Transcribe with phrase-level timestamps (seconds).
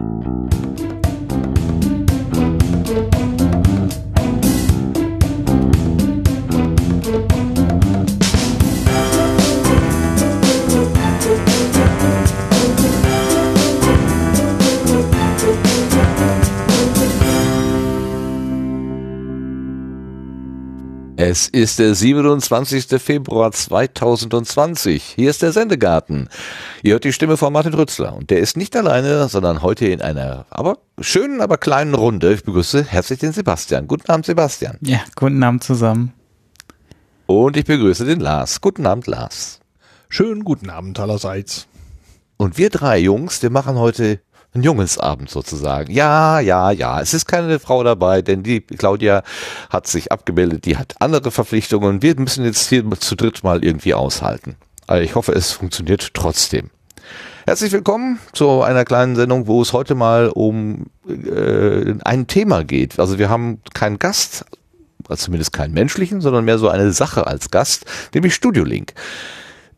[0.00, 0.27] Mm-hmm.
[21.30, 22.86] Es ist der 27.
[23.02, 25.02] Februar 2020.
[25.14, 26.30] Hier ist der Sendegarten.
[26.82, 30.00] Ihr hört die Stimme von Martin Rützler und der ist nicht alleine, sondern heute in
[30.00, 32.32] einer aber schönen, aber kleinen Runde.
[32.32, 33.86] Ich begrüße herzlich den Sebastian.
[33.86, 34.78] Guten Abend, Sebastian.
[34.80, 36.14] Ja, guten Abend zusammen.
[37.26, 38.62] Und ich begrüße den Lars.
[38.62, 39.60] Guten Abend, Lars.
[40.08, 41.66] Schönen guten Abend allerseits.
[42.38, 44.20] Und wir drei Jungs, wir machen heute
[44.54, 45.92] ein Jungsabend sozusagen.
[45.92, 47.00] Ja, ja, ja.
[47.00, 49.22] Es ist keine Frau dabei, denn die Claudia
[49.70, 52.02] hat sich abgemeldet, die hat andere Verpflichtungen.
[52.02, 54.56] Wir müssen jetzt hier zu dritt mal irgendwie aushalten.
[54.86, 56.70] Aber ich hoffe, es funktioniert trotzdem.
[57.46, 62.98] Herzlich willkommen zu einer kleinen Sendung, wo es heute mal um äh, ein Thema geht.
[62.98, 64.44] Also wir haben keinen Gast,
[65.08, 68.92] also zumindest keinen menschlichen, sondern mehr so eine Sache als Gast, nämlich Studio Link.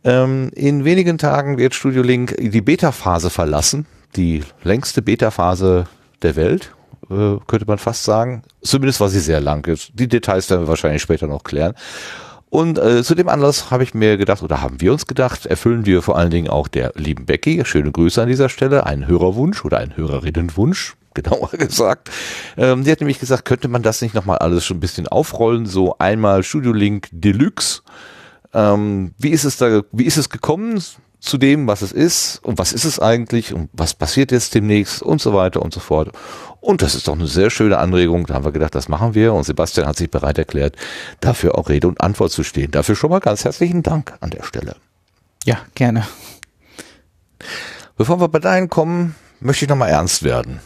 [0.03, 5.87] Ähm, in wenigen Tagen wird Studio Link die Beta-Phase verlassen die längste Beta-Phase
[6.23, 6.73] der Welt,
[7.11, 8.43] äh, könnte man fast sagen.
[8.63, 9.67] Zumindest war sie sehr lang.
[9.95, 11.75] Die Details werden wir wahrscheinlich später noch klären.
[12.49, 15.87] Und äh, zu dem Anlass habe ich mir gedacht, oder haben wir uns gedacht, erfüllen
[15.87, 19.65] wir vor allen Dingen auch der lieben Becky, schöne Grüße an dieser Stelle, einen Hörerwunsch
[19.65, 22.11] oder einen Hörerinnenwunsch, genauer gesagt.
[22.57, 25.67] Ähm, die hat nämlich gesagt, könnte man das nicht nochmal alles schon ein bisschen aufrollen,
[25.67, 27.83] so einmal Studio Link Deluxe.
[28.53, 30.81] Ähm, wie ist es da, wie ist es gekommen?
[31.21, 35.03] zu dem, was es ist und was ist es eigentlich und was passiert jetzt demnächst
[35.03, 36.11] und so weiter und so fort.
[36.61, 38.27] Und das ist doch eine sehr schöne Anregung.
[38.27, 39.33] Da haben wir gedacht, das machen wir.
[39.35, 40.77] Und Sebastian hat sich bereit erklärt,
[41.21, 42.71] dafür auch Rede und Antwort zu stehen.
[42.71, 44.77] Dafür schon mal ganz herzlichen Dank an der Stelle.
[45.45, 46.07] Ja, gerne.
[47.97, 50.61] Bevor wir bei deinen kommen, möchte ich nochmal ernst werden.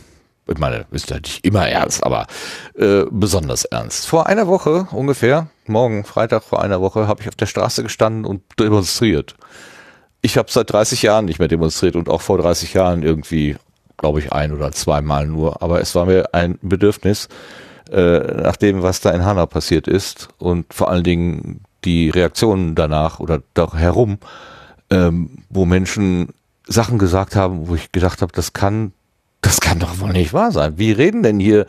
[0.46, 2.26] Ich meine, ist ja nicht immer ernst, aber
[2.74, 4.06] äh, besonders ernst.
[4.06, 8.24] Vor einer Woche ungefähr, morgen, Freitag vor einer Woche, habe ich auf der Straße gestanden
[8.24, 9.34] und demonstriert
[10.24, 13.56] ich habe seit 30 Jahren nicht mehr demonstriert und auch vor 30 Jahren irgendwie,
[13.98, 15.62] glaube ich, ein oder zweimal nur.
[15.62, 17.28] Aber es war mir ein Bedürfnis,
[17.92, 22.74] äh, nach dem, was da in Hanau passiert ist und vor allen Dingen die Reaktionen
[22.74, 24.16] danach oder da herum,
[24.88, 26.30] ähm, wo Menschen
[26.66, 28.92] Sachen gesagt haben, wo ich gedacht habe, das kann,
[29.44, 30.74] das kann doch wohl nicht wahr sein.
[30.76, 31.66] Wie reden denn hier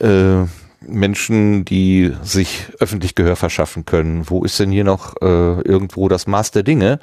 [0.00, 0.44] äh,
[0.80, 4.28] Menschen, die sich öffentlich Gehör verschaffen können?
[4.28, 6.98] Wo ist denn hier noch äh, irgendwo das Maß der Dinge?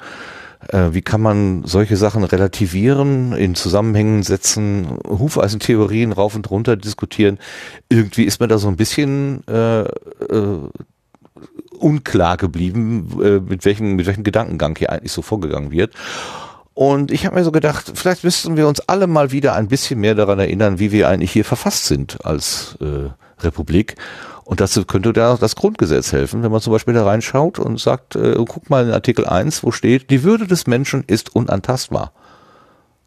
[0.68, 7.38] Äh, wie kann man solche Sachen relativieren, in Zusammenhängen setzen, Hufeisentheorien rauf und runter diskutieren?
[7.88, 10.68] Irgendwie ist mir da so ein bisschen äh, äh,
[11.78, 15.92] unklar geblieben, äh, mit welchem mit welchem Gedankengang hier eigentlich so vorgegangen wird.
[16.74, 20.00] Und ich habe mir so gedacht, vielleicht müssten wir uns alle mal wieder ein bisschen
[20.00, 23.10] mehr daran erinnern, wie wir eigentlich hier verfasst sind als äh,
[23.44, 23.94] Republik
[24.44, 28.14] und dazu könnte da das Grundgesetz helfen, wenn man zum Beispiel da reinschaut und sagt,
[28.14, 32.12] äh, guck mal in Artikel 1, wo steht, die Würde des Menschen ist unantastbar.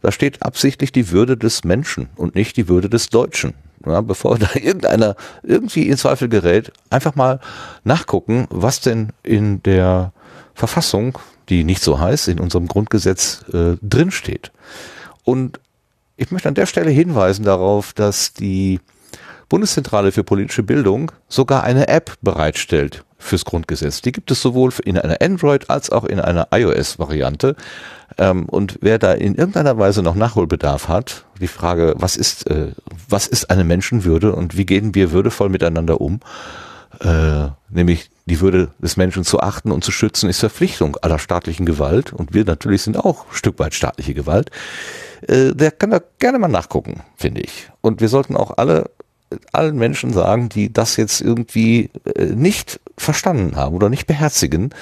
[0.01, 3.53] Da steht absichtlich die Würde des Menschen und nicht die Würde des Deutschen.
[3.85, 7.39] Ja, bevor da irgendeiner irgendwie in Zweifel gerät, einfach mal
[7.83, 10.13] nachgucken, was denn in der
[10.55, 14.51] Verfassung, die nicht so heißt, in unserem Grundgesetz äh, drin steht.
[15.23, 15.59] Und
[16.17, 18.79] ich möchte an der Stelle hinweisen darauf, dass die
[19.49, 24.01] Bundeszentrale für politische Bildung sogar eine App bereitstellt fürs Grundgesetz.
[24.01, 27.55] Die gibt es sowohl in einer Android als auch in einer iOS-Variante.
[28.17, 32.71] Ähm, und wer da in irgendeiner Weise noch Nachholbedarf hat, die Frage, was ist, äh,
[33.09, 36.19] was ist eine Menschenwürde und wie gehen wir würdevoll miteinander um,
[36.99, 41.65] äh, nämlich die Würde des Menschen zu achten und zu schützen, ist Verpflichtung aller staatlichen
[41.65, 42.13] Gewalt.
[42.13, 44.51] Und wir natürlich sind auch ein Stück weit staatliche Gewalt.
[45.21, 47.69] Äh, der kann da gerne mal nachgucken, finde ich.
[47.81, 48.91] Und wir sollten auch alle
[49.51, 54.73] allen Menschen sagen, die das jetzt irgendwie äh, nicht verstanden haben oder nicht beherzigen,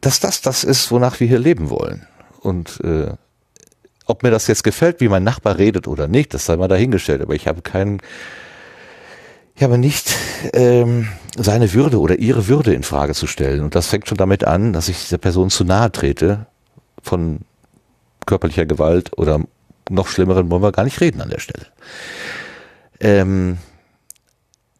[0.00, 2.06] dass das das ist, wonach wir hier leben wollen.
[2.40, 3.12] Und äh,
[4.06, 7.22] ob mir das jetzt gefällt, wie mein Nachbar redet oder nicht, das sei mal dahingestellt.
[7.22, 8.00] Aber ich habe keinen,
[9.60, 10.16] ich habe nicht
[10.54, 13.60] ähm, seine Würde oder ihre Würde in Frage zu stellen.
[13.60, 16.46] Und das fängt schon damit an, dass ich dieser Person zu nahe trete
[17.02, 17.40] von
[18.24, 19.40] körperlicher Gewalt oder
[19.90, 21.66] noch schlimmeren wollen wir gar nicht reden an der Stelle.
[23.00, 23.58] Ähm,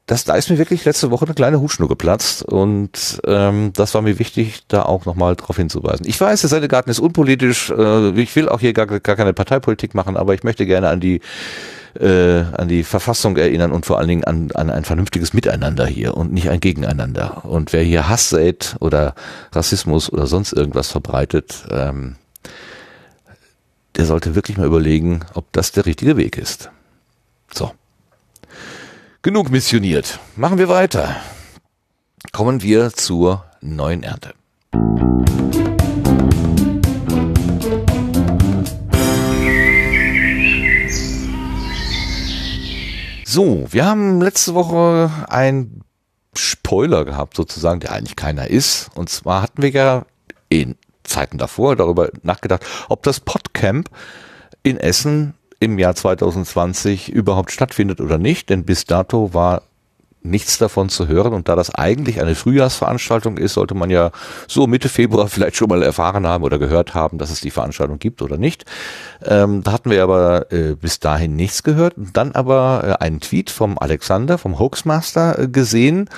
[0.06, 4.00] das, da ist mir wirklich letzte Woche eine kleine Hutschnur geplatzt und ähm, das war
[4.00, 6.06] mir wichtig, da auch nochmal darauf hinzuweisen.
[6.08, 9.94] Ich weiß, der Sendegarten ist unpolitisch, äh, ich will auch hier gar, gar keine Parteipolitik
[9.94, 11.20] machen, aber ich möchte gerne an die
[11.98, 16.16] äh, an die Verfassung erinnern und vor allen Dingen an, an ein vernünftiges Miteinander hier
[16.16, 17.44] und nicht ein Gegeneinander.
[17.44, 19.14] Und wer hier Hass sät oder
[19.52, 22.16] Rassismus oder sonst irgendwas verbreitet, ähm,
[23.96, 26.70] der sollte wirklich mal überlegen, ob das der richtige Weg ist.
[27.52, 27.72] So.
[29.22, 30.18] Genug missioniert.
[30.36, 31.16] Machen wir weiter.
[32.32, 34.32] Kommen wir zur neuen Ernte.
[43.32, 45.82] So, wir haben letzte Woche ein
[46.36, 48.90] Spoiler gehabt, sozusagen, der eigentlich keiner ist.
[48.96, 50.04] Und zwar hatten wir ja
[50.48, 50.74] in
[51.04, 53.88] Zeiten davor darüber nachgedacht, ob das Podcamp
[54.64, 59.62] in Essen im Jahr 2020 überhaupt stattfindet oder nicht, denn bis dato war
[60.22, 61.32] nichts davon zu hören.
[61.32, 64.10] Und da das eigentlich eine Frühjahrsveranstaltung ist, sollte man ja
[64.46, 67.98] so Mitte Februar vielleicht schon mal erfahren haben oder gehört haben, dass es die Veranstaltung
[67.98, 68.64] gibt oder nicht.
[69.24, 71.94] Ähm, da hatten wir aber äh, bis dahin nichts gehört.
[71.96, 76.08] Dann aber äh, einen Tweet vom Alexander, vom Hoaxmaster äh, gesehen,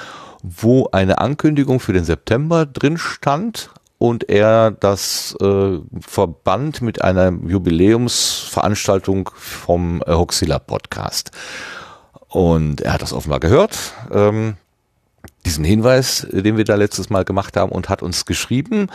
[0.42, 3.70] wo eine Ankündigung für den September drin stand
[4.02, 11.30] und er das äh, verband mit einer Jubiläumsveranstaltung vom äh, Hoxilla Podcast.
[12.32, 14.54] Und er hat das offenbar gehört, ähm,
[15.44, 18.88] diesen Hinweis, den wir da letztes Mal gemacht haben und hat uns geschrieben,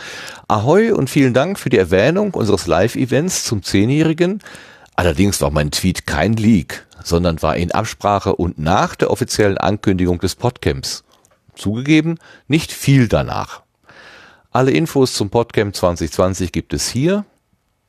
[0.48, 4.42] Ahoi und vielen Dank für die Erwähnung unseres Live-Events zum Zehnjährigen.
[4.96, 10.18] Allerdings war mein Tweet kein Leak, sondern war in Absprache und nach der offiziellen Ankündigung
[10.18, 11.04] des Podcamps.
[11.54, 12.18] Zugegeben,
[12.48, 13.62] nicht viel danach.
[14.50, 17.24] Alle Infos zum Podcamp 2020 gibt es hier,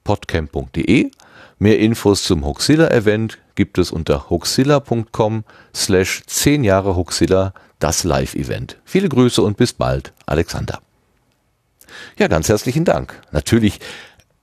[0.03, 1.09] podcamp.de.
[1.57, 5.43] Mehr Infos zum Hoxilla-Event gibt es unter hoxilla.com
[5.75, 8.77] slash 10 Jahre Hoxilla, das Live-Event.
[8.85, 10.79] Viele Grüße und bis bald, Alexander.
[12.17, 13.19] Ja, ganz herzlichen Dank.
[13.33, 13.81] Natürlich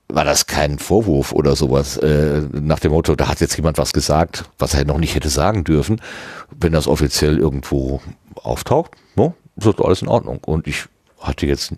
[0.06, 3.94] war das kein Vorwurf oder sowas äh, nach dem Motto, da hat jetzt jemand was
[3.94, 6.02] gesagt, was er noch nicht hätte sagen dürfen.
[6.54, 8.02] Wenn das offiziell irgendwo
[8.34, 10.44] auftaucht, no, ist das alles in Ordnung.
[10.44, 10.84] Und ich
[11.20, 11.72] hatte jetzt,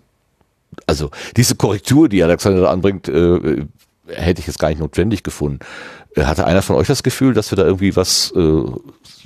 [0.87, 3.65] also diese Korrektur, die Alexander da anbringt, äh,
[4.13, 5.59] hätte ich jetzt gar nicht notwendig gefunden.
[6.15, 8.63] Äh, hatte einer von euch das Gefühl, dass wir da irgendwie was äh,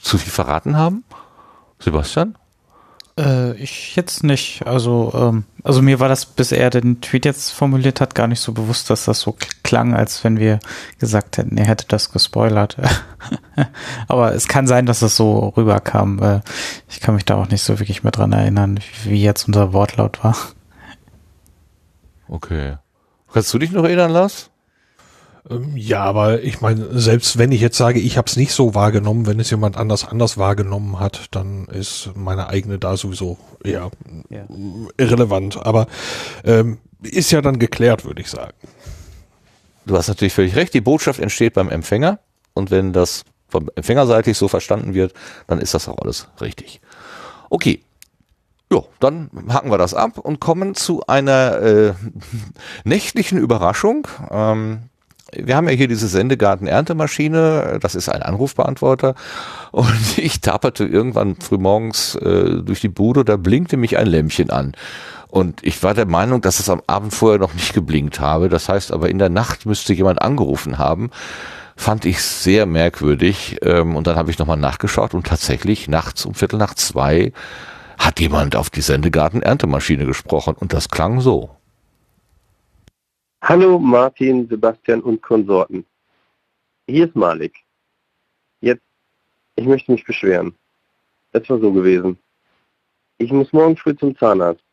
[0.02, 1.04] zu viel verraten haben?
[1.80, 2.38] Sebastian?
[3.18, 4.66] Äh, ich jetzt nicht.
[4.66, 8.40] Also, ähm, also mir war das, bis er den Tweet jetzt formuliert hat, gar nicht
[8.40, 10.60] so bewusst, dass das so klang, als wenn wir
[11.00, 12.78] gesagt hätten, er hätte das gespoilert.
[14.08, 16.42] Aber es kann sein, dass es so rüberkam.
[16.90, 20.24] Ich kann mich da auch nicht so wirklich mehr dran erinnern, wie jetzt unser Wortlaut
[20.24, 20.36] war.
[22.28, 22.78] Okay.
[23.32, 24.50] Kannst du dich noch erinnern, Lars?
[25.50, 28.76] Ähm, ja, aber ich meine, selbst wenn ich jetzt sage, ich habe es nicht so
[28.76, 33.92] wahrgenommen, wenn es jemand anders anders wahrgenommen hat, dann ist meine eigene da sowieso eher
[34.30, 34.46] ja.
[34.98, 35.66] irrelevant.
[35.66, 35.88] Aber
[36.46, 38.54] ähm, ist ja dann geklärt, würde ich sagen.
[39.86, 40.74] Du hast natürlich völlig recht.
[40.74, 42.20] Die Botschaft entsteht beim Empfänger
[42.54, 45.14] und wenn das vom Empfängerseitig so verstanden wird,
[45.48, 46.82] dann ist das auch alles richtig.
[47.50, 47.84] Okay.
[48.72, 51.94] Jo, dann haken wir das ab und kommen zu einer äh,
[52.86, 54.08] nächtlichen Überraschung.
[54.32, 54.90] Ähm,
[55.38, 59.16] wir haben ja hier diese Sendegarten-Erntemaschine, das ist ein Anrufbeantworter.
[59.72, 64.74] Und ich taperte irgendwann frühmorgens äh, durch die Bude, da blinkte mich ein Lämpchen an.
[65.28, 68.50] Und ich war der Meinung, dass es am Abend vorher noch nicht geblinkt habe.
[68.50, 71.10] Das heißt aber, in der Nacht müsste jemand angerufen haben.
[71.76, 73.58] Fand ich sehr merkwürdig.
[73.64, 77.34] Ähm, und dann habe ich nochmal nachgeschaut und tatsächlich nachts um Viertel nach zwei
[77.98, 80.56] hat jemand auf die Sendegarten-Erntemaschine gesprochen.
[80.60, 81.50] Und das klang so.
[83.46, 85.86] Hallo Martin, Sebastian und Konsorten.
[86.88, 87.54] Hier ist Malik.
[88.62, 88.86] Jetzt,
[89.58, 90.56] ich möchte mich beschweren.
[91.34, 92.18] Es war so gewesen.
[93.18, 94.64] Ich muss morgen früh zum Zahnarzt.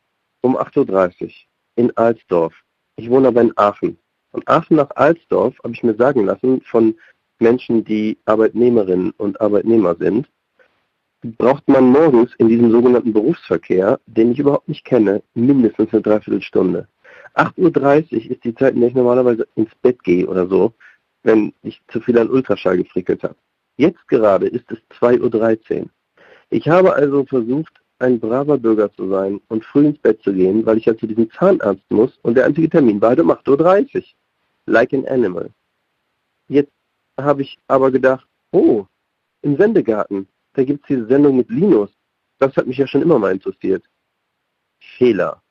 [0.43, 1.31] Um 8.30 Uhr.
[1.75, 2.55] In Alsdorf.
[2.95, 3.99] Ich wohne aber in Aachen.
[4.31, 6.95] Von Aachen nach Alsdorf habe ich mir sagen lassen von
[7.41, 10.31] Menschen, die Arbeitnehmerinnen und Arbeitnehmer sind,
[11.23, 16.87] braucht man morgens in diesem sogenannten Berufsverkehr, den ich überhaupt nicht kenne, mindestens eine Dreiviertelstunde.
[17.35, 20.73] 8.30 Uhr ist die Zeit, in der ich normalerweise ins Bett gehe oder so,
[21.23, 23.37] wenn ich zu viel an Ultraschall gefrickelt habe.
[23.77, 25.89] Jetzt gerade ist es 2.13 Uhr.
[26.51, 30.65] Ich habe also versucht, ein braver Bürger zu sein und früh ins Bett zu gehen,
[30.67, 33.97] weil ich ja zu diesem Zahnarzt muss und der einzige Termin war halt um 8.30
[33.97, 34.03] Uhr.
[34.67, 35.51] Like an animal.
[36.49, 36.73] Jetzt
[37.19, 38.87] habe ich aber gedacht, oh,
[39.43, 41.91] im Sendegarten, da gibt es diese Sendung mit Linus.
[42.39, 43.85] Das hat mich ja schon immer mal interessiert.
[44.97, 45.43] Fehler.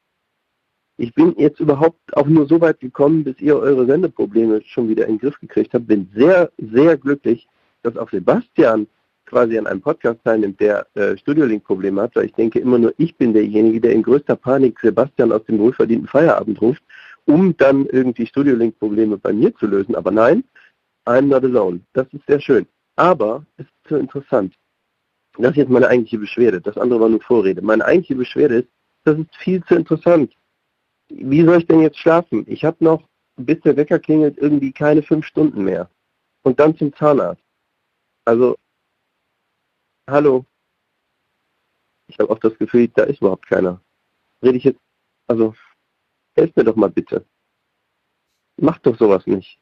[1.01, 5.05] Ich bin jetzt überhaupt auch nur so weit gekommen, bis ihr eure Sendeprobleme schon wieder
[5.05, 5.87] in den Griff gekriegt habt.
[5.87, 7.47] Bin sehr, sehr glücklich,
[7.83, 8.85] dass auch Sebastian
[9.25, 13.15] quasi an einem Podcast teilnimmt, der äh, Studiolink-Probleme hat, weil ich denke immer nur, ich
[13.15, 16.83] bin derjenige, der in größter Panik Sebastian aus dem wohlverdienten Feierabend ruft,
[17.23, 19.95] um dann irgendwie Studiolink-Probleme bei mir zu lösen.
[19.95, 20.43] Aber nein,
[21.05, 21.79] I'm not alone.
[21.93, 22.67] Das ist sehr schön.
[22.97, 24.53] Aber es ist so interessant.
[25.37, 26.59] Das ist jetzt meine eigentliche Beschwerde.
[26.59, 27.61] Das andere war nur Vorrede.
[27.61, 28.67] Meine eigentliche Beschwerde ist,
[29.05, 30.33] das ist viel zu interessant
[31.09, 32.45] wie soll ich denn jetzt schlafen?
[32.47, 35.89] Ich habe noch bis der Wecker klingelt, irgendwie keine fünf Stunden mehr.
[36.43, 37.43] Und dann zum Zahnarzt.
[38.25, 38.57] Also,
[40.09, 40.45] hallo.
[42.07, 43.81] Ich habe auch das Gefühl, da ist überhaupt keiner.
[44.41, 44.79] Rede ich jetzt,
[45.27, 45.55] also,
[46.35, 47.25] helft mir doch mal bitte.
[48.57, 49.59] Macht doch sowas nicht.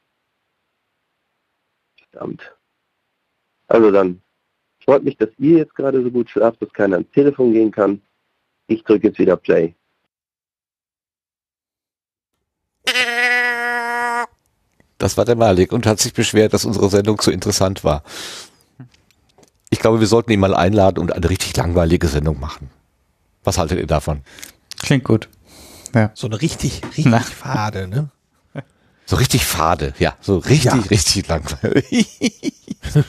[2.10, 2.56] Verdammt.
[3.68, 4.22] Also dann,
[4.82, 8.02] freut mich, dass ihr jetzt gerade so gut schlaft, dass keiner ans Telefon gehen kann.
[8.66, 9.74] Ich drücke jetzt wieder Play.
[14.98, 18.02] Das war der Malik und hat sich beschwert, dass unsere Sendung zu interessant war.
[19.70, 22.70] Ich glaube, wir sollten ihn mal einladen und eine richtig langweilige Sendung machen.
[23.44, 24.22] Was haltet ihr davon?
[24.80, 25.28] Klingt gut.
[25.94, 26.10] Ja.
[26.14, 27.20] So eine richtig, richtig Na.
[27.20, 28.10] fade, ne?
[29.08, 30.74] So richtig fade, ja, so richtig, ja.
[30.90, 32.20] richtig langweilig.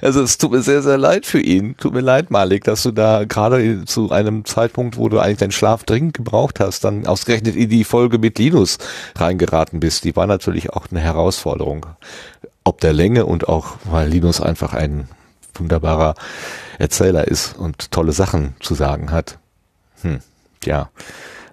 [0.00, 1.76] also es tut mir sehr, sehr leid für ihn.
[1.76, 5.52] Tut mir leid, Malik, dass du da gerade zu einem Zeitpunkt, wo du eigentlich deinen
[5.52, 8.78] Schlaf dringend gebraucht hast, dann ausgerechnet in die Folge mit Linus
[9.14, 10.04] reingeraten bist.
[10.04, 11.84] Die war natürlich auch eine Herausforderung.
[12.64, 15.06] Ob der Länge und auch, weil Linus einfach ein
[15.52, 16.14] wunderbarer
[16.78, 19.36] Erzähler ist und tolle Sachen zu sagen hat.
[20.00, 20.20] Hm,
[20.64, 20.88] ja,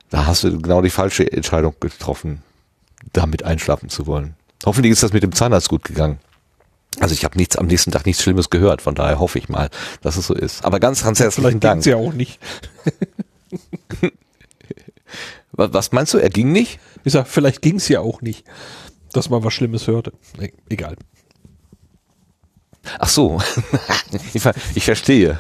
[0.10, 2.44] da hast du genau die falsche Entscheidung getroffen
[3.14, 4.36] damit einschlafen zu wollen.
[4.66, 6.20] Hoffentlich ist das mit dem Zahnarzt gut gegangen.
[7.00, 9.70] Also ich habe nichts am nächsten Tag nichts Schlimmes gehört, von daher hoffe ich mal,
[10.02, 10.66] dass es so ist.
[10.66, 11.84] Aber ganz, ganz herzlichen Dank.
[11.84, 12.40] Vielleicht ja auch nicht.
[15.52, 16.18] was meinst du?
[16.18, 16.80] Er ging nicht?
[17.04, 18.46] Ich sag, vielleicht ging es ja auch nicht,
[19.14, 20.14] dass man was Schlimmes hörte.
[20.38, 20.96] Nee, egal.
[22.98, 23.40] Ach so,
[24.76, 25.38] ich verstehe.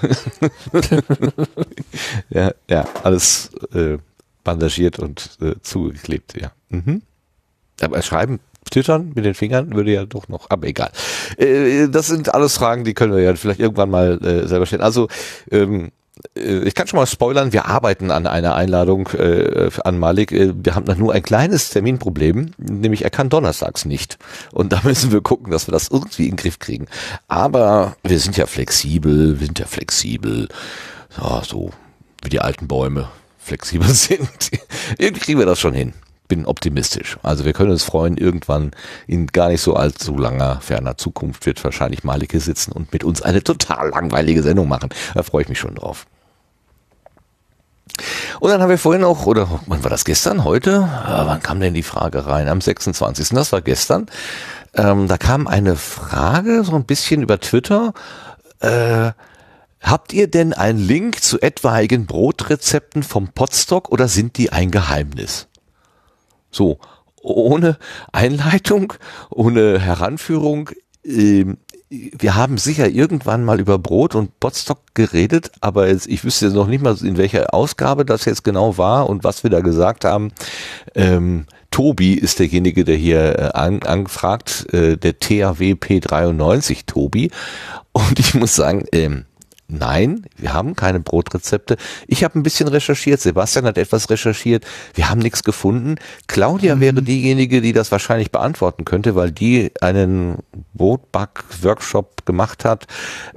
[2.30, 3.98] ja, ja, alles äh,
[4.44, 6.52] bandagiert und äh, zugeklebt, ja.
[6.70, 7.02] Mhm.
[7.82, 10.92] Aber schreiben, twittern mit den Fingern würde ja doch noch, aber egal.
[11.38, 14.82] Äh, das sind alles Fragen, die können wir ja vielleicht irgendwann mal äh, selber stellen.
[14.82, 15.08] Also,
[15.52, 15.92] ähm,
[16.36, 20.32] äh, ich kann schon mal spoilern, wir arbeiten an einer Einladung äh, an Malik.
[20.32, 24.18] Äh, wir haben noch nur ein kleines Terminproblem, nämlich er kann donnerstags nicht.
[24.52, 26.88] Und da müssen wir gucken, dass wir das irgendwie in den Griff kriegen.
[27.28, 30.50] Aber wir sind ja flexibel, wir sind ja flexibel.
[31.18, 31.72] Ja, so
[32.22, 33.08] wie die alten Bäume
[33.40, 34.30] flexibel sind.
[34.98, 35.94] irgendwie kriegen wir das schon hin
[36.30, 37.18] bin optimistisch.
[37.24, 38.72] Also wir können uns freuen, irgendwann
[39.08, 43.22] in gar nicht so allzu langer, ferner Zukunft wird wahrscheinlich Malike sitzen und mit uns
[43.22, 44.90] eine total langweilige Sendung machen.
[45.14, 46.06] Da freue ich mich schon drauf.
[48.40, 50.46] Und dann haben wir vorhin auch, oder wann war das gestern?
[50.46, 50.88] Heute?
[50.90, 52.48] Ja, wann kam denn die Frage rein?
[52.48, 53.30] Am 26.
[53.30, 54.06] Das war gestern.
[54.74, 57.94] Ähm, da kam eine Frage so ein bisschen über Twitter.
[58.62, 59.12] Äh,
[59.82, 65.49] habt ihr denn einen Link zu etwaigen Brotrezepten vom Potstock oder sind die ein Geheimnis?
[66.52, 66.80] So,
[67.22, 67.78] ohne
[68.12, 68.94] Einleitung,
[69.30, 70.72] ohne Heranführung.
[71.04, 71.58] Ähm,
[71.90, 76.54] wir haben sicher irgendwann mal über Brot und Botstock geredet, aber jetzt, ich wüsste jetzt
[76.54, 80.06] noch nicht mal, in welcher Ausgabe das jetzt genau war und was wir da gesagt
[80.06, 80.32] haben.
[80.94, 87.32] Ähm, Tobi ist derjenige, der hier äh, an, angefragt, äh, der THW P93 Tobi.
[87.92, 89.26] Und ich muss sagen, ähm,
[89.72, 91.78] Nein, wir haben keine Brotrezepte.
[92.08, 95.98] Ich habe ein bisschen recherchiert, Sebastian hat etwas recherchiert, wir haben nichts gefunden.
[96.26, 96.80] Claudia mhm.
[96.80, 100.40] wäre diejenige, die das wahrscheinlich beantworten könnte, weil die einen
[100.74, 102.88] Brotback-Workshop gemacht hat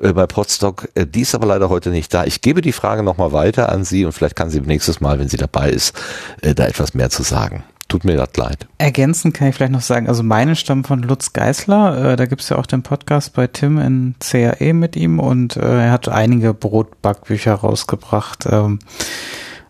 [0.00, 0.88] äh, bei Potstock.
[0.94, 2.24] Äh, die ist aber leider heute nicht da.
[2.24, 5.28] Ich gebe die Frage nochmal weiter an sie und vielleicht kann sie nächstes Mal, wenn
[5.28, 5.94] sie dabei ist,
[6.40, 7.62] äh, da etwas mehr zu sagen.
[7.92, 8.66] Tut mir das leid.
[8.78, 12.12] Ergänzend kann ich vielleicht noch sagen, also meine stammen von Lutz Geißler.
[12.12, 15.84] Äh, da gibt's ja auch den Podcast bei Tim in CAE mit ihm und äh,
[15.84, 18.46] er hat einige Brotbackbücher rausgebracht.
[18.50, 18.78] Ähm,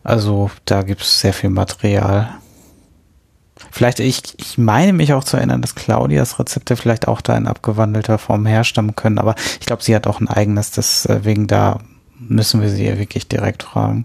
[0.05, 2.29] also da gibt's sehr viel Material.
[3.73, 7.49] Vielleicht, ich, ich meine mich auch zu erinnern, dass Claudias Rezepte vielleicht auch da in
[7.49, 11.81] abgewandelter Form herstammen können, aber ich glaube, sie hat auch ein eigenes, deswegen da
[12.21, 14.05] müssen wir sie ja wirklich direkt fragen.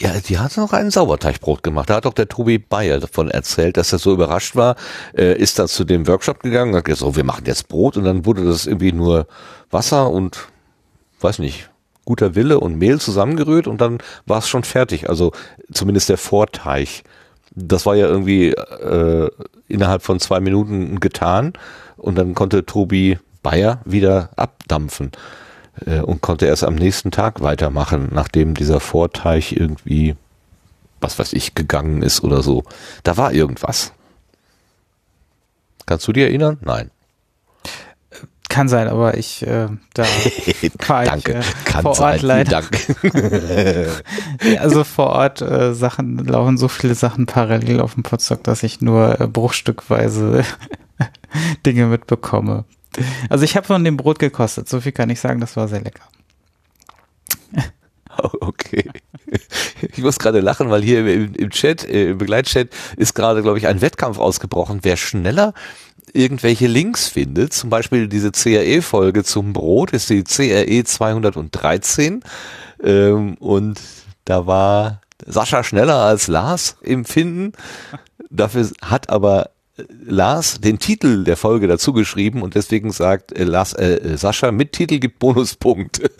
[0.00, 1.90] Ja, die hat noch ein Sauerteigbrot gemacht.
[1.90, 4.76] Da hat doch der Tobi Bayer davon erzählt, dass er so überrascht war,
[5.16, 7.96] äh, ist da zu dem Workshop gegangen und hat gesagt, so, wir machen jetzt Brot
[7.96, 9.26] und dann wurde das irgendwie nur
[9.72, 10.46] Wasser und,
[11.20, 11.70] weiß nicht,
[12.04, 15.08] guter Wille und Mehl zusammengerührt und dann war es schon fertig.
[15.08, 15.32] Also
[15.72, 17.02] zumindest der Vorteig.
[17.54, 19.28] Das war ja irgendwie äh,
[19.66, 21.54] innerhalb von zwei Minuten getan
[21.96, 25.10] und dann konnte Tobi Bayer wieder abdampfen
[25.86, 30.16] äh, und konnte erst am nächsten Tag weitermachen, nachdem dieser Vorteich irgendwie,
[31.00, 32.64] was weiß ich, gegangen ist oder so.
[33.02, 33.92] Da war irgendwas.
[35.86, 36.58] Kannst du dir erinnern?
[36.60, 36.90] Nein.
[38.48, 40.04] Kann sein, aber ich äh, da
[40.86, 41.38] war Danke.
[41.38, 42.14] Ich, äh, Kann vor sein.
[42.14, 42.62] Ort leider.
[44.58, 48.80] also vor Ort äh, Sachen laufen so viele Sachen parallel auf dem Potsdok, dass ich
[48.80, 50.44] nur äh, bruchstückweise
[51.66, 52.64] Dinge mitbekomme.
[53.28, 55.80] Also ich habe von dem Brot gekostet, so viel kann ich sagen, das war sehr
[55.80, 56.04] lecker.
[58.40, 58.90] Okay.
[59.92, 63.58] Ich muss gerade lachen, weil hier im, im Chat, äh, im Begleitchat ist gerade, glaube
[63.58, 64.80] ich, ein Wettkampf ausgebrochen.
[64.82, 65.54] Wer schneller
[66.12, 72.22] irgendwelche Links findet, zum Beispiel diese CRE-Folge zum Brot, ist die CRE 213.
[72.82, 73.80] Ähm, und
[74.24, 77.52] da war Sascha schneller als Lars im Finden.
[78.30, 79.50] Dafür hat aber
[80.04, 84.72] Lars den Titel der Folge dazu geschrieben und deswegen sagt äh, Lars, äh, Sascha, mit
[84.72, 86.10] Titel gibt Bonuspunkte.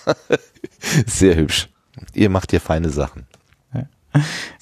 [1.06, 1.68] Sehr hübsch.
[2.14, 3.26] Ihr macht hier feine Sachen.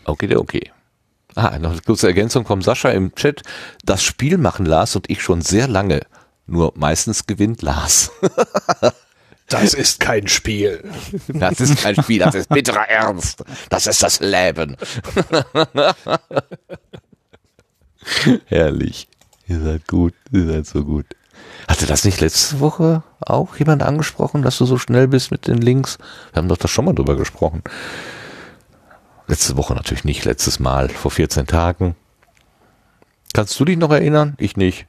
[0.05, 0.71] Okay, okay.
[1.37, 3.43] Ah, noch eine kurze Ergänzung vom Sascha im Chat.
[3.85, 6.01] Das Spiel machen Lars und ich schon sehr lange.
[6.51, 8.11] Nur meistens gewinnt Lars.
[9.49, 10.89] Das ist kein Spiel.
[11.27, 13.43] Das ist kein Spiel, das ist bitterer Ernst.
[13.69, 14.77] Das ist das Leben.
[18.47, 19.09] Herrlich.
[19.49, 21.05] Ihr seid gut, ihr seid so gut.
[21.67, 25.59] Hatte das nicht letzte Woche auch jemand angesprochen, dass du so schnell bist mit den
[25.59, 25.99] Links?
[26.33, 27.65] Wir haben doch da schon mal drüber gesprochen.
[29.27, 31.97] Letzte Woche natürlich nicht, letztes Mal, vor 14 Tagen.
[33.33, 34.35] Kannst du dich noch erinnern?
[34.39, 34.87] Ich nicht.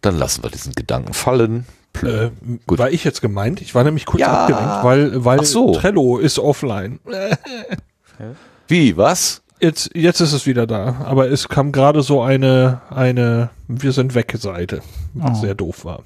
[0.00, 1.66] Dann lassen wir diesen Gedanken fallen.
[2.02, 2.30] Äh,
[2.66, 3.60] war ich jetzt gemeint?
[3.60, 4.44] Ich war nämlich kurz ja.
[4.44, 5.72] abgelenkt, weil, weil so.
[5.72, 7.00] Trello ist offline.
[8.68, 9.42] Wie, was?
[9.60, 10.96] Jetzt, jetzt ist es wieder da.
[11.04, 14.82] Aber es kam gerade so eine, eine Wir sind weg Seite,
[15.14, 15.40] was oh.
[15.40, 16.02] sehr doof war.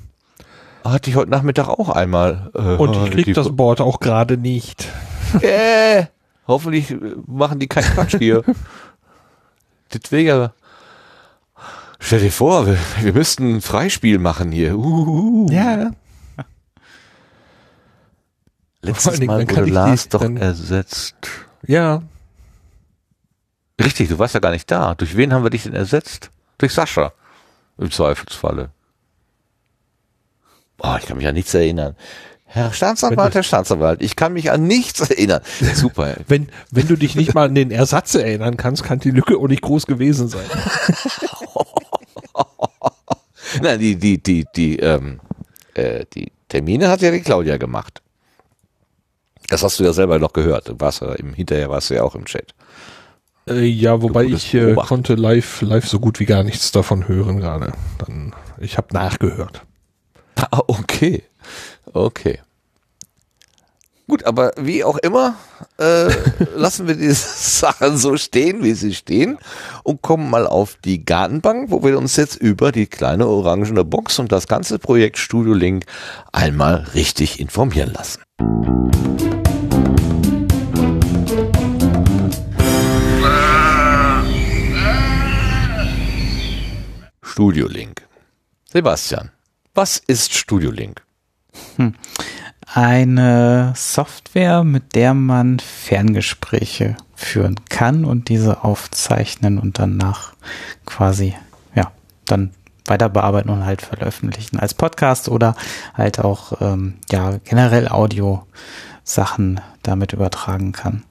[0.84, 2.50] Hatte ich heute Nachmittag auch einmal.
[2.54, 4.88] Äh, Und ich krieg das Board auch gerade nicht.
[5.40, 6.08] Äh,
[6.46, 6.94] hoffentlich
[7.26, 8.42] machen die keinen Quatsch hier.
[9.88, 10.52] das wäre ja
[12.04, 14.76] Stell dir vor, wir, wir müssten ein Freispiel machen hier.
[14.76, 15.92] Uh, ja.
[18.82, 21.14] Letztes Mal wurde Lars doch ersetzt.
[21.64, 22.02] Ja.
[23.80, 24.96] Richtig, du warst ja gar nicht da.
[24.96, 26.30] Durch wen haben wir dich denn ersetzt?
[26.58, 27.12] Durch Sascha.
[27.78, 28.70] Im Zweifelsfalle.
[30.78, 31.94] Oh, ich kann mich an nichts erinnern.
[32.44, 35.40] Herr Staatsanwalt, Herr Staatsanwalt, ich kann mich an nichts erinnern.
[35.74, 36.16] Super.
[36.28, 39.48] wenn, wenn du dich nicht mal an den Ersatz erinnern kannst, kann die Lücke auch
[39.48, 40.44] nicht groß gewesen sein.
[43.60, 45.20] Nein, die, die, die, die, ähm,
[45.74, 48.02] äh, die Termine hat ja die Claudia gemacht.
[49.48, 50.68] Das hast du ja selber noch gehört.
[50.68, 52.54] Du warst ja im, hinterher warst du ja auch im Chat.
[53.48, 57.38] Äh, ja, wobei ich äh, konnte live, live so gut wie gar nichts davon hören
[57.40, 57.72] gerade.
[57.98, 59.62] Dann, ich habe nachgehört.
[60.36, 61.22] Ah, okay.
[61.92, 62.38] Okay.
[64.12, 65.36] Gut, aber wie auch immer,
[65.78, 66.10] äh,
[66.54, 69.38] lassen wir diese Sachen so stehen, wie sie stehen
[69.84, 74.18] und kommen mal auf die Gartenbank, wo wir uns jetzt über die kleine orangene Box
[74.18, 75.86] und das ganze Projekt Studio Link
[76.30, 78.20] einmal richtig informieren lassen.
[87.22, 88.02] Studio Link.
[88.70, 89.30] Sebastian,
[89.72, 91.00] was ist Studio Link?
[91.76, 91.94] Hm
[92.74, 100.32] eine Software, mit der man Ferngespräche führen kann und diese aufzeichnen und danach
[100.86, 101.34] quasi,
[101.74, 101.92] ja,
[102.24, 102.52] dann
[102.86, 105.54] weiter bearbeiten und halt veröffentlichen als Podcast oder
[105.94, 111.04] halt auch, ähm, ja, generell Audio-Sachen damit übertragen kann.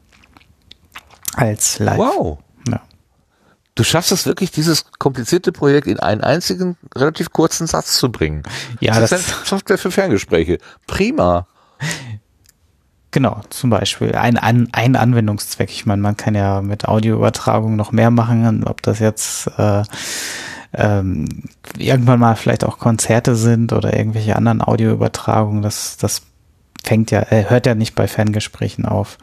[1.36, 1.98] Als Live.
[1.98, 2.40] Wow.
[3.82, 8.44] Du schaffst es wirklich, dieses komplizierte Projekt in einen einzigen, relativ kurzen Satz zu bringen.
[8.80, 10.60] Ja, das, das ist eine Software für Ferngespräche.
[10.86, 11.48] Prima.
[13.10, 15.72] Genau, zum Beispiel ein, ein, ein Anwendungszweck.
[15.72, 19.82] Ich meine, man kann ja mit Audioübertragung noch mehr machen, ob das jetzt äh,
[20.76, 21.28] ähm,
[21.76, 25.64] irgendwann mal vielleicht auch Konzerte sind oder irgendwelche anderen Audioübertragungen.
[25.64, 26.22] Das, das
[26.84, 29.18] fängt ja, äh, hört ja nicht bei Ferngesprächen auf.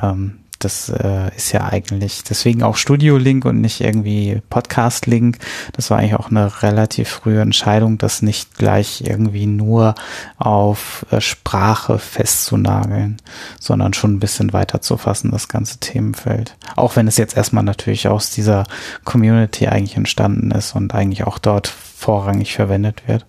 [0.00, 5.38] Ähm, das äh, ist ja eigentlich deswegen auch Studio Link und nicht irgendwie Podcast Link.
[5.72, 9.94] Das war eigentlich auch eine relativ frühe Entscheidung, das nicht gleich irgendwie nur
[10.38, 13.18] auf äh, Sprache festzunageln,
[13.60, 16.56] sondern schon ein bisschen weiter zu fassen, das ganze Themenfeld.
[16.76, 18.64] Auch wenn es jetzt erstmal natürlich aus dieser
[19.04, 23.24] Community eigentlich entstanden ist und eigentlich auch dort vorrangig verwendet wird.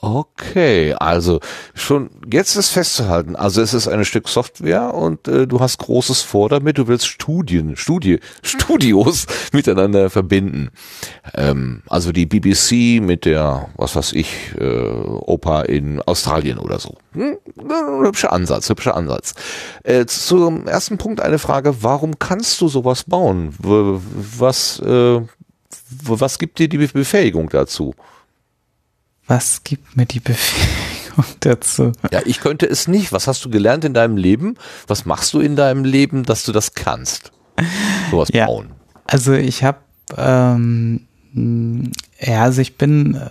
[0.00, 1.40] Okay, also
[1.74, 6.22] schon jetzt ist festzuhalten, also es ist ein Stück Software und äh, du hast Großes
[6.22, 10.70] vor damit, du willst Studien, Studie, Studios miteinander verbinden.
[11.34, 16.94] Ähm, also die BBC mit der, was weiß ich, äh, Oper in Australien oder so.
[17.14, 17.36] Hm?
[18.04, 19.34] Hübscher Ansatz, hübscher Ansatz.
[19.82, 23.52] Äh, zum ersten Punkt eine Frage, warum kannst du sowas bauen?
[23.58, 25.20] Was, äh,
[26.02, 27.94] was gibt dir die Befähigung dazu?
[29.28, 31.92] Was gibt mir die Befähigung dazu?
[32.10, 33.12] Ja, ich könnte es nicht.
[33.12, 34.56] Was hast du gelernt in deinem Leben?
[34.86, 37.30] Was machst du in deinem Leben, dass du das kannst?
[38.10, 38.70] Sowas ja, bauen.
[39.06, 39.78] Also ich habe,
[40.16, 41.06] ähm,
[42.18, 43.28] ja, also ich bin äh,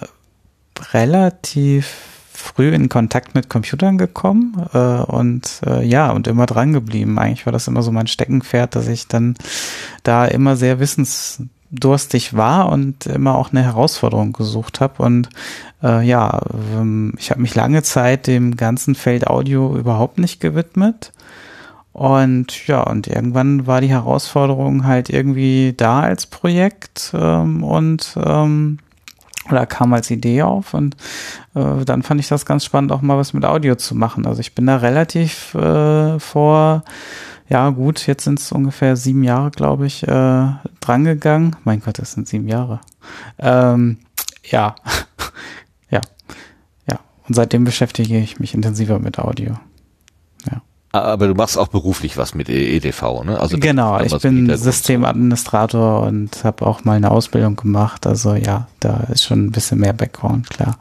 [0.94, 1.88] relativ
[2.32, 7.18] früh in Kontakt mit Computern gekommen äh, und äh, ja, und immer dran geblieben.
[7.18, 9.36] Eigentlich war das immer so mein Steckenpferd, dass ich dann
[10.04, 15.04] da immer sehr wissens durstig war und immer auch eine Herausforderung gesucht habe.
[15.04, 15.30] Und
[15.84, 16.42] äh, ja,
[16.74, 21.12] ähm, ich habe mich lange Zeit dem ganzen Feld Audio überhaupt nicht gewidmet.
[21.94, 28.78] Und ja, und irgendwann war die Herausforderung halt irgendwie da als Projekt ähm, und ähm,
[29.50, 30.96] oder kam als Idee auf und
[31.56, 34.28] äh, dann fand ich das ganz spannend, auch mal was mit Audio zu machen.
[34.28, 36.84] Also ich bin da relativ äh, vor
[37.50, 40.48] ja gut, jetzt sind es ungefähr sieben Jahre, glaube ich, äh,
[40.80, 41.56] drangegangen.
[41.64, 42.82] Mein Gott, das sind sieben Jahre.
[43.40, 44.00] Ähm,
[44.44, 44.76] ja,
[45.90, 46.02] ja,
[46.90, 47.00] ja.
[47.28, 49.58] Und seitdem beschäftige ich mich intensiver mit Audio.
[50.52, 50.62] Ja.
[50.92, 53.40] Aber du machst auch beruflich was mit EDV, ne?
[53.40, 58.08] Also genau, ich bin Systemadministrator und habe auch mal eine Ausbildung gemacht.
[58.08, 60.78] Also ja, da ist schon ein bisschen mehr Background, klar.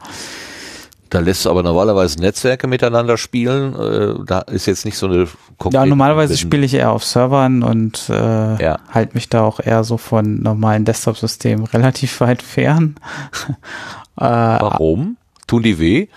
[1.09, 3.75] Da lässt du aber normalerweise Netzwerke miteinander spielen.
[3.75, 5.27] Äh, da ist jetzt nicht so eine
[5.71, 8.79] Ja, normalerweise spiele ich eher auf Servern und äh, ja.
[8.89, 12.95] halte mich da auch eher so von normalen Desktop-Systemen relativ weit fern.
[14.17, 15.17] äh, Warum?
[15.47, 16.07] Tun die weh?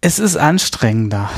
[0.00, 1.28] Es ist anstrengender.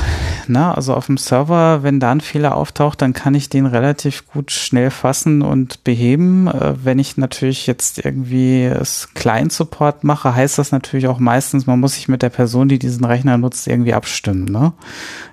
[0.47, 0.75] Ne?
[0.75, 4.51] Also auf dem Server, wenn da ein Fehler auftaucht, dann kann ich den relativ gut
[4.51, 6.47] schnell fassen und beheben.
[6.47, 11.79] Äh, wenn ich natürlich jetzt irgendwie es Client-Support mache, heißt das natürlich auch meistens, man
[11.79, 14.45] muss sich mit der Person, die diesen Rechner nutzt, irgendwie abstimmen.
[14.45, 14.73] Ne?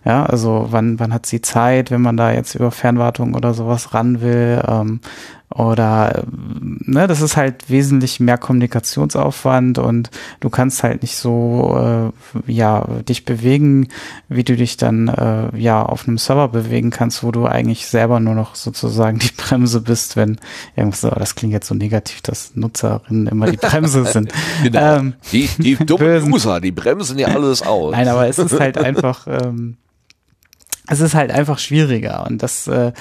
[0.06, 3.92] Ja, also wann, wann hat sie Zeit, wenn man da jetzt über Fernwartung oder sowas
[3.92, 4.62] ran will?
[4.66, 5.00] Ähm,
[5.54, 12.12] oder ne, das ist halt wesentlich mehr Kommunikationsaufwand und du kannst halt nicht so
[12.46, 13.88] äh, ja dich bewegen,
[14.28, 18.20] wie du dich dann äh, ja auf einem Server bewegen kannst, wo du eigentlich selber
[18.20, 20.38] nur noch sozusagen die Bremse bist, wenn
[20.76, 24.32] irgendwas, oh, das klingt jetzt so negativ, dass Nutzerinnen immer die Bremse sind.
[24.62, 24.96] genau.
[24.96, 27.92] Ähm, die die dummen User, die bremsen ja alles aus.
[27.92, 29.78] Nein, aber es ist halt einfach ähm,
[30.88, 32.92] es ist halt einfach schwieriger und das äh,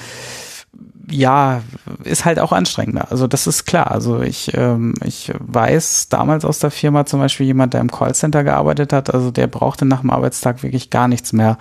[1.10, 1.62] ja,
[2.04, 3.10] ist halt auch anstrengender.
[3.10, 3.90] Also das ist klar.
[3.90, 8.44] Also ich, ähm, ich weiß damals aus der Firma zum Beispiel jemand, der im Callcenter
[8.44, 11.58] gearbeitet hat, also der brauchte nach dem Arbeitstag wirklich gar nichts mehr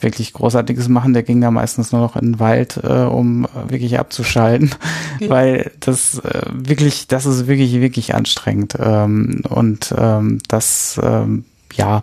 [0.00, 1.12] wirklich Großartiges machen.
[1.12, 4.74] Der ging da meistens nur noch in den Wald, äh, um wirklich abzuschalten,
[5.18, 5.28] ja.
[5.30, 8.76] weil das äh, wirklich, das ist wirklich, wirklich anstrengend.
[8.78, 12.00] Ähm, und ähm, das, ähm, ja,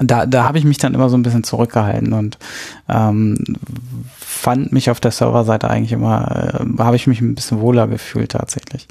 [0.00, 2.38] da, da habe ich mich dann immer so ein bisschen zurückgehalten und
[2.88, 3.36] ähm,
[4.18, 8.32] fand mich auf der Serverseite eigentlich immer, äh, habe ich mich ein bisschen wohler gefühlt
[8.32, 8.88] tatsächlich.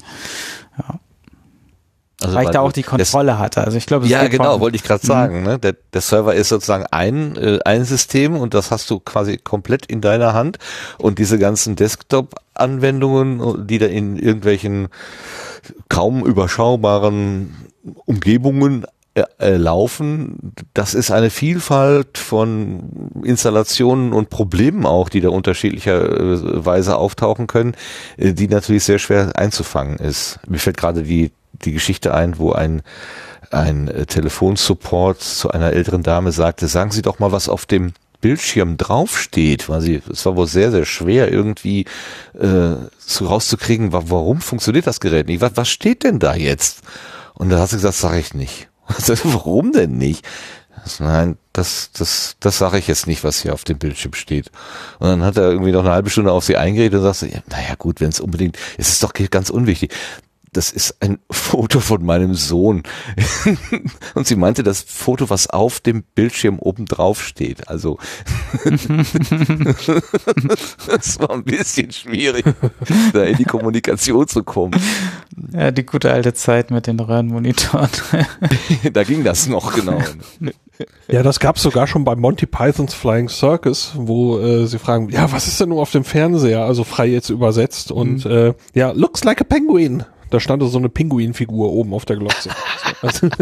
[0.78, 1.00] Ja.
[2.22, 3.64] Also weil ich da auch die Kontrolle das, hatte.
[3.64, 5.40] Also ich glaube, ja, genau, wollte ich gerade sagen.
[5.40, 5.46] Mhm.
[5.46, 5.58] Ne?
[5.58, 9.86] Der, der Server ist sozusagen ein äh, ein System und das hast du quasi komplett
[9.86, 10.58] in deiner Hand
[10.98, 14.88] und diese ganzen Desktop-Anwendungen, die da in irgendwelchen
[15.88, 17.56] kaum überschaubaren
[18.04, 20.52] Umgebungen äh, äh, laufen.
[20.72, 27.74] Das ist eine Vielfalt von Installationen und Problemen auch, die da unterschiedlicherweise auftauchen können,
[28.16, 30.38] äh, die natürlich sehr schwer einzufangen ist.
[30.46, 32.82] Mir fällt gerade die, die Geschichte ein, wo ein,
[33.50, 38.76] ein Telefonsupport zu einer älteren Dame sagte, sagen Sie doch mal, was auf dem Bildschirm
[38.76, 41.86] draufsteht, weil sie, es war wohl sehr, sehr schwer irgendwie
[42.38, 45.40] äh, so rauszukriegen, warum funktioniert das Gerät nicht?
[45.40, 46.82] Was, was steht denn da jetzt?
[47.34, 48.69] Und da hat sie gesagt, sage ich nicht.
[49.24, 50.26] Warum denn nicht?
[50.98, 54.50] Nein, das, das, das sage ich jetzt nicht, was hier auf dem Bildschirm steht.
[54.98, 57.42] Und dann hat er irgendwie noch eine halbe Stunde auf sie eingeredet und sagte, ja,
[57.48, 59.92] naja gut, wenn es unbedingt, es ist doch ganz unwichtig
[60.52, 62.82] das ist ein Foto von meinem Sohn.
[64.14, 67.68] Und sie meinte das Foto, was auf dem Bildschirm oben drauf steht.
[67.68, 67.98] Also
[70.86, 72.44] das war ein bisschen schwierig,
[73.12, 74.80] da in die Kommunikation zu kommen.
[75.52, 77.90] Ja, die gute alte Zeit mit den Röhrenmonitoren.
[78.92, 79.98] da ging das noch, genau.
[81.08, 85.08] Ja, das gab es sogar schon bei Monty Pythons Flying Circus, wo äh, sie fragen,
[85.10, 86.64] ja, was ist denn nur auf dem Fernseher?
[86.64, 87.92] Also frei jetzt übersetzt.
[87.92, 88.30] Und mhm.
[88.30, 90.04] äh, ja, looks like a penguin.
[90.30, 92.50] Da stand so eine Pinguinfigur oben auf der Glotze.
[93.02, 93.28] Also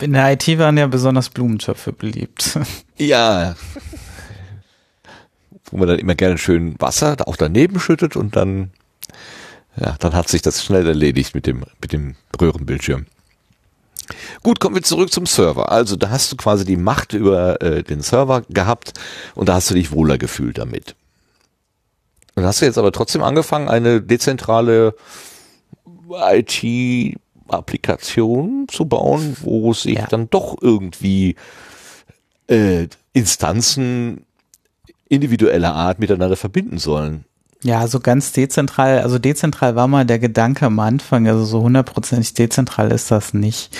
[0.00, 2.58] In der IT waren ja besonders Blumentöpfe beliebt.
[2.96, 3.54] Ja.
[5.70, 8.70] Wo man dann immer gerne schön Wasser auch daneben schüttet und dann,
[9.76, 13.06] ja, dann hat sich das schnell erledigt mit dem, mit dem Röhrenbildschirm.
[14.42, 15.70] Gut, kommen wir zurück zum Server.
[15.70, 18.94] Also da hast du quasi die Macht über äh, den Server gehabt
[19.34, 20.96] und da hast du dich wohler gefühlt damit.
[22.38, 24.94] Und hast du jetzt aber trotzdem angefangen, eine dezentrale
[26.08, 30.06] IT-Applikation zu bauen, wo sich Ja.
[30.06, 31.34] dann doch irgendwie
[32.48, 34.24] äh, Instanzen
[35.08, 37.24] individueller Art miteinander verbinden sollen.
[37.64, 42.34] Ja, so ganz dezentral, also dezentral war mal der Gedanke am Anfang, also so hundertprozentig
[42.34, 43.76] dezentral ist das nicht.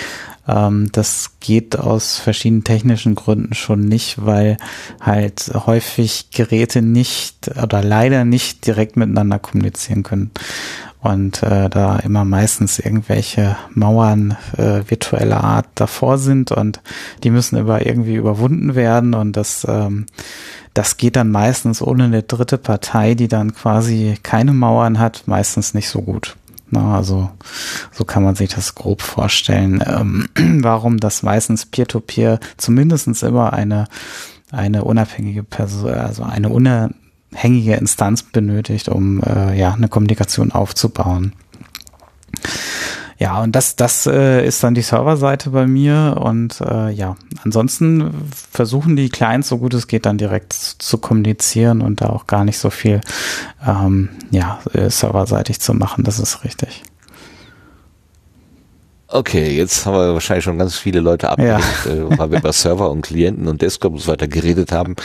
[0.49, 4.57] Ähm, das geht aus verschiedenen technischen Gründen schon nicht, weil
[4.99, 10.31] halt häufig Geräte nicht oder leider nicht direkt miteinander kommunizieren können.
[11.01, 16.81] Und äh, da immer meistens irgendwelche Mauern äh, virtueller Art davor sind und
[17.23, 20.07] die müssen aber irgendwie überwunden werden und das ähm,
[20.73, 25.73] das geht dann meistens ohne eine dritte Partei, die dann quasi keine Mauern hat, meistens
[25.73, 26.35] nicht so gut.
[26.71, 27.31] Na, also
[27.91, 30.27] so kann man sich das grob vorstellen, ähm,
[30.63, 33.85] warum das meistens Peer-to-Peer zumindestens immer eine,
[34.51, 41.33] eine unabhängige Person, also eine unabhängige Instanz benötigt, um äh, ja eine Kommunikation aufzubauen.
[43.19, 48.13] Ja, und das, das äh, ist dann die Serverseite bei mir und äh, ja, ansonsten
[48.31, 52.27] versuchen die Clients so gut es geht dann direkt zu, zu kommunizieren und da auch
[52.27, 53.01] gar nicht so viel
[53.67, 56.81] ähm, ja, äh, serverseitig zu machen, das ist richtig.
[59.11, 62.89] Okay, jetzt haben wir wahrscheinlich schon ganz viele Leute abgelenkt, äh, weil wir über Server
[62.89, 64.95] und Klienten und Desktop und so weiter geredet haben.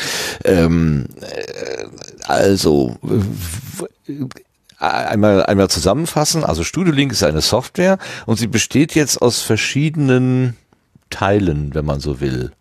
[0.45, 1.87] Ähm, äh,
[2.27, 2.97] also
[4.91, 6.45] einmal einmal zusammenfassen.
[6.45, 10.57] Also StudioLink ist eine Software und sie besteht jetzt aus verschiedenen
[11.11, 12.53] Teilen, wenn man so will.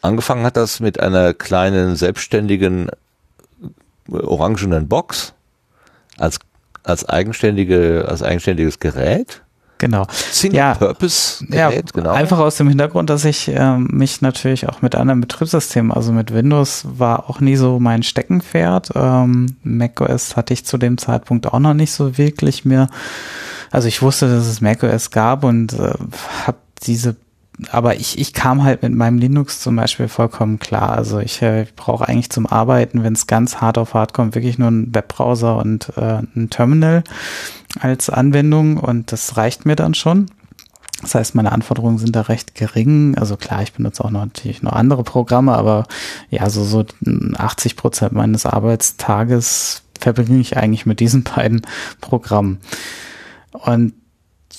[0.00, 2.88] Angefangen hat das mit einer kleinen selbstständigen
[4.10, 5.34] äh, orangenen Box
[6.18, 6.38] als
[6.82, 9.42] als eigenständige als eigenständiges Gerät.
[9.82, 10.06] Genau.
[10.30, 10.74] Single Ja.
[10.74, 12.12] Purpose Ja, genau.
[12.12, 16.32] einfach aus dem Hintergrund, dass ich ähm, mich natürlich auch mit anderen Betriebssystemen, also mit
[16.32, 18.90] Windows war auch nie so mein Steckenpferd.
[18.94, 22.86] Ähm, macOS hatte ich zu dem Zeitpunkt auch noch nicht so wirklich mehr.
[23.72, 25.94] Also ich wusste, dass es macOS gab und äh,
[26.46, 27.16] habe diese
[27.70, 30.92] aber ich, ich kam halt mit meinem Linux zum Beispiel vollkommen klar.
[30.92, 34.58] Also ich äh, brauche eigentlich zum Arbeiten, wenn es ganz hart auf hart kommt, wirklich
[34.58, 37.04] nur einen Webbrowser und äh, ein Terminal
[37.80, 40.30] als Anwendung und das reicht mir dann schon.
[41.02, 43.16] Das heißt, meine Anforderungen sind da recht gering.
[43.18, 45.86] Also klar, ich benutze auch noch natürlich noch andere Programme, aber
[46.30, 46.84] ja, so, so
[47.36, 51.62] 80 Prozent meines Arbeitstages verbringe ich eigentlich mit diesen beiden
[52.00, 52.60] Programmen.
[53.50, 53.94] Und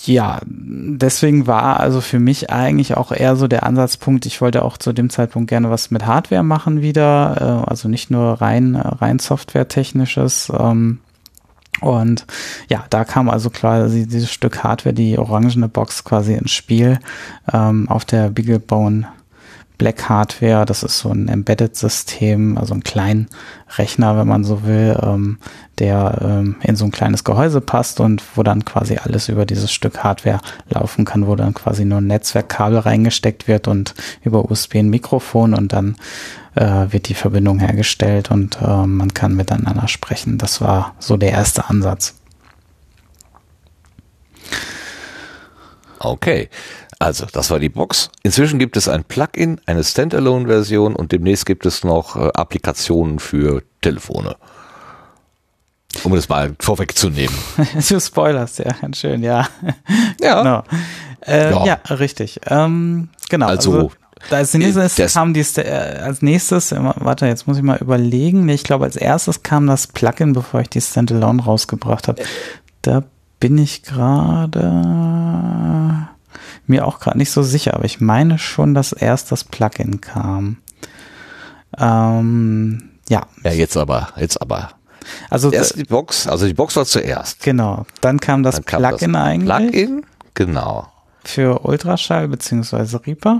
[0.06, 4.78] ja, deswegen war also für mich eigentlich auch eher so der Ansatzpunkt, ich wollte auch
[4.78, 9.20] zu dem Zeitpunkt gerne was mit Hardware machen wieder, äh, also nicht nur rein, rein
[9.20, 10.52] Software-technisches.
[10.58, 11.00] Ähm,
[11.84, 12.26] und
[12.70, 17.00] ja, da kam also quasi dieses Stück Hardware, die orangene Box quasi ins Spiel
[17.52, 19.08] ähm, auf der BeagleBone
[19.84, 20.66] Black Hardware.
[20.66, 23.28] Das ist so ein Embedded-System, also ein kleinen
[23.78, 25.40] Rechner, wenn man so will, ähm,
[25.78, 29.74] der ähm, in so ein kleines Gehäuse passt und wo dann quasi alles über dieses
[29.74, 33.94] Stück Hardware laufen kann, wo dann quasi nur ein Netzwerkkabel reingesteckt wird und
[34.24, 35.98] über USB ein Mikrofon und dann
[36.56, 40.38] äh, wird die Verbindung hergestellt und äh, man kann miteinander sprechen.
[40.38, 42.16] Das war so der erste Ansatz.
[46.00, 46.50] Okay.
[47.04, 48.10] Also, das war die Box.
[48.24, 53.62] Inzwischen gibt es ein Plugin, eine Standalone-Version und demnächst gibt es noch äh, Applikationen für
[53.82, 54.38] Telefone.
[56.06, 57.36] Um das mal vorwegzunehmen.
[57.90, 59.50] du spoilerst, ja, ganz schön, ja.
[60.22, 60.42] Ja.
[60.44, 60.64] Genau.
[61.28, 61.66] Äh, Ja.
[61.66, 61.94] ja.
[61.94, 62.40] richtig.
[62.48, 63.48] Ähm, genau.
[63.48, 63.92] Also,
[64.30, 68.46] als nächstes kam die, äh, als nächstes, äh, warte, jetzt muss ich mal überlegen.
[68.46, 72.24] Nee, ich glaube, als erstes kam das Plugin, bevor ich die Standalone rausgebracht habe.
[72.82, 73.04] Da
[73.42, 74.62] bin ich gerade
[76.68, 80.58] mir auch gerade nicht so sicher, aber ich meine schon, dass erst das Plugin kam.
[81.78, 84.72] Ähm, ja, Ja, jetzt aber, jetzt aber.
[85.30, 87.42] also Erst die Box, also die Box war zuerst.
[87.44, 87.86] genau.
[88.02, 89.58] Dann kam das Dann kam Plugin das eigentlich.
[89.72, 90.88] Plugin, genau.
[91.24, 93.40] für Ultraschall beziehungsweise Reaper.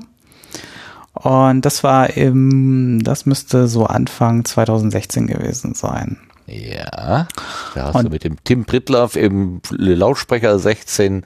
[1.14, 6.18] Und das war im, das müsste so Anfang 2016 gewesen sein.
[6.48, 7.28] Ja,
[7.76, 11.24] da hast Und- du mit dem Tim Pritloff im Lautsprecher 16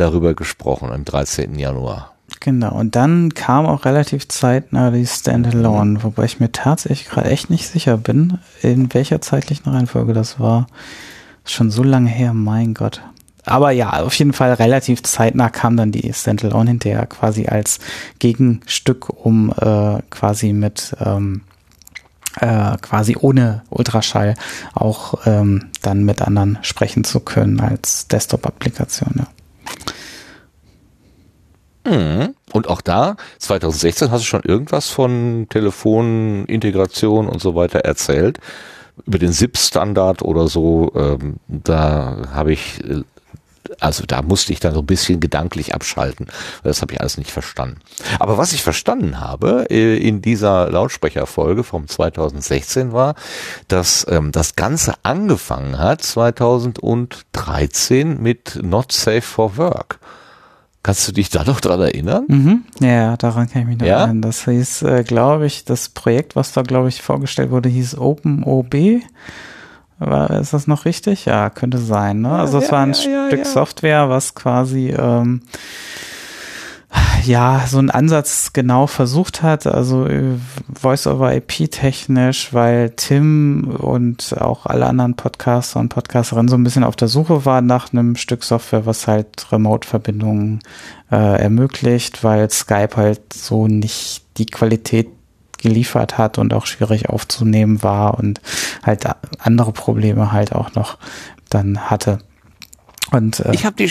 [0.00, 1.58] darüber gesprochen, am 13.
[1.58, 2.14] Januar.
[2.40, 7.50] Genau, und dann kam auch relativ zeitnah die Standalone, wobei ich mir tatsächlich gerade echt
[7.50, 10.66] nicht sicher bin, in welcher zeitlichen Reihenfolge das war.
[11.44, 13.02] Schon so lange her, mein Gott.
[13.44, 17.78] Aber ja, auf jeden Fall relativ zeitnah kam dann die Standalone hinterher quasi als
[18.18, 21.42] Gegenstück, um äh, quasi mit ähm,
[22.40, 24.34] äh, quasi ohne Ultraschall
[24.74, 29.14] auch ähm, dann mit anderen sprechen zu können als Desktop-Applikation.
[29.18, 29.26] Ja.
[31.88, 32.34] Mhm.
[32.52, 38.38] Und auch da, 2016 hast du schon irgendwas von Telefonintegration und so weiter erzählt.
[39.06, 43.02] Über den SIP-Standard oder so, ähm, da habe ich, äh,
[43.80, 46.26] also da musste ich dann so ein bisschen gedanklich abschalten.
[46.64, 47.78] Das habe ich alles nicht verstanden.
[48.18, 53.14] Aber was ich verstanden habe äh, in dieser Lautsprecherfolge vom 2016 war,
[53.68, 60.00] dass ähm, das Ganze angefangen hat 2013 mit Not Safe for Work.
[60.88, 62.24] Kannst du dich da noch dran erinnern?
[62.28, 62.64] Mhm.
[62.80, 63.98] Ja, daran kann ich mich noch Ja?
[63.98, 64.22] erinnern.
[64.22, 69.02] Das hieß, äh, glaube ich, das Projekt, was da, glaube ich, vorgestellt wurde, hieß OpenOB.
[69.98, 71.26] War, ist das noch richtig?
[71.26, 72.22] Ja, könnte sein.
[72.22, 72.30] Ne?
[72.30, 73.44] also es ja, war ein Stück.
[73.44, 75.42] Software, was quasi ähm,
[77.24, 80.36] ja so einen Ansatz genau versucht hat, also äh,
[80.72, 86.96] Voice-over-IP technisch, weil Tim und auch alle anderen Podcaster und Podcasterinnen so ein bisschen auf
[86.96, 90.60] der Suche waren nach einem Stück Software, was halt Remote-Verbindungen
[91.10, 95.08] äh, ermöglicht, weil Skype halt so nicht die Qualität
[95.58, 98.40] geliefert hat und auch schwierig aufzunehmen war und
[98.82, 99.04] halt
[99.38, 100.98] andere Probleme halt auch noch
[101.50, 102.20] dann hatte.
[103.10, 103.90] Und äh, Ich habe die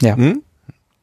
[0.00, 0.16] ja.
[0.16, 0.42] Hm?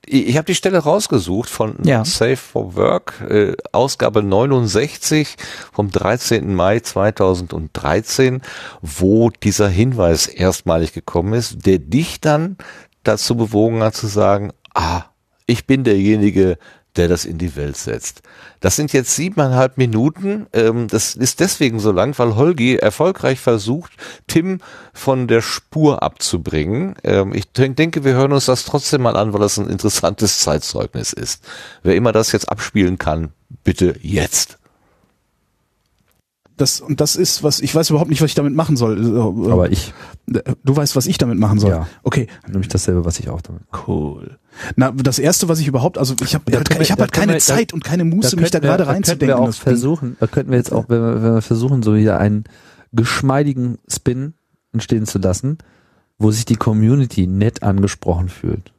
[0.06, 2.04] Ich habe die Stelle rausgesucht von Ja.
[2.04, 5.36] Safe for Work, äh, Ausgabe 69
[5.72, 6.54] vom 13.
[6.54, 8.42] Mai 2013,
[8.82, 12.58] wo dieser Hinweis erstmalig gekommen ist, der dich dann
[13.04, 15.04] dazu bewogen hat zu sagen, ah,
[15.46, 16.58] ich bin derjenige,
[16.96, 18.22] der das in die Welt setzt.
[18.60, 20.48] Das sind jetzt siebeneinhalb Minuten.
[20.54, 23.92] Ähm, das ist deswegen so lang, weil Holgi erfolgreich versucht,
[24.28, 24.60] Tim
[24.94, 26.96] von der Spur abzubringen.
[27.04, 30.40] Ähm, ich denk- denke, wir hören uns das trotzdem mal an, weil das ein interessantes
[30.40, 31.44] Zeitzeugnis ist.
[31.82, 34.58] Wer immer das jetzt abspielen kann, bitte jetzt.
[36.56, 39.04] Das, und das ist, was, ich weiß überhaupt nicht, was ich damit machen soll.
[39.04, 39.92] So, äh, Aber ich,
[40.28, 41.72] du weißt, was ich damit machen soll.
[41.72, 41.88] Ja.
[42.04, 43.84] Okay, nämlich dasselbe, was ich auch damit mache.
[43.88, 44.38] cool.
[44.76, 47.12] Na, das erste, was ich überhaupt, also ich habe Da halt, ich hab da halt
[47.12, 49.28] keine wir- da- Zeit und keine Muße, mich da gerade da könnten reinzudenken.
[49.28, 52.20] wir auch versuchen, da könnten wir jetzt auch, wenn wir, wenn wir versuchen, so wieder
[52.20, 52.44] einen
[52.92, 54.34] geschmeidigen Spin
[54.74, 55.58] entstehen zu lassen,
[56.20, 58.72] wo sich die Community nett angesprochen fühlt.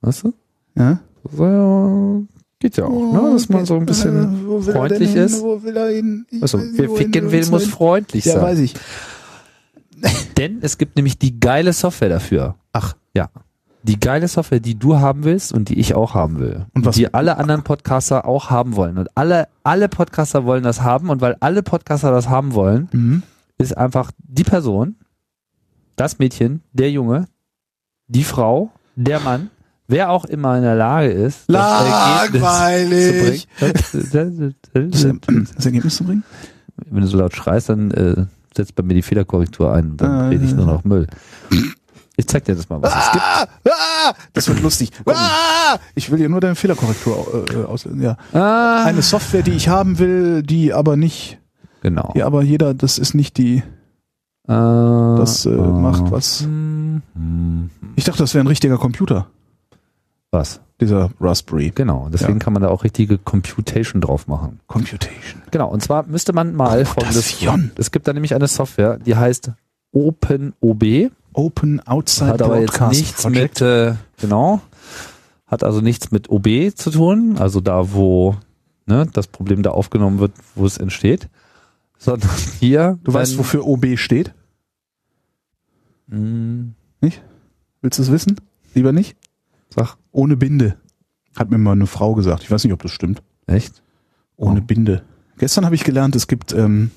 [0.00, 0.32] Weißt du?
[0.74, 1.00] Ja?
[1.30, 2.22] So, ja,
[2.58, 3.30] geht ja auch, ne?
[3.32, 5.24] Dass man so ein bisschen Äh, freundlich denn hin?
[5.26, 5.42] ist.
[5.42, 6.26] Wo will er hin?
[6.30, 8.42] Ich Also, wer ficken will, muss freundlich Ja, sein.
[8.42, 8.74] weiß ich.
[10.36, 12.56] Denn es gibt nämlich die geile Software dafür.
[12.72, 12.94] Ach.
[13.14, 13.28] Ja.
[13.82, 16.66] Die geile Software, die du haben willst und die ich auch haben will.
[16.74, 18.96] Und was- Die alle anderen Podcaster auch haben wollen.
[18.98, 21.10] Und alle, alle Podcaster wollen das haben.
[21.10, 23.22] Und weil alle Podcaster das haben wollen, Mhm.
[23.58, 24.96] ist einfach die Person,
[25.96, 27.26] das Mädchen, der Junge,
[28.08, 29.50] die Frau, der Mann,
[29.88, 33.48] wer auch immer in der Lage ist, das Langweilig.
[33.60, 34.50] Ergebnis zu bringen.
[34.72, 36.24] Das, das Ergebnis zu bringen?
[36.90, 39.96] Wenn du so laut schreist, dann äh, setzt bei mir die Fehlerkorrektur ein.
[39.96, 40.56] Dann Ah, rede ich ja.
[40.56, 41.06] nur noch Müll.
[42.16, 43.24] Ich zeig dir das mal, was es gibt.
[43.24, 44.90] Ah, ah, das wird lustig.
[45.06, 48.00] Ah, ich will dir nur deine Fehlerkorrektur äh, auslösen.
[48.02, 48.16] Ja.
[48.32, 51.38] Ah, Eine Software, die ich haben will, die aber nicht,
[51.82, 52.12] genau.
[52.14, 53.62] die aber jeder, das ist nicht die,
[54.46, 56.42] Äh, das äh, macht was.
[56.42, 57.70] hm, hm.
[57.96, 59.26] Ich dachte, das wäre ein richtiger Computer,
[60.34, 60.60] Was?
[60.80, 61.70] dieser Raspberry.
[61.72, 62.08] Genau.
[62.12, 62.38] Deswegen Ja.
[62.40, 64.58] kann man da auch richtige Computation drauf machen.
[64.66, 65.40] Computation.
[65.52, 65.68] Genau.
[65.70, 67.40] Und zwar müsste man mal folgendes.
[67.76, 69.52] Es gibt da nämlich eine Software, die heißt
[69.92, 71.10] OpenOB.
[71.32, 73.60] Open Outside Hat aber jetzt Broadcast nichts Project.
[73.60, 74.60] mit, äh, genau.
[75.46, 77.36] Hat also nichts mit OB zu tun.
[77.38, 78.36] Also da, wo
[78.86, 81.28] ne, das Problem da aufgenommen wird, wo es entsteht.
[81.98, 82.98] Sondern hier.
[83.04, 84.34] Du weißt, wofür OB steht?
[86.08, 86.74] Hm,
[87.80, 88.40] Willst du es wissen?
[88.74, 89.16] Lieber nicht?
[89.70, 90.76] sag, Ohne Binde.
[91.36, 92.44] Hat mir mal eine Frau gesagt.
[92.44, 93.20] Ich weiß nicht, ob das stimmt.
[93.48, 93.82] echt?
[94.36, 94.64] Ohne Oh.
[94.64, 95.02] Binde.
[95.38, 96.92] Gestern habe ich gelernt, es gibt ähm,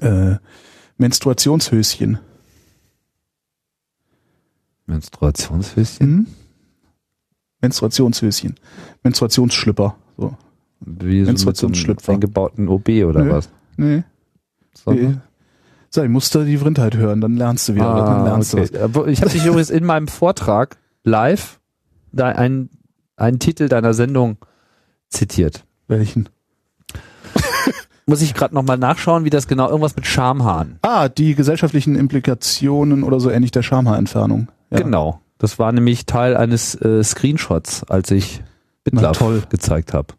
[0.00, 0.34] äh,
[0.98, 2.18] Menstruationshöschen.
[4.86, 6.06] Menstruationshöschen?
[6.10, 6.26] Mhm.
[7.60, 8.56] Menstruationshöschen.
[9.04, 9.96] Menstruationsschlüpper.
[10.18, 10.36] So.
[10.80, 12.12] Wie so so Menstruationsschlüpfer.
[12.12, 13.30] eingebauten OB oder Nö.
[13.30, 13.48] was?
[13.76, 14.02] Nee.
[14.74, 15.22] Sondern-
[15.90, 17.84] So, ich musste die Vrindheit hören, dann lernst du wieder.
[17.94, 18.66] dann Ah, lernst okay.
[18.66, 18.80] du was.
[18.82, 21.60] Aber Ich habe dich übrigens in meinem Vortrag live
[22.20, 22.70] einen,
[23.16, 24.36] einen Titel deiner Sendung
[25.08, 25.64] zitiert.
[25.88, 26.28] Welchen?
[28.06, 30.78] Muss ich gerade nochmal nachschauen, wie das genau irgendwas mit Schamhahn.
[30.82, 34.48] Ah, die gesellschaftlichen Implikationen oder so ähnlich der Schamhaarentfernung.
[34.70, 34.78] Ja.
[34.78, 35.20] Genau.
[35.38, 38.42] Das war nämlich Teil eines äh, Screenshots, als ich
[39.12, 39.42] toll.
[39.48, 40.14] gezeigt habe.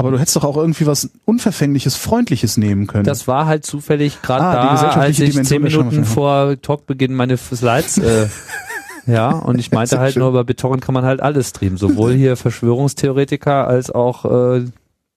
[0.00, 3.04] Aber du hättest doch auch irgendwie was Unverfängliches, Freundliches nehmen können.
[3.04, 7.36] Das war halt zufällig gerade Ah, da, als ich Dimension zehn Minuten vor Talkbeginn meine
[7.36, 8.28] Slides äh,
[9.10, 10.20] ja, und ich meinte halt schön.
[10.20, 11.76] nur, über BitTorrent kann man halt alles streamen.
[11.76, 14.24] Sowohl hier Verschwörungstheoretiker als auch
[14.56, 14.64] äh,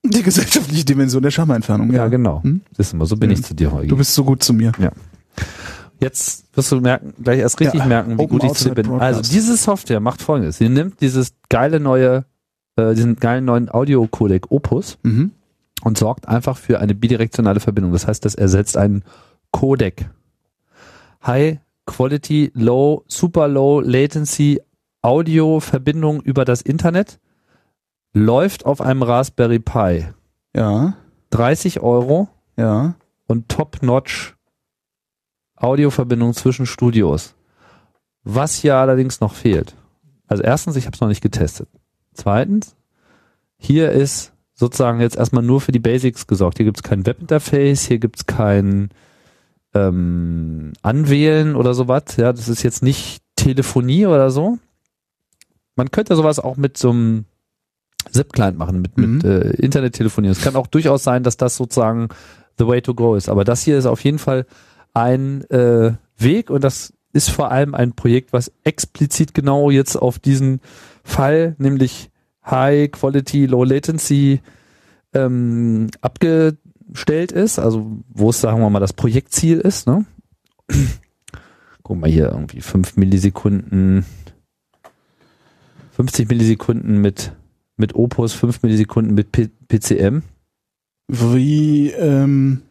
[0.06, 1.92] die gesellschaftliche Dimension der Schamentfernung.
[1.94, 2.44] ja, genau.
[2.44, 2.62] Hm?
[2.76, 3.38] Das ist immer, so bin Ja.
[3.38, 3.88] ich zu dir heute.
[3.88, 4.72] Du bist so gut zu mir.
[6.00, 8.86] Jetzt wirst du merken, gleich erst richtig Ja, merken, wie gut ich zu dir bin.
[8.92, 9.34] Also Broadcast.
[9.34, 10.58] diese Software macht folgendes.
[10.58, 12.26] Sie nimmt dieses geile neue,
[12.76, 15.32] äh, diesen geilen neuen Audio-Codec Opus Mhm.
[15.84, 17.94] und sorgt einfach für eine bidirektionale Verbindung.
[17.94, 19.04] Das heißt, das ersetzt einen
[19.52, 20.10] Codec.
[21.26, 24.62] High Quality, Low, Super Low Latency
[25.02, 27.20] Audio Verbindung über das Internet
[28.14, 30.08] läuft auf einem Raspberry Pi.
[30.56, 30.96] Ja,
[31.32, 32.96] 30 Euro ja.
[33.28, 34.36] und Top-Notch
[35.56, 37.36] Audioverbindung zwischen Studios.
[38.24, 39.76] Was hier allerdings noch fehlt.
[40.28, 41.70] Also erstens, ich habe es noch nicht getestet.
[42.14, 42.76] Zweitens,
[43.58, 46.58] hier ist sozusagen jetzt erstmal nur für die Basics gesorgt.
[46.58, 48.90] Hier gibt es kein Webinterface, hier gibt es kein
[49.74, 52.04] ähm, Anwählen oder sowas.
[52.18, 54.60] Ja, das ist jetzt nicht Telefonie oder so.
[55.76, 57.26] Man könnte sowas auch mit so einem
[58.12, 59.30] ZIP-Client machen, mit, mit Mhm.
[59.30, 60.28] äh, Internettelefonie.
[60.28, 62.10] Es kann auch durchaus sein, dass das sozusagen
[62.60, 63.30] the way to go ist.
[63.30, 64.46] Aber das hier ist auf jeden Fall
[64.94, 70.20] ein äh, Weg und das ist vor allem ein Projekt, was explizit genau jetzt auf
[70.20, 70.62] diesen
[71.04, 72.10] Fall, nämlich
[72.46, 74.42] High Quality, Low Latency,
[75.14, 75.90] ähm,
[76.88, 77.60] abgestellt ist.
[77.60, 79.88] Also wo es, sagen wir mal, das Projektziel ist.
[79.88, 80.06] Ne?
[81.84, 84.06] Guck mal hier, irgendwie 5 Millisekunden,
[85.92, 87.34] 50 Millisekunden mit,
[87.78, 90.22] mit Opus, 5 Millisekunden mit P PCM.
[91.08, 92.62] Wie, ähm,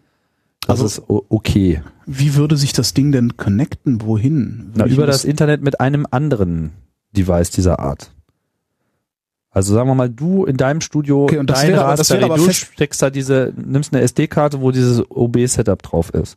[0.67, 1.83] Das Also- ist okay.
[2.07, 4.01] wie würde sich das Ding denn connecten?
[4.03, 4.71] Wohin?
[4.75, 6.71] Na, über das Internet mit einem anderen
[7.17, 8.13] Device dieser Art.
[9.55, 12.01] Also sagen wir mal, du in deinem Studio, Okay, und das dein wäre aber- das
[12.01, 16.11] Raspberry, wäre aber du fest- steckst da diese, nimmst eine SD-Karte, wo dieses OB-Setup drauf
[16.15, 16.37] ist.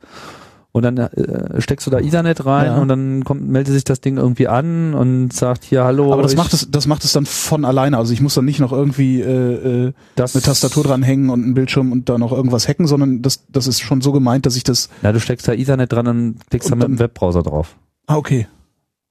[0.73, 2.77] Und dann äh, steckst du da Ethernet rein Ja.
[2.81, 6.11] und dann kommt, meldet sich das Ding irgendwie an und sagt hier Hallo.
[6.11, 7.97] Aber das macht es, das macht es dann von alleine.
[7.97, 11.53] Also ich muss dann nicht noch irgendwie äh, äh, das, eine Tastatur dranhängen und einen
[11.53, 14.65] Bildschirm und da noch irgendwas hacken, sondern das, das ist schon so gemeint, dass ich
[14.65, 14.89] das.
[15.01, 17.77] Ja, du steckst da Ethernet dran und klickst Und dann mit dem Webbrowser drauf.
[18.07, 18.45] Ah, okay.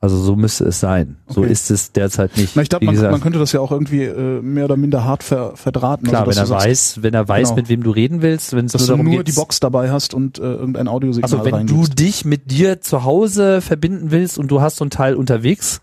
[0.05, 1.16] Also so müsste es sein.
[1.28, 1.50] So Okay.
[1.50, 2.55] ist es derzeit nicht.
[2.57, 5.22] Na, ich glaube, man, man könnte das ja auch irgendwie äh, mehr oder minder hart
[5.22, 6.07] ver, verdrahten.
[6.07, 7.57] klar, also, wenn dass er du sagst, weiß, wenn er weiß, Genau.
[7.57, 9.90] mit wem du reden willst, wenn es dass du darum nur geht, die Box dabei
[9.90, 14.36] hast und äh, irgendein Audiosignal Also wenn du dich mit dir zu Hause verbinden willst
[14.38, 15.80] und du hast so ein Teil unterwegs,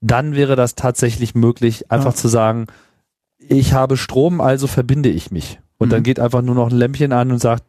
[0.00, 2.16] dann wäre das tatsächlich möglich, einfach Ja.
[2.16, 2.66] zu sagen,
[3.38, 5.60] ich habe Strom, also verbinde ich mich.
[5.78, 5.90] Und Mhm.
[5.92, 7.62] dann geht einfach nur noch ein Lämpchen an und sagt,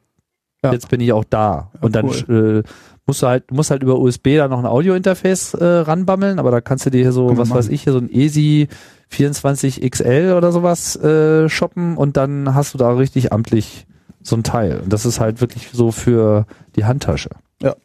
[0.63, 0.71] Ja.
[0.73, 1.71] jetzt bin ich auch da.
[1.73, 2.63] Ja, und dann cool.
[2.65, 2.69] äh,
[3.05, 6.51] musst du halt, du musst halt über USB da noch ein Audiointerface äh, ranbammeln, aber
[6.51, 8.67] da kannst du dir hier so, man was weiß ich, hier so ein ESI
[9.09, 13.85] 24 XL oder sowas äh, shoppen und dann hast du da richtig amtlich
[14.21, 14.81] so ein Teil.
[14.81, 16.45] Und das ist halt wirklich so für
[16.75, 17.29] die Handtasche.
[17.61, 17.75] Ja.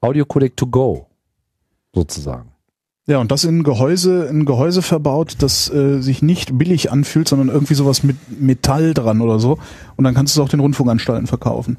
[0.00, 1.06] Audio Codec to go,
[1.94, 2.50] sozusagen.
[3.06, 6.92] Ja, und das in ein Gehäuse, in ein Gehäuse verbaut, das äh, sich nicht billig
[6.92, 9.58] anfühlt, sondern irgendwie sowas mit Metall dran oder so.
[9.96, 11.78] Und dann kannst du es auch den Rundfunkanstalten verkaufen.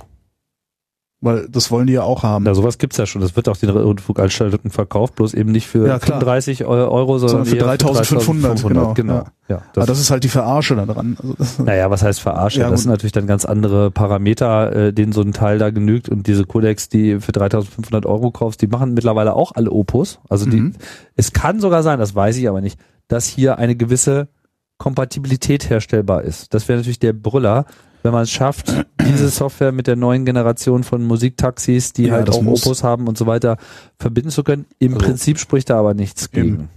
[1.22, 2.45] Weil das wollen die ja auch haben.
[2.45, 3.22] Na, sowas gibt's ja schon.
[3.22, 6.20] Das wird auch den Rundfunkanstalten verkauft, bloß eben nicht für Ja, klar.
[6.22, 9.13] 35 Euro, sondern, Sondern für eher 3500, genau, genau.
[9.15, 9.26] ja.
[9.49, 11.17] Ja, Aber das ist halt die Verarsche da dran.
[11.22, 12.61] Also das, Naja, was heißt verarsche?
[12.61, 16.07] Ja, das sind natürlich dann ganz andere Parameter, äh, denen so ein Teil da genügt.
[16.07, 20.20] Und diese Codecs, die für 3500 Euro kaufst, die machen mittlerweile auch alle Opus.
[20.30, 20.74] Also die, Mhm.
[21.17, 24.30] es kann sogar sein, das weiß ich aber nicht, dass hier eine gewisse
[24.78, 26.53] Kompatibilität herstellbar ist.
[26.53, 27.65] Das wäre natürlich der Brüller,
[28.04, 28.74] wenn man es schafft,
[29.08, 32.66] diese Software mit der neuen Generation von Musiktaxis, die Ja, halt das auch muss.
[32.66, 33.58] Opus haben und so weiter,
[34.00, 34.66] verbinden zu können.
[34.80, 36.32] Im Also- Prinzip spricht da aber nichts Eben.
[36.34, 36.70] gegen.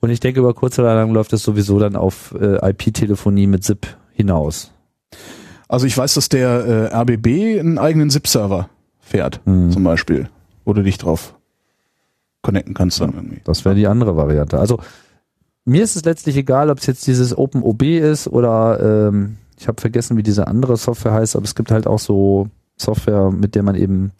[0.00, 3.64] Und ich denke, über kurz oder lang läuft es sowieso dann auf äh, IP-Telefonie mit
[3.64, 4.70] SIP hinaus.
[5.68, 8.68] also ich weiß, dass der äh, RBB einen eigenen ZIP-Server
[9.00, 9.70] fährt, Hm.
[9.70, 10.28] zum Beispiel,
[10.64, 11.34] wo du dich drauf
[12.42, 13.40] connecten kannst dann irgendwie.
[13.44, 14.58] Das wäre die andere Variante.
[14.58, 14.78] Also
[15.64, 19.80] mir ist es letztlich egal, ob es jetzt dieses OpenOB ist oder ähm, ich habe
[19.80, 23.62] vergessen, wie diese andere Software heißt, aber es gibt halt auch so Software, mit der
[23.62, 24.12] man eben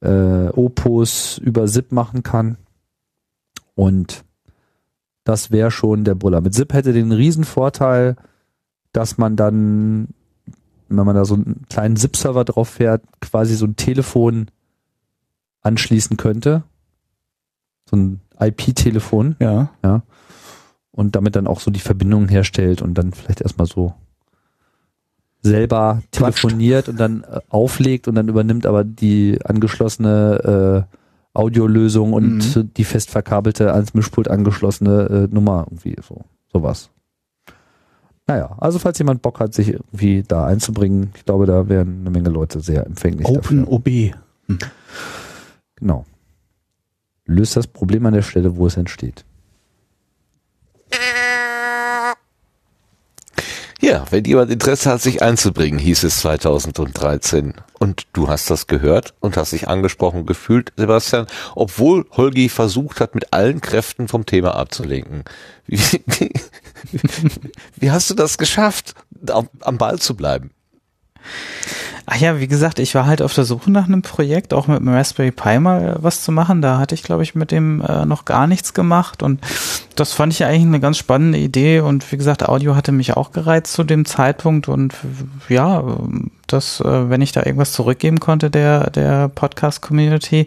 [0.00, 2.56] äh, Opus über SIP machen kann.
[3.74, 4.24] Und
[5.24, 6.40] das wäre schon der Brüller.
[6.40, 8.16] Mit SIP hätte den riesen Vorteil,
[8.92, 10.08] dass man dann,
[10.88, 14.46] wenn man da so einen kleinen SIP-Server drauf fährt, quasi so ein Telefon
[15.62, 16.62] anschließen könnte.
[17.90, 19.36] So ein IP-Telefon
[19.82, 20.02] Ja.
[20.92, 23.94] und damit dann auch so die Verbindung herstellt und dann vielleicht erstmal so
[25.50, 30.96] selber telefoniert und dann äh, auflegt und dann übernimmt aber die angeschlossene äh,
[31.38, 32.70] Audiolösung und Mhm.
[32.76, 36.22] die fest verkabelte ans Mischpult angeschlossene äh, Nummer irgendwie so.
[36.52, 36.90] Sowas.
[38.26, 42.10] Naja, also falls jemand Bock hat, sich irgendwie da einzubringen, ich glaube, da wären eine
[42.10, 43.72] Menge Leute sehr empfänglich Open dafür.
[43.72, 43.88] OB.
[45.76, 46.04] Genau.
[47.26, 49.24] Löst das Problem an der Stelle, wo es entsteht.
[53.86, 57.54] Ja, wenn jemand Interesse hat, sich einzubringen, hieß es 2013.
[57.78, 63.14] Und du hast das gehört und hast dich angesprochen gefühlt, Sebastian, obwohl Holgi versucht hat,
[63.14, 65.22] mit allen Kräften vom Thema abzulenken.
[65.68, 66.32] Wie, wie,
[67.76, 68.94] wie hast du das geschafft,
[69.30, 70.50] am, am Ball zu bleiben?
[72.08, 74.78] Ach ja, wie gesagt, ich war halt auf der Suche nach einem Projekt, auch mit
[74.78, 76.62] dem Raspberry Pi mal was zu machen.
[76.62, 79.24] Da hatte ich, glaube ich, mit dem äh, noch gar nichts gemacht.
[79.24, 79.40] Und
[79.96, 81.80] das fand ich eigentlich eine ganz spannende Idee.
[81.80, 84.68] Und wie gesagt, Audio hatte mich auch gereizt zu dem Zeitpunkt.
[84.68, 84.94] Und
[85.48, 85.82] ja,
[86.46, 90.46] das, äh, wenn ich da irgendwas zurückgeben konnte der, der Podcast-Community,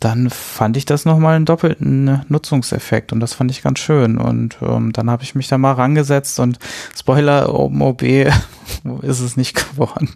[0.00, 4.58] dann fand ich das nochmal einen doppelten Nutzungseffekt und das fand ich ganz schön und
[4.62, 6.58] ähm, dann habe ich mich da mal rangesetzt und
[6.96, 8.02] Spoiler, OpenOB
[9.02, 10.10] ist es nicht geworden.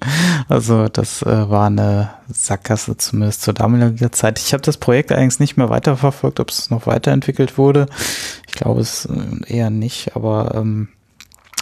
[0.48, 4.38] Also das äh, war eine Sackgasse zumindest zur damaligen Zeit.
[4.38, 7.86] Ich habe das Projekt allerdings nicht mehr weiterverfolgt, ob es noch weiterentwickelt wurde.
[8.46, 10.88] Ich glaube es äh, eher nicht, aber ähm,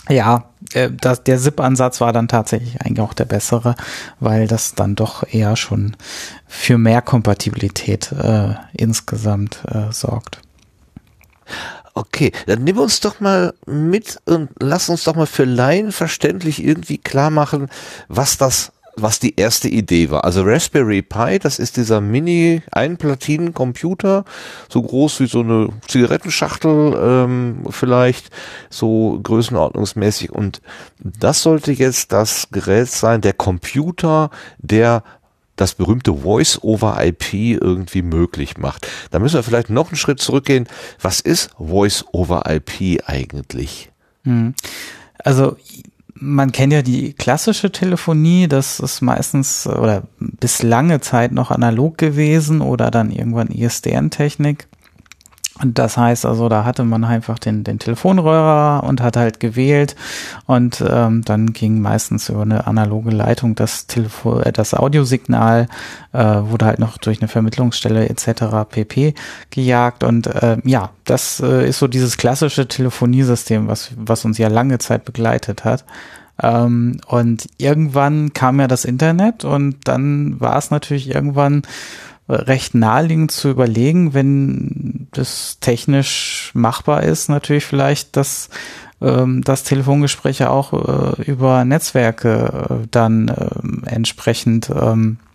[0.08, 3.74] ja, äh, das, der SIP-Ansatz war dann tatsächlich eigentlich auch der bessere,
[4.20, 5.96] weil das dann doch eher schon
[6.46, 10.40] für mehr Kompatibilität äh, insgesamt äh, sorgt.
[11.94, 16.62] Okay, dann nimm uns doch mal mit und lass uns doch mal für Laien verständlich
[16.62, 17.68] irgendwie klar machen,
[18.08, 20.24] was das, was die erste Idee war.
[20.24, 24.24] Also Raspberry Pi, das ist dieser mini Einplatinen-Computer,
[24.68, 28.30] so groß wie so eine Zigarettenschachtel ähm, vielleicht,
[28.70, 30.32] so größenordnungsmäßig.
[30.32, 30.62] Und
[30.98, 35.02] das sollte jetzt das Gerät sein, der Computer, der
[35.56, 38.86] das berühmte Voice over IP irgendwie möglich macht.
[39.10, 40.68] Da müssen wir vielleicht noch einen Schritt zurückgehen.
[41.00, 43.90] Was ist Voice over IP eigentlich?
[44.24, 44.54] Hm.
[45.18, 45.56] Also
[46.18, 51.98] man kennt ja die klassische Telefonie, das ist meistens oder bis lange Zeit noch analog
[51.98, 54.68] gewesen oder dann irgendwann ISDN-Technik.
[55.60, 59.96] Und das heißt also, da hatte man einfach den, den Telefonröhrer und hat halt gewählt
[60.46, 65.68] und ähm, dann ging meistens über eine analoge Leitung das Telefon, äh, das Audiosignal
[66.12, 68.68] äh, wurde halt noch durch eine Vermittlungsstelle etc.
[68.68, 69.14] pp.
[69.50, 74.48] gejagt und äh, ja, das äh, ist so dieses klassische Telefoniesystem, was was uns ja
[74.48, 75.84] lange Zeit begleitet hat.
[76.42, 81.62] Ähm, und irgendwann kam ja das Internet und dann war es natürlich irgendwann
[82.28, 88.48] recht naheliegend zu überlegen, wenn das technisch machbar ist, natürlich vielleicht, dass
[89.00, 95.25] ähm, dass Telefongespräche auch äh, über Netzwerke äh, dann äh, entsprechend ähm, äh,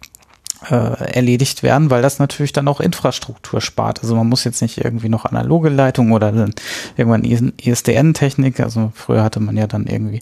[0.69, 4.01] erledigt werden, weil das natürlich dann auch Infrastruktur spart.
[4.01, 6.53] Also man muss jetzt nicht irgendwie noch analoge Leitungen oder dann
[6.97, 10.21] irgendwann ISDN-Technik, also früher hatte man ja dann irgendwie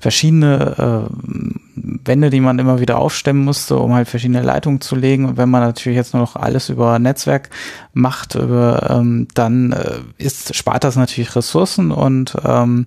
[0.00, 5.24] verschiedene äh, Wände, die man immer wieder aufstemmen musste, um halt verschiedene Leitungen zu legen.
[5.24, 7.50] Und wenn man natürlich jetzt nur noch alles über Netzwerk
[7.92, 12.86] macht, über, ähm, dann äh, ist, spart das natürlich Ressourcen und ähm,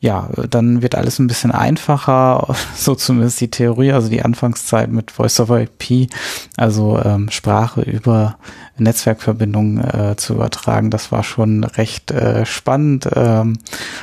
[0.00, 5.10] ja, dann wird alles ein bisschen einfacher, so zumindest die Theorie, also die Anfangszeit mit
[5.10, 6.10] Voice over IP,
[6.56, 8.36] also ähm, Sprache über
[8.78, 10.90] Netzwerkverbindungen äh, zu übertragen.
[10.90, 13.58] Das war schon recht äh, spannend ähm,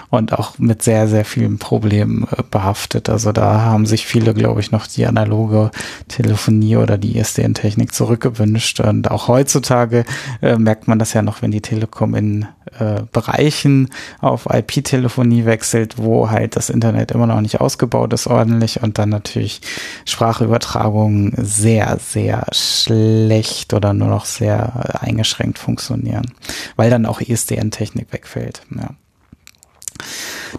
[0.09, 3.09] und auch mit sehr, sehr vielen Problemen äh, behaftet.
[3.09, 5.71] Also da haben sich viele, glaube ich, noch die analoge
[6.07, 8.79] Telefonie oder die ISDN-Technik zurückgewünscht.
[8.79, 10.05] Und auch heutzutage
[10.41, 12.47] äh, merkt man das ja noch, wenn die Telekom in
[12.79, 13.89] äh, Bereichen
[14.21, 19.09] auf IP-Telefonie wechselt, wo halt das Internet immer noch nicht ausgebaut ist ordentlich und dann
[19.09, 19.61] natürlich
[20.05, 26.33] Sprachübertragungen sehr, sehr schlecht oder nur noch sehr eingeschränkt funktionieren,
[26.75, 28.63] weil dann auch ISDN-Technik wegfällt.
[28.75, 28.89] Ja.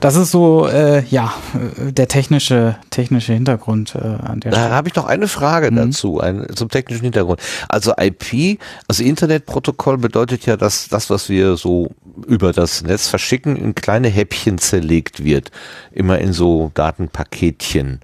[0.00, 1.34] Das ist so, äh, ja,
[1.78, 5.76] der technische, technische Hintergrund äh, an der Da habe ich noch eine Frage mhm.
[5.76, 7.40] dazu, ein, zum technischen Hintergrund.
[7.68, 11.90] Also IP, also Internetprotokoll bedeutet ja, dass das, was wir so
[12.26, 15.50] über das Netz verschicken, in kleine Häppchen zerlegt wird.
[15.92, 18.00] Immer in so Datenpaketchen.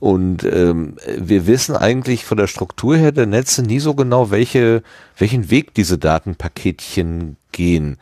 [0.00, 4.82] Und ähm, wir wissen eigentlich von der Struktur her der Netze nie so genau, welche,
[5.16, 7.96] welchen Weg diese Datenpaketchen gehen.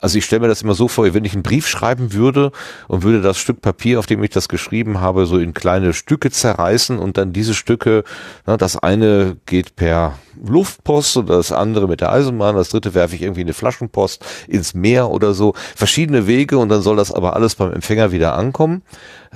[0.00, 2.52] Also ich stelle mir das immer so vor, wenn ich einen Brief schreiben würde
[2.88, 6.30] und würde das Stück Papier, auf dem ich das geschrieben habe, so in kleine Stücke
[6.30, 8.04] zerreißen und dann diese Stücke,
[8.46, 13.14] na, das eine geht per Luftpost und das andere mit der Eisenbahn, das dritte werfe
[13.14, 17.36] ich irgendwie eine Flaschenpost ins Meer oder so, verschiedene Wege und dann soll das aber
[17.36, 18.82] alles beim Empfänger wieder ankommen.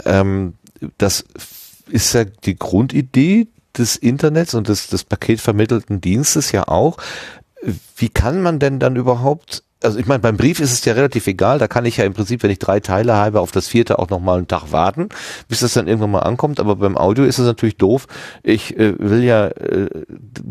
[0.07, 0.55] Ähm,
[0.99, 1.25] das
[1.89, 6.97] ist ja die Grundidee des Internets und des, des paketvermittelten Dienstes ja auch.
[7.97, 11.27] Wie kann man denn dann überhaupt also ich meine, beim Brief ist es ja relativ
[11.27, 13.99] egal, da kann ich ja im Prinzip, wenn ich drei Teile habe, auf das vierte
[13.99, 15.09] auch nochmal einen Tag warten,
[15.49, 18.07] bis das dann irgendwann mal ankommt, aber beim Audio ist es natürlich doof.
[18.43, 19.89] Ich äh, will ja äh,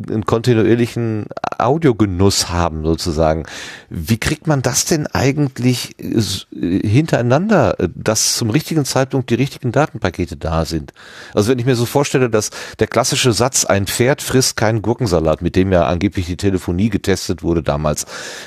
[0.10, 1.26] einen kontinuierlichen
[1.58, 3.46] Audiogenuss haben, sozusagen.
[3.90, 9.72] Wie kriegt man das denn eigentlich äh, hintereinander, äh, dass zum richtigen Zeitpunkt die richtigen
[9.72, 10.94] Datenpakete da sind?
[11.34, 15.42] Also wenn ich mir so vorstelle, dass der klassische Satz, ein Pferd frisst keinen Gurkensalat,
[15.42, 18.06] mit dem ja angeblich die Telefonie getestet wurde damals,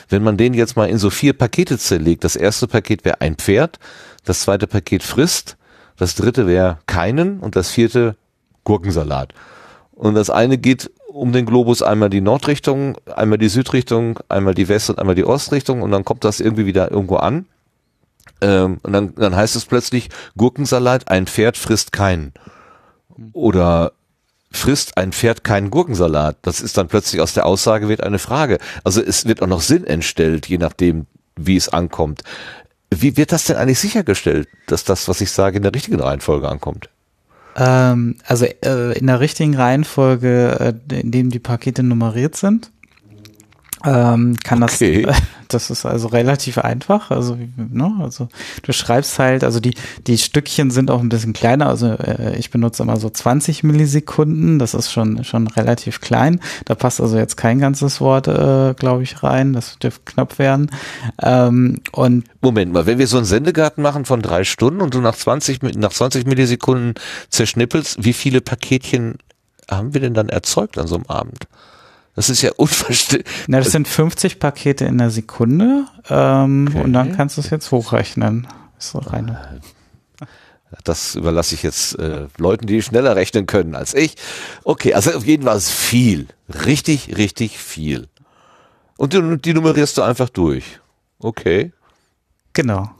[0.08, 3.36] wenn man den jetzt mal in so vier Pakete zerlegt, das erste Paket wäre ein
[3.36, 3.78] Pferd,
[4.24, 5.56] das zweite Paket frisst,
[5.96, 8.16] das dritte wäre keinen und das vierte
[8.64, 9.32] Gurkensalat.
[9.92, 14.68] Und das eine geht um den Globus einmal die Nordrichtung, einmal die Südrichtung, einmal die
[14.68, 17.46] West- und einmal die Ostrichtung und dann kommt das irgendwie wieder irgendwo an.
[18.42, 22.34] Ähm, und dann, dann heißt es plötzlich, Gurkensalat, ein Pferd frisst keinen.
[23.32, 23.92] Oder
[24.50, 26.38] frisst ein Pferd keinen Gurkensalat?
[26.42, 28.58] Das ist dann plötzlich aus der Aussage wird eine Frage.
[28.84, 32.22] Also es wird auch noch Sinn entstellt, je nachdem, wie es ankommt.
[32.90, 36.48] Wie wird das denn eigentlich sichergestellt, dass das, was ich sage, in der richtigen Reihenfolge
[36.48, 36.88] ankommt?
[37.56, 42.70] Ähm, also äh, in der richtigen Reihenfolge, äh, in dem die Pakete nummeriert sind
[43.84, 45.02] ähm, kann okay.
[45.02, 45.16] das,
[45.48, 47.10] das ist also relativ einfach.
[47.10, 48.28] Also, ne, also
[48.62, 49.74] du schreibst halt, also die,
[50.06, 51.68] die Stückchen sind auch ein bisschen kleiner.
[51.68, 54.58] Also äh, ich benutze immer so 20 Millisekunden.
[54.58, 56.40] Das ist schon, schon relativ klein.
[56.64, 59.52] Da passt also jetzt kein ganzes Wort, äh, glaube ich, rein.
[59.52, 60.70] Das dürfte knapp werden.
[61.22, 65.00] Ähm, und Moment mal, wenn wir so einen Sendegarten machen von drei Stunden und du
[65.00, 66.94] nach 20, nach 20 Millisekunden
[67.28, 69.16] zerschnippelst, wie viele Paketchen
[69.70, 71.46] haben wir denn dann erzeugt an so einem Abend?
[72.16, 73.32] Das ist ja unverständlich.
[73.46, 76.82] Na, das sind 50 Pakete in der Sekunde ähm, okay.
[76.82, 78.48] und dann kannst du es jetzt hochrechnen.
[78.78, 79.38] So rein.
[80.82, 84.16] Das überlasse ich jetzt äh, Leuten, die schneller rechnen können als ich.
[84.64, 86.26] Okay, also auf jeden Fall ist viel.
[86.64, 88.08] Richtig, richtig viel.
[88.96, 90.80] Und die, die nummerierst du einfach durch.
[91.18, 91.72] Okay.
[92.52, 92.90] Genau.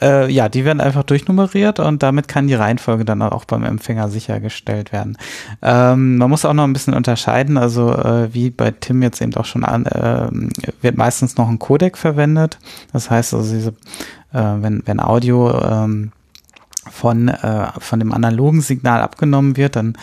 [0.00, 4.08] Äh, ja, die werden einfach durchnummeriert und damit kann die Reihenfolge dann auch beim Empfänger
[4.08, 5.18] sichergestellt werden.
[5.62, 9.34] Ähm, man muss auch noch ein bisschen unterscheiden, also äh, wie bei Tim jetzt eben
[9.34, 10.28] auch schon an, äh,
[10.80, 12.58] wird meistens noch ein Codec verwendet.
[12.92, 13.70] Das heißt also, diese,
[14.32, 16.12] äh, wenn, wenn Audio ähm,
[16.90, 19.96] von, äh, von dem analogen Signal abgenommen wird, dann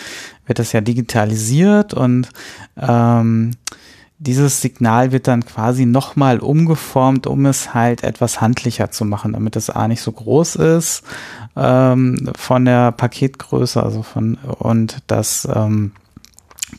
[0.46, 2.30] wird das ja digitalisiert und
[2.78, 3.52] ähm,
[4.20, 9.56] dieses Signal wird dann quasi nochmal umgeformt, um es halt etwas handlicher zu machen, damit
[9.56, 11.04] es A nicht so groß ist
[11.56, 15.92] ähm, von der Paketgröße, also von und das ähm,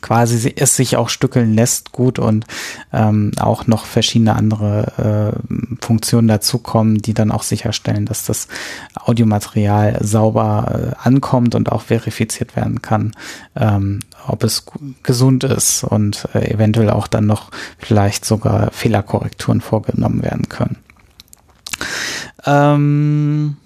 [0.01, 2.45] quasi es sich auch stückeln lässt gut und
[2.93, 8.47] ähm, auch noch verschiedene andere äh, Funktionen dazukommen, die dann auch sicherstellen, dass das
[8.95, 13.13] Audiomaterial sauber äh, ankommt und auch verifiziert werden kann,
[13.55, 14.65] ähm, ob es
[15.03, 20.77] gesund ist und äh, eventuell auch dann noch vielleicht sogar Fehlerkorrekturen vorgenommen werden können.
[22.45, 23.57] Ähm,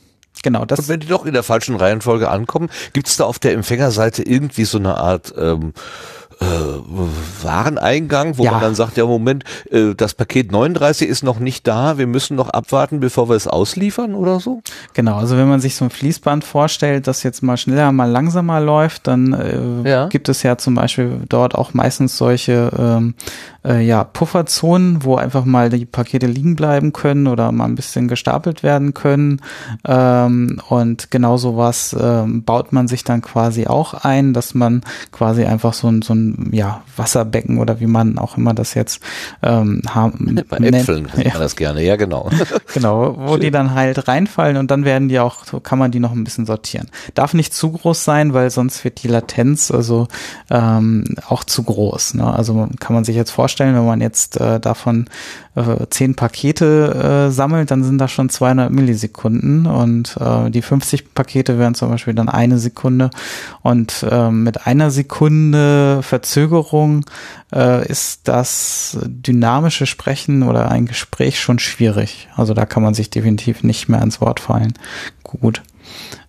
[0.44, 0.82] genau, das.
[0.82, 4.22] Und wenn die doch in der falschen Reihenfolge ankommen, gibt es da auf der Empfängerseite
[4.22, 5.74] irgendwie so eine Art ähm,
[6.40, 8.52] äh, Wareneingang, wo ja.
[8.52, 12.36] man dann sagt, ja Moment, äh, das Paket 39 ist noch nicht da, wir müssen
[12.36, 14.62] noch abwarten, bevor wir es ausliefern oder so?
[14.94, 18.60] Genau, also wenn man sich so ein Fließband vorstellt, das jetzt mal schneller, mal langsamer
[18.60, 20.08] läuft, dann äh, ja.
[20.08, 23.16] gibt es ja zum Beispiel dort auch meistens solche ähm,
[23.66, 28.08] äh, ja, Pufferzonen, wo einfach mal die Pakete liegen bleiben können oder mal ein bisschen
[28.08, 29.42] gestapelt werden können.
[29.86, 34.82] Ähm, und genau sowas ähm, baut man sich dann quasi auch ein, dass man
[35.12, 39.02] quasi einfach so ein, so ein ja, Wasserbecken oder wie man auch immer das jetzt
[39.42, 40.42] ähm, haben.
[40.50, 42.30] Bei Äpfeln nennt man das gerne, ja genau.
[42.74, 43.42] genau, wo Schön.
[43.42, 46.24] die dann halt reinfallen und dann werden die auch, so kann man die noch ein
[46.24, 46.90] bisschen sortieren.
[47.14, 50.08] Darf nicht zu groß sein, weil sonst wird die Latenz also
[50.50, 52.16] ähm, auch zu groß.
[52.16, 52.34] Ne?
[52.34, 55.06] Also kann man sich jetzt vorstellen, vorstellen, wenn man jetzt äh, davon
[55.56, 61.14] äh, zehn Pakete äh, sammelt, dann sind das schon 200 Millisekunden und äh, die 50
[61.14, 63.10] Pakete wären zum Beispiel dann eine Sekunde
[63.62, 67.06] und äh, mit einer Sekunde Verzögerung
[67.52, 72.28] äh, ist das dynamische Sprechen oder ein Gespräch schon schwierig.
[72.36, 74.74] Also da kann man sich definitiv nicht mehr ins Wort fallen.
[75.24, 75.64] Gut.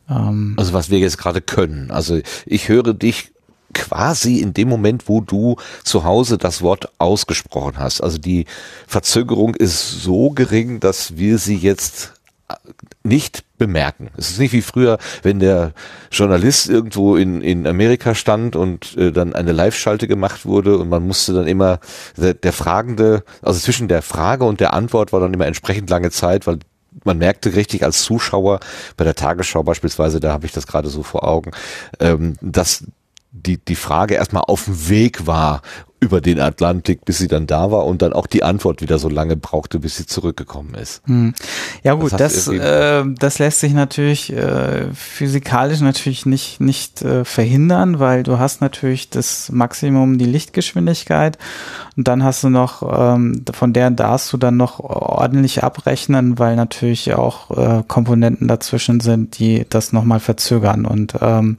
[0.08, 1.90] Ähm, also was wir jetzt gerade können.
[1.90, 3.32] Also ich höre dich
[3.74, 8.00] quasi in dem Moment, wo du zu Hause das Wort ausgesprochen hast.
[8.00, 8.46] Also die
[8.86, 12.14] Verzögerung ist so gering, dass wir sie jetzt
[13.02, 14.10] nicht bemerken.
[14.16, 15.72] Es ist nicht wie früher, wenn der
[16.10, 21.06] Journalist irgendwo in, in Amerika stand und äh, dann eine Live-Schalte gemacht wurde und man
[21.06, 21.80] musste dann immer
[22.16, 26.10] der, der Fragende, also zwischen der Frage und der Antwort war dann immer entsprechend lange
[26.10, 26.58] Zeit, weil
[27.04, 28.60] man merkte richtig als Zuschauer
[28.96, 31.50] bei der Tagesschau beispielsweise, da habe ich das gerade so vor Augen,
[32.00, 32.84] ähm, dass
[33.32, 35.62] die, die Frage erstmal auf dem Weg war,
[36.04, 39.08] über den Atlantik, bis sie dann da war und dann auch die Antwort wieder so
[39.08, 41.02] lange brauchte, bis sie zurückgekommen ist.
[41.06, 41.34] Hm.
[41.82, 47.24] Ja gut, Das das, äh, das lässt sich natürlich äh, physikalisch natürlich nicht, nicht äh,
[47.24, 51.38] verhindern, weil du hast natürlich das Maximum, die Lichtgeschwindigkeit
[51.96, 56.56] und dann hast du noch, ähm, von der darfst du dann noch ordentlich abrechnen, weil
[56.56, 61.56] natürlich auch äh, Komponenten dazwischen sind, die das nochmal verzögern und ähm,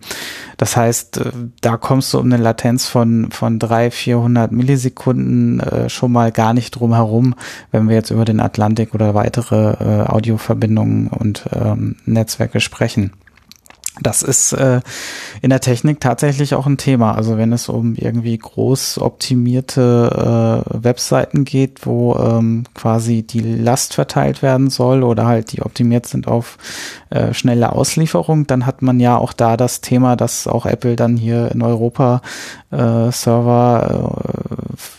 [0.57, 1.31] das heißt, äh,
[1.61, 6.53] da kommst du um eine Latenz von, von 300, 400 Millisekunden äh, schon mal gar
[6.53, 7.35] nicht drum herum,
[7.71, 13.11] wenn wir jetzt über den Atlantik oder weitere äh, Audioverbindungen und ähm, Netzwerke sprechen.
[14.01, 14.81] Das ist äh,
[15.41, 17.15] in der Technik tatsächlich auch ein Thema.
[17.15, 23.93] Also wenn es um irgendwie groß optimierte äh, Webseiten geht, wo ähm, quasi die Last
[23.93, 26.57] verteilt werden soll oder halt die optimiert sind auf
[27.09, 31.15] äh, schnelle Auslieferung, dann hat man ja auch da das Thema, dass auch Apple dann
[31.15, 32.21] hier in Europa
[32.71, 34.19] äh, Server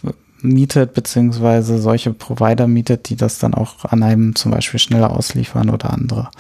[0.05, 5.11] äh, mietet, beziehungsweise solche Provider mietet, die das dann auch an einem zum Beispiel schneller
[5.11, 6.31] ausliefern oder andere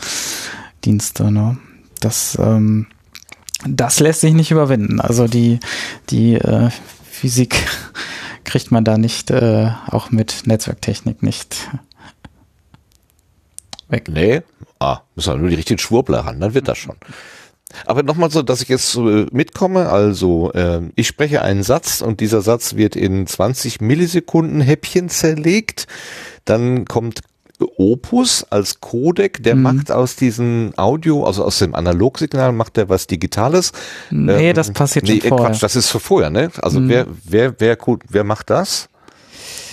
[0.84, 1.30] Dienste.
[1.30, 1.58] Ne?
[2.06, 2.86] Das, ähm,
[3.66, 5.00] das lässt sich nicht überwinden.
[5.00, 5.58] Also die,
[6.08, 6.70] die äh,
[7.02, 7.56] Physik
[8.44, 11.68] kriegt man da nicht, äh, auch mit Netzwerktechnik nicht
[13.88, 14.08] weg.
[14.08, 14.42] Nee,
[14.78, 16.94] ah, müssen wir nur die richtigen Schwurbler ran, dann wird das schon.
[17.86, 22.20] Aber nochmal so, dass ich jetzt äh, mitkomme, also äh, ich spreche einen Satz und
[22.20, 25.88] dieser Satz wird in 20 Millisekunden Häppchen zerlegt,
[26.44, 27.22] dann kommt
[27.78, 29.62] Opus als Codec, der Mhm.
[29.62, 33.72] macht aus diesem Audio, also aus dem Analogsignal, macht er was Digitales.
[34.10, 35.50] Nee, Ähm, das passiert nee, schon vorher.
[35.50, 36.50] Quatsch, das ist für vorher, ne?
[36.60, 36.88] Also Mhm.
[36.88, 37.78] wer, wer, wer,
[38.08, 38.88] wer macht das?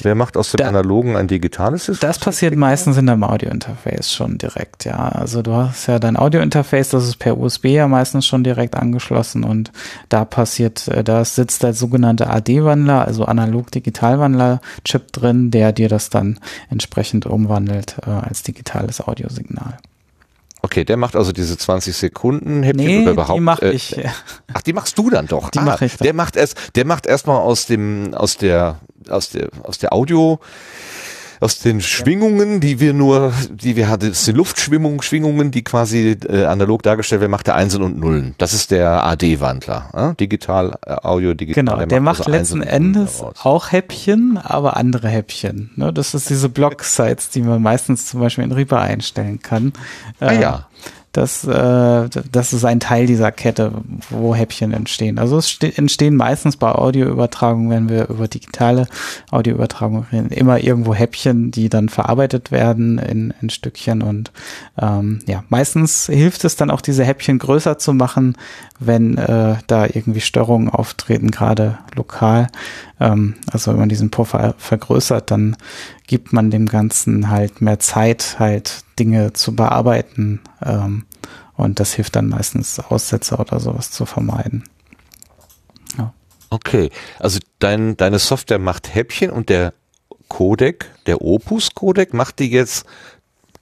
[0.03, 2.07] Wer macht aus dem Da- Analogen ein digitales System?
[2.07, 4.97] Das passiert meistens in deinem Audiointerface schon direkt, ja.
[5.09, 9.43] Also du hast ja dein Audiointerface, das ist per USB ja meistens schon direkt angeschlossen
[9.43, 9.71] und
[10.09, 16.39] da passiert, äh, da sitzt der sogenannte AD-Wandler, also Analog-Digital-Wandler-Chip drin, der dir das dann
[16.69, 19.77] entsprechend umwandelt äh, als digitales Audiosignal.
[20.65, 23.37] Okay, der macht also diese 20 Sekunden Häppchen Nee, oder überhaupt.
[23.37, 23.95] die mache äh, ich.
[24.53, 25.49] Ach, die machst du dann doch.
[25.49, 26.05] Die ah, mach ich dann.
[26.05, 30.39] Der macht erst, der macht erstmal aus dem, aus der, aus der, aus der Audio,
[31.39, 36.17] aus den Schwingungen, die wir nur, die wir hatten, das sind Luftschwingungen, Schwingungen, die quasi
[36.27, 38.35] äh, analog dargestellt werden, macht der Einsen und Nullen.
[38.37, 40.15] Das ist der AD-Wandler, äh?
[40.15, 41.63] digital, äh, Audio, digital.
[41.63, 43.35] Genau, der, macht also letzten Endes daraus.
[43.43, 45.71] auch Häppchen, aber andere Häppchen.
[45.75, 49.73] Ne, das ist diese Block-Sites, die man meistens zum Beispiel in Reaper einstellen kann.
[50.19, 50.67] Ah Äh, ja.
[51.13, 53.71] Das, äh, das ist ein Teil dieser Kette,
[54.09, 55.19] wo Häppchen entstehen.
[55.19, 58.87] Also es ste- entstehen meistens bei Audioübertragungen, wenn wir über digitale
[59.29, 64.01] Audioübertragung reden, immer irgendwo Häppchen, die dann verarbeitet werden in, in Stückchen.
[64.01, 64.31] Und
[64.81, 68.35] ähm, ja, meistens hilft es dann auch, diese Häppchen größer zu machen,
[68.79, 72.47] wenn äh, da irgendwie Störungen auftreten, gerade lokal.
[72.99, 75.55] Ähm, also wenn man diesen Puffer vergrößert, dann
[76.07, 80.41] gibt man dem Ganzen halt mehr Zeit, halt Dinge zu bearbeiten.
[80.63, 81.05] Ähm,
[81.55, 84.63] und das hilft dann meistens, Aussetzer oder sowas zu vermeiden.
[86.53, 89.73] Okay, also dein, deine Software macht Häppchen und der
[90.27, 92.85] Codec, der Opus-Codec, macht die jetzt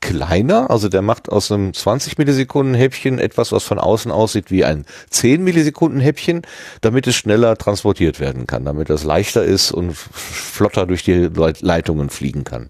[0.02, 4.66] kleiner, also der macht aus einem 20 Millisekunden Häppchen etwas, was von außen aussieht wie
[4.66, 6.42] ein 10 Millisekunden Häppchen,
[6.82, 11.62] damit es schneller transportiert werden kann, damit es leichter ist und flotter durch die Leit-
[11.62, 12.70] Leitungen fliegen kann.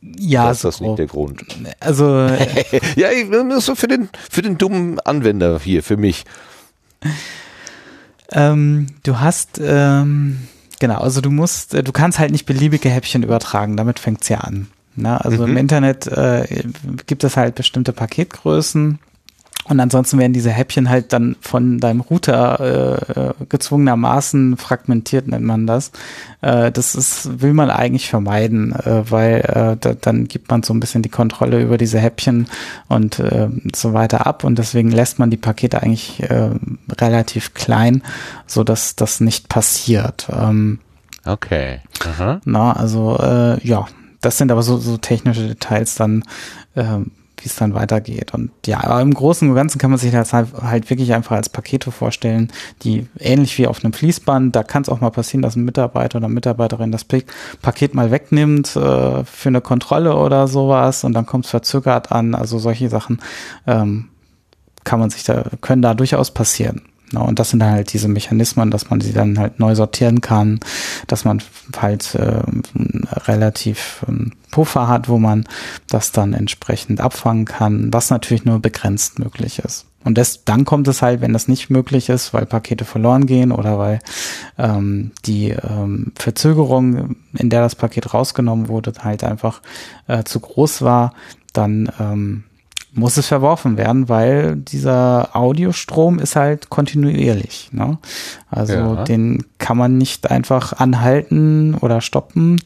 [0.00, 1.44] Ja, das ist das nicht der Grund.
[1.80, 2.28] Also
[2.96, 3.08] ja,
[3.60, 6.24] so für den, für den dummen Anwender hier, für mich.
[8.30, 10.38] Ähm, du hast, ähm,
[10.80, 14.38] genau, also du musst, äh, du kannst halt nicht beliebige Häppchen übertragen, damit fängt's ja
[14.38, 14.68] an.
[14.94, 15.56] Na, also im Mhm.
[15.56, 16.64] Internet äh,
[17.06, 18.98] gibt es halt bestimmte Paketgrößen
[19.68, 22.58] und ansonsten werden diese Häppchen halt dann von deinem Router
[23.14, 25.92] äh, äh, gezwungenermaßen fragmentiert, nennt man das.
[26.40, 30.74] Äh, das ist, will man eigentlich vermeiden, äh, weil äh, da, dann gibt man so
[30.74, 32.48] ein bisschen die Kontrolle über diese Häppchen
[32.88, 36.50] und äh, so weiter ab und deswegen lässt man die Pakete eigentlich äh,
[37.00, 38.02] relativ klein,
[38.48, 40.26] so dass das nicht passiert.
[40.30, 40.80] Ähm,
[41.24, 41.78] Okay.
[42.04, 42.40] Aha.
[42.44, 43.86] na, also äh, ja,
[44.22, 46.24] das sind aber so, so technische Details dann,
[46.74, 48.34] ähm, wie es dann weitergeht.
[48.34, 51.34] Und ja, aber im Großen und Ganzen kann man sich das halt, halt wirklich einfach
[51.34, 52.52] als Pakete vorstellen,
[52.82, 56.18] die ähnlich wie auf einem Fließband, da kann es auch mal passieren, dass ein Mitarbeiter
[56.18, 57.26] oder Mitarbeiterin das Pak-
[57.60, 62.36] Paket mal wegnimmt äh, für eine Kontrolle oder sowas und dann kommt es verzögert an.
[62.36, 63.20] Also solche Sachen
[63.66, 64.08] ähm,
[64.84, 66.82] kann man sich da, können da durchaus passieren.
[67.12, 70.60] Ja, und das sind halt diese Mechanismen, dass man sie dann halt neu sortieren kann,
[71.06, 71.42] dass man
[71.76, 72.42] halt äh,
[73.26, 75.44] relativ ähm, Puffer hat, wo man
[75.88, 79.86] das dann entsprechend abfangen kann, was natürlich nur begrenzt möglich ist.
[80.04, 83.52] Und das, dann kommt es halt, wenn das nicht möglich ist, weil Pakete verloren gehen
[83.52, 84.00] oder weil
[84.58, 89.62] ähm, die ähm, Verzögerung, in der das Paket rausgenommen wurde, halt einfach
[90.08, 91.14] äh, zu groß war,
[91.52, 92.44] dann ähm,
[92.94, 97.70] muss es verworfen werden, weil dieser Audiostrom ist halt kontinuierlich.
[97.72, 97.98] Ne?
[98.50, 99.04] Also ja.
[99.04, 102.60] den kann man nicht einfach anhalten oder stoppen.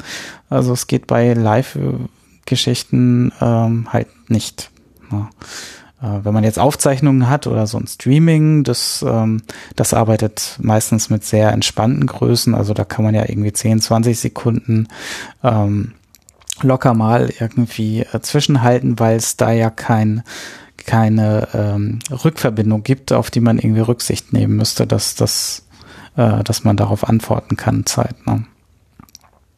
[0.51, 4.71] Also es geht bei Live-Geschichten ähm, halt nicht.
[5.11, 5.29] Ne?
[6.03, 9.43] Äh, wenn man jetzt Aufzeichnungen hat oder so ein Streaming, das, ähm,
[9.77, 12.55] das arbeitet meistens mit sehr entspannten Größen.
[12.55, 14.89] Also da kann man ja irgendwie 10, 20 Sekunden
[15.43, 15.93] ähm,
[16.63, 20.23] locker mal irgendwie äh, zwischenhalten, weil es da ja kein
[20.87, 25.67] keine ähm, Rückverbindung gibt, auf die man irgendwie Rücksicht nehmen müsste, dass das,
[26.17, 28.45] äh, dass man darauf antworten kann zeitnah.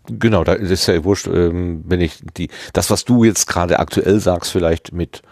[0.06, 4.20] Genau, da ist ja wurscht, ähm, wenn ich die, das, was du jetzt gerade aktuell
[4.20, 5.22] sagst, vielleicht mit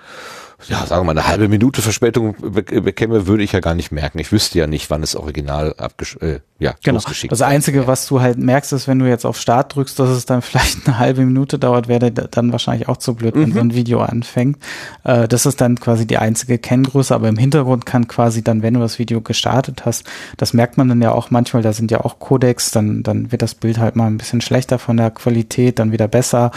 [0.69, 4.19] ja, sagen wir mal, eine halbe Minute Verspätung bekäme, würde ich ja gar nicht merken.
[4.19, 6.95] Ich wüsste ja nicht, wann es original abgesch äh, ja, genau.
[6.95, 7.87] losgeschickt Das Einzige, ja.
[7.87, 10.87] was du halt merkst, ist, wenn du jetzt auf Start drückst, dass es dann vielleicht
[10.87, 13.55] eine halbe Minute dauert, wäre dann wahrscheinlich auch zu blöd, wenn mhm.
[13.55, 14.59] so ein Video anfängt.
[15.05, 18.75] Äh, das ist dann quasi die einzige Kenngröße, aber im Hintergrund kann quasi dann, wenn
[18.75, 20.05] du das Video gestartet hast,
[20.39, 23.43] das merkt man dann ja auch manchmal, da sind ja auch Codecs, dann, dann wird
[23.43, 26.51] das Bild halt mal ein bisschen schlechter von der Qualität, dann wieder besser.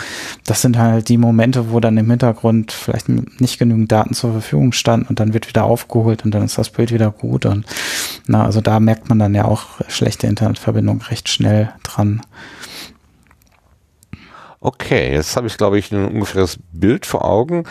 [0.46, 4.72] Das sind halt die Momente, wo dann im Hintergrund vielleicht nicht genügend Daten zur Verfügung
[4.72, 7.66] standen und dann wird wieder aufgeholt und dann ist das Bild wieder gut und
[8.26, 12.22] na, also da merkt man dann ja auch schlechte Internetverbindung recht schnell dran.
[14.62, 17.64] Okay, jetzt habe ich, glaube ich, ein ungefähres Bild vor Augen.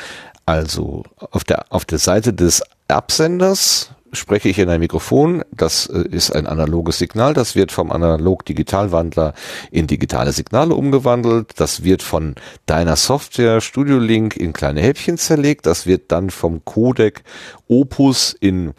[0.47, 5.43] Also auf der, auf der Seite des Absenders spreche ich in ein Mikrofon.
[5.51, 7.35] Das äh, ist ein analoges Signal.
[7.35, 9.35] Das wird vom Analog-Digitalwandler
[9.71, 11.53] in digitale Signale umgewandelt.
[11.57, 12.35] Das wird von
[12.67, 15.67] deiner Software Studio Link in kleine Häppchen zerlegt.
[15.67, 17.23] Das wird dann vom Codec
[17.67, 18.73] Opus in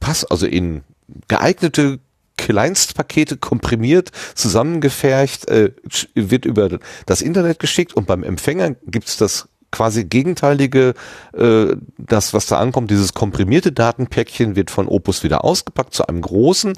[0.00, 0.82] Pass, also in
[1.28, 2.00] geeignete
[2.36, 5.72] Kleinstpakete komprimiert, zusammengefercht, äh,
[6.14, 10.94] wird über das Internet geschickt und beim Empfänger gibt's das quasi gegenteilige,
[11.34, 16.22] äh, das, was da ankommt, dieses komprimierte Datenpäckchen wird von Opus wieder ausgepackt zu einem
[16.22, 16.72] großen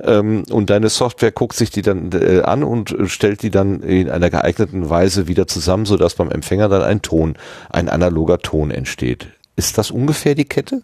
[0.00, 4.10] ähm, und deine Software guckt sich die dann äh, an und stellt die dann in
[4.10, 7.36] einer geeigneten Weise wieder zusammen, sodass beim Empfänger dann ein Ton,
[7.70, 9.28] ein analoger Ton entsteht.
[9.54, 10.82] Ist das ungefähr die Kette?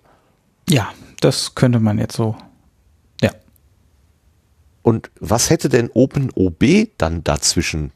[0.68, 0.88] Ja,
[1.20, 2.36] das könnte man jetzt so
[4.86, 6.62] und was hätte denn OpenOB
[6.96, 7.90] dann dazwischen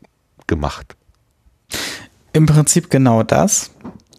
[0.49, 0.97] gemacht?
[2.33, 3.71] Im Prinzip genau das.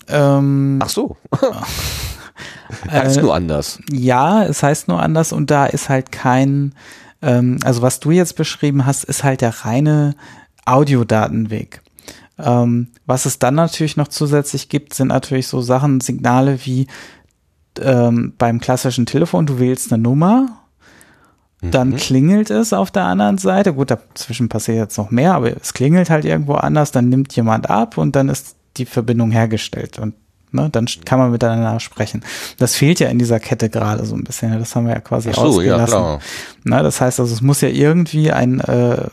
[0.08, 1.18] Ähm, Ach so.
[2.90, 3.80] heißt äh, nur anders.
[3.92, 6.74] Ja, es heißt nur anders und da ist halt kein,
[7.22, 10.16] ähm, also was du jetzt beschrieben hast, ist halt der reine
[10.66, 11.82] Audiodatenweg.
[12.38, 16.88] Ähm, was es dann natürlich noch zusätzlich gibt, sind natürlich so Sachen, Signale wie
[17.80, 20.61] ähm, beim klassischen Telefon, du wählst eine Nummer
[21.62, 21.96] dann mhm.
[21.98, 23.74] klingelt es auf der anderen Seite.
[23.74, 27.70] Gut, dazwischen passiert jetzt noch mehr, aber es klingelt halt irgendwo anders, dann nimmt jemand
[27.70, 30.00] ab und dann ist die Verbindung hergestellt.
[30.00, 30.16] Und
[30.54, 32.26] Ne, dann kann man miteinander sprechen.
[32.58, 34.60] Das fehlt ja in dieser Kette gerade so ein bisschen.
[34.60, 35.80] Das haben wir ja quasi Ach so, ausgelassen.
[35.80, 36.20] Ja, klar.
[36.66, 39.08] Ne, das heißt also, es muss ja irgendwie ein, äh, äh,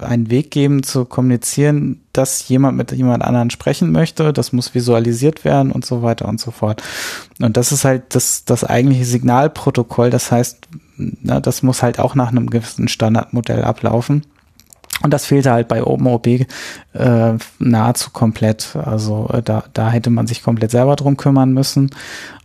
[0.00, 4.32] einen Weg geben zu kommunizieren, dass jemand mit jemand anderen sprechen möchte.
[4.32, 6.80] Das muss visualisiert werden und so weiter und so fort.
[7.40, 10.10] Und das ist halt das, das eigentliche Signalprotokoll.
[10.10, 14.24] Das heißt, ne, das muss halt auch nach einem gewissen Standardmodell ablaufen.
[15.02, 16.46] Und das fehlte halt bei OpenOB äh,
[17.58, 18.76] nahezu komplett.
[18.76, 21.90] Also äh, da, da hätte man sich komplett selber drum kümmern müssen.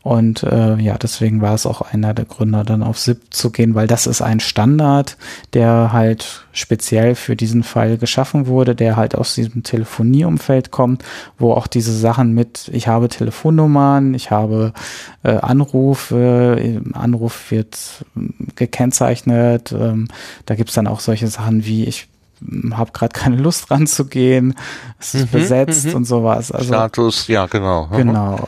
[0.07, 3.75] Und äh, ja, deswegen war es auch einer der Gründer, dann auf SIP zu gehen,
[3.75, 5.17] weil das ist ein Standard,
[5.51, 11.03] der halt speziell für diesen Fall geschaffen wurde, der halt aus diesem Telefonieumfeld kommt,
[11.37, 14.71] wo auch diese Sachen mit, ich habe Telefonnummern, ich habe
[15.23, 18.05] äh, Anrufe, Anruf wird
[18.55, 20.07] gekennzeichnet, ähm,
[20.45, 22.07] da gibt's dann auch solche Sachen wie, ich
[22.71, 24.55] habe gerade keine Lust ranzugehen,
[25.01, 25.95] es ist mhm, besetzt mhm.
[25.95, 26.53] und sowas.
[26.53, 27.89] Also, Status, ja, genau.
[27.91, 28.47] Genau.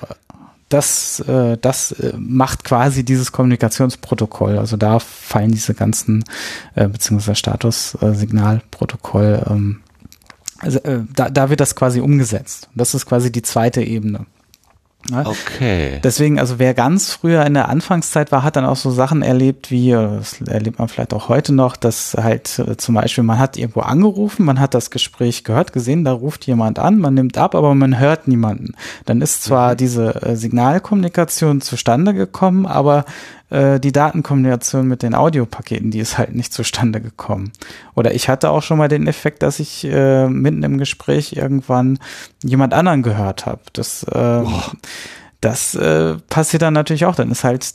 [0.69, 4.59] Das, äh, das äh, macht quasi dieses Kommunikationsprotokoll.
[4.59, 6.23] Also da fallen diese ganzen,
[6.75, 9.79] äh, beziehungsweise Status-Signalprotokoll, ähm,
[10.59, 12.69] also, äh, da, da wird das quasi umgesetzt.
[12.75, 14.25] Das ist quasi die zweite Ebene.
[15.09, 15.23] Ne?
[15.25, 15.99] Okay.
[16.03, 19.71] Deswegen, also wer ganz früher in der Anfangszeit war, hat dann auch so Sachen erlebt,
[19.71, 23.39] wie, äh, das erlebt man vielleicht auch heute noch, dass halt äh, zum Beispiel man
[23.39, 27.37] hat irgendwo angerufen, man hat das Gespräch gehört, gesehen, da ruft jemand an, man nimmt
[27.37, 28.73] ab, aber man hört niemanden.
[29.05, 29.77] Dann ist zwar mhm.
[29.77, 33.05] diese äh, Signalkommunikation zustande gekommen, aber
[33.49, 37.51] äh, die Datenkombination mit den Audiopaketen, die ist halt nicht zustande gekommen.
[37.95, 41.99] Oder ich hatte auch schon mal den Effekt, dass ich äh, mitten im Gespräch irgendwann
[42.43, 43.61] jemand anderen gehört habe.
[43.73, 44.43] Das äh,
[45.41, 47.15] das äh, passiert dann natürlich auch.
[47.15, 47.65] Dann ist halt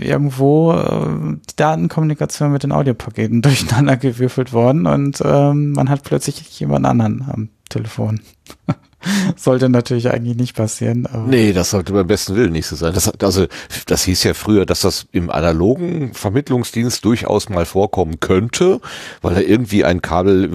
[0.00, 6.58] irgendwo äh, die Datenkommunikation mit den Audiopaketen durcheinander gewürfelt worden und ähm, man hat plötzlich
[6.58, 8.20] jemand anderen am Telefon.
[9.36, 11.06] sollte natürlich eigentlich nicht passieren.
[11.06, 12.94] Aber nee, das sollte beim besten Willen nicht so sein.
[12.94, 13.46] Das, also,
[13.86, 18.80] das hieß ja früher, dass das im analogen Vermittlungsdienst durchaus mal vorkommen könnte,
[19.22, 20.50] weil da irgendwie ein Kabel,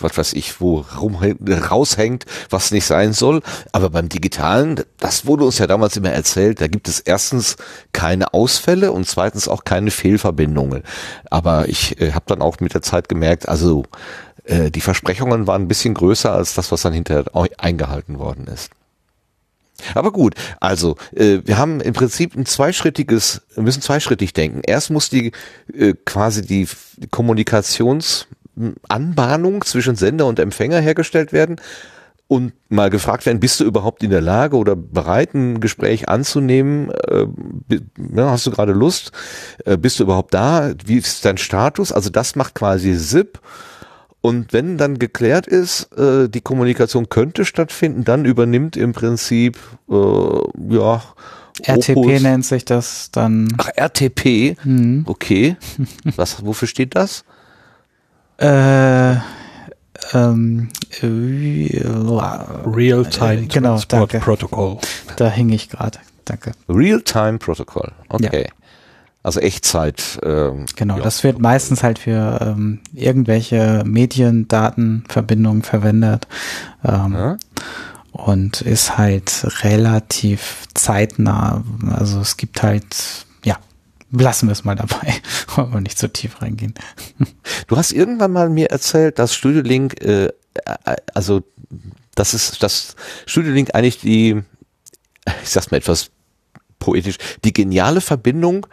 [0.00, 1.18] was weiß ich, wo rum,
[1.48, 3.42] raushängt, was nicht sein soll.
[3.72, 7.56] Aber beim digitalen, das wurde uns ja damals immer erzählt, da gibt es erstens
[7.92, 10.82] keine Ausfälle und zweitens auch keine Fehlverbindungen.
[11.30, 13.84] Aber ich äh, habe dann auch mit der Zeit gemerkt, also
[14.44, 17.24] äh, die Versprechungen waren ein bisschen größer als das, was dann hinterher
[17.58, 18.70] eingehalten worden ist.
[19.94, 24.62] Aber gut, also äh, wir haben im Prinzip ein zweischrittiges, müssen zweischrittig denken.
[24.64, 25.32] Erst muss die
[25.72, 26.68] äh, quasi die,
[27.10, 31.56] Kommunikationsanbahnung zwischen Sender und Empfänger hergestellt werden
[32.28, 36.90] und mal gefragt werden, bist du überhaupt in der Lage oder bereit, ein Gespräch anzunehmen?
[37.08, 37.26] Äh,
[38.14, 39.12] ja, hast du gerade Lust?
[39.64, 40.72] Äh, bist du überhaupt da?
[40.84, 41.92] Wie ist dein Status?
[41.92, 43.40] Also das macht quasi SIP
[44.22, 49.58] und wenn dann geklärt ist, äh, die Kommunikation könnte stattfinden, dann übernimmt im Prinzip,
[49.90, 51.02] äh, ja,
[51.64, 52.22] RTP Opus.
[52.22, 53.48] nennt sich das dann.
[53.58, 54.56] Ach, RTP?
[54.64, 55.04] Mhm.
[55.06, 55.56] Okay.
[56.16, 57.24] Was, wofür steht das?
[58.38, 59.16] Äh,
[60.12, 60.68] ähm,
[61.00, 64.24] äh, Real-Time genau, Transport danke.
[64.24, 64.78] Protocol.
[65.16, 65.98] Da hing ich gerade.
[66.24, 66.52] Danke.
[66.68, 67.92] Real-Time Protocol.
[68.08, 68.46] Okay.
[68.46, 68.61] Ja.
[69.22, 70.18] Also Echtzeit.
[70.24, 71.02] Ähm, genau, ja.
[71.02, 76.26] das wird meistens halt für ähm, irgendwelche Mediendatenverbindungen verwendet.
[76.84, 77.36] Ähm, ja.
[78.10, 81.62] Und ist halt relativ zeitnah.
[81.90, 83.58] Also es gibt halt, ja,
[84.10, 85.14] lassen wir es mal dabei,
[85.54, 86.74] wollen wir nicht so tief reingehen.
[87.68, 91.42] Du hast irgendwann mal mir erzählt, dass Studio Link, äh, äh, also
[92.14, 94.42] das ist, dass Studio Link eigentlich die,
[95.42, 96.10] ich sag's mal etwas
[96.82, 98.66] poetisch, die geniale Verbindung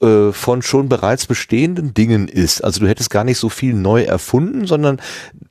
[0.00, 2.62] äh, von schon bereits bestehenden Dingen ist.
[2.64, 5.00] Also du hättest gar nicht so viel neu erfunden, sondern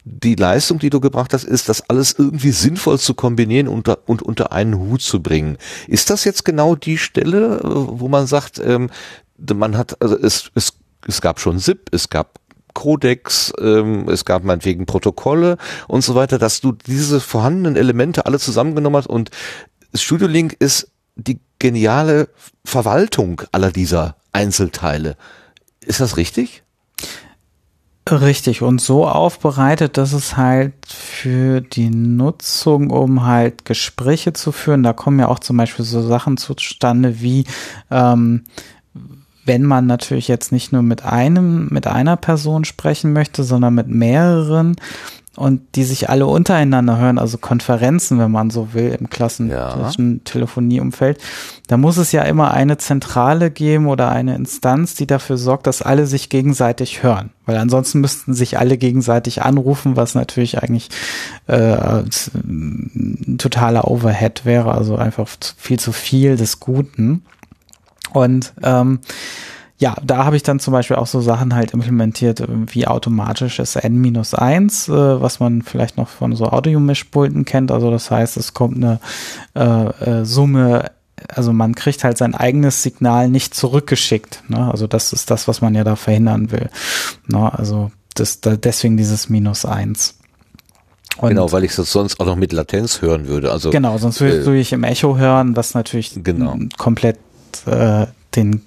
[0.04, 4.22] die Leistung, die du gebracht hast, ist, das alles irgendwie sinnvoll zu kombinieren und, und
[4.22, 5.58] unter einen Hut zu bringen.
[5.88, 8.90] Ist das jetzt genau die Stelle, äh, wo man sagt, ähm,
[9.38, 10.74] man hat, also es, es,
[11.08, 12.40] es gab schon SIP, es gab
[12.74, 15.58] Codex, ähm, es gab meinetwegen Protokolle
[15.88, 19.32] und so weiter, dass du diese vorhandenen Elemente alle zusammengenommen hast und
[19.94, 22.30] Studio Link ist die geniale
[22.66, 25.16] Verwaltung aller dieser Einzelteile.
[25.86, 26.64] Ist das richtig?
[28.10, 34.82] Richtig und so aufbereitet, dass es halt für die Nutzung, um halt Gespräche zu führen,
[34.82, 37.46] da kommen ja auch zum Beispiel so Sachen zustande wie
[37.92, 38.44] ähm,
[39.46, 43.88] wenn man natürlich jetzt nicht nur mit einem, mit einer Person sprechen möchte, sondern mit
[43.88, 44.76] mehreren,
[45.38, 49.90] und die sich alle untereinander hören, also Konferenzen, wenn man so will, im klassischen ja.
[50.26, 51.20] Telefonieumfeld,
[51.68, 55.82] da muss es ja immer eine Zentrale geben oder eine Instanz, die dafür sorgt, dass
[55.82, 57.30] alle sich gegenseitig hören.
[57.46, 60.90] Weil ansonsten müssten sich alle gegenseitig anrufen, was natürlich eigentlich
[61.48, 62.04] äh,
[62.36, 67.24] ein totaler Overhead wäre, also einfach viel zu viel des Guten.
[68.12, 69.00] Und ähm,
[69.82, 73.76] ja, da habe ich dann zum Beispiel auch so Sachen halt implementiert, äh, wie automatisches
[73.76, 77.72] N-1, äh, was man vielleicht noch von so Audio-Mischpulten kennt.
[77.72, 79.00] Also das heißt, es kommt eine
[79.56, 80.92] äh, äh, Summe,
[81.28, 84.44] also man kriegt halt sein eigenes Signal nicht zurückgeschickt.
[84.50, 84.72] Ne?
[84.72, 86.70] Also das ist das, was man ja da verhindern will.
[87.26, 87.52] Ne?
[87.52, 90.20] Also das, da, deswegen dieses Minus eins.
[91.18, 93.52] Und genau, weil ich es sonst auch noch mit Latenz hören würde.
[93.52, 96.56] Also genau, sonst würde äh, ich im Echo hören, was natürlich genau.
[96.78, 97.18] komplett
[97.66, 98.06] äh,
[98.36, 98.62] den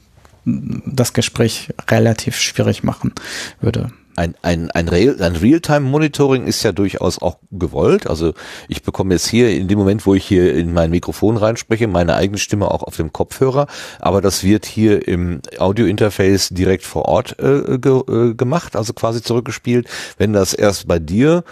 [0.45, 3.13] das Gespräch relativ schwierig machen
[3.61, 3.91] würde.
[4.17, 8.07] Ein, ein, ein, Real, ein Realtime-Monitoring ist ja durchaus auch gewollt.
[8.07, 8.33] Also
[8.69, 12.15] ich bekomme jetzt hier in dem Moment, wo ich hier in mein Mikrofon reinspreche, meine
[12.15, 13.67] eigene Stimme auch auf dem Kopfhörer.
[13.99, 19.21] Aber das wird hier im Audio-Interface direkt vor Ort äh, ge, äh, gemacht, also quasi
[19.21, 19.89] zurückgespielt.
[20.17, 21.43] Wenn das erst bei dir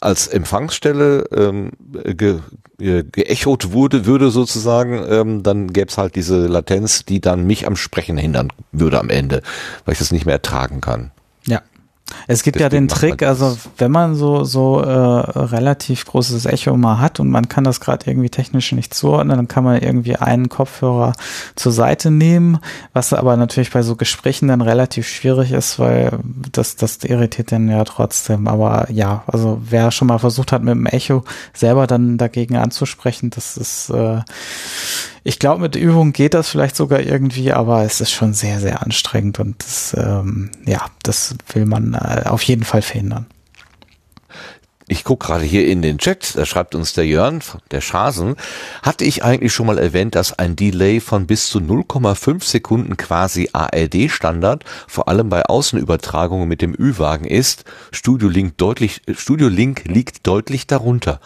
[0.00, 1.70] als Empfangsstelle ähm,
[2.04, 2.40] ge,
[2.78, 7.66] ge, geechot wurde, würde sozusagen, ähm, dann gäbe es halt diese Latenz, die dann mich
[7.66, 9.42] am Sprechen hindern würde am Ende,
[9.84, 11.10] weil ich das nicht mehr ertragen kann.
[11.46, 11.62] Ja,
[12.26, 16.98] es gibt ja den Trick, also wenn man so so äh, relativ großes Echo mal
[16.98, 20.48] hat und man kann das gerade irgendwie technisch nicht zuordnen, dann kann man irgendwie einen
[20.48, 21.12] Kopfhörer
[21.56, 22.58] zur Seite nehmen,
[22.92, 26.18] was aber natürlich bei so Gesprächen dann relativ schwierig ist, weil
[26.52, 28.48] das das irritiert dann ja trotzdem.
[28.48, 33.30] Aber ja, also wer schon mal versucht hat mit dem Echo selber dann dagegen anzusprechen,
[33.30, 34.20] das ist äh,
[35.28, 38.82] ich glaube, mit Übung geht das vielleicht sogar irgendwie, aber es ist schon sehr, sehr
[38.82, 43.26] anstrengend und das, ähm, ja, das will man äh, auf jeden Fall verhindern.
[44.86, 47.40] ich gucke gerade hier in den Chat, da schreibt uns der Jörn,
[47.72, 48.36] der Schasen,
[48.82, 53.50] hatte ich eigentlich schon mal erwähnt, dass ein Delay von bis zu 0,5 Sekunden quasi
[53.52, 57.64] ARD-Standard, vor allem bei Außenübertragungen mit dem Ü-Wagen ist.
[57.92, 61.20] Studio Link deutlich, Studio Link liegt deutlich darunter.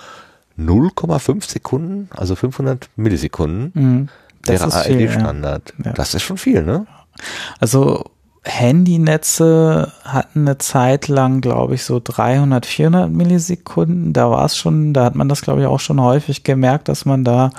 [0.67, 4.09] 0,5 Sekunden, also 500 Millisekunden, Mhm.
[4.45, 4.75] Wäre ja.
[4.75, 5.75] ARD-Standard.
[5.85, 5.93] Ja.
[5.93, 6.87] Das ist schon viel, ne?
[7.61, 8.05] Also
[8.45, 14.13] Handynetze hatten eine Zeit lang, glaube ich, so 300, 400 Millisekunden.
[14.13, 17.05] Da war es schon, da hat man das, glaube ich, auch schon häufig gemerkt, dass
[17.05, 17.51] man da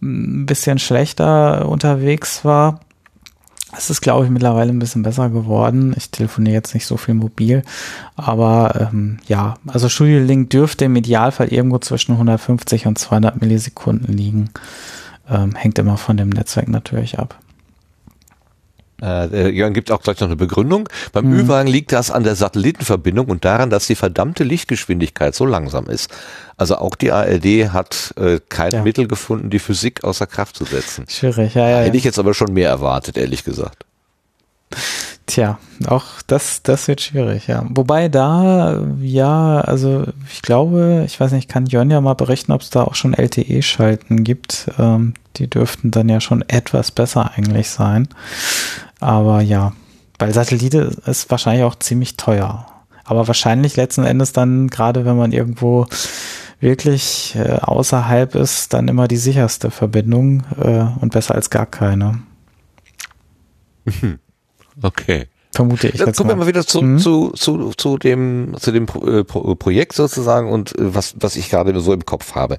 [0.00, 2.80] ein bisschen schlechter unterwegs war.
[3.76, 5.94] Es ist, glaube ich, mittlerweile ein bisschen besser geworden.
[5.96, 7.62] Ich telefoniere jetzt nicht so viel mobil,
[8.16, 14.16] aber ähm, ja, also Studio Link dürfte im Idealfall irgendwo zwischen 150 und 200 Millisekunden
[14.16, 14.50] liegen.
[15.28, 17.38] Ähm, hängt immer von dem Netzwerk natürlich ab.
[19.04, 20.88] Äh, der Jörn gibt auch gleich noch eine Begründung.
[21.12, 21.40] Beim Mhm.
[21.40, 26.10] Ü-Wagen liegt das an der Satellitenverbindung und daran, dass die verdammte Lichtgeschwindigkeit so langsam ist.
[26.56, 28.82] Also auch die ARD hat äh, kein Ja.
[28.82, 31.04] Mittel gefunden, die Physik außer Kraft zu setzen.
[31.08, 31.68] Schwierig, ja.
[31.68, 31.78] ja.
[31.80, 33.84] Hätte ich jetzt aber schon mehr erwartet, ehrlich gesagt.
[35.26, 37.64] Tja, auch das, das wird schwierig, ja.
[37.70, 42.60] Wobei da, ja, also ich glaube, ich weiß nicht, kann Jörn ja mal berichten, ob
[42.60, 44.70] es da auch schon LTE-Schalten gibt.
[44.78, 48.08] Ähm, die dürften dann ja schon etwas besser eigentlich sein.
[49.00, 49.72] Aber ja,
[50.18, 52.66] weil Satellite ist wahrscheinlich auch ziemlich teuer.
[53.04, 55.86] Aber wahrscheinlich letzten Endes dann, gerade wenn man irgendwo
[56.60, 62.20] wirklich äh, außerhalb ist, dann immer die sicherste Verbindung äh, und besser als gar keine.
[64.82, 65.26] Okay.
[65.54, 66.48] Vermute ich Dann jetzt kommen wir mal.
[66.48, 66.98] wieder zu, Mhm.
[66.98, 71.36] zu, zu, zu dem, zu dem Pro, äh, Pro, Projekt sozusagen und äh, was, was
[71.36, 72.58] ich gerade so im Kopf habe.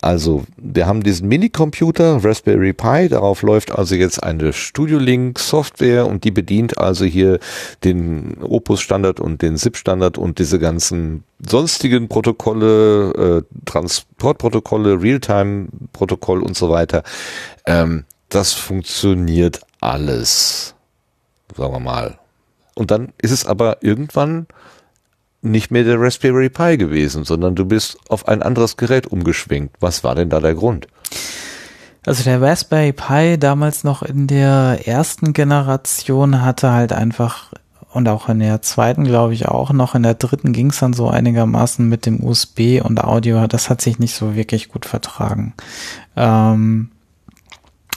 [0.00, 6.08] Also, wir haben diesen Minicomputer, Raspberry Pi, darauf läuft also jetzt eine Studio Link Software
[6.08, 7.38] und die bedient also hier
[7.84, 15.68] den Opus Standard und den SIP Standard und diese ganzen sonstigen Protokolle, äh, Transportprotokolle, Realtime
[15.92, 17.04] Protokoll und so weiter.
[17.66, 20.74] Ähm, das funktioniert alles
[21.56, 22.18] sagen wir mal.
[22.74, 24.46] Und dann ist es aber irgendwann
[25.42, 29.76] nicht mehr der Raspberry Pi gewesen, sondern du bist auf ein anderes Gerät umgeschwenkt.
[29.80, 30.86] Was war denn da der Grund?
[32.06, 37.52] Also der Raspberry Pi damals noch in der ersten Generation hatte halt einfach
[37.92, 40.94] und auch in der zweiten glaube ich auch noch, in der dritten ging es dann
[40.94, 45.52] so einigermaßen mit dem USB und Audio, das hat sich nicht so wirklich gut vertragen.
[46.16, 46.91] Ähm,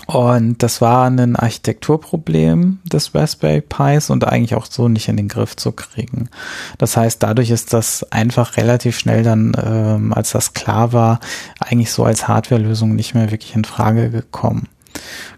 [0.07, 5.27] und das war ein Architekturproblem des Raspberry Pis und eigentlich auch so nicht in den
[5.27, 6.29] Griff zu kriegen.
[6.77, 11.19] Das heißt, dadurch ist das einfach relativ schnell dann, ähm, als das klar war,
[11.59, 14.67] eigentlich so als Hardwarelösung nicht mehr wirklich in Frage gekommen.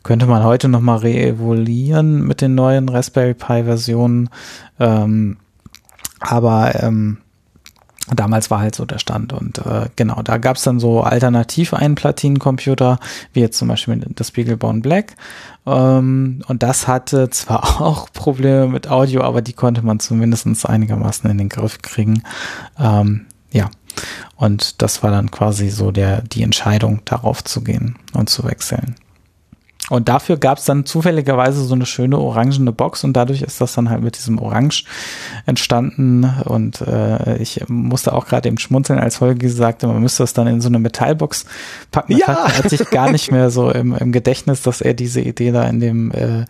[0.03, 4.29] Könnte man heute nochmal reevaluieren mit den neuen Raspberry Pi Versionen.
[4.79, 5.37] Ähm,
[6.19, 7.17] aber ähm,
[8.15, 11.73] Damals war halt so der Stand und äh, genau, da gab es dann so alternativ
[11.73, 12.99] einen Platinencomputer,
[13.33, 15.17] wie jetzt zum Beispiel das Beaglebone Black.
[15.65, 21.29] Ähm, und das hatte zwar auch Probleme mit Audio, aber die konnte man zumindest einigermaßen
[21.29, 22.23] in den Griff kriegen.
[22.79, 23.69] Ähm, ja,
[24.35, 28.95] und das war dann quasi so der die Entscheidung, darauf zu gehen und zu wechseln.
[29.89, 33.73] Und dafür gab es dann zufälligerweise so eine schöne orangene Box und dadurch ist das
[33.73, 34.83] dann halt mit diesem Orange
[35.45, 36.25] entstanden.
[36.43, 40.47] Und äh, ich musste auch gerade eben schmunzeln, als Holger sagte, man müsste das dann
[40.47, 41.45] in so eine Metallbox
[41.91, 42.17] packen.
[42.17, 42.27] Das Ja.
[42.27, 45.63] hat, hat sich gar nicht mehr so im, im Gedächtnis, dass er diese Idee da
[45.63, 46.45] in dem äh,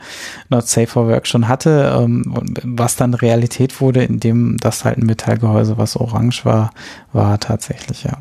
[0.49, 1.95] Not Safe for Work schon hatte.
[1.95, 6.71] Ähm, und was dann Realität wurde, indem das halt ein Metallgehäuse, was orange war,
[7.13, 8.13] war tatsächlich, ja.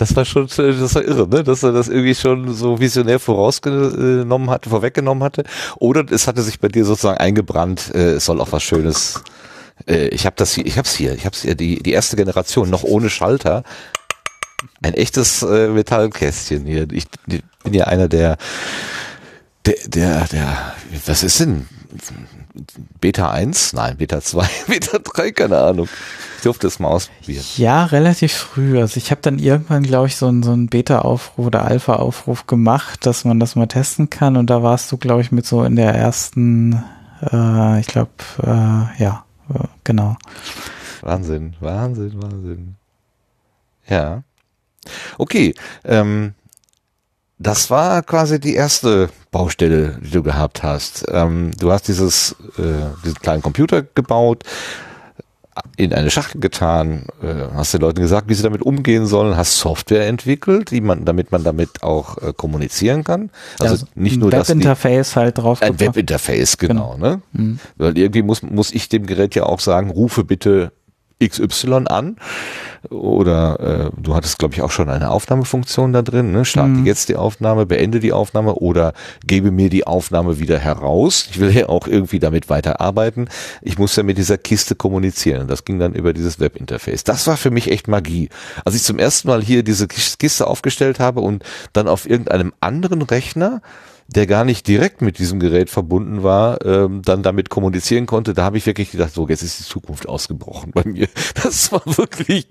[0.00, 1.44] Das war schon, das war irre, ne?
[1.44, 5.44] dass er das irgendwie schon so visionär vorausgenommen hatte, vorweggenommen hatte.
[5.76, 9.22] Oder es hatte sich bei dir sozusagen eingebrannt, äh, es soll auch was Schönes.
[9.86, 12.70] Äh, ich habe das hier, ich hab's hier, ich hab's hier, die, die erste Generation,
[12.70, 13.62] noch ohne Schalter.
[14.80, 16.86] Ein echtes äh, Metallkästchen hier.
[16.90, 18.38] Ich, ich bin ja einer der,
[19.66, 20.74] der, der, der,
[21.04, 21.68] was ist denn?
[23.00, 23.72] Beta 1?
[23.72, 25.88] Nein, Beta 2, Beta 3, keine Ahnung.
[26.36, 27.44] Ich durfte es mal ausprobieren.
[27.56, 28.80] Ja, relativ früh.
[28.80, 33.04] Also ich habe dann irgendwann, glaube ich, so einen so einen Beta-Aufruf oder Alpha-Aufruf gemacht,
[33.06, 34.36] dass man das mal testen kann.
[34.36, 36.82] Und da warst du, glaube ich, mit so in der ersten,
[37.30, 38.10] äh, ich glaube,
[38.42, 40.16] äh, ja, äh, genau.
[41.02, 42.76] Wahnsinn, Wahnsinn, Wahnsinn.
[43.88, 44.22] Ja.
[45.18, 45.54] Okay,
[45.84, 46.34] ähm,
[47.40, 51.06] das war quasi die erste Baustelle, die du gehabt hast.
[51.10, 52.62] Ähm, du hast dieses, äh,
[53.02, 54.44] diesen kleinen Computer gebaut,
[55.76, 59.56] in eine Schachtel getan, äh, hast den Leuten gesagt, wie sie damit umgehen sollen, hast
[59.56, 63.30] Software entwickelt, die man, damit man damit auch äh, kommunizieren kann.
[63.58, 64.48] Also, Also nicht nur das.
[64.48, 65.62] Webinterface halt drauf.
[65.62, 65.80] Ein.
[65.80, 67.22] Webinterface, genau, ne?
[67.32, 67.58] Mhm.
[67.76, 70.72] Weil irgendwie muss, muss ich dem Gerät ja auch sagen, rufe bitte
[71.22, 72.16] XY an
[72.88, 76.32] oder äh, du hattest, glaube ich, auch schon eine Aufnahmefunktion da drin.
[76.32, 76.44] Ne?
[76.44, 76.86] Starte Mhm.
[76.86, 78.94] jetzt die Aufnahme, beende die Aufnahme oder
[79.26, 81.26] gebe mir die Aufnahme wieder heraus.
[81.30, 83.28] Ich will ja auch irgendwie damit weiterarbeiten.
[83.60, 85.46] Ich muss ja mit dieser Kiste kommunizieren.
[85.46, 87.04] Das ging dann über dieses Webinterface.
[87.04, 88.30] Das war für mich echt Magie.
[88.64, 93.02] Als ich zum ersten Mal hier diese Kiste aufgestellt habe und dann auf irgendeinem anderen
[93.02, 93.60] Rechner
[94.14, 98.44] der gar nicht direkt mit diesem Gerät verbunden war, ähm, dann damit kommunizieren konnte, da
[98.44, 101.08] habe ich wirklich gedacht, so, jetzt ist die Zukunft ausgebrochen bei mir.
[101.42, 102.48] Das war wirklich,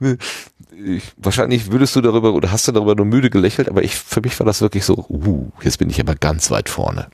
[0.00, 4.20] ich, wahrscheinlich würdest du darüber oder hast du darüber nur müde gelächelt, aber ich, für
[4.20, 7.06] mich war das wirklich so, uh, jetzt bin ich aber ganz weit vorne.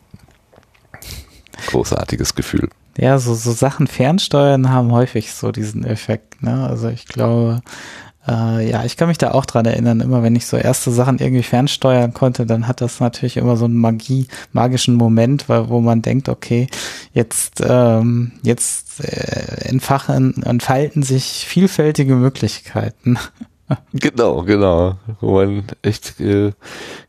[1.67, 2.69] Großartiges Gefühl.
[2.99, 6.43] Ja, so, so Sachen fernsteuern haben häufig so diesen Effekt.
[6.43, 6.67] Ne?
[6.67, 7.61] Also ich glaube,
[8.29, 11.19] äh, ja, ich kann mich da auch dran erinnern, immer wenn ich so erste Sachen
[11.19, 15.81] irgendwie fernsteuern konnte, dann hat das natürlich immer so einen Magie, magischen Moment, weil, wo
[15.81, 16.69] man denkt, okay,
[17.13, 23.19] jetzt, ähm, jetzt äh, entfachen, entfalten sich vielfältige Möglichkeiten.
[23.93, 24.97] Genau, genau.
[25.21, 26.53] Wo man echt, äh,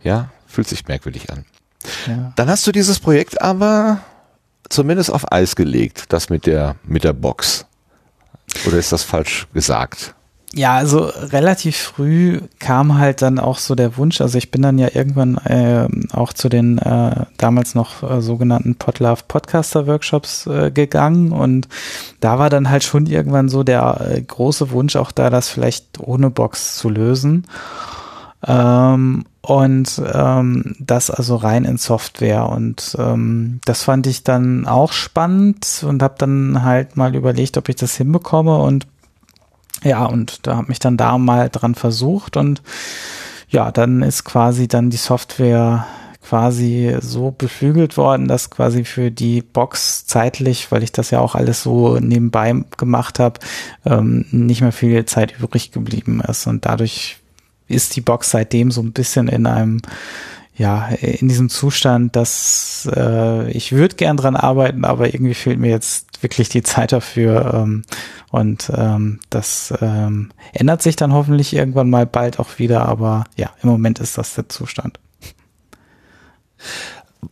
[0.02, 1.46] ja, fühlt sich merkwürdig an.
[2.08, 2.34] Ja.
[2.36, 4.00] Dann hast du dieses Projekt aber
[4.68, 7.68] zumindest auf Eis gelegt, das mit der, mit der Box.
[8.66, 10.16] Oder ist das falsch gesagt?
[10.54, 14.80] Ja, also relativ früh kam halt dann auch so der Wunsch, also ich bin dann
[14.80, 20.72] ja irgendwann äh, auch zu den äh, damals noch äh, sogenannten Podlove Podcaster Workshops äh,
[20.72, 21.34] gegangen.
[21.34, 21.68] Und
[22.22, 26.00] da war dann halt schon irgendwann so der äh, große Wunsch auch da, das vielleicht
[26.00, 27.46] ohne Box zu lösen.
[28.46, 32.48] Ähm, und ähm, das also rein in Software.
[32.48, 37.68] Und ähm, das fand ich dann auch spannend und habe dann halt mal überlegt, ob
[37.68, 38.58] ich das hinbekomme.
[38.58, 38.88] Und
[39.88, 42.62] ja, und da habe mich dann da mal dran versucht und
[43.50, 45.88] ja, dann ist quasi dann die Software
[46.28, 51.36] quasi so beflügelt worden, dass quasi für die Box zeitlich, weil ich das ja auch
[51.36, 53.40] alles so nebenbei gemacht habe,
[53.86, 56.46] ähm, nicht mehr viel Zeit übrig geblieben ist.
[56.46, 57.18] Und dadurch
[57.70, 59.82] ist die Box seitdem so ein bisschen in einem
[60.58, 65.70] ja, in diesem Zustand, dass äh, ich würde gern dran arbeiten, aber irgendwie fehlt mir
[65.70, 67.54] jetzt wirklich die Zeit dafür.
[67.54, 67.84] Ähm,
[68.32, 73.52] und ähm, das ähm, ändert sich dann hoffentlich irgendwann mal bald auch wieder, aber ja,
[73.64, 75.00] im Moment ist das der Zustand.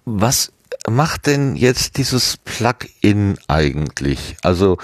[0.05, 0.51] Was
[0.89, 4.37] macht denn jetzt dieses Plugin eigentlich?
[4.41, 4.77] Also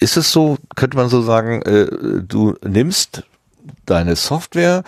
[0.00, 1.86] ist es so, könnte man so sagen, äh,
[2.22, 3.24] du nimmst
[3.86, 4.84] deine Software,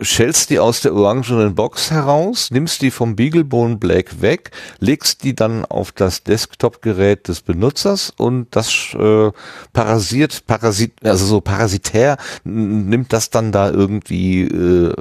[0.00, 5.34] schälst die aus der orangenen Box heraus, nimmst die vom Beaglebone Black weg, legst die
[5.34, 9.30] dann auf das Desktop-Gerät des Benutzers und das äh,
[9.72, 14.94] parasiert, parasit, also so parasitär nimmt das dann da irgendwie äh,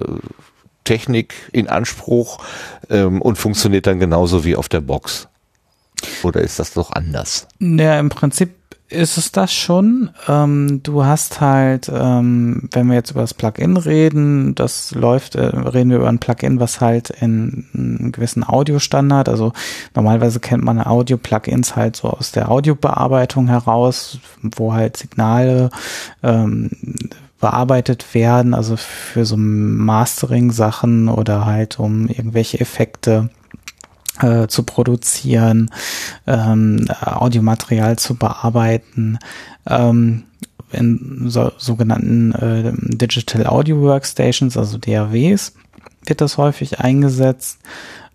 [0.84, 2.44] Technik in Anspruch
[2.90, 5.28] ähm, und funktioniert dann genauso wie auf der Box.
[6.24, 7.48] Oder ist das doch anders?
[7.60, 8.54] Ja, im Prinzip
[8.90, 10.12] ist es das schon.
[10.28, 15.46] Ähm, du hast halt, ähm, wenn wir jetzt über das Plugin reden, das läuft, äh,
[15.46, 19.54] reden wir über ein Plugin, was halt in einem gewissen Audiostandard, also
[19.96, 25.72] normalerweise kennt man Audio-Plugins halt so aus der Audiobearbeitung heraus, wo halt Signale
[26.22, 26.70] ähm,
[27.40, 33.30] bearbeitet werden, also für so Mastering-Sachen oder halt um irgendwelche Effekte
[34.22, 35.70] äh, zu produzieren,
[36.28, 39.20] ähm, Audiomaterial zu bearbeiten,
[39.68, 40.24] ähm,
[40.72, 45.54] in so, sogenannten äh, Digital Audio Workstations, also DAWs,
[46.06, 47.60] wird das häufig eingesetzt.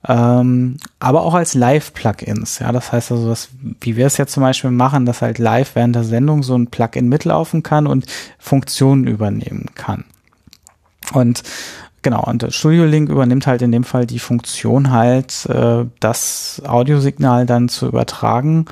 [0.08, 2.60] Ähm, aber auch als Live-Plugins.
[2.60, 3.50] Ja, das heißt also, dass,
[3.80, 6.68] wie wir es jetzt zum Beispiel machen, dass halt live während der Sendung so ein
[6.68, 8.06] Plugin mitlaufen kann und
[8.38, 10.04] Funktionen übernehmen kann.
[11.12, 11.42] Und
[12.02, 17.46] genau, und Studio Link übernimmt halt in dem Fall die Funktion halt, äh, das Audiosignal
[17.46, 18.66] dann zu übertragen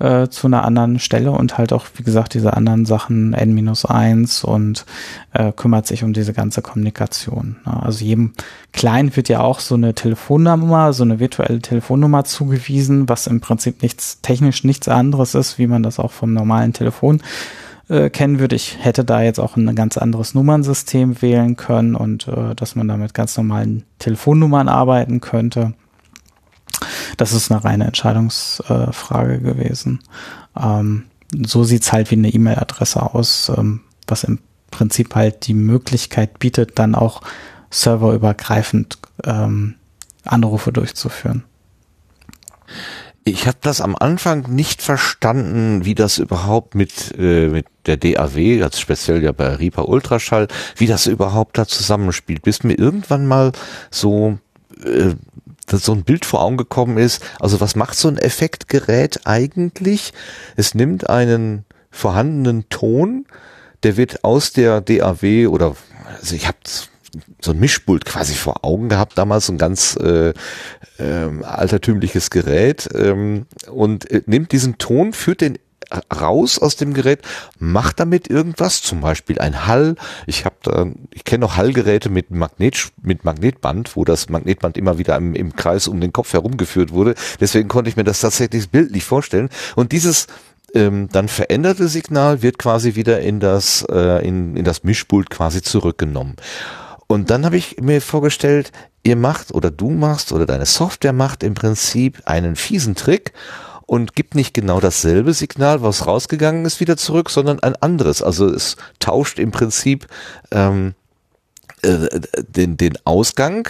[0.00, 4.86] äh, zu einer anderen Stelle und halt auch, wie gesagt, diese anderen Sachen N-1 und
[5.32, 7.56] äh, kümmert sich um diese ganze Kommunikation.
[7.66, 8.32] Ja, also jedem
[8.72, 13.82] Client wird ja auch so eine Telefonnummer, so eine virtuelle Telefonnummer zugewiesen, was im Prinzip
[13.82, 17.22] nichts, technisch nichts anderes ist, wie man das auch vom normalen Telefon
[17.90, 18.56] äh, kennen würde.
[18.56, 22.88] Ich hätte da jetzt auch ein ganz anderes Nummernsystem wählen können und äh, dass man
[22.88, 25.74] da mit ganz normalen Telefonnummern arbeiten könnte.
[27.16, 30.00] Das ist eine reine Entscheidungsfrage äh, gewesen.
[30.56, 31.04] Ähm,
[31.44, 34.38] so sieht's halt wie eine E-Mail-Adresse aus, ähm, was im
[34.70, 37.22] Prinzip halt die Möglichkeit bietet, dann auch
[37.70, 39.74] serverübergreifend ähm,
[40.24, 41.44] Anrufe durchzuführen.
[43.24, 48.62] Ich habe das am Anfang nicht verstanden, wie das überhaupt mit, äh, mit der DAW,
[48.62, 53.52] also speziell ja bei Reaper Ultraschall, wie das überhaupt da zusammenspielt, bis mir irgendwann mal
[53.90, 54.38] so
[54.82, 55.14] äh,
[55.72, 57.22] so ein Bild vor Augen gekommen ist.
[57.38, 60.12] Also was macht so ein Effektgerät eigentlich?
[60.56, 63.26] Es nimmt einen vorhandenen Ton,
[63.82, 65.76] der wird aus der DAW oder
[66.18, 66.58] also ich habe
[67.40, 70.30] so ein Mischpult quasi vor Augen gehabt, damals so ein ganz äh,
[70.98, 75.58] äh, altertümliches Gerät ähm, und äh, nimmt diesen Ton, führt den
[76.20, 77.20] raus aus dem Gerät,
[77.58, 79.96] macht damit irgendwas, zum Beispiel ein Hall.
[80.26, 84.98] Ich habe da, ich kenne noch Hallgeräte mit Magnet, mit Magnetband, wo das Magnetband immer
[84.98, 87.14] wieder im, im Kreis um den Kopf herumgeführt wurde.
[87.40, 89.48] Deswegen konnte ich mir das tatsächlich bildlich vorstellen.
[89.74, 90.28] Und dieses
[90.74, 95.62] ähm, dann veränderte Signal wird quasi wieder in das, äh, in, in das Mischpult quasi
[95.62, 96.36] zurückgenommen.
[97.10, 98.70] Und dann habe ich mir vorgestellt,
[99.02, 103.32] ihr macht oder du machst oder deine Software macht im Prinzip einen fiesen Trick
[103.84, 108.22] und gibt nicht genau dasselbe Signal, was rausgegangen ist, wieder zurück, sondern ein anderes.
[108.22, 110.06] Also es tauscht im Prinzip
[110.52, 110.94] ähm,
[111.82, 113.68] äh, den, den Ausgang,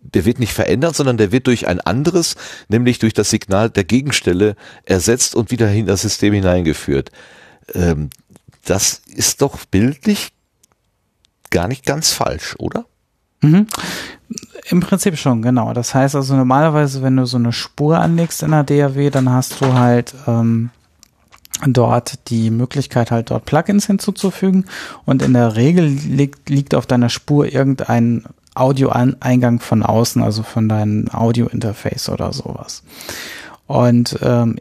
[0.00, 2.36] der wird nicht verändert, sondern der wird durch ein anderes,
[2.68, 4.54] nämlich durch das Signal der Gegenstelle
[4.84, 7.10] ersetzt und wieder in das System hineingeführt.
[7.72, 8.10] Ähm,
[8.66, 10.34] das ist doch bildlich
[11.54, 12.84] gar nicht ganz falsch, oder?
[13.40, 13.66] Mhm.
[14.66, 15.72] Im Prinzip schon, genau.
[15.72, 19.60] Das heißt also normalerweise, wenn du so eine Spur anlegst in der DAW, dann hast
[19.60, 20.70] du halt ähm,
[21.66, 24.64] dort die Möglichkeit halt dort Plugins hinzuzufügen
[25.04, 28.24] und in der Regel liegt, liegt auf deiner Spur irgendein
[28.54, 32.82] Audioeingang von außen, also von deinem Audio-Interface oder sowas.
[33.66, 34.56] Und ähm,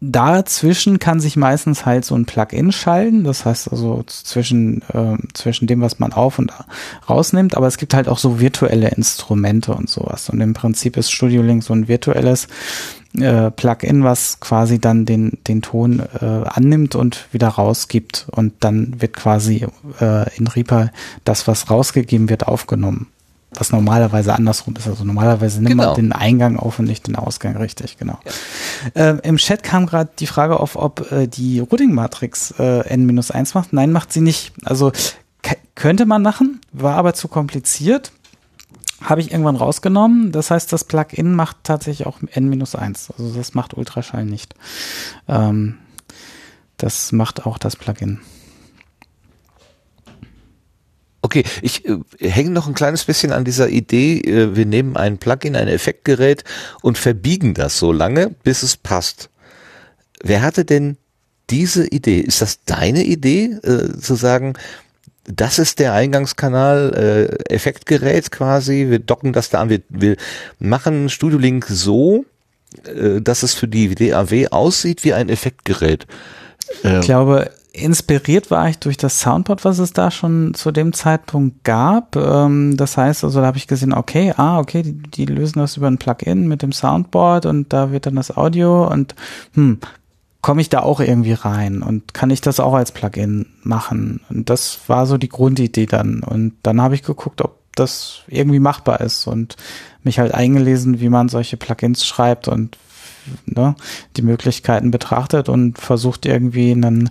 [0.00, 5.66] dazwischen kann sich meistens halt so ein Plugin schalten, das heißt also zwischen, äh, zwischen
[5.66, 6.52] dem, was man auf und
[7.08, 10.30] rausnimmt, aber es gibt halt auch so virtuelle Instrumente und sowas.
[10.30, 12.48] Und im Prinzip ist Studio Link so ein virtuelles
[13.18, 18.26] äh, Plugin, was quasi dann den, den Ton äh, annimmt und wieder rausgibt.
[18.30, 19.66] Und dann wird quasi
[20.00, 20.90] äh, in Reaper
[21.24, 23.08] das, was rausgegeben wird, aufgenommen
[23.54, 24.86] was normalerweise andersrum ist.
[24.86, 25.86] Also normalerweise nimmt genau.
[25.86, 28.18] man den Eingang auf und nicht den Ausgang, richtig, genau.
[28.94, 29.10] Ja.
[29.10, 33.72] Äh, Im Chat kam gerade die Frage auf, ob äh, die Routing-Matrix äh, N-1 macht.
[33.72, 34.52] Nein, macht sie nicht.
[34.64, 34.92] Also
[35.74, 38.12] könnte man machen, war aber zu kompliziert.
[39.02, 40.30] Habe ich irgendwann rausgenommen.
[40.30, 43.10] Das heißt, das Plugin macht tatsächlich auch N-1.
[43.12, 44.54] Also das macht Ultraschall nicht.
[45.26, 45.78] Ähm,
[46.76, 48.20] das macht auch das Plugin.
[51.30, 55.18] Okay, ich äh, hänge noch ein kleines bisschen an dieser Idee, äh, wir nehmen ein
[55.18, 56.42] Plugin, ein Effektgerät
[56.82, 59.30] und verbiegen das so lange, bis es passt.
[60.24, 60.96] Wer hatte denn
[61.48, 62.18] diese Idee?
[62.18, 64.54] Ist das deine Idee, äh, zu sagen,
[65.24, 70.16] das ist der Eingangskanal, äh, Effektgerät quasi, wir docken das da an, wir, wir
[70.58, 72.24] machen Studio Link so,
[72.84, 76.08] äh, dass es für die DAW aussieht wie ein Effektgerät.
[76.82, 80.92] Ähm, ich glaube, inspiriert war ich durch das Soundboard, was es da schon zu dem
[80.92, 82.16] Zeitpunkt gab.
[82.16, 85.76] Ähm, das heißt, also da habe ich gesehen, okay, ah, okay, die, die lösen das
[85.76, 89.14] über ein Plugin mit dem Soundboard und da wird dann das Audio und
[89.54, 89.78] hm,
[90.40, 94.20] komme ich da auch irgendwie rein und kann ich das auch als Plugin machen?
[94.30, 96.22] Und das war so die Grundidee dann.
[96.22, 99.56] Und dann habe ich geguckt, ob das irgendwie machbar ist und
[100.02, 102.76] mich halt eingelesen, wie man solche Plugins schreibt und
[103.46, 103.74] ne,
[104.16, 107.10] die Möglichkeiten betrachtet und versucht irgendwie einen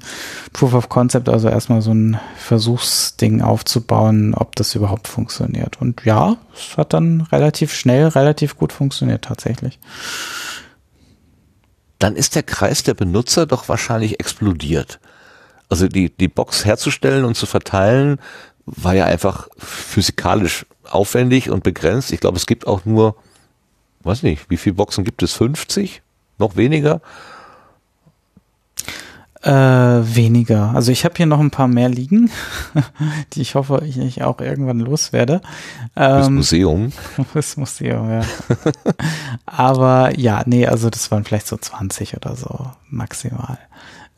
[0.53, 5.81] Proof of Concept, also erstmal so ein Versuchsding aufzubauen, ob das überhaupt funktioniert.
[5.81, 9.79] Und ja, es hat dann relativ schnell, relativ gut funktioniert tatsächlich.
[11.99, 14.99] Dann ist der Kreis der Benutzer doch wahrscheinlich explodiert.
[15.67, 18.19] Also die, die Box herzustellen und zu verteilen,
[18.65, 22.11] war ja einfach physikalisch aufwendig und begrenzt.
[22.11, 23.15] Ich glaube, es gibt auch nur
[24.03, 25.33] weiß nicht, wie viele Boxen gibt es?
[25.33, 26.01] 50?
[26.37, 27.01] Noch weniger?
[29.41, 30.73] Äh, weniger.
[30.75, 32.29] Also ich habe hier noch ein paar mehr liegen,
[33.33, 35.41] die ich hoffe, ich, ich auch irgendwann loswerde.
[35.95, 36.91] Ähm, das Museum.
[37.33, 38.21] Das Museum, ja.
[39.45, 43.57] Aber ja, nee, also das waren vielleicht so 20 oder so maximal.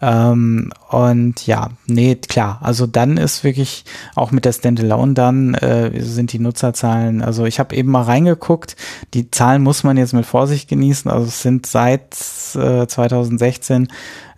[0.01, 2.59] Ähm, und ja, nee, klar.
[2.61, 7.21] Also dann ist wirklich auch mit der Standalone dann äh, sind die Nutzerzahlen.
[7.21, 8.75] Also ich habe eben mal reingeguckt.
[9.13, 11.09] Die Zahlen muss man jetzt mit Vorsicht genießen.
[11.11, 12.15] Also es sind seit
[12.55, 13.89] äh, 2016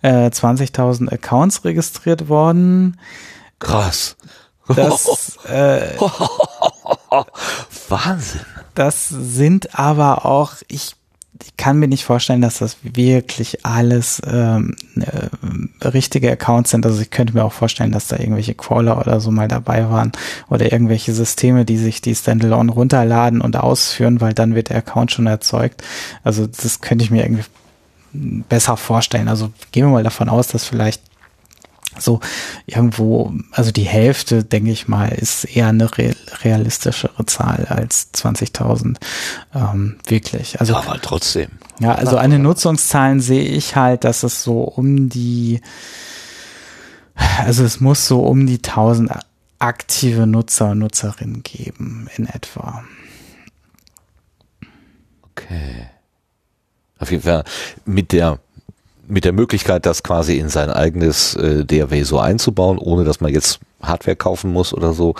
[0.02, 2.98] äh, 20.000 Accounts registriert worden.
[3.58, 4.16] Krass.
[4.68, 5.98] Das, äh,
[7.88, 8.40] Wahnsinn.
[8.74, 10.96] Das sind aber auch, ich
[11.44, 16.86] ich kann mir nicht vorstellen, dass das wirklich alles ähm, äh, richtige Accounts sind.
[16.86, 20.12] Also ich könnte mir auch vorstellen, dass da irgendwelche Crawler oder so mal dabei waren
[20.48, 25.12] oder irgendwelche Systeme, die sich die Standalone runterladen und ausführen, weil dann wird der Account
[25.12, 25.82] schon erzeugt.
[26.22, 27.44] Also das könnte ich mir irgendwie
[28.48, 29.28] besser vorstellen.
[29.28, 31.02] Also gehen wir mal davon aus, dass vielleicht
[31.98, 32.20] so
[32.66, 38.96] irgendwo, also die Hälfte, denke ich mal, ist eher eine realistischere Zahl als 20.000
[39.54, 40.60] ähm, wirklich.
[40.60, 41.50] Also, ja, aber trotzdem.
[41.80, 45.60] Ja, also an den Nutzungszahlen sehe ich halt, dass es so um die,
[47.38, 49.10] also es muss so um die 1000
[49.58, 52.84] aktive Nutzer und Nutzerinnen geben in etwa.
[55.30, 55.86] Okay.
[56.98, 57.44] Auf jeden Fall
[57.84, 58.38] mit der
[59.08, 63.32] mit der Möglichkeit, das quasi in sein eigenes äh, DAW so einzubauen, ohne dass man
[63.32, 65.14] jetzt Hardware kaufen muss oder so,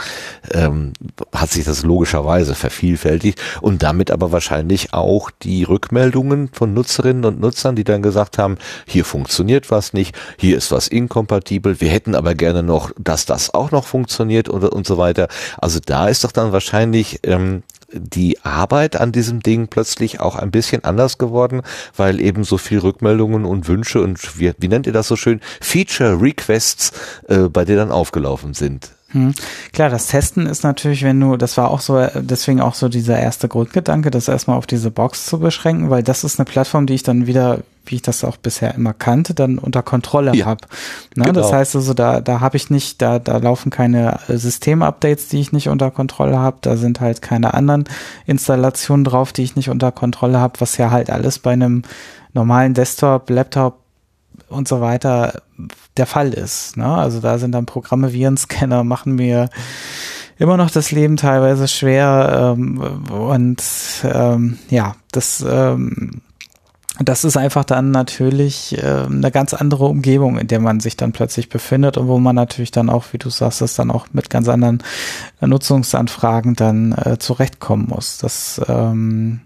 [0.52, 0.92] ähm,
[1.34, 7.40] hat sich das logischerweise vervielfältigt und damit aber wahrscheinlich auch die Rückmeldungen von Nutzerinnen und
[7.40, 8.56] Nutzern, die dann gesagt haben,
[8.86, 13.52] hier funktioniert was nicht, hier ist was inkompatibel, wir hätten aber gerne noch, dass das
[13.52, 15.28] auch noch funktioniert und, und so weiter.
[15.58, 17.62] Also da ist doch dann wahrscheinlich ähm,
[17.94, 21.62] die Arbeit an diesem Ding plötzlich auch ein bisschen anders geworden,
[21.96, 25.40] weil eben so viel Rückmeldungen und Wünsche und wie, wie nennt ihr das so schön?
[25.60, 26.92] Feature Requests
[27.28, 28.90] äh, bei dir dann aufgelaufen sind.
[29.14, 29.32] Hm.
[29.72, 33.16] Klar, das Testen ist natürlich, wenn du, das war auch so, deswegen auch so dieser
[33.18, 36.94] erste Grundgedanke, das erstmal auf diese Box zu beschränken, weil das ist eine Plattform, die
[36.94, 40.62] ich dann wieder, wie ich das auch bisher immer kannte, dann unter Kontrolle ja, habe.
[41.14, 41.26] Ne?
[41.26, 41.40] Genau.
[41.40, 45.52] Das heißt also, da, da habe ich nicht, da, da laufen keine Systemupdates, die ich
[45.52, 47.84] nicht unter Kontrolle habe, da sind halt keine anderen
[48.26, 51.82] Installationen drauf, die ich nicht unter Kontrolle habe, was ja halt alles bei einem
[52.32, 53.83] normalen Desktop, Laptop
[54.48, 55.42] und so weiter
[55.96, 56.76] der Fall ist.
[56.76, 56.86] Ne?
[56.86, 59.48] Also da sind dann Programme, Virenscanner machen mir
[60.38, 62.78] immer noch das Leben teilweise schwer ähm,
[63.10, 63.62] und
[64.04, 66.22] ähm, ja, das ähm,
[67.00, 71.10] das ist einfach dann natürlich äh, eine ganz andere Umgebung, in der man sich dann
[71.10, 74.30] plötzlich befindet und wo man natürlich dann auch, wie du sagst, das dann auch mit
[74.30, 74.80] ganz anderen
[75.40, 78.18] Nutzungsanfragen dann äh, zurechtkommen muss.
[78.18, 79.40] Das ähm,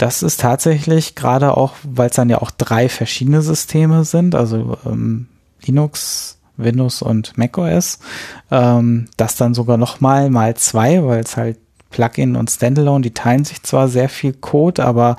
[0.00, 4.78] das ist tatsächlich gerade auch, weil es dann ja auch drei verschiedene Systeme sind, also
[4.86, 5.28] ähm,
[5.60, 7.98] Linux, Windows und macOS,
[8.50, 11.58] ähm, das dann sogar noch mal mal zwei, weil es halt
[11.90, 15.18] Plugin und Standalone, die teilen sich zwar sehr viel Code, aber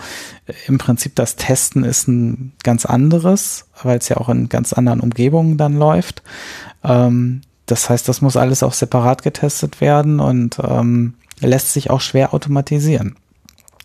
[0.67, 4.99] im Prinzip das Testen ist ein ganz anderes, weil es ja auch in ganz anderen
[4.99, 6.23] Umgebungen dann läuft.
[6.83, 12.01] Ähm, das heißt, das muss alles auch separat getestet werden und ähm, lässt sich auch
[12.01, 13.15] schwer automatisieren.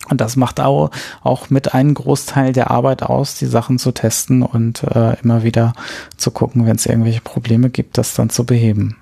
[0.09, 0.90] Und das macht auch,
[1.23, 5.73] auch mit einem Großteil der Arbeit aus, die Sachen zu testen und äh, immer wieder
[6.16, 8.97] zu gucken, wenn es irgendwelche Probleme gibt, das dann zu beheben.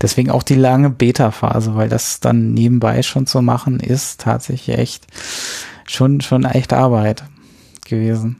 [0.00, 5.06] Deswegen auch die lange Beta-Phase, weil das dann nebenbei schon zu machen ist tatsächlich echt
[5.86, 7.24] schon, schon echt Arbeit
[7.86, 8.38] gewesen.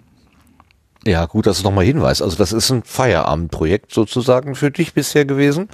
[1.04, 2.22] Ja, gut, dass du nochmal hinweist.
[2.22, 5.68] Also das ist ein Feierabendprojekt sozusagen für dich bisher gewesen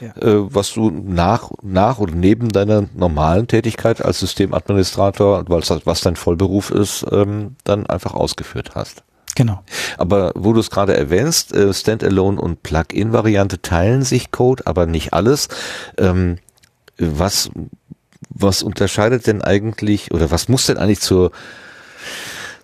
[0.00, 0.08] ja.
[0.20, 6.16] äh, was du nach, nach oder neben deiner normalen Tätigkeit als Systemadministrator, weil was dein
[6.16, 9.02] Vollberuf ist, ähm, dann einfach ausgeführt hast.
[9.36, 9.62] Genau.
[9.96, 15.12] Aber wo du es gerade erwähnst, äh, Standalone und Plugin-Variante teilen sich Code, aber nicht
[15.12, 15.48] alles.
[15.98, 16.38] Ähm,
[16.98, 17.50] was,
[18.28, 21.30] was unterscheidet denn eigentlich oder was muss denn eigentlich zur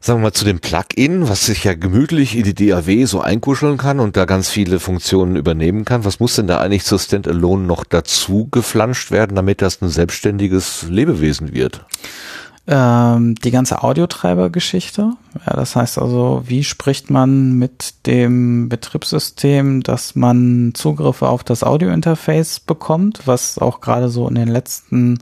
[0.06, 3.76] sagen wir mal, zu dem Plugin, was sich ja gemütlich in die DAW so einkuscheln
[3.76, 6.04] kann und da ganz viele Funktionen übernehmen kann.
[6.04, 10.86] Was muss denn da eigentlich zur Standalone noch dazu geflanscht werden, damit das ein selbstständiges
[10.88, 11.84] Lebewesen wird?
[12.68, 15.12] Ähm, die ganze Audiotreiber-Geschichte.
[15.46, 21.62] Ja, das heißt also, wie spricht man mit dem Betriebssystem, dass man Zugriffe auf das
[21.62, 25.18] Audio-Interface bekommt, was auch gerade so in den letzten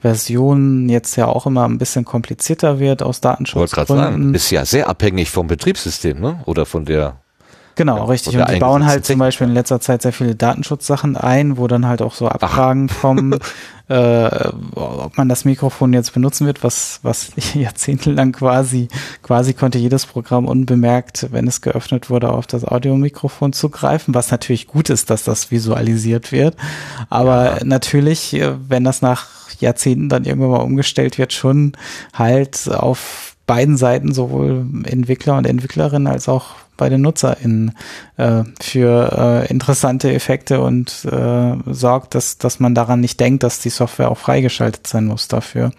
[0.00, 3.66] Versionen jetzt ja auch immer ein bisschen komplizierter wird aus Datenschutzgründen.
[3.66, 6.40] Ich wollte gerade sagen, ist ja sehr abhängig vom Betriebssystem, ne?
[6.46, 7.20] Oder von der
[7.78, 8.36] Genau, ja, richtig.
[8.36, 11.86] Und die bauen halt zum Beispiel in letzter Zeit sehr viele Datenschutzsachen ein, wo dann
[11.86, 13.00] halt auch so Abfragen Ach.
[13.00, 13.38] kommen,
[13.88, 18.88] äh, ob man das Mikrofon jetzt benutzen wird, was, was jahrzehntelang quasi,
[19.22, 24.66] quasi konnte jedes Programm unbemerkt, wenn es geöffnet wurde, auf das Audiomikrofon zugreifen, was natürlich
[24.66, 26.56] gut ist, dass das visualisiert wird.
[27.10, 27.64] Aber ja.
[27.64, 29.28] natürlich, äh, wenn das nach
[29.60, 31.76] Jahrzehnten dann irgendwann mal umgestellt wird, schon
[32.12, 37.72] halt auf beiden Seiten, sowohl Entwickler und Entwicklerinnen als auch bei den NutzerInnen
[38.16, 43.58] äh, für äh, interessante Effekte und äh, sorgt, dass, dass man daran nicht denkt, dass
[43.58, 45.72] die Software auch freigeschaltet sein muss dafür.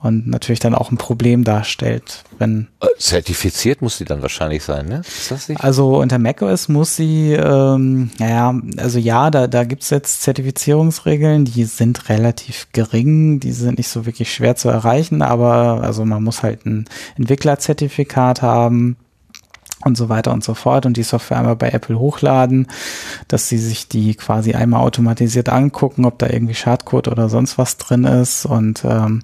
[0.00, 2.68] Und natürlich dann auch ein Problem darstellt, wenn.
[2.80, 5.00] Äh, zertifiziert muss sie dann wahrscheinlich sein, ne?
[5.00, 5.60] Ist das nicht?
[5.60, 11.64] Also unter macOS muss sie, ähm, naja, also ja, da, da gibt's jetzt Zertifizierungsregeln, die
[11.64, 16.44] sind relativ gering, die sind nicht so wirklich schwer zu erreichen, aber also man muss
[16.44, 16.84] halt ein
[17.16, 18.96] Entwicklerzertifikat haben
[19.84, 22.66] und so weiter und so fort und die Software einmal bei Apple hochladen,
[23.28, 27.76] dass sie sich die quasi einmal automatisiert angucken, ob da irgendwie Schadcode oder sonst was
[27.76, 29.22] drin ist und ähm,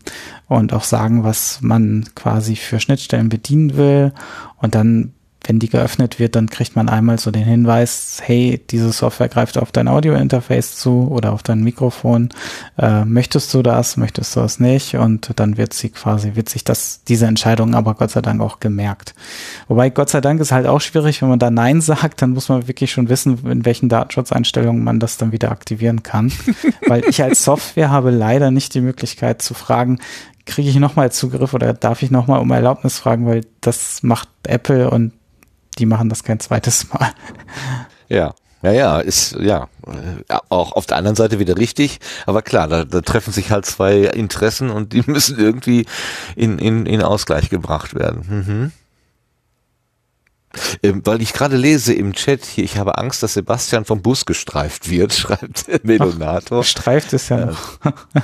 [0.48, 4.12] und auch sagen, was man quasi für Schnittstellen bedienen will.
[4.58, 5.14] Und dann
[5.44, 9.58] wenn die geöffnet wird, dann kriegt man einmal so den Hinweis, hey, diese Software greift
[9.58, 12.30] auf dein Audio-Interface zu oder auf dein Mikrofon.
[12.78, 14.96] Äh, möchtest du das, möchtest du das nicht?
[14.96, 18.60] Und dann wird sie quasi, wird sich das, diese Entscheidung aber Gott sei Dank auch
[18.60, 19.14] gemerkt.
[19.68, 22.48] Wobei Gott sei Dank ist halt auch schwierig, wenn man da Nein sagt, dann muss
[22.48, 26.32] man wirklich schon wissen, in welchen Datenschutzeinstellungen man das dann wieder aktivieren kann.
[26.86, 29.98] Weil ich als Software habe leider nicht die Möglichkeit zu fragen,
[30.46, 34.90] kriege ich nochmal Zugriff oder darf ich nochmal um Erlaubnis fragen, weil das macht Apple
[34.90, 35.12] und
[35.78, 37.12] die machen das kein zweites Mal.
[38.08, 38.34] Ja.
[38.62, 39.68] Ja, ja, ist ja
[40.48, 44.04] auch auf der anderen Seite wieder richtig, aber klar, da, da treffen sich halt zwei
[44.04, 45.84] Interessen und die müssen irgendwie
[46.34, 48.24] in, in, in Ausgleich gebracht werden.
[48.26, 48.72] Mhm.
[50.82, 54.26] Ähm, weil ich gerade lese im Chat hier, ich habe Angst, dass Sebastian vom Bus
[54.26, 56.58] gestreift wird, schreibt Melonato.
[56.58, 57.78] Gestreift ist ja noch.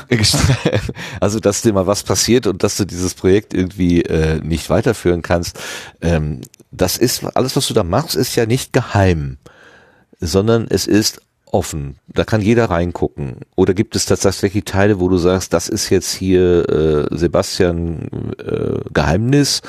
[1.20, 5.22] also, dass dir mal was passiert und dass du dieses Projekt irgendwie äh, nicht weiterführen
[5.22, 5.58] kannst.
[6.00, 6.40] Ähm,
[6.70, 9.38] das ist, alles was du da machst, ist ja nicht geheim,
[10.20, 11.20] sondern es ist
[11.52, 11.96] offen.
[12.08, 13.36] Da kann jeder reingucken.
[13.56, 18.80] Oder gibt es tatsächlich Teile, wo du sagst, das ist jetzt hier äh, Sebastian äh,
[18.92, 19.62] Geheimnis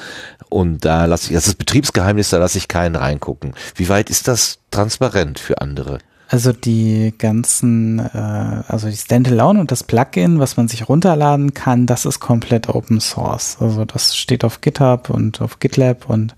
[0.49, 3.53] und da lasse ich, das ist Betriebsgeheimnis, da lasse ich keinen reingucken.
[3.75, 5.99] Wie weit ist das transparent für andere?
[6.31, 11.87] Also die ganzen, äh, also die Standalone und das Plugin, was man sich runterladen kann,
[11.87, 13.57] das ist komplett Open Source.
[13.59, 16.33] Also das steht auf GitHub und auf GitLab und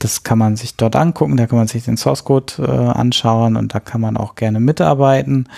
[0.00, 1.38] das kann man sich dort angucken.
[1.38, 4.60] Da kann man sich den Source Code äh, anschauen und da kann man auch gerne
[4.60, 5.48] mitarbeiten.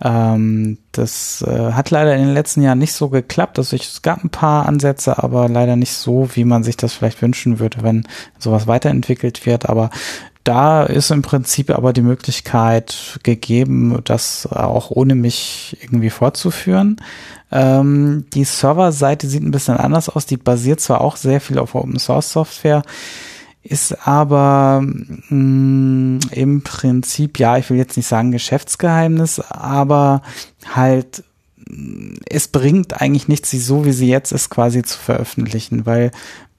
[0.00, 3.58] Ähm, das äh, hat leider in den letzten Jahren nicht so geklappt.
[3.58, 6.94] Also ich, es gab ein paar Ansätze, aber leider nicht so, wie man sich das
[6.94, 8.08] vielleicht wünschen würde, wenn
[8.38, 9.68] sowas weiterentwickelt wird.
[9.68, 9.90] Aber
[10.46, 16.96] da ist im Prinzip aber die Möglichkeit gegeben, das auch ohne mich irgendwie fortzuführen.
[17.50, 20.26] Ähm, die Serverseite sieht ein bisschen anders aus.
[20.26, 22.82] Die basiert zwar auch sehr viel auf Open Source Software,
[23.62, 30.22] ist aber mh, mm, im Prinzip, ja, ich will jetzt nicht sagen Geschäftsgeheimnis, aber
[30.74, 31.24] halt
[32.28, 36.12] es bringt eigentlich nichts, sie so wie sie jetzt ist quasi zu veröffentlichen, weil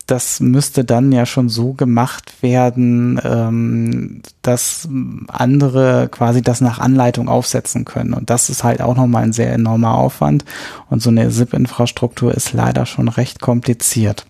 [0.07, 4.87] das müsste dann ja schon so gemacht werden, ähm, dass
[5.27, 8.13] andere quasi das nach Anleitung aufsetzen können.
[8.13, 10.45] Und das ist halt auch nochmal ein sehr enormer Aufwand.
[10.89, 14.25] Und so eine SIP-Infrastruktur ist leider schon recht kompliziert.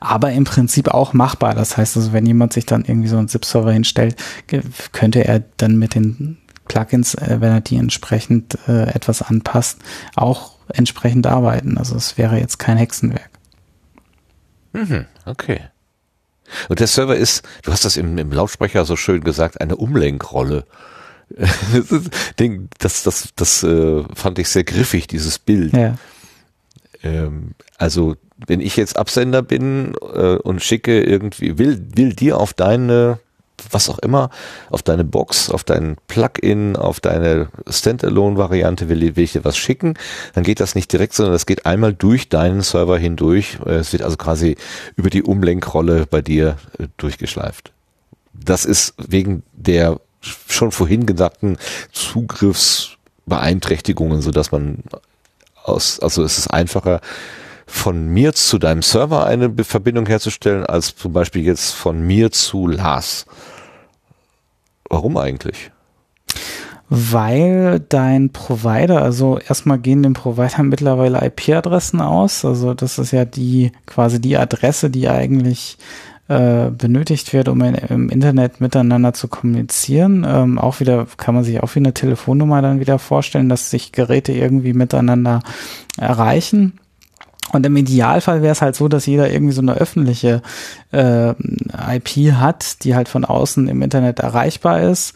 [0.00, 1.54] Aber im Prinzip auch machbar.
[1.54, 4.16] Das heißt also, wenn jemand sich dann irgendwie so einen ZIP-Server hinstellt,
[4.92, 6.36] könnte er dann mit den
[6.68, 9.78] Plugins, äh, wenn er die entsprechend äh, etwas anpasst,
[10.14, 11.78] auch entsprechend arbeiten.
[11.78, 13.31] Also es wäre jetzt kein Hexenwerk.
[14.72, 15.60] Mhm, okay.
[16.68, 20.66] Und der Server ist, du hast das im, im Lautsprecher so schön gesagt, eine Umlenkrolle.
[22.78, 25.72] das, das, das äh, fand ich sehr griffig, dieses Bild.
[25.72, 25.96] Ja.
[27.02, 28.16] Ähm, also,
[28.46, 33.18] wenn ich jetzt Absender bin äh, und schicke irgendwie, will, will dir auf deine
[33.70, 34.30] was auch immer,
[34.70, 39.94] auf deine Box, auf dein Plugin, auf deine Standalone-Variante will, will ich dir was schicken,
[40.34, 43.58] dann geht das nicht direkt, sondern das geht einmal durch deinen Server hindurch.
[43.64, 44.56] Es wird also quasi
[44.96, 47.72] über die Umlenkrolle bei dir äh, durchgeschleift.
[48.32, 50.00] Das ist wegen der
[50.48, 51.58] schon vorhin gesagten
[51.92, 54.84] Zugriffsbeeinträchtigungen, so dass man
[55.64, 57.02] aus, also es ist einfacher,
[57.72, 62.68] von mir zu deinem Server eine Verbindung herzustellen, als zum Beispiel jetzt von mir zu
[62.68, 63.24] Lars.
[64.88, 65.70] Warum eigentlich?
[66.90, 72.44] Weil dein Provider, also erstmal gehen dem Provider mittlerweile IP-Adressen aus.
[72.44, 75.78] Also das ist ja die quasi die Adresse, die eigentlich
[76.28, 80.26] äh, benötigt wird, um im Internet miteinander zu kommunizieren.
[80.28, 83.92] Ähm, auch wieder kann man sich auch wie eine Telefonnummer dann wieder vorstellen, dass sich
[83.92, 85.40] Geräte irgendwie miteinander
[85.96, 86.78] erreichen.
[87.52, 90.42] Und im Idealfall wäre es halt so, dass jeder irgendwie so eine öffentliche
[90.90, 95.14] äh, IP hat, die halt von außen im Internet erreichbar ist.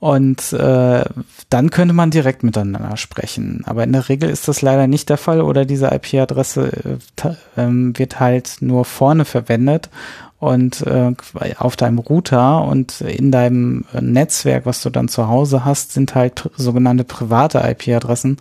[0.00, 1.04] Und äh,
[1.50, 3.62] dann könnte man direkt miteinander sprechen.
[3.66, 7.98] Aber in der Regel ist das leider nicht der Fall oder diese IP-Adresse äh, ähm,
[7.98, 9.90] wird halt nur vorne verwendet
[10.38, 11.12] und äh,
[11.58, 16.48] auf deinem Router und in deinem Netzwerk, was du dann zu Hause hast, sind halt
[16.56, 18.38] sogenannte private IP-Adressen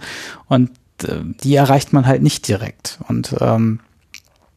[0.47, 0.69] und
[1.03, 2.99] die erreicht man halt nicht direkt.
[3.07, 3.79] Und ähm,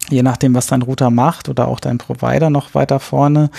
[0.08, 3.50] je nachdem, was dein Router macht oder auch dein Provider noch weiter vorne,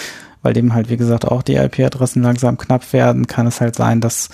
[0.43, 4.01] weil dem halt, wie gesagt, auch die IP-Adressen langsam knapp werden, kann es halt sein,
[4.01, 4.29] dass,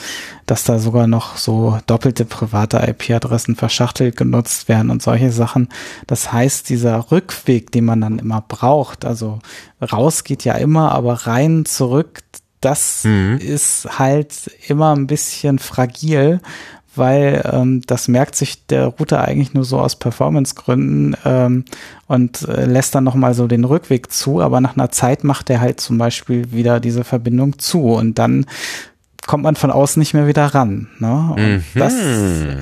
[0.45, 5.67] dass da sogar noch so doppelte private IP-Adressen verschachtelt genutzt werden und solche Sachen.
[6.07, 9.39] Das heißt, dieser Rückweg, den man dann immer braucht, also
[9.81, 12.21] raus geht ja immer, aber rein zurück,
[12.61, 13.37] das mhm.
[13.37, 16.41] ist halt immer ein bisschen fragil,
[16.97, 21.65] weil ähm, das merkt sich der Router eigentlich nur so aus Performance-Gründen ähm,
[22.07, 25.61] und äh, lässt dann nochmal so den Rückweg zu, aber nach einer Zeit macht er
[25.61, 28.45] halt zum Beispiel wieder diese Verbindung zu und dann
[29.25, 30.87] kommt man von außen nicht mehr wieder ran.
[30.99, 31.33] Ne?
[31.35, 31.61] Und Mhm.
[31.75, 31.93] das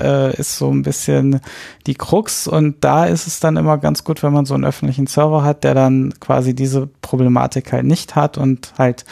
[0.02, 1.40] äh, ist so ein bisschen
[1.86, 5.06] die Krux und da ist es dann immer ganz gut, wenn man so einen öffentlichen
[5.06, 9.04] Server hat, der dann quasi diese Problematik halt nicht hat und halt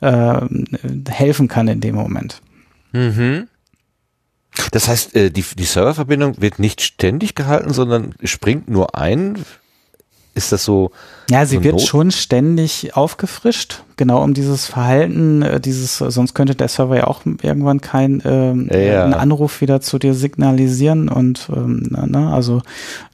[0.00, 0.38] äh,
[1.08, 2.42] helfen kann in dem Moment.
[2.92, 3.48] Mhm.
[4.72, 9.38] Das heißt, äh, die, die Serververbindung wird nicht ständig gehalten, sondern springt nur ein.
[10.34, 10.92] Ist das so?
[11.30, 16.34] Ja, sie So wird Not- schon ständig aufgefrischt, genau um dieses Verhalten, äh, dieses, sonst
[16.34, 21.48] könnte der Server ja auch irgendwann kein ähm, Ja, Anruf wieder zu dir signalisieren und
[21.54, 22.62] ähm, ne, also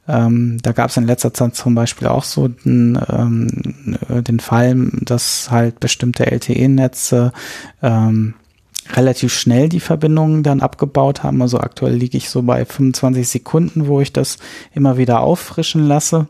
[0.07, 3.47] ähm, da gab es in letzter Zeit zum Beispiel auch so den, ähm,
[4.07, 7.33] äh, den Fall, dass halt bestimmte LTE-Netze
[7.81, 8.35] ähm,
[8.93, 11.41] relativ schnell die Verbindungen dann abgebaut haben.
[11.41, 14.37] Also aktuell liege ich so bei 25 Sekunden, wo ich das
[14.73, 16.27] immer wieder auffrischen lasse.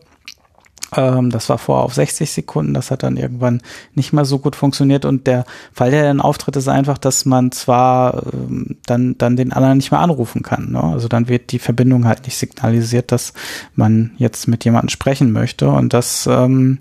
[0.96, 3.62] Ähm, das war vorher auf 60 Sekunden, das hat dann irgendwann
[3.96, 7.52] nicht mehr so gut funktioniert und der Fall, der dann auftritt, ist einfach, dass man
[7.52, 10.72] zwar ähm, dann, dann den anderen nicht mehr anrufen kann.
[10.72, 10.84] Ne?
[10.84, 13.34] Also dann wird die Verbindung halt nicht signalisiert, dass
[13.76, 16.78] man jetzt mit jemandem sprechen möchte und das, ähm,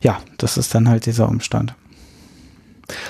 [0.00, 1.74] ja, das ist dann halt dieser Umstand.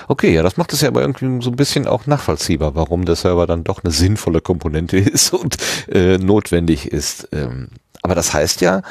[0.09, 3.17] Okay, ja, das macht es ja aber irgendwie so ein bisschen auch nachvollziehbar, warum der
[3.17, 5.57] Server dann doch eine sinnvolle Komponente ist und
[5.89, 7.29] äh, notwendig ist.
[7.33, 7.69] Ähm,
[8.03, 8.83] aber das heißt ja,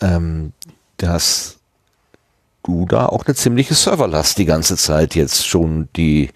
[0.00, 0.52] ähm,
[0.96, 1.58] dass
[2.62, 6.30] du da auch eine ziemliche Serverlast die ganze Zeit jetzt schon die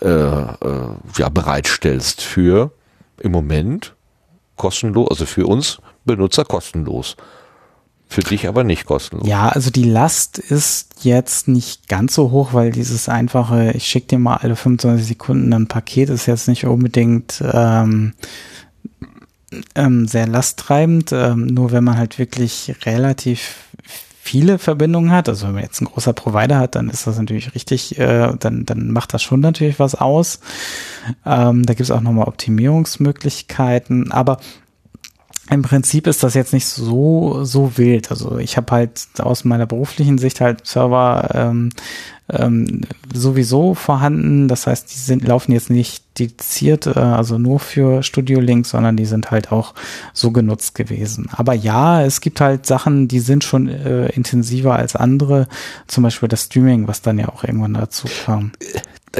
[0.00, 2.72] äh, äh, ja bereitstellst für
[3.20, 3.94] im Moment
[4.56, 7.16] kostenlos, also für uns Benutzer kostenlos.
[8.08, 9.26] Für dich aber nicht kostenlos.
[9.26, 14.08] Ja, also die Last ist jetzt nicht ganz so hoch, weil dieses einfache, ich schicke
[14.08, 18.12] dir mal alle 25 Sekunden ein Paket, ist jetzt nicht unbedingt ähm,
[19.74, 21.12] ähm, sehr lasttreibend.
[21.12, 23.56] Ähm, nur wenn man halt wirklich relativ
[24.24, 27.54] viele Verbindungen hat, also wenn man jetzt ein großer Provider hat, dann ist das natürlich
[27.54, 30.40] richtig, äh, dann, dann macht das schon natürlich was aus.
[31.26, 34.38] Ähm, da gibt es auch nochmal Optimierungsmöglichkeiten, aber
[35.50, 38.10] im Prinzip ist das jetzt nicht so so wild.
[38.10, 41.70] Also ich habe halt aus meiner beruflichen Sicht halt Server ähm,
[42.30, 42.80] ähm,
[43.12, 44.48] sowieso vorhanden.
[44.48, 48.96] Das heißt, die sind laufen jetzt nicht dediziert, äh, also nur für Studio Link, sondern
[48.96, 49.74] die sind halt auch
[50.14, 51.28] so genutzt gewesen.
[51.32, 55.48] Aber ja, es gibt halt Sachen, die sind schon äh, intensiver als andere.
[55.86, 58.52] Zum Beispiel das Streaming, was dann ja auch irgendwann dazu kam.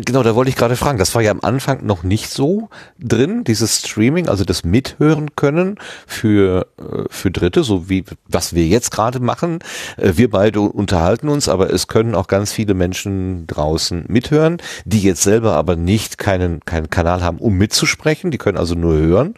[0.04, 0.98] Genau, da wollte ich gerade fragen.
[0.98, 2.68] Das war ja am Anfang noch nicht so
[2.98, 5.76] drin, dieses Streaming, also das Mithören können
[6.06, 9.60] für, äh, für Dritte, so wie was wir jetzt gerade machen.
[9.96, 15.00] Äh, Wir beide unterhalten uns, aber es können auch ganz viele Menschen draußen mithören, die
[15.00, 18.30] jetzt selber aber nicht keinen, keinen Kanal haben, um mitzusprechen.
[18.30, 19.34] Die können also nur hören.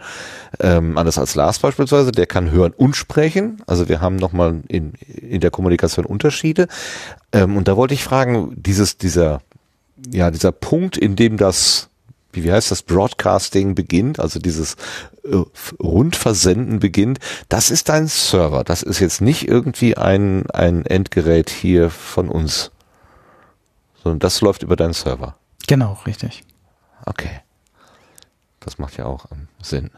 [0.61, 3.62] Ähm, anders als Lars beispielsweise, der kann hören und sprechen.
[3.66, 6.66] Also wir haben nochmal in, in der Kommunikation Unterschiede.
[7.33, 9.41] Ähm, und da wollte ich fragen, dieses, dieser,
[10.12, 11.89] ja, dieser Punkt, in dem das,
[12.32, 14.77] wie, wie heißt das, Broadcasting beginnt, also dieses
[15.24, 15.43] äh,
[15.81, 17.18] Rundversenden beginnt,
[17.48, 18.64] das ist dein Server.
[18.64, 22.70] Das ist jetzt nicht irgendwie ein, ein Endgerät hier von uns,
[24.02, 25.36] sondern das läuft über deinen Server.
[25.66, 26.44] Genau, richtig.
[27.05, 27.40] Okay.
[28.60, 29.27] Das macht ja auch
[29.62, 29.90] Sinn.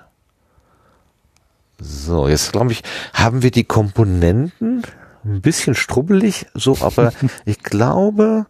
[1.80, 2.82] So, jetzt glaube ich,
[3.14, 4.82] haben wir die Komponenten
[5.24, 7.12] ein bisschen strubbelig, so, aber
[7.44, 8.46] ich glaube,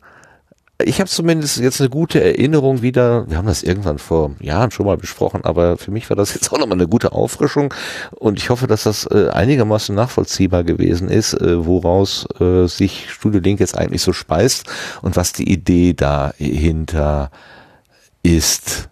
[0.85, 3.29] ich habe zumindest jetzt eine gute Erinnerung wieder.
[3.29, 6.53] Wir haben das irgendwann vor Jahren schon mal besprochen, aber für mich war das jetzt
[6.53, 7.75] auch nochmal eine gute Auffrischung
[8.13, 13.41] und ich hoffe, dass das äh, einigermaßen nachvollziehbar gewesen ist, äh, woraus äh, sich Studio
[13.41, 14.67] Link jetzt eigentlich so speist
[15.03, 17.33] und was die Idee dahinter
[18.23, 18.89] ist.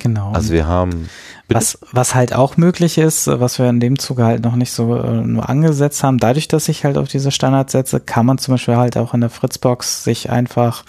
[0.00, 0.32] Genau.
[0.32, 1.08] Also wir haben?
[1.54, 4.72] Was, was halt auch möglich ist, äh, was wir in dem Zuge halt noch nicht
[4.72, 8.38] so äh, nur angesetzt haben, dadurch, dass ich halt auf diese Standards setze, kann man
[8.38, 10.84] zum Beispiel halt auch in der Fritzbox sich einfach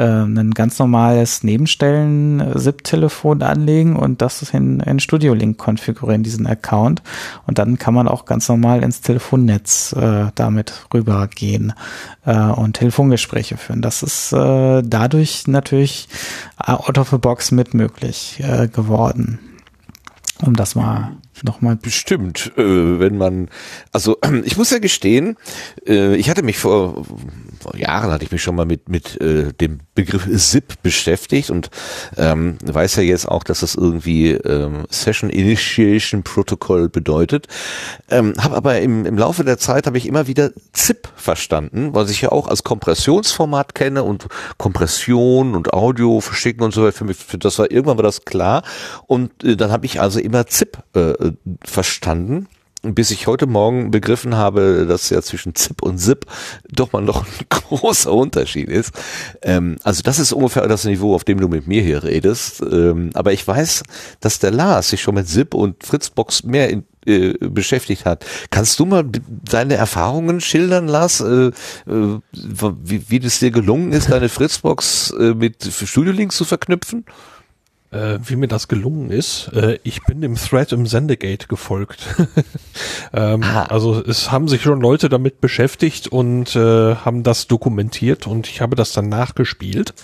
[0.00, 7.02] äh, ein ganz normales Nebenstellen-SIP-Telefon anlegen und das in, in Studio Link konfigurieren, diesen Account.
[7.46, 11.74] Und dann kann man auch ganz normal ins Telefonnetz äh, damit rübergehen
[12.24, 13.82] äh, und Telefongespräche führen.
[13.82, 16.08] Das ist äh, dadurch natürlich
[16.56, 19.49] out of the box mit möglich äh, geworden
[20.46, 21.12] um das mal
[21.44, 21.76] nochmal.
[21.76, 23.48] Bestimmt, äh, wenn man,
[23.92, 25.36] also ich muss ja gestehen,
[25.86, 27.04] äh, ich hatte mich vor,
[27.60, 31.70] vor Jahren hatte ich mich schon mal mit mit äh, dem Begriff SIP beschäftigt und
[32.16, 37.46] ähm, weiß ja jetzt auch, dass das irgendwie ähm, Session Initiation Protocol bedeutet.
[38.10, 42.10] Ähm, habe aber im, im Laufe der Zeit habe ich immer wieder ZIP verstanden, was
[42.10, 44.26] ich ja auch als Kompressionsformat kenne und
[44.58, 46.90] Kompression und Audio verschicken und so.
[46.92, 48.62] Für mich, für das war irgendwann war das klar
[49.06, 51.29] und äh, dann habe ich also immer ZIP äh,
[51.64, 52.48] verstanden
[52.82, 56.24] bis ich heute Morgen begriffen habe, dass ja zwischen ZIP und ZIP
[56.70, 58.92] doch mal noch ein großer Unterschied ist.
[59.42, 62.62] Ähm, also das ist ungefähr das Niveau, auf dem du mit mir hier redest.
[62.62, 63.82] Ähm, aber ich weiß,
[64.20, 68.24] dass der Lars sich schon mit ZIP und Fritzbox mehr in, äh, beschäftigt hat.
[68.50, 71.52] Kannst du mal deine Erfahrungen schildern, Lars, äh, äh,
[72.32, 77.04] wie, wie es dir gelungen ist, deine Fritzbox äh, mit Studiolink zu verknüpfen?
[77.90, 79.50] Äh, wie mir das gelungen ist.
[79.54, 82.06] Äh, ich bin dem Thread im Sendegate gefolgt.
[83.12, 83.64] ähm, ah.
[83.64, 88.60] Also es haben sich schon Leute damit beschäftigt und äh, haben das dokumentiert und ich
[88.60, 89.94] habe das dann nachgespielt.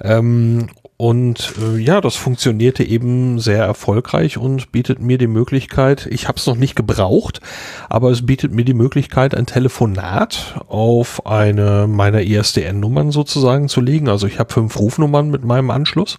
[0.00, 6.28] Ähm, und äh, ja, das funktionierte eben sehr erfolgreich und bietet mir die Möglichkeit, ich
[6.28, 7.40] habe es noch nicht gebraucht,
[7.88, 14.08] aber es bietet mir die Möglichkeit, ein Telefonat auf eine meiner ISDN-Nummern sozusagen zu legen.
[14.08, 16.18] Also ich habe fünf Rufnummern mit meinem Anschluss.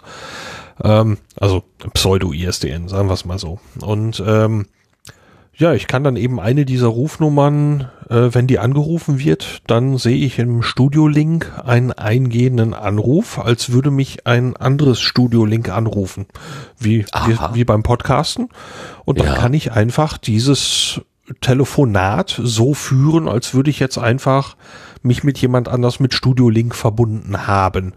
[0.83, 3.59] Ähm, also Pseudo-ISDN, sagen wir es mal so.
[3.81, 4.65] Und ähm,
[5.57, 10.17] ja, ich kann dann eben eine dieser Rufnummern, äh, wenn die angerufen wird, dann sehe
[10.17, 16.25] ich im Studio-Link einen eingehenden Anruf, als würde mich ein anderes Studio-Link anrufen,
[16.77, 18.49] wie, wie, wie, beim Podcasten.
[19.05, 19.35] Und dann ja.
[19.35, 21.01] kann ich einfach dieses
[21.39, 24.57] Telefonat so führen, als würde ich jetzt einfach
[25.03, 27.93] mich mit jemand anders mit Studio Link verbunden haben.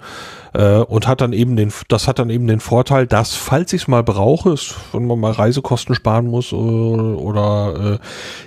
[0.55, 3.83] Äh, und hat dann eben den, das hat dann eben den Vorteil, dass, falls ich
[3.83, 4.55] es mal brauche,
[4.93, 7.99] wenn man mal Reisekosten sparen muss oder, oder äh,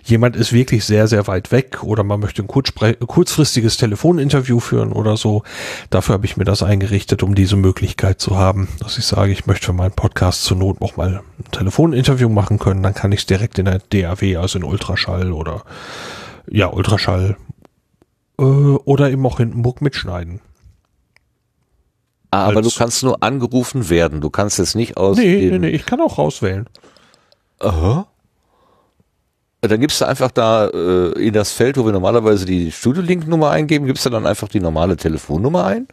[0.04, 5.18] jemand ist wirklich sehr, sehr weit weg oder man möchte ein kurzfristiges Telefoninterview führen oder
[5.18, 5.44] so,
[5.90, 9.46] dafür habe ich mir das eingerichtet, um diese Möglichkeit zu haben, dass ich sage, ich
[9.46, 13.22] möchte für meinen Podcast zur Not auch mal ein Telefoninterview machen können, dann kann ich
[13.22, 15.64] es direkt in der DAW, also in Ultraschall oder
[16.50, 17.38] ja, Ultraschall
[18.40, 20.42] äh, oder im auch Hindenburg mitschneiden.
[22.32, 24.22] Ah, aber du kannst nur angerufen werden.
[24.22, 25.18] Du kannst es nicht aus.
[25.18, 26.66] Nee, nee, nee, ich kann auch rauswählen.
[27.60, 28.08] Aha.
[29.60, 33.86] Dann gibst du einfach da äh, in das Feld, wo wir normalerweise die Studio-Link-Nummer eingeben,
[33.86, 35.88] gibst du dann einfach die normale Telefonnummer ein?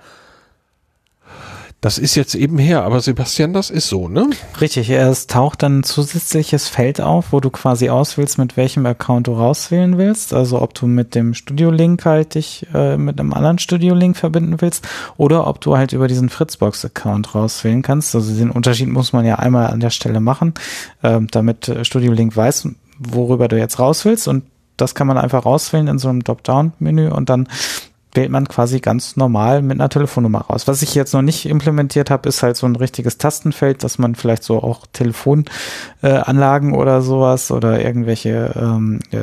[1.81, 4.31] Das ist jetzt eben her, aber Sebastian, das ist so, ne?
[4.61, 9.29] Richtig, es taucht dann ein zusätzliches Feld auf, wo du quasi auswählst, mit welchem Account
[9.29, 10.35] du rauswählen willst.
[10.35, 14.89] Also ob du mit dem Studio-Link halt dich äh, mit einem anderen Studio-Link verbinden willst
[15.17, 18.13] oder ob du halt über diesen Fritzbox-Account rauswählen kannst.
[18.13, 20.55] Also den Unterschied muss man ja einmal an der Stelle machen,
[21.03, 24.43] äh, damit Studio-Link weiß, worüber du jetzt raus willst und
[24.77, 27.47] das kann man einfach rauswählen in so einem Drop-Down-Menü und dann
[28.15, 30.67] wählt man quasi ganz normal mit einer Telefonnummer raus.
[30.67, 34.15] Was ich jetzt noch nicht implementiert habe, ist halt so ein richtiges Tastenfeld, dass man
[34.15, 39.19] vielleicht so auch Telefonanlagen äh, oder sowas oder irgendwelche ähm, äh,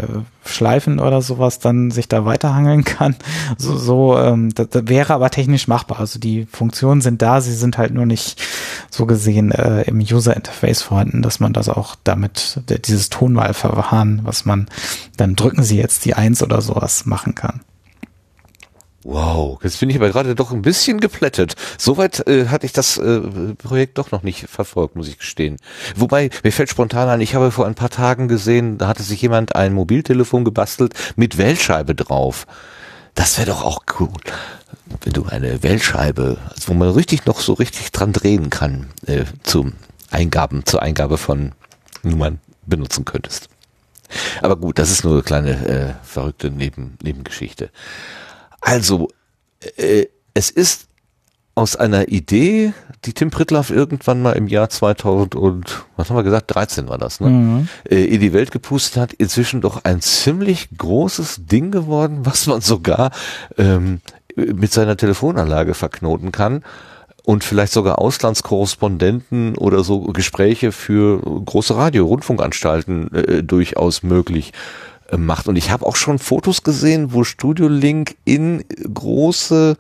[0.47, 3.15] Schleifen oder sowas dann sich da weiterhangeln kann.
[3.57, 5.99] So, so ähm, das, das wäre aber technisch machbar.
[5.99, 8.41] Also die Funktionen sind da, sie sind halt nur nicht
[8.89, 14.45] so gesehen äh, im User Interface vorhanden, dass man das auch damit dieses Tonwahlverfahren, was
[14.45, 14.67] man
[15.17, 17.61] dann drücken Sie jetzt die Eins oder sowas machen kann.
[19.07, 21.53] Wow, jetzt bin ich aber gerade doch ein bisschen geplättet.
[21.77, 23.21] Soweit äh, hatte ich das äh,
[23.53, 25.57] Projekt doch noch nicht verfolgt, muss ich gestehen.
[25.95, 29.21] Wobei, mir fällt spontan ein, ich habe vor ein paar Tagen gesehen, da hatte sich
[29.21, 32.47] jemand ein Mobiltelefon gebastelt mit Wählscheibe drauf.
[33.13, 34.09] Das wäre doch auch cool,
[35.03, 39.25] wenn du eine Wählscheibe, also wo man richtig noch so richtig dran drehen kann, äh,
[39.43, 39.73] zum
[40.09, 41.51] Eingaben, zur Eingabe von
[42.01, 43.49] Nummern benutzen könntest.
[44.41, 47.69] Aber gut, das ist nur eine kleine äh, verrückte Neben Nebengeschichte.
[48.65, 49.09] Also,
[49.77, 50.87] äh, es ist
[51.53, 52.73] aus einer Idee,
[53.05, 56.97] die Tim Pritloff irgendwann mal im Jahr 2000 und, was haben wir gesagt, 13 war
[56.97, 57.29] das, ne?
[57.29, 57.69] Mhm.
[57.87, 62.61] Äh, in die Welt gepustet hat, inzwischen doch ein ziemlich großes Ding geworden, was man
[62.61, 63.11] sogar
[63.59, 64.01] ähm,
[64.35, 66.63] mit seiner Telefonanlage verknoten kann
[67.23, 74.53] und vielleicht sogar Auslandskorrespondenten oder so Gespräche für große Radio, Rundfunkanstalten äh, durchaus möglich
[75.17, 75.47] macht.
[75.47, 78.63] Und ich habe auch schon Fotos gesehen, wo Studio Link in
[78.93, 79.77] große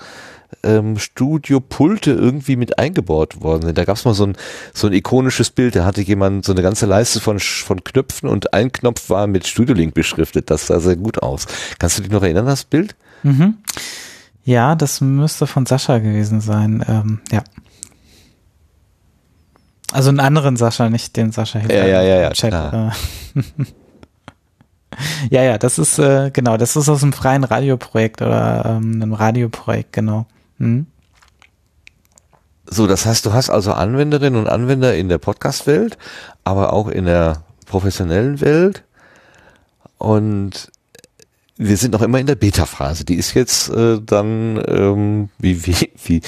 [0.63, 3.77] ähm, Studiopulte irgendwie mit eingebaut worden sind.
[3.77, 4.37] Da gab es mal so ein,
[4.73, 8.53] so ein ikonisches Bild, da hatte jemand so eine ganze Leiste von, von Knöpfen und
[8.53, 10.49] ein Knopf war mit Studio Link beschriftet.
[10.49, 11.45] Das sah sehr gut aus.
[11.79, 12.95] Kannst du dich noch erinnern, das Bild?
[13.23, 13.55] Mhm.
[14.43, 16.85] Ja, das müsste von Sascha gewesen sein.
[16.87, 17.43] Ähm, ja.
[19.91, 22.49] Also einen anderen Sascha, nicht den Sascha hinter ja, ja, ja, ja, Chat.
[22.49, 22.95] Klar.
[25.29, 29.13] ja, ja, das ist äh, genau, das ist aus einem freien Radioprojekt oder ähm, einem
[29.13, 30.25] Radioprojekt, genau.
[30.59, 30.87] Hm?
[32.67, 35.97] So, das heißt, du hast also Anwenderinnen und Anwender in der Podcast-Welt,
[36.43, 38.83] aber auch in der professionellen Welt.
[39.97, 40.71] Und
[41.57, 43.05] wir sind noch immer in der Beta-Phase.
[43.05, 46.21] Die ist jetzt äh, dann ähm, wie, wie, wie,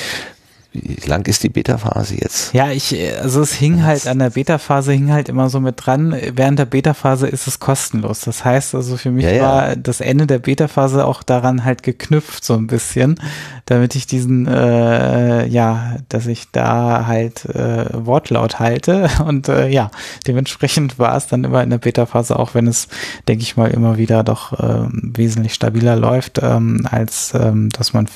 [0.84, 2.54] wie lang ist die Beta-Phase jetzt?
[2.54, 6.16] Ja, ich, also es hing halt an der Beta-Phase, hing halt immer so mit dran.
[6.34, 8.22] Während der Beta-Phase ist es kostenlos.
[8.22, 9.42] Das heißt also für mich ja, ja.
[9.42, 13.20] war das Ende der Beta-Phase auch daran halt geknüpft so ein bisschen,
[13.66, 19.92] damit ich diesen, äh, ja, dass ich da halt äh, Wortlaut halte und äh, ja,
[20.26, 22.88] dementsprechend war es dann immer in der Beta-Phase, auch wenn es,
[23.28, 28.08] denke ich mal, immer wieder doch äh, wesentlich stabiler läuft, ähm, als ähm, dass man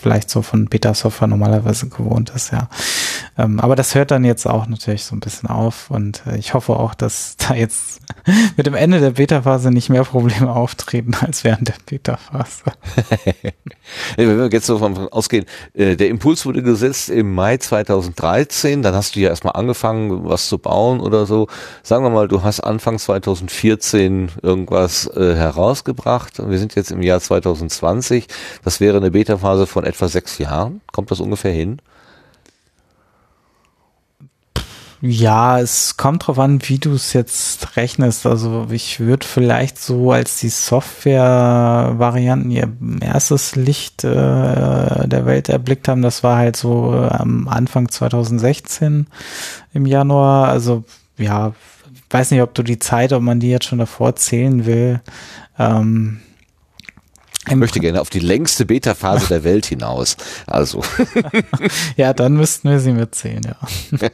[0.00, 2.68] vielleicht so von Beta-Software normalerweise gewohnt ist, ja.
[3.36, 6.54] Ähm, aber das hört dann jetzt auch natürlich so ein bisschen auf und äh, ich
[6.54, 8.00] hoffe auch, dass da jetzt
[8.56, 12.64] mit dem Ende der Beta-Phase nicht mehr Probleme auftreten als während der Beta-Phase.
[14.16, 18.94] Wenn wir jetzt so von ausgehen, äh, der Impuls wurde gesetzt im Mai 2013, dann
[18.94, 21.48] hast du ja erstmal angefangen, was zu bauen oder so.
[21.82, 27.02] Sagen wir mal, du hast Anfang 2014 irgendwas äh, herausgebracht und wir sind jetzt im
[27.02, 28.26] Jahr 2020.
[28.64, 30.80] Das wäre eine Beta-Phase von etwa sechs Jahren.
[30.92, 31.80] Kommt das ungefähr hin?
[35.00, 38.26] Ja, es kommt drauf an, wie du es jetzt rechnest.
[38.26, 45.86] Also ich würde vielleicht so, als die Software-Varianten ihr erstes Licht äh, der Welt erblickt
[45.86, 49.06] haben, das war halt so äh, am Anfang 2016
[49.72, 50.48] im Januar.
[50.48, 50.82] Also
[51.16, 51.52] ja,
[52.10, 55.00] weiß nicht, ob du die Zeit, ob man die jetzt schon davor zählen will.
[55.60, 56.22] Ähm,
[57.48, 60.16] ich möchte gerne auf die längste Beta-Phase der Welt hinaus.
[60.46, 60.82] Also.
[61.96, 63.56] ja, dann müssten wir sie mitzählen, ja.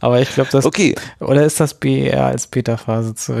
[0.00, 0.64] Aber ich glaube, das.
[0.64, 0.94] Okay.
[1.20, 3.40] Oder ist das BER als Beta-Phase zu.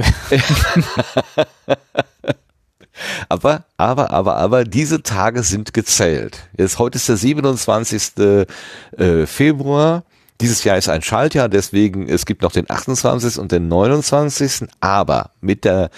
[3.28, 6.48] aber, aber, aber, aber, diese Tage sind gezählt.
[6.56, 8.12] Jetzt, heute ist der 27.
[8.16, 10.04] Äh, Februar.
[10.40, 13.38] Dieses Jahr ist ein Schaltjahr, deswegen, es gibt noch den 28.
[13.38, 14.68] und den 29.
[14.80, 15.90] Aber mit der,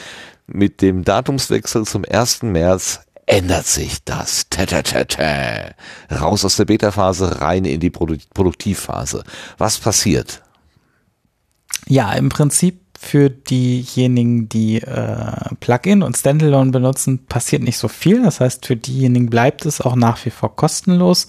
[0.48, 2.42] mit dem Datumswechsel zum 1.
[2.42, 4.48] März ändert sich das.
[4.48, 5.74] Tata,
[6.10, 9.22] Raus aus der Beta-Phase, rein in die Produ Produktivphase.
[9.58, 10.42] Was passiert?
[11.86, 18.24] Ja, im Prinzip für diejenigen, die äh, Plugin und Standalone benutzen, passiert nicht so viel.
[18.24, 21.28] Das heißt, für diejenigen bleibt es auch nach wie vor kostenlos.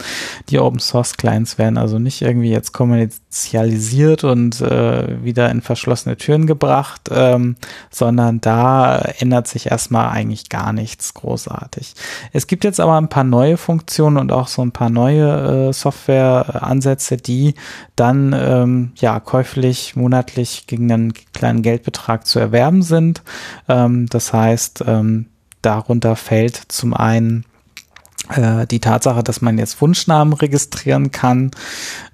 [0.49, 6.17] Die Open Source Clients werden also nicht irgendwie jetzt kommerzialisiert und äh, wieder in verschlossene
[6.17, 7.55] Türen gebracht, ähm,
[7.91, 11.93] sondern da ändert sich erstmal eigentlich gar nichts großartig.
[12.33, 15.73] Es gibt jetzt aber ein paar neue Funktionen und auch so ein paar neue äh,
[15.73, 17.53] Software-Ansätze, die
[17.95, 23.21] dann ähm, ja käuflich monatlich gegen einen kleinen einen Geldbetrag zu erwerben sind.
[23.67, 25.27] Ähm, das heißt, ähm,
[25.61, 27.45] darunter fällt zum einen
[28.29, 31.51] äh, die Tatsache, dass man jetzt Wunschnamen registrieren kann.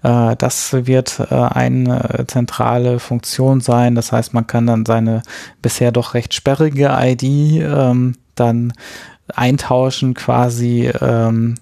[0.04, 3.96] Äh, das wird äh, eine zentrale Funktion sein.
[3.96, 5.24] Das heißt, man kann dann seine
[5.62, 8.74] bisher doch recht sperrige ID ähm, dann
[9.34, 11.56] eintauschen quasi ähm,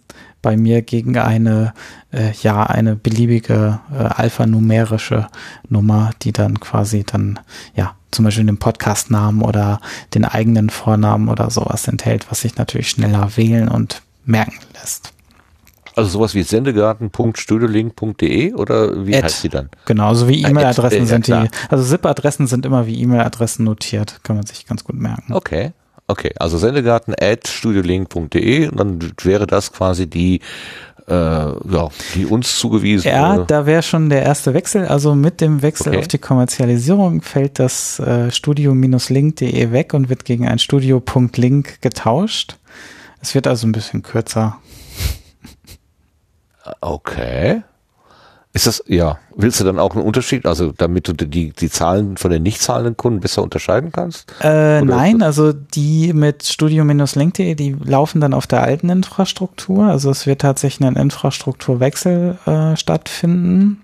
[0.43, 1.73] bei mir gegen eine,
[2.11, 5.27] äh, ja, eine beliebige äh, alphanumerische
[5.67, 7.39] Nummer, die dann quasi dann,
[7.75, 9.81] ja, zum Beispiel den Podcastnamen oder
[10.13, 15.13] den eigenen Vornamen oder sowas enthält, was sich natürlich schneller wählen und merken lässt.
[15.95, 19.69] Also sowas wie sendegarten.studiolink.de oder wie Ad, heißt die dann?
[19.85, 21.47] Genau, so wie E-Mail-Adressen äh, sind die.
[21.69, 25.33] Also ZIP-Adressen sind immer wie E-Mail-Adressen notiert, kann man sich ganz gut merken.
[25.33, 25.71] Okay.
[26.07, 30.41] Okay, also sendegarten at studiolink.de und dann wäre das quasi die
[31.07, 33.07] äh, ja, die uns zugewiesen.
[33.07, 34.87] Ja, da wäre schon der erste Wechsel.
[34.87, 35.99] Also mit dem Wechsel okay.
[35.99, 42.57] auf die Kommerzialisierung fällt das äh, studio-link.de weg und wird gegen ein studio.link getauscht.
[43.21, 44.57] Es wird also ein bisschen kürzer.
[46.81, 47.63] Okay.
[48.55, 52.17] Ist das, ja, willst du dann auch einen Unterschied, also damit du die, die Zahlen
[52.17, 54.31] von den nicht zahlenden Kunden besser unterscheiden kannst?
[54.41, 59.85] Äh, nein, also die mit studio-link.de, die laufen dann auf der alten Infrastruktur.
[59.85, 63.81] Also es wird tatsächlich ein Infrastrukturwechsel äh, stattfinden.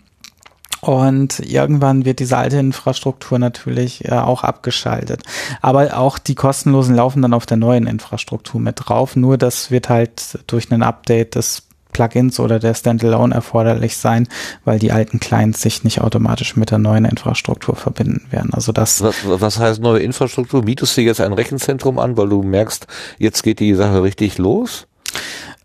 [0.82, 5.24] Und irgendwann wird diese alte Infrastruktur natürlich äh, auch abgeschaltet.
[5.62, 9.16] Aber auch die kostenlosen laufen dann auf der neuen Infrastruktur mit drauf.
[9.16, 14.28] Nur das wird halt durch ein Update des Plugins oder der Standalone erforderlich sein,
[14.66, 18.54] weil die alten Clients sich nicht automatisch mit der neuen Infrastruktur verbinden werden.
[18.54, 19.02] Also das.
[19.02, 20.64] Was, was heißt neue Infrastruktur?
[20.64, 22.88] Mietest du jetzt ein Rechenzentrum an, weil du merkst,
[23.18, 24.88] jetzt geht die Sache richtig los?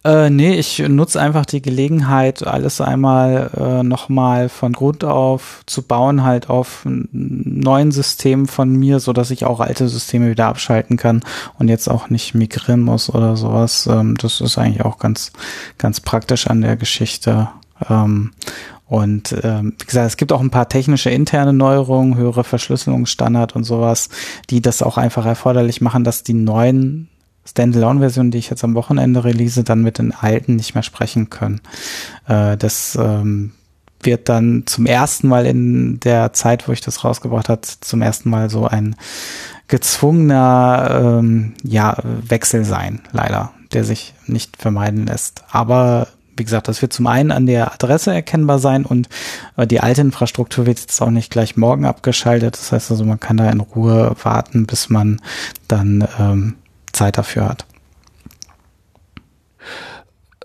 [0.04, 5.80] Äh, nee, ich nutze einfach die Gelegenheit, alles einmal äh, nochmal von Grund auf zu
[5.80, 10.98] bauen, halt auf neuen Systemen von mir, so dass ich auch alte Systeme wieder abschalten
[10.98, 11.22] kann
[11.58, 13.88] und jetzt auch nicht migrieren muss oder sowas.
[13.90, 15.32] Ähm, das ist eigentlich auch ganz,
[15.78, 17.48] ganz praktisch an der Geschichte.
[17.88, 18.32] Ähm,
[18.86, 23.64] und ähm, wie gesagt, es gibt auch ein paar technische interne Neuerungen, höhere Verschlüsselungsstandard und
[23.64, 24.10] sowas,
[24.50, 27.08] die das auch einfach erforderlich machen, dass die neuen
[27.46, 31.60] Standalone-Version, die ich jetzt am Wochenende release, dann mit den alten nicht mehr sprechen können.
[32.26, 33.52] Äh, das ähm,
[34.02, 38.30] wird dann zum ersten Mal in der Zeit, wo ich das rausgebracht habe, zum ersten
[38.30, 38.96] Mal so ein
[39.68, 45.44] gezwungener ähm, ja, Wechsel sein, leider, der sich nicht vermeiden lässt.
[45.50, 49.08] Aber wie gesagt, das wird zum einen an der Adresse erkennbar sein und
[49.56, 52.56] äh, die alte Infrastruktur wird jetzt auch nicht gleich morgen abgeschaltet.
[52.56, 55.20] Das heißt also, man kann da in Ruhe warten, bis man
[55.68, 56.54] dann ähm,
[56.94, 57.66] Zeit dafür hat.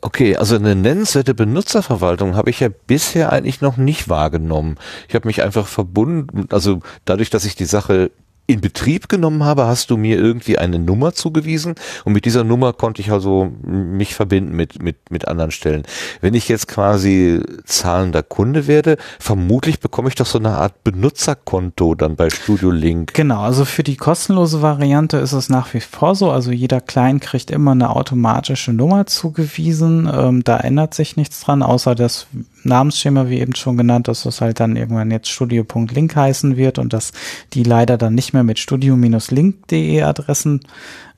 [0.01, 4.77] Okay, also eine nennenswerte Benutzerverwaltung habe ich ja bisher eigentlich noch nicht wahrgenommen.
[5.09, 8.11] Ich habe mich einfach verbunden, also dadurch, dass ich die Sache
[8.49, 12.73] in Betrieb genommen habe, hast du mir irgendwie eine Nummer zugewiesen und mit dieser Nummer
[12.73, 15.83] konnte ich also mich verbinden mit, mit, mit anderen Stellen.
[16.19, 21.93] Wenn ich jetzt quasi zahlender Kunde werde, vermutlich bekomme ich doch so eine Art Benutzerkonto
[21.93, 23.13] dann bei Studio Link.
[23.13, 27.21] Genau, also für die kostenlose Variante ist es nach wie vor so, also jeder Client
[27.21, 32.25] kriegt immer eine automatische Nummer zugewiesen, ähm, da ändert sich nichts dran, außer das
[32.63, 36.93] Namensschema, wie eben schon genannt, dass das halt dann irgendwann jetzt studio.link heißen wird und
[36.93, 37.11] dass
[37.53, 40.61] die leider dann nicht mehr mit studio-link.de Adressen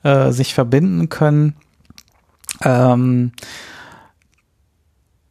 [0.02, 1.54] äh, sich verbinden können.
[2.62, 3.32] Ähm,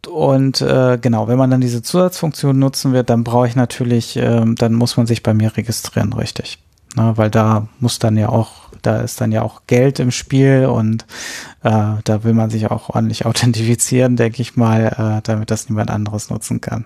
[0.08, 4.44] und äh, genau, wenn man dann diese Zusatzfunktion nutzen wird, dann brauche ich natürlich, äh,
[4.56, 6.58] dann muss man sich bei mir registrieren, richtig.
[6.96, 10.66] Na, weil da muss dann ja auch, da ist dann ja auch Geld im Spiel
[10.66, 11.06] und
[11.64, 15.90] äh, da will man sich auch ordentlich authentifizieren, denke ich mal, äh, damit das niemand
[15.90, 16.86] anderes nutzen kann.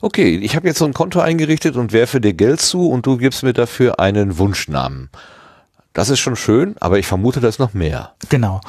[0.00, 3.16] Okay, ich habe jetzt so ein Konto eingerichtet und werfe dir Geld zu und du
[3.16, 5.08] gibst mir dafür einen Wunschnamen.
[5.92, 8.14] Das ist schon schön, aber ich vermute, da ist noch mehr.
[8.28, 8.60] Genau.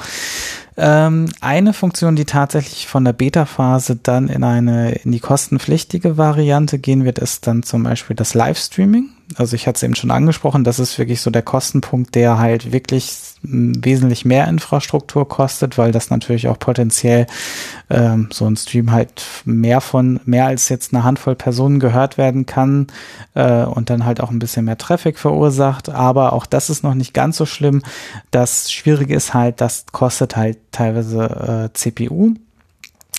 [0.76, 6.78] Ähm, eine Funktion, die tatsächlich von der Beta-Phase dann in eine in die kostenpflichtige Variante
[6.78, 9.10] gehen wird, ist dann zum Beispiel das Livestreaming.
[9.36, 12.72] Also ich hatte es eben schon angesprochen, das ist wirklich so der Kostenpunkt, der halt
[12.72, 17.26] wirklich wesentlich mehr Infrastruktur kostet, weil das natürlich auch potenziell
[17.88, 22.44] ähm, so ein Stream halt mehr von mehr als jetzt eine Handvoll Personen gehört werden
[22.44, 22.88] kann
[23.34, 25.88] äh, und dann halt auch ein bisschen mehr Traffic verursacht.
[25.88, 27.82] Aber auch das ist noch nicht ganz so schlimm.
[28.30, 32.34] Das Schwierige ist halt, das kostet halt teilweise äh, CPU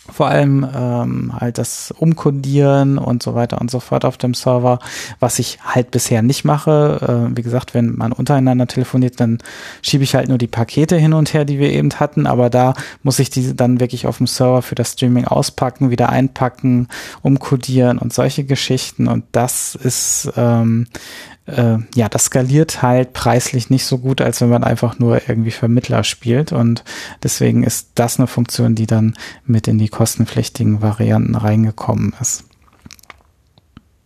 [0.09, 4.79] vor allem ähm, halt das Umkodieren und so weiter und so fort auf dem Server,
[5.19, 7.29] was ich halt bisher nicht mache.
[7.31, 9.37] Äh, wie gesagt, wenn man untereinander telefoniert, dann
[9.81, 12.73] schiebe ich halt nur die Pakete hin und her, die wir eben hatten, aber da
[13.03, 16.87] muss ich diese dann wirklich auf dem Server für das Streaming auspacken, wieder einpacken,
[17.21, 20.87] umkodieren und solche Geschichten und das ist ähm,
[21.47, 25.51] äh, ja, das skaliert halt preislich nicht so gut, als wenn man einfach nur irgendwie
[25.51, 26.51] Vermittler spielt.
[26.51, 26.83] Und
[27.23, 29.15] deswegen ist das eine Funktion, die dann
[29.45, 32.45] mit in die kostenpflichtigen Varianten reingekommen ist.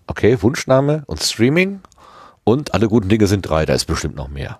[0.07, 1.82] Okay, Wunschname und Streaming.
[2.44, 4.60] Und alle guten Dinge sind drei, da ist bestimmt noch mehr.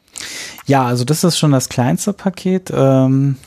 [0.66, 2.72] Ja, also das ist schon das kleinste Paket.
[2.76, 3.38] Ähm,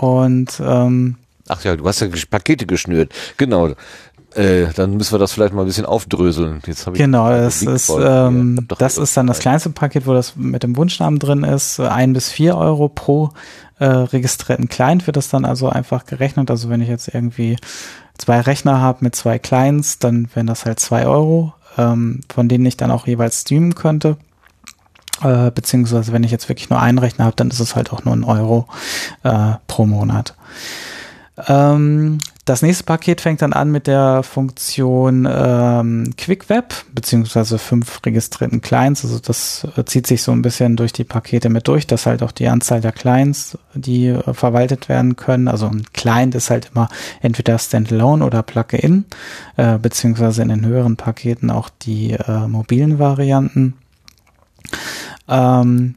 [0.00, 1.16] und ähm,
[1.48, 3.12] Ach ja, du hast ja Pakete geschnürt.
[3.38, 3.74] Genau.
[4.34, 6.60] Äh, dann müssen wir das vielleicht mal ein bisschen aufdröseln.
[6.66, 10.62] Jetzt ich genau, das ist, ähm, das ist dann das kleinste Paket, wo das mit
[10.62, 11.80] dem Wunschnamen drin ist.
[11.80, 13.30] Ein bis vier Euro pro
[13.78, 16.50] äh, registrierten Client wird das dann also einfach gerechnet.
[16.50, 17.56] Also wenn ich jetzt irgendwie
[18.18, 22.66] zwei Rechner habe mit zwei Clients, dann wären das halt zwei Euro, ähm, von denen
[22.66, 24.18] ich dann auch jeweils streamen könnte.
[25.22, 28.04] Äh, beziehungsweise wenn ich jetzt wirklich nur einen Rechner habe, dann ist es halt auch
[28.04, 28.66] nur ein Euro
[29.22, 30.34] äh, pro Monat.
[31.46, 38.00] Ähm, das nächste Paket fängt dann an mit der Funktion ähm, Quick Web, beziehungsweise fünf
[38.04, 39.04] registrierten Clients.
[39.04, 42.22] Also das äh, zieht sich so ein bisschen durch die Pakete mit durch, dass halt
[42.22, 45.46] auch die Anzahl der Clients, die äh, verwaltet werden können.
[45.46, 46.88] Also ein Client ist halt immer
[47.20, 49.04] entweder Standalone oder Plug-in,
[49.56, 53.74] äh, beziehungsweise in den höheren Paketen auch die äh, mobilen Varianten.
[55.28, 55.96] Ähm,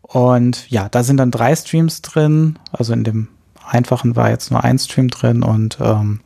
[0.00, 3.28] und ja, da sind dann drei Streams drin, also in dem
[3.70, 6.20] einfachen war jetzt nur ein Stream drin und ähm,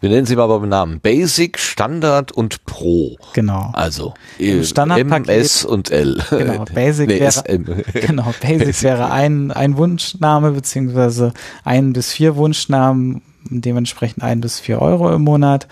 [0.00, 1.00] wir nennen sie mal beim Namen.
[1.00, 3.18] Basic, Standard und Pro.
[3.34, 3.70] Genau.
[3.74, 6.22] Also äh, Standard MS und L.
[6.30, 7.42] Genau, Basic nee, wäre,
[7.92, 13.20] genau, Basic, Basic wäre ein, ein Wunschname, beziehungsweise ein bis vier Wunschnamen,
[13.50, 15.68] dementsprechend ein bis vier Euro im Monat.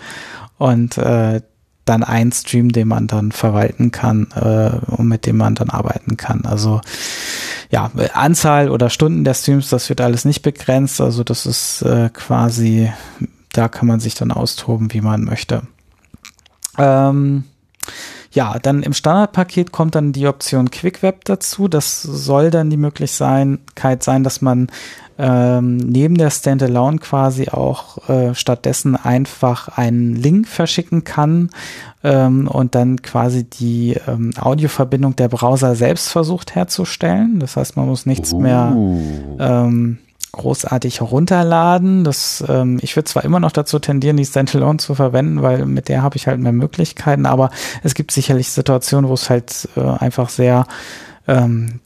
[0.59, 1.41] Und äh,
[1.89, 6.17] dann ein Stream, den man dann verwalten kann äh, und mit dem man dann arbeiten
[6.17, 6.45] kann.
[6.45, 6.81] Also
[7.71, 11.01] ja, Anzahl oder Stunden der Streams, das wird alles nicht begrenzt.
[11.01, 12.91] Also das ist äh, quasi,
[13.51, 15.63] da kann man sich dann austoben, wie man möchte.
[16.77, 17.45] Ähm,
[18.31, 21.67] ja, dann im Standardpaket kommt dann die Option QuickWeb dazu.
[21.67, 24.67] Das soll dann die Möglichkeit sein, dass man
[25.17, 31.49] ähm, neben der Standalone quasi auch äh, stattdessen einfach einen Link verschicken kann
[32.03, 37.39] ähm, und dann quasi die ähm, Audioverbindung der Browser selbst versucht herzustellen.
[37.39, 38.39] Das heißt, man muss nichts uh.
[38.39, 38.73] mehr
[39.39, 39.97] ähm,
[40.31, 42.03] großartig herunterladen.
[42.03, 45.89] Das, ähm, ich würde zwar immer noch dazu tendieren, die Standalone zu verwenden, weil mit
[45.89, 47.49] der habe ich halt mehr Möglichkeiten, aber
[47.83, 50.65] es gibt sicherlich Situationen, wo es halt äh, einfach sehr
[51.27, 51.79] ähm,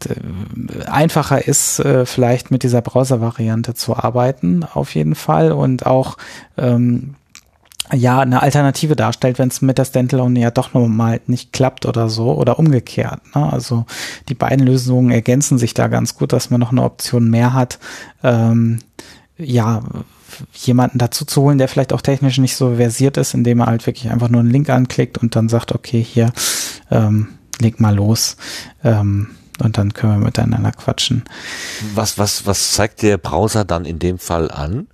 [0.87, 5.51] einfacher ist, äh, vielleicht mit dieser Browser-Variante zu arbeiten, auf jeden Fall.
[5.51, 6.17] Und auch
[6.57, 7.15] ähm,
[7.91, 12.09] ja eine Alternative darstellt, wenn es mit der Standalone ja doch nochmal nicht klappt oder
[12.09, 13.21] so oder umgekehrt.
[13.35, 13.51] Ne?
[13.51, 13.85] Also
[14.29, 17.79] die beiden Lösungen ergänzen sich da ganz gut, dass man noch eine Option mehr hat.
[18.23, 18.79] Ähm,
[19.37, 19.83] ja,
[20.53, 23.85] jemanden dazu zu holen, der vielleicht auch technisch nicht so versiert ist, indem er halt
[23.85, 26.31] wirklich einfach nur einen Link anklickt und dann sagt, okay, hier,
[26.89, 27.27] ähm,
[27.59, 28.37] leg mal los.
[28.83, 29.29] Ähm,
[29.59, 31.23] und dann können wir miteinander quatschen.
[31.93, 34.87] Was, was, was zeigt der Browser dann in dem Fall an?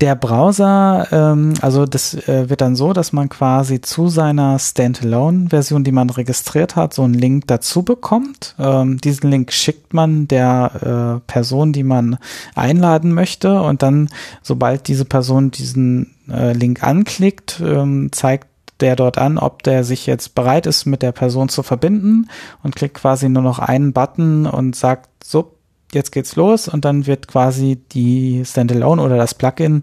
[0.00, 5.84] Der Browser, ähm, also das äh, wird dann so, dass man quasi zu seiner Standalone-Version,
[5.84, 8.54] die man registriert hat, so einen Link dazu bekommt.
[8.58, 12.16] Ähm, diesen Link schickt man der äh, Person, die man
[12.54, 14.08] einladen möchte und dann,
[14.42, 18.48] sobald diese Person diesen äh, Link anklickt, ähm, zeigt
[18.80, 22.30] der dort an, ob der sich jetzt bereit ist, mit der Person zu verbinden
[22.62, 25.52] und klickt quasi nur noch einen Button und sagt, so,
[25.92, 29.82] jetzt geht's los und dann wird quasi die Standalone oder das Plugin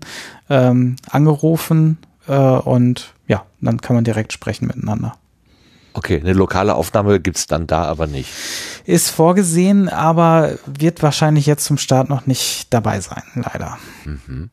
[0.50, 1.98] ähm, angerufen
[2.28, 5.14] äh, und ja, dann kann man direkt sprechen miteinander.
[5.94, 8.30] Okay, eine lokale Aufnahme gibt's dann da aber nicht.
[8.86, 13.80] Ist vorgesehen, aber wird wahrscheinlich jetzt zum Start noch nicht dabei sein, leider.
[14.06, 14.52] Mhm.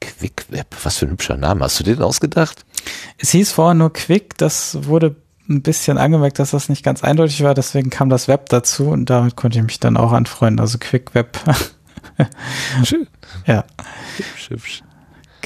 [0.00, 1.64] QuickWeb, was für ein hübscher Name.
[1.64, 2.64] Hast du den ausgedacht?
[3.18, 5.16] Es hieß vorher nur Quick, das wurde
[5.48, 9.10] ein bisschen angemerkt, dass das nicht ganz eindeutig war, deswegen kam das Web dazu und
[9.10, 11.38] damit konnte ich mich dann auch anfreunden, also Quick Web.
[12.84, 13.06] Schön.
[13.46, 13.64] Ja.
[14.16, 14.82] Hübsch, hübsch.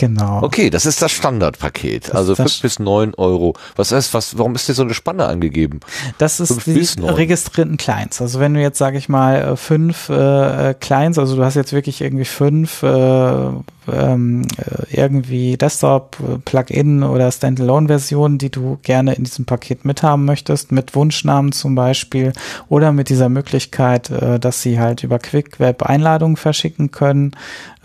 [0.00, 0.42] Genau.
[0.42, 2.08] Okay, das ist das Standardpaket.
[2.08, 3.54] Das also fünf bis neun Euro.
[3.76, 5.80] Was heißt, was, warum ist dir so eine Spanne angegeben?
[6.16, 8.22] Das ist die registrierten Clients.
[8.22, 11.74] Also wenn du jetzt, sage ich mal, äh, fünf äh, Clients, also du hast jetzt
[11.74, 13.50] wirklich irgendwie fünf äh,
[13.92, 20.94] ähm, äh, irgendwie Desktop-Plugin oder Standalone-Version, die du gerne in diesem Paket mithaben möchtest, mit
[20.94, 22.32] Wunschnamen zum Beispiel
[22.68, 27.32] oder mit dieser Möglichkeit, äh, dass sie halt über QuickWeb Einladungen verschicken können,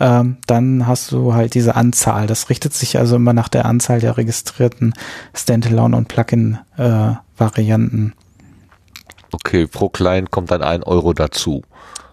[0.00, 2.26] ähm, dann hast du halt diese Anzahl.
[2.26, 4.94] Das richtet sich also immer nach der Anzahl der registrierten
[5.34, 8.12] Standalone- und Plugin-Varianten.
[8.12, 11.62] Äh, okay, pro Client kommt dann ein Euro dazu.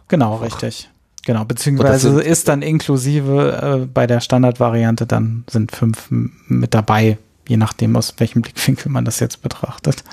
[0.08, 0.90] Genau, richtig.
[1.26, 7.18] Genau, beziehungsweise ist dann inklusive äh, bei der Standardvariante, dann sind fünf mit dabei,
[7.48, 10.04] je nachdem, aus welchem Blickwinkel man das jetzt betrachtet.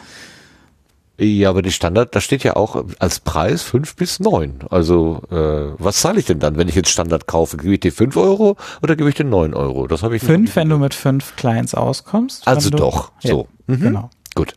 [1.18, 4.60] Ja, aber die Standard, da steht ja auch als Preis fünf bis neun.
[4.70, 7.58] Also äh, was zahle ich denn dann, wenn ich jetzt Standard kaufe?
[7.58, 9.86] Gebe ich dir fünf Euro oder gebe ich dir neun Euro?
[9.86, 12.48] Das habe ich fünf, wenn du mit fünf Clients auskommst.
[12.48, 13.48] Also doch, so.
[13.68, 13.80] Ja, mhm.
[13.80, 14.10] Genau.
[14.34, 14.54] Gut.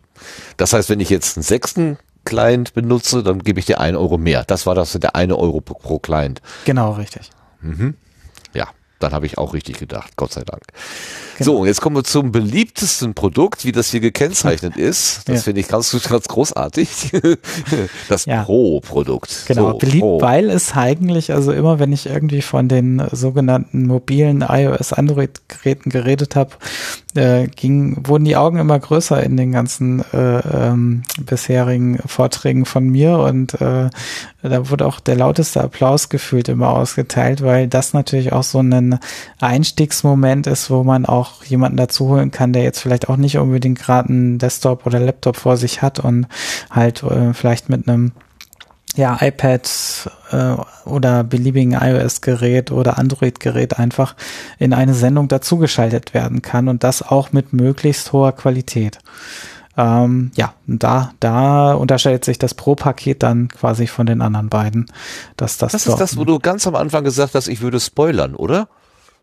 [0.55, 4.17] Das heißt, wenn ich jetzt einen sechsten Client benutze, dann gebe ich dir einen Euro
[4.17, 4.43] mehr.
[4.45, 6.41] Das war das der eine Euro pro Client.
[6.65, 7.29] Genau, richtig.
[7.61, 7.95] Mhm.
[8.53, 8.67] Ja,
[8.99, 10.63] dann habe ich auch richtig gedacht, Gott sei Dank.
[11.37, 11.57] Genau.
[11.59, 15.27] So, jetzt kommen wir zum beliebtesten Produkt, wie das hier gekennzeichnet ist.
[15.27, 15.41] Das ja.
[15.41, 17.11] finde ich ganz, ganz großartig.
[18.09, 18.43] Das ja.
[18.43, 19.45] Pro-Produkt.
[19.47, 20.21] Genau, so, beliebt, Pro.
[20.21, 26.51] weil es eigentlich, also immer wenn ich irgendwie von den sogenannten mobilen iOS-Android-Geräten geredet habe,
[27.15, 32.89] äh, ging, wurden die Augen immer größer in den ganzen äh, ähm, bisherigen Vorträgen von
[32.89, 33.89] mir und äh,
[34.41, 38.99] da wurde auch der lauteste Applaus gefühlt immer ausgeteilt, weil das natürlich auch so ein
[39.39, 43.79] Einstiegsmoment ist, wo man auch jemanden dazu holen kann, der jetzt vielleicht auch nicht unbedingt
[43.79, 46.27] gerade einen Desktop oder Laptop vor sich hat und
[46.69, 48.11] halt äh, vielleicht mit einem
[48.95, 50.55] ja, iPad äh,
[50.85, 54.15] oder beliebigen iOS-Gerät oder Android-Gerät einfach
[54.59, 58.99] in eine Sendung dazugeschaltet werden kann und das auch mit möglichst hoher Qualität.
[59.75, 64.85] Ähm, ja, da, da unterscheidet sich das Pro-Paket dann quasi von den anderen beiden.
[65.35, 68.35] Dass das das ist das, wo du ganz am Anfang gesagt hast, ich würde spoilern,
[68.35, 68.67] oder?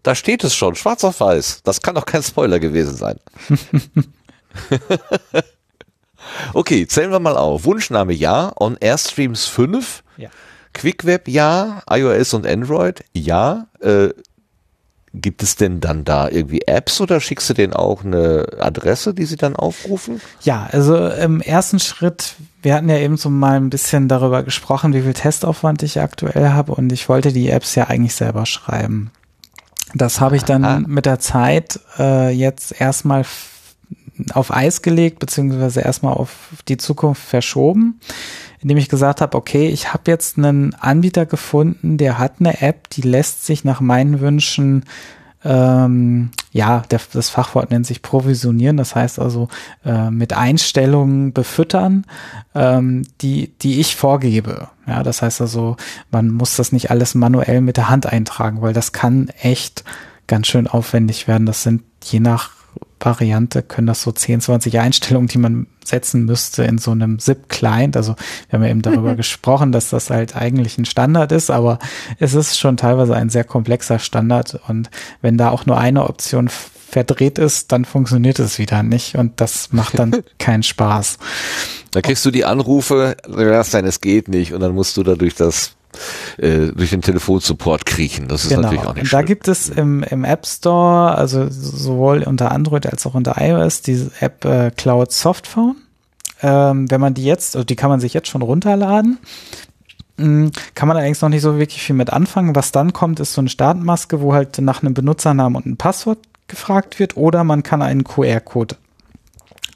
[0.02, 1.62] Da steht es schon, schwarz auf weiß.
[1.62, 3.18] Das kann doch kein Spoiler gewesen sein.
[6.54, 7.64] okay, zählen wir mal auf.
[7.64, 10.02] Wunschname ja, On Air Streams 5.
[10.16, 10.30] Ja.
[10.72, 14.10] QuickWeb ja, iOS und Android ja, äh,
[15.12, 19.24] gibt es denn dann da irgendwie Apps oder schickst du denen auch eine Adresse, die
[19.24, 20.20] sie dann aufrufen?
[20.42, 24.94] Ja, also im ersten Schritt, wir hatten ja eben so mal ein bisschen darüber gesprochen,
[24.94, 29.10] wie viel Testaufwand ich aktuell habe und ich wollte die Apps ja eigentlich selber schreiben.
[29.94, 30.82] Das habe ich dann Aha.
[30.86, 33.24] mit der Zeit äh, jetzt erstmal
[34.32, 38.00] auf Eis gelegt, beziehungsweise erstmal auf die Zukunft verschoben,
[38.60, 42.90] indem ich gesagt habe, okay, ich habe jetzt einen Anbieter gefunden, der hat eine App,
[42.90, 44.84] die lässt sich nach meinen Wünschen
[45.44, 49.48] ähm, ja, der, das Fachwort nennt sich provisionieren, das heißt also
[49.84, 52.04] äh, mit Einstellungen befüttern,
[52.54, 54.68] ähm, die, die ich vorgebe.
[54.86, 55.76] Ja, das heißt also,
[56.10, 59.84] man muss das nicht alles manuell mit der Hand eintragen, weil das kann echt
[60.26, 61.46] ganz schön aufwendig werden.
[61.46, 62.59] Das sind je nach
[63.00, 67.96] Variante können das so 10, 20 Einstellungen, die man setzen müsste in so einem ZIP-Client.
[67.96, 68.14] Also
[68.48, 71.78] wir haben ja eben darüber gesprochen, dass das halt eigentlich ein Standard ist, aber
[72.18, 74.90] es ist schon teilweise ein sehr komplexer Standard und
[75.22, 79.72] wenn da auch nur eine Option verdreht ist, dann funktioniert es wieder nicht und das
[79.72, 81.18] macht dann keinen Spaß.
[81.92, 85.14] Da kriegst du die Anrufe, sagst dann, es geht nicht und dann musst du da
[85.14, 85.76] durch das
[86.38, 88.28] äh, durch den Telefonsupport kriechen.
[88.28, 89.26] Das ist natürlich auch nicht und da schön.
[89.26, 94.10] gibt es im, im App Store, also sowohl unter Android als auch unter iOS, diese
[94.20, 95.76] App äh, Cloud Softphone.
[96.42, 99.18] Ähm, wenn man die jetzt, also die kann man sich jetzt schon runterladen.
[100.16, 102.54] Mm, Kann man allerdings noch nicht so wirklich viel mit anfangen.
[102.54, 106.18] Was dann kommt, ist so eine Startmaske, wo halt nach einem Benutzernamen und einem Passwort
[106.48, 108.76] gefragt wird oder man kann einen QR-Code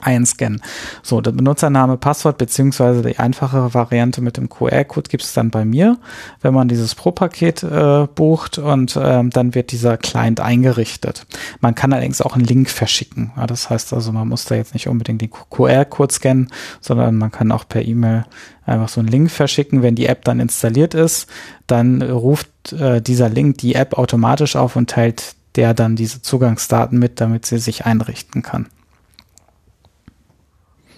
[0.01, 0.63] einscannen.
[1.03, 5.65] So, der Benutzername, Passwort beziehungsweise die einfachere Variante mit dem QR-Code gibt es dann bei
[5.65, 5.99] mir,
[6.43, 11.27] wenn man dieses Pro-Paket äh, bucht und ähm, dann wird dieser Client eingerichtet.
[11.61, 13.33] Man kann allerdings auch einen Link verschicken.
[13.37, 16.51] Ja, das heißt also, man muss da jetzt nicht unbedingt den QR-Code scannen,
[16.81, 18.25] sondern man kann auch per E-Mail
[18.67, 19.83] einfach so einen Link verschicken.
[19.83, 21.29] Wenn die App dann installiert ist,
[21.67, 26.99] dann ruft äh, dieser Link die App automatisch auf und teilt der dann diese Zugangsdaten
[26.99, 28.67] mit, damit sie sich einrichten kann.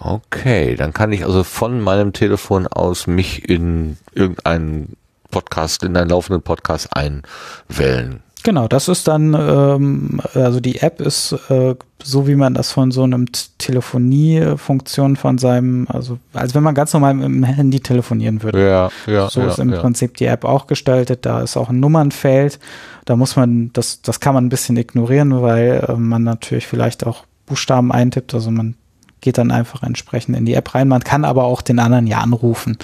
[0.06, 4.96] Okay, dann kann ich also von meinem Telefon aus mich in irgendeinen
[5.30, 8.20] Podcast, in einen laufenden Podcast einwählen.
[8.44, 12.92] Genau, das ist dann, ähm, also die App ist äh, so, wie man das von
[12.92, 13.26] so einem
[13.58, 18.64] Telefoniefunktion von seinem, also als wenn man ganz normal mit dem Handy telefonieren würde.
[18.64, 19.28] Ja, ja.
[19.28, 19.80] So ja, ist im ja.
[19.80, 21.26] Prinzip die App auch gestaltet.
[21.26, 22.60] Da ist auch ein Nummernfeld.
[23.04, 27.04] Da muss man, das, das kann man ein bisschen ignorieren, weil äh, man natürlich vielleicht
[27.04, 28.32] auch Buchstaben eintippt.
[28.32, 28.76] Also man
[29.20, 30.88] geht dann einfach entsprechend in die App rein.
[30.88, 32.78] Man kann aber auch den anderen ja anrufen.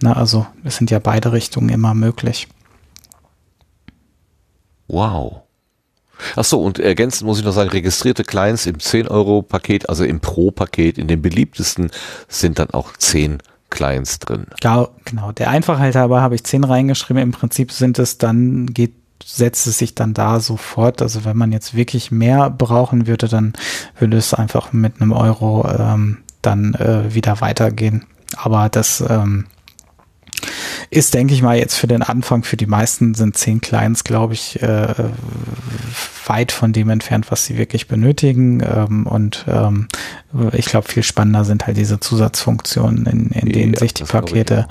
[0.00, 2.48] Na, also es sind ja beide Richtungen immer möglich.
[4.88, 5.42] Wow.
[6.36, 10.98] Ach so, und ergänzend muss ich noch sagen, registrierte Clients im 10-Euro-Paket, also im Pro-Paket,
[10.98, 11.90] in den beliebtesten
[12.28, 13.38] sind dann auch 10
[13.70, 14.46] Clients drin.
[14.62, 15.32] Ja, genau.
[15.32, 17.22] Der Einfachheit halber habe ich 10 reingeschrieben.
[17.22, 21.02] Im Prinzip sind es dann, geht, setzt es sich dann da sofort.
[21.02, 23.52] Also wenn man jetzt wirklich mehr brauchen würde, dann
[23.98, 28.04] würde es einfach mit einem Euro ähm, dann äh, wieder weitergehen.
[28.36, 29.46] Aber das ähm,
[30.90, 34.34] ist, denke ich mal, jetzt für den Anfang, für die meisten sind 10 Clients, glaube
[34.34, 34.94] ich, äh,
[36.26, 38.60] weit von dem entfernt, was sie wirklich benötigen.
[38.60, 39.88] Ähm, und ähm,
[40.52, 44.66] ich glaube, viel spannender sind halt diese Zusatzfunktionen, in, in denen Ja, sich die Pakete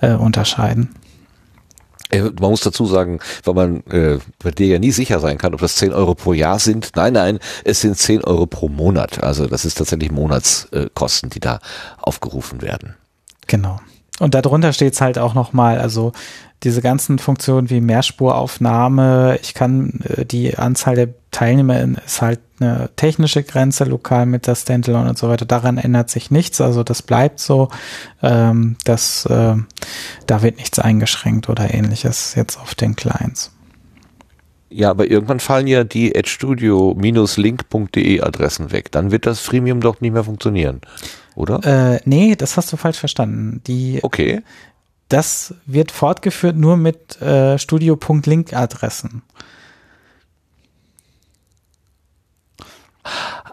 [0.00, 0.90] äh, unterscheiden.
[2.10, 5.54] Äh, Man muss dazu sagen, weil man äh, bei dir ja nie sicher sein kann,
[5.54, 6.90] ob das 10 Euro pro Jahr sind.
[6.94, 9.22] Nein, nein, es sind 10 Euro pro Monat.
[9.22, 11.60] Also das ist tatsächlich Monatskosten, die da
[11.98, 12.94] aufgerufen werden.
[13.46, 13.80] Genau.
[14.18, 16.12] Und darunter steht es halt auch nochmal, also
[16.62, 22.88] diese ganzen Funktionen wie Mehrspuraufnahme, ich kann äh, die Anzahl der Teilnehmer ist halt eine
[22.96, 25.44] technische Grenze lokal mit der Standalone und so weiter.
[25.44, 27.68] Daran ändert sich nichts, also das bleibt so.
[28.22, 29.56] Ähm, das, äh,
[30.26, 33.52] da wird nichts eingeschränkt oder ähnliches jetzt auf den Clients.
[34.70, 38.90] Ja, aber irgendwann fallen ja die adstudio-link.de Adressen weg.
[38.90, 40.80] Dann wird das Freemium doch nicht mehr funktionieren,
[41.34, 41.96] oder?
[41.96, 43.60] Äh, nee, das hast du falsch verstanden.
[43.66, 44.40] Die, Okay.
[45.10, 49.20] das wird fortgeführt nur mit äh, studio.link-Adressen.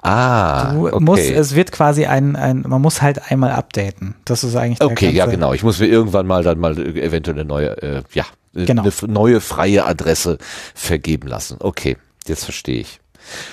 [0.02, 1.00] Ah, Du okay.
[1.04, 4.16] musst, es wird quasi ein, ein, man muss halt einmal updaten.
[4.26, 5.54] Das ist eigentlich der Okay, ja ganze- genau.
[5.54, 8.26] Ich muss mir irgendwann mal dann mal äh, eventuell eine neue, äh, ja,
[8.56, 8.84] äh, Genau.
[8.84, 10.38] eine neue freie Adresse
[10.76, 11.58] vergeben lassen.
[11.60, 11.98] Okay,
[12.28, 13.00] jetzt verstehe ich.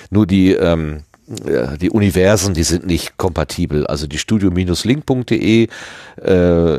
[0.09, 1.10] Nur die, ähm, äh,
[1.79, 3.87] die Universen, die sind nicht kompatibel.
[3.87, 5.67] Also die studio-link.de
[6.21, 6.29] äh,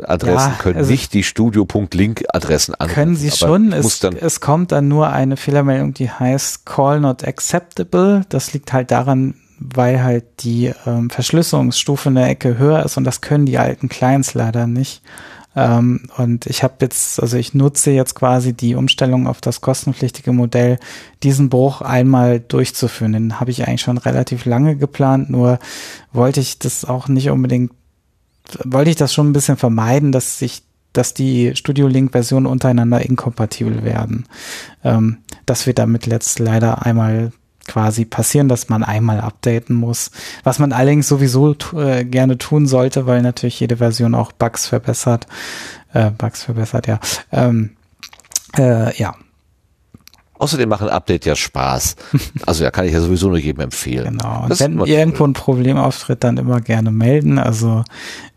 [0.03, 2.93] Adressen Ja, können also- nicht die studio.link Adressen anrufen.
[2.93, 3.73] Können sie schon.
[3.73, 8.21] Es, es kommt dann nur eine Fehlermeldung, die heißt Call not acceptable.
[8.29, 13.03] Das liegt halt daran, weil halt die ähm, Verschlüsselungsstufe in der Ecke höher ist und
[13.03, 15.01] das können die alten Clients leider nicht.
[15.55, 20.31] Ähm, und ich habe jetzt, also ich nutze jetzt quasi die Umstellung auf das kostenpflichtige
[20.31, 20.79] Modell,
[21.21, 23.13] diesen Bruch einmal durchzuführen.
[23.13, 25.59] Den habe ich eigentlich schon relativ lange geplant, nur
[26.11, 27.71] wollte ich das auch nicht unbedingt,
[28.63, 30.63] wollte ich das schon ein bisschen vermeiden, dass sich
[30.93, 34.25] dass die Studio Link Versionen untereinander inkompatibel werden.
[34.83, 35.17] Ähm,
[35.47, 37.31] das wird damit letzt leider einmal
[37.67, 40.11] quasi passieren, dass man einmal updaten muss.
[40.43, 45.27] Was man allerdings sowieso äh, gerne tun sollte, weil natürlich jede Version auch Bugs verbessert.
[45.93, 46.99] Äh, Bugs verbessert, ja.
[47.31, 47.71] Ähm,
[48.57, 49.15] äh, ja.
[50.39, 51.95] Außerdem machen Update ja Spaß.
[52.45, 54.17] Also ja, kann ich ja sowieso nur jedem empfehlen.
[54.17, 54.43] Genau.
[54.43, 57.39] Und wenn irgendwo ein Problem auftritt, dann immer gerne melden.
[57.39, 57.83] Also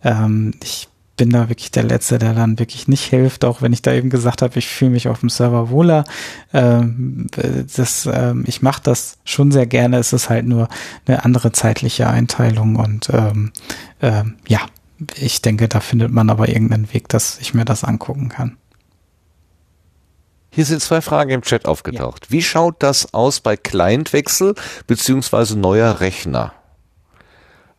[0.05, 3.83] ähm, ich bin da wirklich der Letzte, der dann wirklich nicht hilft, auch wenn ich
[3.83, 6.05] da eben gesagt habe, ich fühle mich auf dem Server wohler.
[6.53, 7.27] Ähm,
[7.75, 9.99] das, ähm, ich mache das schon sehr gerne.
[9.99, 10.69] Es ist halt nur
[11.07, 13.53] eine andere zeitliche Einteilung und ähm,
[14.03, 14.61] ähm, ja,
[15.17, 18.57] ich denke, da findet man aber irgendeinen Weg, dass ich mir das angucken kann.
[20.51, 22.27] Hier sind zwei Fragen im Chat aufgetaucht.
[22.27, 22.31] Ja.
[22.33, 24.55] Wie schaut das aus bei Clientwechsel
[24.87, 26.55] beziehungsweise neuer Rechner?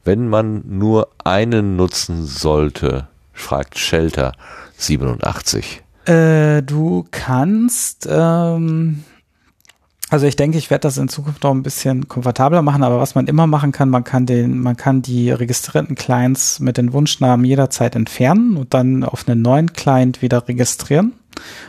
[0.03, 3.07] Wenn man nur einen nutzen sollte,
[3.37, 4.33] fragt Shelter
[4.77, 5.83] 87.
[6.05, 9.03] Äh, du kannst, ähm,
[10.09, 13.15] also ich denke, ich werde das in Zukunft noch ein bisschen komfortabler machen, aber was
[13.15, 17.45] man immer machen kann, man kann den, man kann die registrierten Clients mit den Wunschnamen
[17.45, 21.13] jederzeit entfernen und dann auf einen neuen Client wieder registrieren.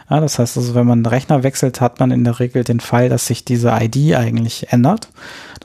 [0.09, 2.81] Ja, das heißt also, wenn man einen Rechner wechselt, hat man in der Regel den
[2.81, 5.09] Fall, dass sich diese ID eigentlich ändert.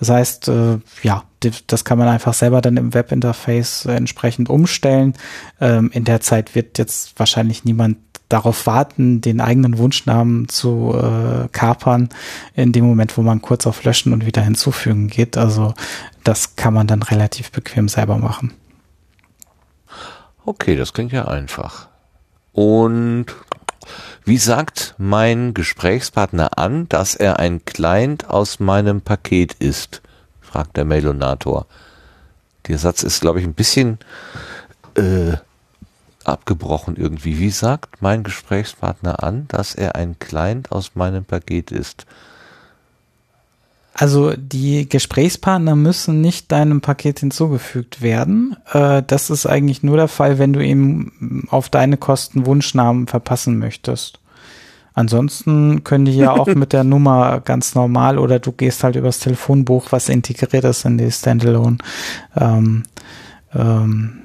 [0.03, 1.23] Das heißt, äh, ja,
[1.67, 5.13] das kann man einfach selber dann im Webinterface entsprechend umstellen.
[5.61, 7.95] Ähm, in der Zeit wird jetzt wahrscheinlich niemand
[8.27, 12.09] darauf warten, den eigenen Wunschnamen zu äh, kapern,
[12.53, 15.37] in dem Moment, wo man kurz auf Löschen und wieder hinzufügen geht.
[15.37, 15.73] Also
[16.25, 18.51] das kann man dann relativ bequem selber machen.
[20.43, 21.87] Okay, das klingt ja einfach.
[22.51, 23.27] Und
[24.25, 30.01] wie sagt mein Gesprächspartner an, dass er ein Client aus meinem Paket ist?
[30.41, 31.65] fragt der Mailonator.
[32.67, 33.99] Der Satz ist, glaube ich, ein bisschen
[34.95, 35.33] äh,
[36.23, 37.37] abgebrochen irgendwie.
[37.39, 42.05] Wie sagt mein Gesprächspartner an, dass er ein Client aus meinem Paket ist?
[43.93, 48.55] Also die Gesprächspartner müssen nicht deinem Paket hinzugefügt werden.
[48.71, 53.59] Äh, das ist eigentlich nur der Fall, wenn du ihm auf deine Kosten Wunschnamen verpassen
[53.59, 54.19] möchtest.
[54.95, 59.19] Ansonsten können die ja auch mit der Nummer ganz normal oder du gehst halt übers
[59.19, 61.77] Telefonbuch, was integriert ist in die Standalone.
[62.35, 62.83] Ähm,
[63.53, 64.19] ähm,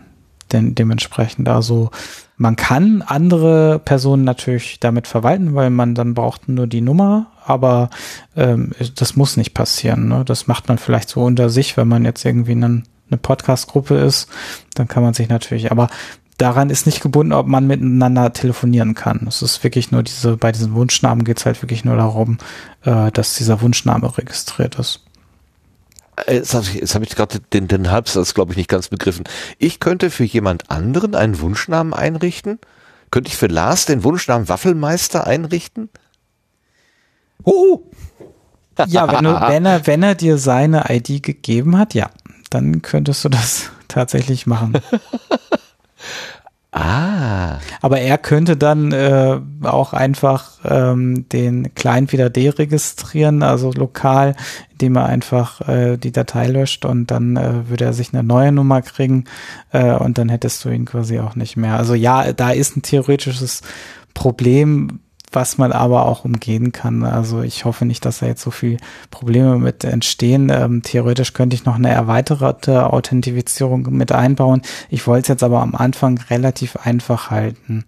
[0.52, 1.90] denn dementsprechend also
[2.38, 7.90] man kann andere Personen natürlich damit verwalten, weil man dann braucht nur die Nummer, aber
[8.36, 10.08] ähm, das muss nicht passieren.
[10.08, 10.24] Ne?
[10.24, 14.28] Das macht man vielleicht so unter sich, wenn man jetzt irgendwie einen, eine Podcast-Gruppe ist,
[14.74, 15.88] dann kann man sich natürlich, aber
[16.38, 19.26] daran ist nicht gebunden, ob man miteinander telefonieren kann.
[19.26, 22.38] Es ist wirklich nur diese, bei diesen Wunschnamen geht es halt wirklich nur darum,
[22.84, 25.04] äh, dass dieser Wunschname registriert ist.
[26.26, 28.88] Äh, jetzt habe ich, jetzt hab ich gerade den, den Halbsatz, glaube ich, nicht ganz
[28.88, 29.24] begriffen.
[29.58, 32.58] Ich könnte für jemand anderen einen Wunschnamen einrichten?
[33.10, 35.88] Könnte ich für Lars den Wunschnamen Waffelmeister einrichten?
[37.44, 37.82] Oh!
[38.86, 42.10] ja, wenn, du, wenn, er, wenn er dir seine ID gegeben hat, ja,
[42.50, 44.74] dann könntest du das tatsächlich machen.
[46.78, 47.58] Ah.
[47.80, 54.36] Aber er könnte dann äh, auch einfach ähm, den Client wieder deregistrieren, also lokal,
[54.72, 58.52] indem er einfach äh, die Datei löscht und dann äh, würde er sich eine neue
[58.52, 59.24] Nummer kriegen
[59.72, 61.76] äh, und dann hättest du ihn quasi auch nicht mehr.
[61.76, 63.62] Also ja, da ist ein theoretisches
[64.14, 65.00] Problem,
[65.32, 67.04] was man aber auch umgehen kann.
[67.04, 68.78] Also ich hoffe nicht, dass da jetzt so viel
[69.10, 70.50] Probleme mit entstehen.
[70.50, 74.62] Ähm, theoretisch könnte ich noch eine erweiterte Authentifizierung mit einbauen.
[74.88, 77.84] Ich wollte es jetzt aber am Anfang relativ einfach halten.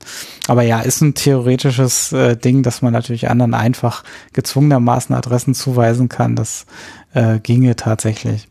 [0.48, 6.08] Aber ja, ist ein theoretisches äh, Ding, dass man natürlich anderen einfach gezwungenermaßen Adressen zuweisen
[6.08, 6.36] kann.
[6.36, 6.66] Das
[7.14, 8.48] äh, ginge tatsächlich.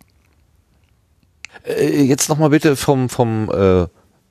[1.63, 3.87] Äh, jetzt nochmal bitte vom, vom äh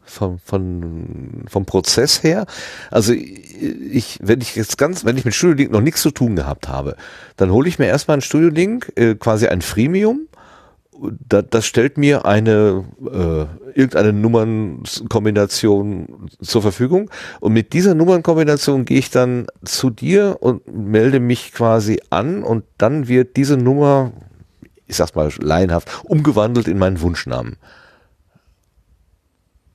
[0.09, 2.47] vom, von, vom Prozess her.
[2.91, 6.37] Also ich, wenn ich jetzt ganz, wenn ich mit Studio Link noch nichts zu tun
[6.37, 6.97] gehabt habe,
[7.37, 10.29] dann hole ich mir erstmal ein Studio Link, äh, quasi ein Freemium.
[11.29, 17.09] Da, das stellt mir eine äh, irgendeine Nummernkombination zur Verfügung
[17.39, 22.65] und mit dieser Nummernkombination gehe ich dann zu dir und melde mich quasi an und
[22.79, 24.11] dann wird diese Nummer,
[24.89, 27.57] ich sag's mal laienhaft, umgewandelt in meinen Wunschnamen.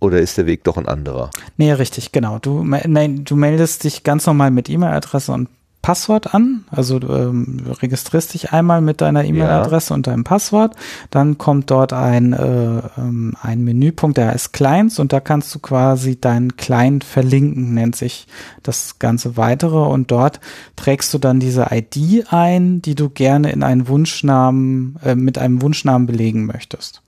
[0.03, 1.29] Oder ist der Weg doch ein anderer?
[1.55, 2.37] Nee, richtig, genau.
[2.37, 5.47] Du, nein, du meldest dich ganz normal mit E-Mail-Adresse und
[5.81, 6.65] Passwort an.
[6.69, 9.95] Also du ähm, registrierst dich einmal mit deiner E-Mail-Adresse ja.
[9.95, 10.75] und deinem Passwort.
[11.09, 15.59] Dann kommt dort ein, äh, ähm, ein Menüpunkt, der heißt Clients und da kannst du
[15.59, 18.27] quasi deinen Client verlinken, nennt sich
[18.61, 19.87] das ganze weitere.
[19.87, 20.41] Und dort
[20.75, 25.61] trägst du dann diese ID ein, die du gerne in einen Wunschnamen, äh, mit einem
[25.61, 27.01] Wunschnamen belegen möchtest.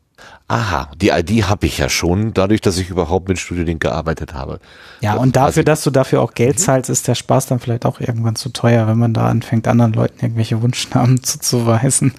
[0.48, 4.60] Aha, die ID habe ich ja schon, dadurch, dass ich überhaupt mit StudioLink gearbeitet habe.
[5.02, 6.62] Ja, und dafür, dass du dafür auch Geld mhm.
[6.62, 9.94] zahlst, ist der Spaß dann vielleicht auch irgendwann zu teuer, wenn man da anfängt, anderen
[9.94, 12.14] Leuten irgendwelche Wunschnamen zuzuweisen.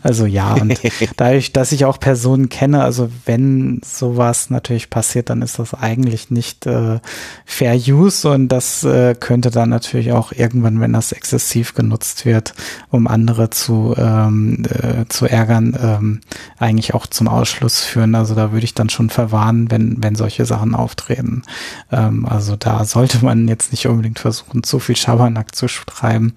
[0.00, 0.78] Also ja, und
[1.16, 6.30] dadurch, dass ich auch Personen kenne, also wenn sowas natürlich passiert, dann ist das eigentlich
[6.30, 7.00] nicht äh,
[7.44, 12.54] Fair Use und das äh, könnte dann natürlich auch irgendwann, wenn das exzessiv genutzt wird,
[12.90, 16.20] um andere zu, ähm, äh, zu ärgern, ähm,
[16.58, 18.14] eigentlich auch zum Ausschluss führen.
[18.14, 21.42] Also da würde ich dann schon verwarnen, wenn, wenn solche Sachen auftreten.
[21.90, 26.34] Ähm, also da sollte man jetzt nicht unbedingt versuchen, zu viel Schabernack zu schreiben.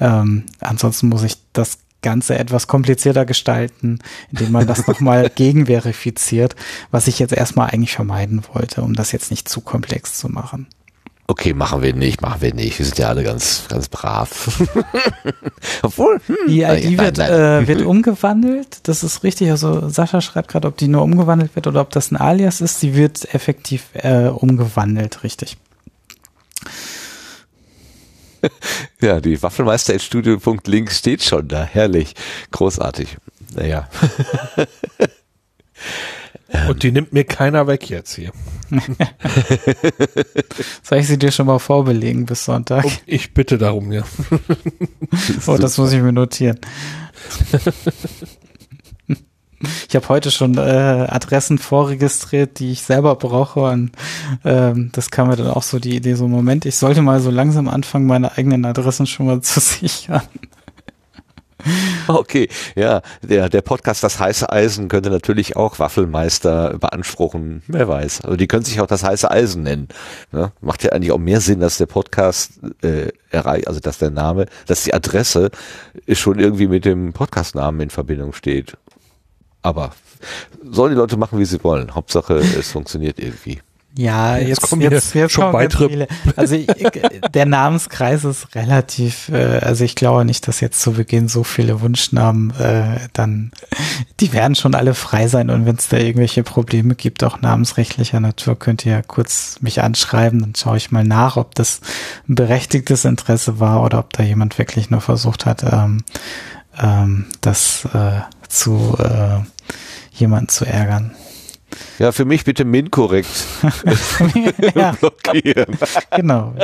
[0.00, 3.98] Ähm, ansonsten muss ich das Ganze etwas komplizierter gestalten,
[4.30, 6.56] indem man das nochmal gegenverifiziert,
[6.90, 10.66] was ich jetzt erstmal eigentlich vermeiden wollte, um das jetzt nicht zu komplex zu machen.
[11.30, 12.76] Okay, machen wir nicht, machen wir nicht.
[12.80, 14.48] Wir sind ja alle ganz, ganz brav.
[15.82, 17.62] Obwohl, hm, die ID wird, nein, nein.
[17.62, 18.80] Äh, wird umgewandelt.
[18.88, 19.48] Das ist richtig.
[19.48, 22.80] Also Sascha schreibt gerade, ob die nur umgewandelt wird oder ob das ein Alias ist.
[22.80, 25.56] Sie wird effektiv äh, umgewandelt, richtig.
[29.00, 31.62] ja, die Waffelmeister.studio.link steht schon da.
[31.62, 32.16] Herrlich.
[32.50, 33.18] Großartig.
[33.54, 33.88] Naja.
[36.68, 38.32] Und die nimmt mir keiner weg jetzt hier.
[40.82, 42.84] Soll ich sie dir schon mal vorbelegen bis Sonntag?
[42.84, 44.02] Oh, ich bitte darum, ja.
[45.46, 46.58] oh, das muss ich mir notieren.
[49.88, 53.90] Ich habe heute schon äh, Adressen vorregistriert, die ich selber brauche und
[54.42, 57.30] ähm, das kam mir dann auch so die Idee, so Moment, ich sollte mal so
[57.30, 60.22] langsam anfangen, meine eigenen Adressen schon mal zu sichern.
[62.08, 68.22] Okay, ja, der, der Podcast Das heiße Eisen könnte natürlich auch Waffelmeister beanspruchen, wer weiß.
[68.22, 69.88] Also die können sich auch das heiße Eisen nennen.
[70.32, 70.52] Ne?
[70.60, 74.46] Macht ja eigentlich auch mehr Sinn, dass der Podcast äh, erreicht, also dass der Name,
[74.66, 75.50] dass die Adresse
[76.12, 78.76] schon irgendwie mit dem Podcastnamen in Verbindung steht.
[79.62, 79.92] Aber
[80.62, 81.94] sollen die Leute machen, wie sie wollen.
[81.94, 83.60] Hauptsache, es funktioniert irgendwie.
[83.96, 86.06] Ja, jetzt, jetzt kommen jetzt, jetzt schon weitere.
[86.36, 86.66] Also ich,
[87.34, 91.80] der Namenskreis ist relativ, äh, also ich glaube nicht, dass jetzt zu Beginn so viele
[91.80, 93.50] Wunschnamen äh, dann,
[94.20, 98.20] die werden schon alle frei sein und wenn es da irgendwelche Probleme gibt, auch namensrechtlicher
[98.20, 101.80] Natur, könnt ihr ja kurz mich anschreiben, dann schaue ich mal nach, ob das
[102.28, 106.04] ein berechtigtes Interesse war oder ob da jemand wirklich nur versucht hat, ähm,
[106.80, 109.40] ähm, das äh, zu äh,
[110.12, 111.12] jemanden zu ärgern.
[111.98, 113.28] Ja, für mich bitte MIN-korrekt
[115.00, 115.78] blockieren.
[116.16, 116.54] Genau.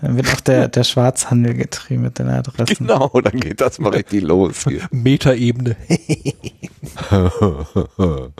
[0.00, 2.86] Dann wird auch der, der Schwarzhandel getrieben mit den Adressen.
[2.86, 4.64] Genau, dann geht das mal richtig los.
[4.64, 4.86] Hier.
[4.90, 5.76] Metaebene.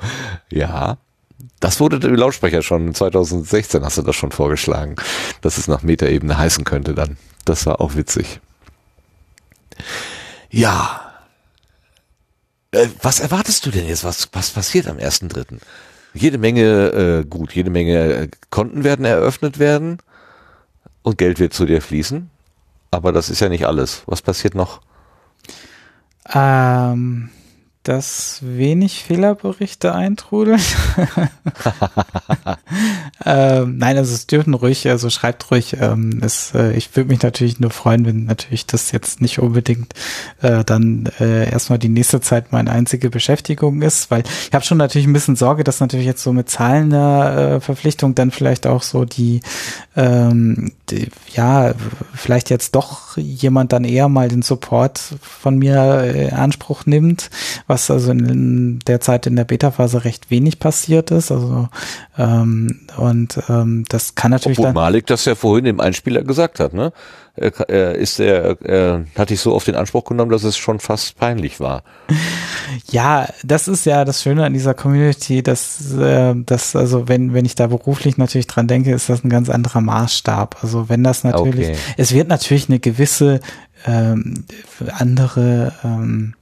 [0.51, 0.99] ja.
[1.61, 4.95] Das wurde der Lautsprecher schon 2016 hast du das schon vorgeschlagen,
[5.41, 7.17] dass es nach Metaebene heißen könnte dann.
[7.45, 8.41] Das war auch witzig.
[10.51, 11.08] Ja,
[12.73, 14.05] äh, was erwartest du denn jetzt?
[14.05, 15.59] Was, was passiert am 1.3.?
[16.15, 19.99] Jede Menge, äh, gut, jede Menge äh, Konten werden eröffnet werden
[21.03, 22.31] und Geld wird zu dir fließen.
[22.91, 24.03] Aber das ist ja nicht alles.
[24.07, 24.81] Was passiert noch?
[26.33, 27.31] Ähm,
[27.89, 30.61] dass wenig Fehlerberichte eintrudeln.
[33.25, 35.79] ähm, nein, also es dürfen ruhig, also schreibt ruhig.
[35.81, 39.95] Ähm, es, äh, ich würde mich natürlich nur freuen, wenn natürlich das jetzt nicht unbedingt
[40.43, 44.77] äh, dann äh, erstmal die nächste Zeit meine einzige Beschäftigung ist, weil ich habe schon
[44.77, 48.83] natürlich ein bisschen Sorge, dass natürlich jetzt so mit zahlender äh, Verpflichtung dann vielleicht auch
[48.83, 49.41] so die,
[49.97, 51.73] ähm, die, ja,
[52.13, 57.31] vielleicht jetzt doch jemand dann eher mal den Support von mir äh, in Anspruch nimmt,
[57.67, 61.31] was was also in der Zeit in der Beta-Phase recht wenig passiert ist.
[61.31, 61.69] Also
[62.17, 66.61] ähm, und ähm, das kann natürlich Obwohl dann Malik das ja vorhin im Einspieler gesagt
[66.61, 66.93] hat, ne?
[67.41, 71.17] Er, ist er, er hat dich so auf den Anspruch genommen, dass es schon fast
[71.19, 71.83] peinlich war.
[72.91, 77.47] Ja, das ist ja das Schöne an dieser Community, dass, äh, dass also wenn wenn
[77.47, 80.59] ich da beruflich natürlich dran denke, ist das ein ganz anderer Maßstab.
[80.61, 81.79] Also wenn das natürlich, okay.
[81.97, 83.41] es wird natürlich eine gewisse
[83.87, 84.45] ähm,
[84.99, 86.35] andere ähm,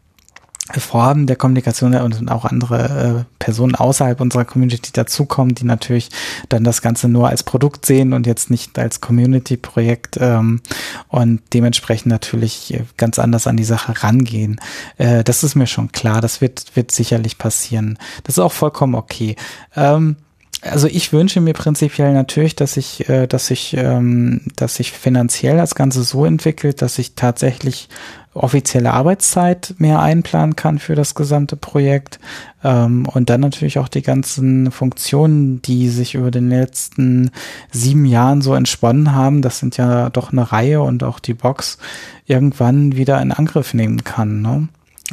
[0.75, 6.11] Formen der Kommunikation und auch andere äh, Personen außerhalb unserer Community dazukommen, die natürlich
[6.49, 10.61] dann das Ganze nur als Produkt sehen und jetzt nicht als Community-Projekt ähm,
[11.09, 14.61] und dementsprechend natürlich ganz anders an die Sache rangehen.
[14.99, 17.99] Äh, das ist mir schon klar, das wird, wird sicherlich passieren.
[18.25, 19.37] Das ist auch vollkommen okay.
[19.77, 20.17] Ähm,
[20.63, 25.57] also ich wünsche mir prinzipiell natürlich, dass ich, äh, dass ich, ähm, dass sich finanziell
[25.57, 27.89] das Ganze so entwickelt, dass ich tatsächlich
[28.37, 32.19] offizielle Arbeitszeit mehr einplanen kann für das gesamte Projekt
[32.63, 37.31] ähm, und dann natürlich auch die ganzen Funktionen, die sich über den letzten
[37.71, 41.79] sieben Jahren so entsponnen haben, das sind ja doch eine Reihe und auch die Box
[42.27, 44.43] irgendwann wieder in Angriff nehmen kann.
[44.43, 44.69] Ne?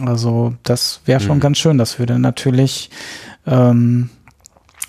[0.05, 1.41] Also das wäre schon mhm.
[1.41, 1.77] ganz schön.
[1.77, 2.89] Das würde natürlich
[3.45, 4.09] ähm,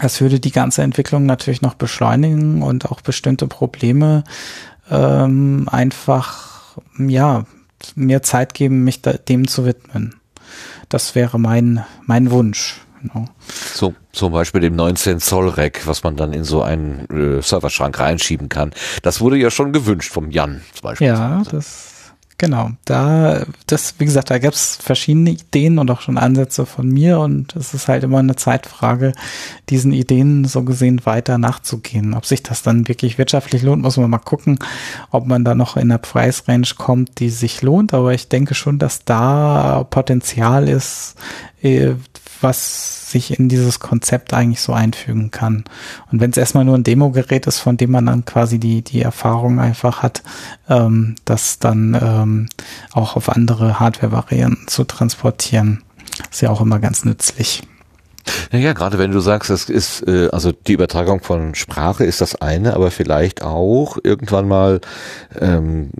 [0.00, 4.24] das würde die ganze Entwicklung natürlich noch beschleunigen und auch bestimmte Probleme
[4.90, 7.44] ähm, einfach, ja,
[7.94, 10.14] mir Zeit geben, mich da, dem zu widmen.
[10.88, 12.80] Das wäre mein, mein Wunsch.
[13.02, 13.26] Genau.
[13.74, 17.98] So, zum Beispiel dem 19 Zoll Rack, was man dann in so einen äh, Serverschrank
[17.98, 18.72] reinschieben kann.
[19.02, 21.08] Das wurde ja schon gewünscht vom Jan zum Beispiel.
[21.08, 21.93] Ja, das
[22.36, 26.88] Genau, da, das, wie gesagt, da gab es verschiedene Ideen und auch schon Ansätze von
[26.88, 29.12] mir und es ist halt immer eine Zeitfrage,
[29.70, 32.12] diesen Ideen so gesehen weiter nachzugehen.
[32.12, 34.58] Ob sich das dann wirklich wirtschaftlich lohnt, muss man mal gucken,
[35.12, 38.80] ob man da noch in der Preisrange kommt, die sich lohnt, aber ich denke schon,
[38.80, 41.14] dass da Potenzial ist,
[42.40, 45.64] was sich in dieses Konzept eigentlich so einfügen kann.
[46.12, 49.02] Und wenn es erstmal nur ein Demo-Gerät ist, von dem man dann quasi die, die
[49.02, 50.22] Erfahrung einfach hat,
[50.68, 52.48] ähm, das dann ähm,
[52.92, 55.82] auch auf andere Hardware-Varianten zu transportieren,
[56.30, 57.62] ist ja auch immer ganz nützlich.
[58.52, 62.36] Naja, gerade wenn du sagst, es ist, äh, also die Übertragung von Sprache ist das
[62.36, 64.80] eine, aber vielleicht auch irgendwann mal
[65.40, 65.90] ähm,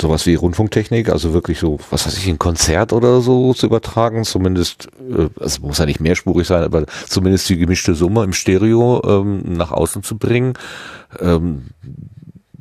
[0.00, 4.24] sowas wie Rundfunktechnik, also wirklich so, was weiß ich, ein Konzert oder so zu übertragen,
[4.24, 9.02] zumindest, äh, es muss ja nicht mehrspurig sein, aber zumindest die gemischte Summe im Stereo
[9.04, 10.54] ähm, nach außen zu bringen.
[11.20, 11.68] Ähm,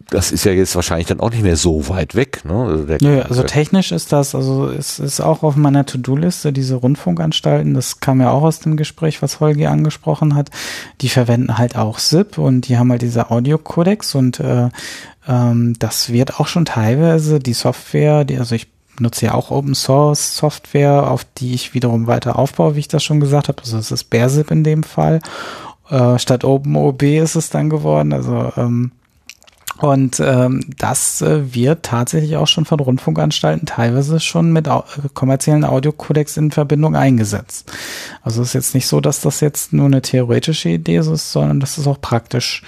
[0.09, 2.45] das ist ja jetzt wahrscheinlich dann auch nicht mehr so weit weg.
[2.45, 2.53] Ne?
[2.53, 7.73] Also, Nö, also technisch ist das, also es ist auch auf meiner To-Do-Liste, diese Rundfunkanstalten,
[7.73, 10.49] das kam ja auch aus dem Gespräch, was Holgi angesprochen hat,
[11.01, 14.69] die verwenden halt auch SIP und die haben halt diese Audio-Codex und äh,
[15.27, 18.67] ähm, das wird auch schon teilweise die Software, die, also ich
[18.99, 23.03] nutze ja auch Open Source Software, auf die ich wiederum weiter aufbaue, wie ich das
[23.03, 23.61] schon gesagt habe.
[23.61, 25.19] Also es ist BearZip in dem Fall.
[25.89, 28.13] Äh, statt OpenOB ist es dann geworden.
[28.13, 28.91] Also ähm,
[29.79, 34.83] und ähm, das äh, wird tatsächlich auch schon von Rundfunkanstalten teilweise schon mit au
[35.13, 37.71] kommerziellen Audiocodecs in Verbindung eingesetzt.
[38.21, 41.59] Also es ist jetzt nicht so, dass das jetzt nur eine theoretische Idee ist, sondern
[41.59, 42.63] das ist auch praktisch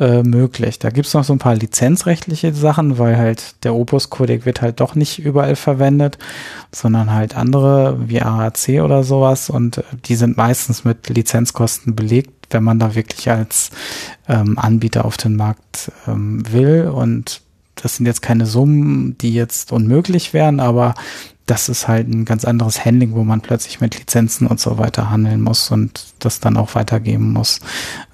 [0.00, 0.78] äh, möglich.
[0.78, 4.94] Da gibt's noch so ein paar lizenzrechtliche Sachen, weil halt der Opus-Codec wird halt doch
[4.94, 6.18] nicht überall verwendet,
[6.72, 12.32] sondern halt andere wie AAC oder sowas und äh, die sind meistens mit Lizenzkosten belegt
[12.50, 13.70] wenn man da wirklich als
[14.28, 16.88] ähm, Anbieter auf den Markt ähm, will.
[16.88, 17.42] Und
[17.74, 20.94] das sind jetzt keine Summen, die jetzt unmöglich wären, aber
[21.48, 25.10] das ist halt ein ganz anderes Handling, wo man plötzlich mit Lizenzen und so weiter
[25.10, 27.60] handeln muss und das dann auch weitergeben muss,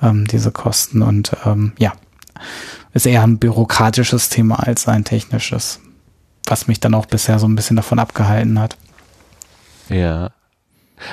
[0.01, 1.03] ähm, diese Kosten.
[1.03, 1.93] Und ähm, ja,
[2.93, 5.81] ist eher ein bürokratisches Thema als ein technisches,
[6.47, 8.77] was mich dann auch bisher so ein bisschen davon abgehalten hat.
[9.89, 10.31] Ja,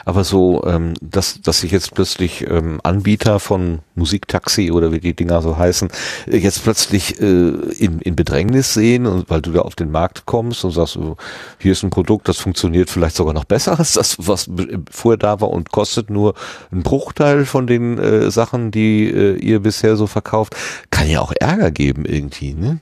[0.05, 5.15] aber so, ähm, dass, dass sich jetzt plötzlich ähm, Anbieter von Musiktaxi oder wie die
[5.15, 5.89] Dinger so heißen,
[6.27, 10.25] äh, jetzt plötzlich äh, in, in Bedrängnis sehen und weil du da auf den Markt
[10.25, 11.17] kommst und sagst, oh,
[11.57, 14.49] hier ist ein Produkt, das funktioniert vielleicht sogar noch besser als das, was
[14.89, 16.35] vorher da war und kostet nur
[16.71, 20.55] einen Bruchteil von den äh, Sachen, die äh, ihr bisher so verkauft,
[20.91, 22.79] kann ja auch Ärger geben irgendwie, ne?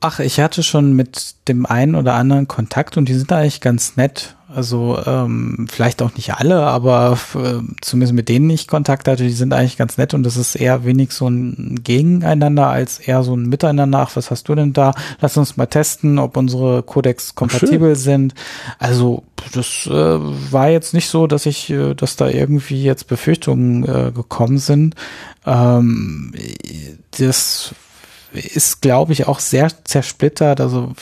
[0.00, 3.96] Ach, ich hatte schon mit dem einen oder anderen Kontakt und die sind eigentlich ganz
[3.96, 4.36] nett.
[4.56, 9.32] Also ähm, vielleicht auch nicht alle, aber äh, zumindest mit denen ich Kontakt hatte, die
[9.32, 13.36] sind eigentlich ganz nett und das ist eher wenig so ein Gegeneinander als eher so
[13.36, 13.98] ein Miteinander.
[13.98, 14.94] Ach, was hast du denn da?
[15.20, 18.32] Lass uns mal testen, ob unsere Codex kompatibel sind.
[18.78, 23.84] Also das äh, war jetzt nicht so, dass ich, äh, dass da irgendwie jetzt Befürchtungen
[23.84, 24.94] äh, gekommen sind.
[25.44, 26.32] Ähm,
[27.18, 27.74] das
[28.32, 30.62] ist, glaube ich, auch sehr zersplittert.
[30.62, 30.94] Also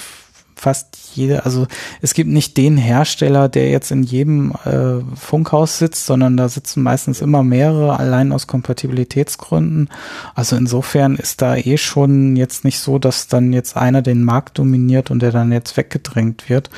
[0.65, 1.67] fast jede, also
[2.01, 6.83] es gibt nicht den Hersteller, der jetzt in jedem äh, Funkhaus sitzt, sondern da sitzen
[6.83, 9.91] meistens immer mehrere, allein aus Kompatibilitätsgründen.
[10.35, 14.59] Also insofern ist da eh schon jetzt nicht so, dass dann jetzt einer den Markt
[14.59, 16.71] dominiert und der dann jetzt weggedrängt wird.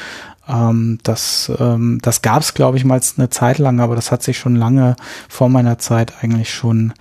[0.48, 4.24] Ähm, das ähm, das gab es, glaube ich, mal eine Zeit lang, aber das hat
[4.24, 4.96] sich schon lange
[5.28, 6.92] vor meiner Zeit eigentlich schon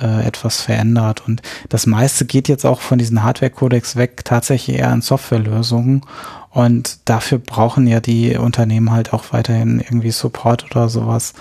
[0.00, 1.22] äh, etwas verändert.
[1.26, 6.02] Und das meiste geht jetzt auch von diesen Hardware-Codecs weg, tatsächlich eher in Softwarelösungen.
[6.50, 11.34] Und dafür brauchen ja die Unternehmen halt auch weiterhin irgendwie Support oder sowas.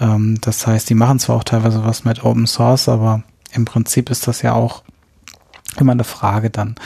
[0.00, 3.22] Ähm, das heißt, die machen zwar auch teilweise was mit Open Source, aber
[3.52, 4.82] im Prinzip ist das ja auch
[5.80, 6.76] immer eine Frage dann.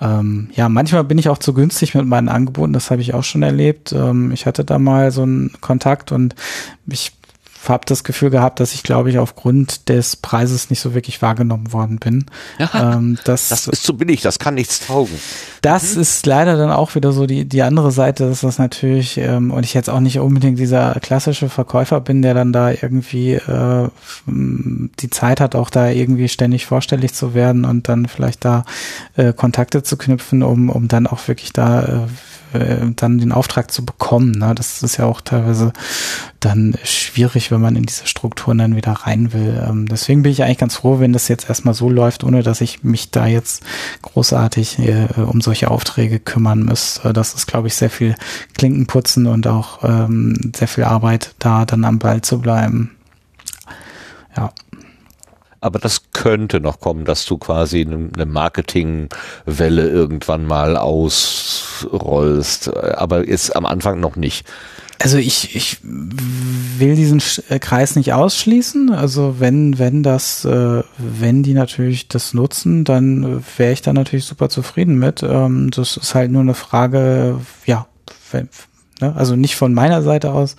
[0.00, 3.24] Ähm, ja, manchmal bin ich auch zu günstig mit meinen Angeboten, das habe ich auch
[3.24, 3.92] schon erlebt.
[3.92, 6.34] Ähm, ich hatte da mal so einen Kontakt und
[6.86, 7.12] ich
[7.68, 11.72] habe das Gefühl gehabt, dass ich, glaube ich, aufgrund des Preises nicht so wirklich wahrgenommen
[11.72, 12.26] worden bin.
[12.58, 15.18] Ja, ähm, das, das ist zu billig, das kann nichts taugen.
[15.62, 16.02] Das mhm.
[16.02, 19.64] ist leider dann auch wieder so die, die andere Seite, dass das natürlich, ähm, und
[19.64, 23.88] ich jetzt auch nicht unbedingt dieser klassische Verkäufer bin, der dann da irgendwie äh,
[24.26, 28.64] die Zeit hat, auch da irgendwie ständig vorstellig zu werden und dann vielleicht da
[29.16, 33.70] äh, Kontakte zu knüpfen, um, um dann auch wirklich da äh, äh, dann den Auftrag
[33.70, 34.32] zu bekommen.
[34.32, 34.54] Ne?
[34.54, 35.72] Das ist ja auch teilweise
[36.40, 39.62] dann schwierig, wenn man in diese Strukturen dann wieder rein will.
[39.68, 42.60] Ähm, deswegen bin ich eigentlich ganz froh, wenn das jetzt erstmal so läuft, ohne dass
[42.60, 43.62] ich mich da jetzt
[44.02, 47.12] großartig äh, um solche Aufträge kümmern müsste.
[47.12, 48.14] Das ist, glaube ich, sehr viel
[48.56, 52.90] Klinkenputzen und auch ähm, sehr viel Arbeit, da dann am Ball zu bleiben.
[54.36, 54.52] Ja.
[55.60, 62.74] Aber das könnte noch kommen, dass du quasi eine Marketingwelle irgendwann mal ausrollst.
[62.74, 64.46] Aber ist am Anfang noch nicht.
[65.02, 68.90] Also ich, ich will diesen äh, Kreis nicht ausschließen.
[68.90, 74.26] Also wenn, wenn das, äh, wenn die natürlich das nutzen, dann wäre ich da natürlich
[74.26, 75.22] super zufrieden mit.
[75.22, 77.86] Ähm, das ist halt nur eine Frage, ja,
[79.00, 79.14] ne?
[79.16, 80.56] also nicht von meiner Seite aus,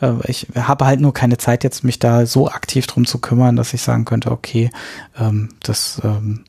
[0.00, 3.56] äh, ich habe halt nur keine Zeit jetzt, mich da so aktiv drum zu kümmern,
[3.56, 4.70] dass ich sagen könnte, okay,
[5.18, 6.44] ähm, das, ähm,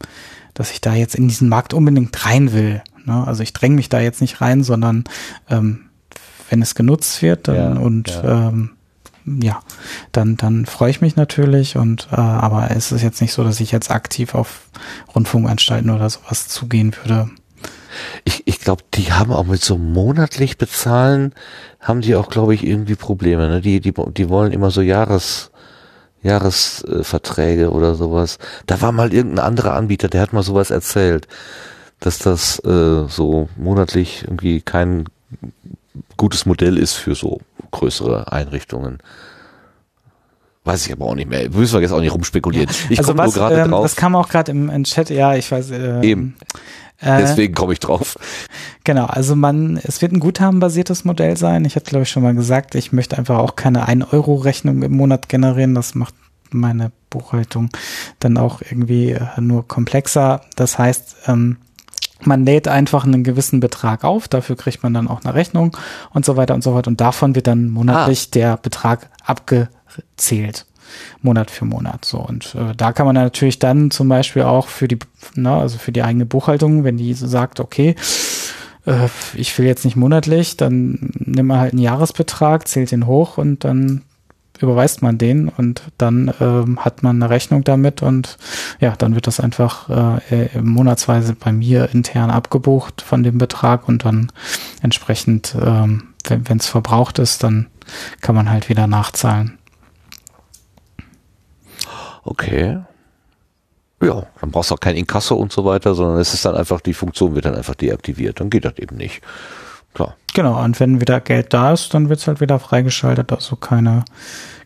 [0.54, 2.82] dass ich da jetzt in diesen Markt unbedingt rein will.
[3.06, 3.26] Ne?
[3.26, 5.04] Also ich dränge mich da jetzt nicht rein, sondern
[5.50, 5.86] ähm,
[6.50, 8.50] wenn es genutzt wird dann, ja, und ja.
[8.50, 8.72] Ähm,
[9.26, 9.62] ja,
[10.12, 13.62] dann, dann freue ich mich natürlich und äh, aber es ist jetzt nicht so, dass
[13.62, 14.68] ich jetzt aktiv auf
[15.16, 17.30] Rundfunkanstalten oder sowas zugehen würde.
[18.26, 21.34] Ich, glaube, die haben auch mit so monatlich bezahlen,
[21.80, 23.48] haben die auch, glaube ich, irgendwie Probleme.
[23.48, 23.62] Ne?
[23.62, 25.52] Die, die, die wollen immer so Jahres,
[26.22, 28.40] Jahresverträge oder sowas.
[28.66, 31.28] Da war mal irgendein anderer Anbieter, der hat mal sowas erzählt,
[32.00, 35.06] dass das äh, so monatlich irgendwie kein
[36.18, 37.42] gutes Modell ist für so
[37.72, 39.00] größere Einrichtungen.
[40.66, 41.50] Weiß ich aber auch nicht mehr.
[41.50, 42.70] Müssen wir jetzt auch nicht rumspekulieren.
[42.90, 43.84] Ich also komme nur gerade ähm, drauf.
[43.84, 45.72] Das kam auch gerade im, im, Chat, ja, ich weiß.
[45.72, 46.36] Äh, Eben.
[47.04, 48.18] Äh, Deswegen komme ich drauf.
[48.84, 51.66] Genau, also man, es wird ein guthabenbasiertes Modell sein.
[51.66, 55.30] Ich hatte, glaube ich, schon mal gesagt, ich möchte einfach auch keine 1-Euro-Rechnung im Monat
[55.30, 55.76] generieren.
[55.76, 56.16] Das macht
[56.52, 57.70] meine Buchhaltung
[58.20, 60.42] dann auch irgendwie äh, nur komplexer.
[60.56, 61.58] Das heißt, ähm,
[62.22, 65.76] man lädt einfach einen gewissen Betrag auf, dafür kriegt man dann auch eine Rechnung
[66.12, 66.88] und so weiter und so fort.
[66.88, 68.32] Und davon wird dann monatlich ah.
[68.34, 70.66] der Betrag abgezählt.
[71.22, 72.06] Monat für Monat.
[72.06, 75.00] So und äh, da kann man natürlich dann zum Beispiel auch für die,
[75.36, 77.96] na, also für die eigene Buchhaltung, wenn die so sagt, okay,
[78.86, 83.38] äh, ich will jetzt nicht monatlich, dann nimmt man halt einen Jahresbetrag, zählt den hoch
[83.38, 84.02] und dann
[84.60, 88.38] überweist man den und dann ähm, hat man eine Rechnung damit und
[88.80, 94.06] ja, dann wird das einfach äh, monatsweise bei mir intern abgebucht von dem Betrag und
[94.06, 94.32] dann
[94.82, 97.68] entsprechend, ähm, wenn es verbraucht ist, dann
[98.22, 99.58] kann man halt wieder nachzahlen.
[102.24, 102.80] Okay.
[104.02, 106.82] Ja, dann brauchst du auch kein Inkasso und so weiter, sondern es ist dann einfach,
[106.82, 108.40] die Funktion wird dann einfach deaktiviert.
[108.40, 109.22] Dann geht das eben nicht.
[109.94, 110.16] Klar.
[110.34, 114.04] Genau, und wenn wieder Geld da ist, dann wird es halt wieder freigeschaltet, also keine,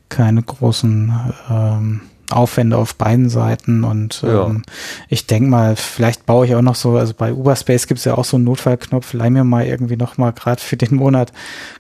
[0.10, 1.14] keine großen
[1.50, 4.48] ähm, Aufwände auf beiden Seiten und ja.
[4.48, 4.64] ähm,
[5.08, 8.16] ich denke mal, vielleicht baue ich auch noch so, also bei Uberspace gibt es ja
[8.16, 11.32] auch so einen Notfallknopf, leih mir mal irgendwie noch mal gerade für den Monat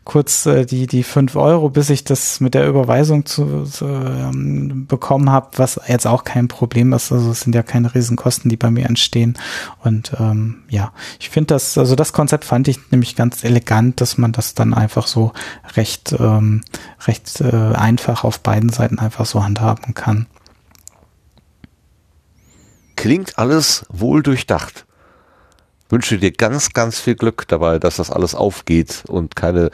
[0.05, 4.87] kurz äh, die die fünf Euro, bis ich das mit der Überweisung zu, zu ähm,
[4.87, 8.57] bekommen habe, was jetzt auch kein Problem ist, also es sind ja keine Riesenkosten, die
[8.57, 9.37] bei mir entstehen.
[9.83, 14.17] Und ähm, ja, ich finde das, also das Konzept fand ich nämlich ganz elegant, dass
[14.17, 15.33] man das dann einfach so
[15.75, 16.61] recht ähm,
[17.05, 20.27] recht äh, einfach auf beiden Seiten einfach so handhaben kann
[22.97, 24.86] klingt alles wohl durchdacht
[25.89, 29.71] wünsche dir ganz, ganz viel Glück dabei, dass das alles aufgeht und keine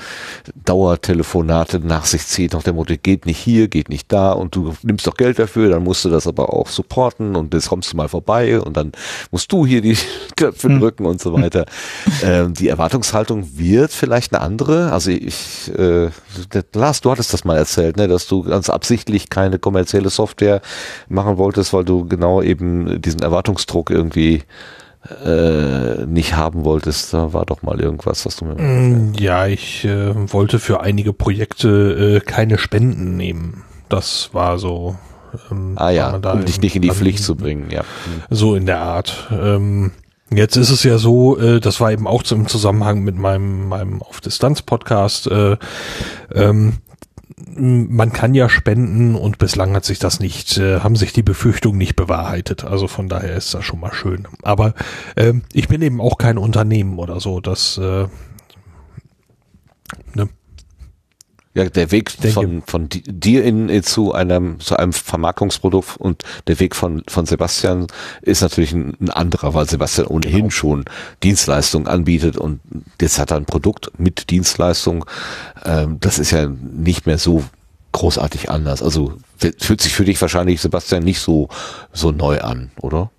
[0.65, 4.73] Dauertelefonate nach sich zieht, nach dem Motto, geht nicht hier, geht nicht da und du
[4.83, 7.97] nimmst doch Geld dafür, dann musst du das aber auch supporten und jetzt kommst du
[7.97, 8.91] mal vorbei und dann
[9.31, 9.97] musst du hier die
[10.35, 10.79] Knöpfe hm.
[10.79, 11.65] drücken und so weiter.
[12.23, 14.91] ähm, die Erwartungshaltung wird vielleicht eine andere.
[14.91, 16.09] Also ich, äh,
[16.73, 20.61] Lars, du hattest das mal erzählt, ne, dass du ganz absichtlich keine kommerzielle Software
[21.07, 24.43] machen wolltest, weil du genau eben diesen Erwartungsdruck irgendwie
[25.25, 27.13] äh, nicht haben wolltest.
[27.13, 28.55] Da war doch mal irgendwas, was du mir.
[28.55, 33.63] Mm, ja, ich äh, wollte für einige Projekte äh, keine Spenden nehmen.
[33.89, 34.95] Das war so.
[35.51, 37.83] Ähm, ah ja, um dich nicht in die an, Pflicht zu bringen, ja.
[38.29, 39.29] So in der Art.
[39.31, 39.91] Ähm,
[40.35, 44.01] Jetzt ist es ja so, äh, das war eben auch im Zusammenhang mit meinem, meinem
[44.01, 45.57] Auf-Distanz-Podcast, äh,
[46.33, 46.77] ähm,
[47.35, 51.77] man kann ja spenden und bislang hat sich das nicht, äh, haben sich die Befürchtungen
[51.77, 52.63] nicht bewahrheitet.
[52.63, 54.27] Also von daher ist das schon mal schön.
[54.41, 54.73] Aber
[55.15, 57.39] äh, ich bin eben auch kein Unternehmen oder so.
[57.39, 58.07] Das äh,
[60.13, 60.29] ne?
[61.55, 66.23] Ja, der Weg von, von di- dir in, in zu einem, zu einem Vermarktungsprodukt und
[66.47, 67.85] der Weg von, von Sebastian
[68.23, 70.49] ist natürlich ein, ein anderer, weil Sebastian ohnehin Genau.
[70.49, 70.85] schon
[71.21, 72.59] Dienstleistungen anbietet und
[72.99, 75.05] jetzt hat er ein Produkt mit Dienstleistung.
[75.63, 77.43] Ähm, das ist ja nicht mehr so
[77.91, 78.81] großartig anders.
[78.81, 81.49] Also fühlt sich für dich wahrscheinlich, Sebastian, nicht so,
[81.91, 83.11] so neu an, oder?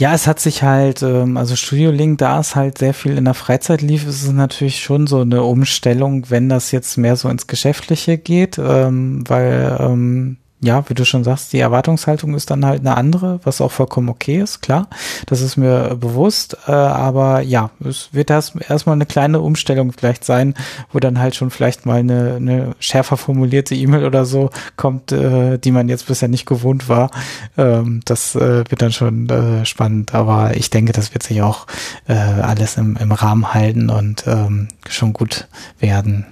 [0.00, 3.24] Ja, es hat sich halt, ähm, also Studio Link, da es halt sehr viel in
[3.24, 7.28] der Freizeit lief, ist es natürlich schon so eine Umstellung, wenn das jetzt mehr so
[7.28, 12.66] ins Geschäftliche geht, ähm, weil, ähm, ja, wie du schon sagst, die Erwartungshaltung ist dann
[12.66, 14.88] halt eine andere, was auch vollkommen okay ist, klar.
[15.26, 20.24] Das ist mir bewusst, äh, aber ja, es wird erst erstmal eine kleine Umstellung vielleicht
[20.24, 20.54] sein,
[20.92, 25.58] wo dann halt schon vielleicht mal eine, eine schärfer formulierte E-Mail oder so kommt, äh,
[25.58, 27.10] die man jetzt bisher nicht gewohnt war.
[27.56, 31.66] Ähm, das äh, wird dann schon äh, spannend, aber ich denke, das wird sich auch
[32.08, 35.46] äh, alles im, im Rahmen halten und ähm, schon gut
[35.78, 36.26] werden.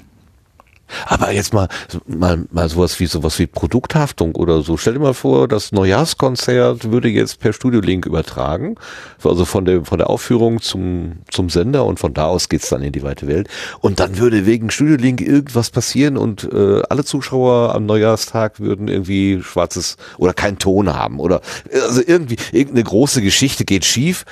[1.07, 1.69] Aber jetzt mal,
[2.07, 4.77] mal, mal sowas wie sowas wie Produkthaftung oder so.
[4.77, 8.77] Stell dir mal vor, das Neujahrskonzert würde jetzt per Studiolink übertragen.
[9.23, 12.83] Also von der, von der Aufführung zum, zum Sender und von da aus geht's dann
[12.83, 13.49] in die weite Welt.
[13.81, 19.43] Und dann würde wegen Studiolink irgendwas passieren und äh, alle Zuschauer am Neujahrstag würden irgendwie
[19.43, 21.41] schwarzes oder keinen Ton haben oder
[21.73, 24.25] also irgendwie irgendeine große Geschichte geht schief.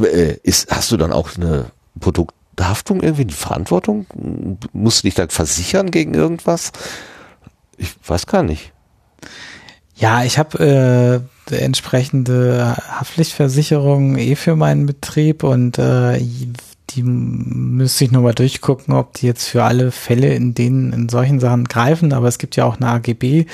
[0.00, 1.66] Äh, ist, hast du dann auch eine
[2.00, 4.06] Produkt Haftung irgendwie eine Verantwortung?
[4.72, 6.72] Musst du dich dann versichern gegen irgendwas?
[7.76, 8.72] Ich weiß gar nicht.
[9.96, 16.20] Ja, ich habe äh, entsprechende Haftpflichtversicherung eh für meinen Betrieb und äh,
[16.90, 21.08] die müsste ich nur mal durchgucken, ob die jetzt für alle Fälle in denen in
[21.08, 22.12] solchen Sachen greifen.
[22.12, 23.46] Aber es gibt ja auch eine AGB,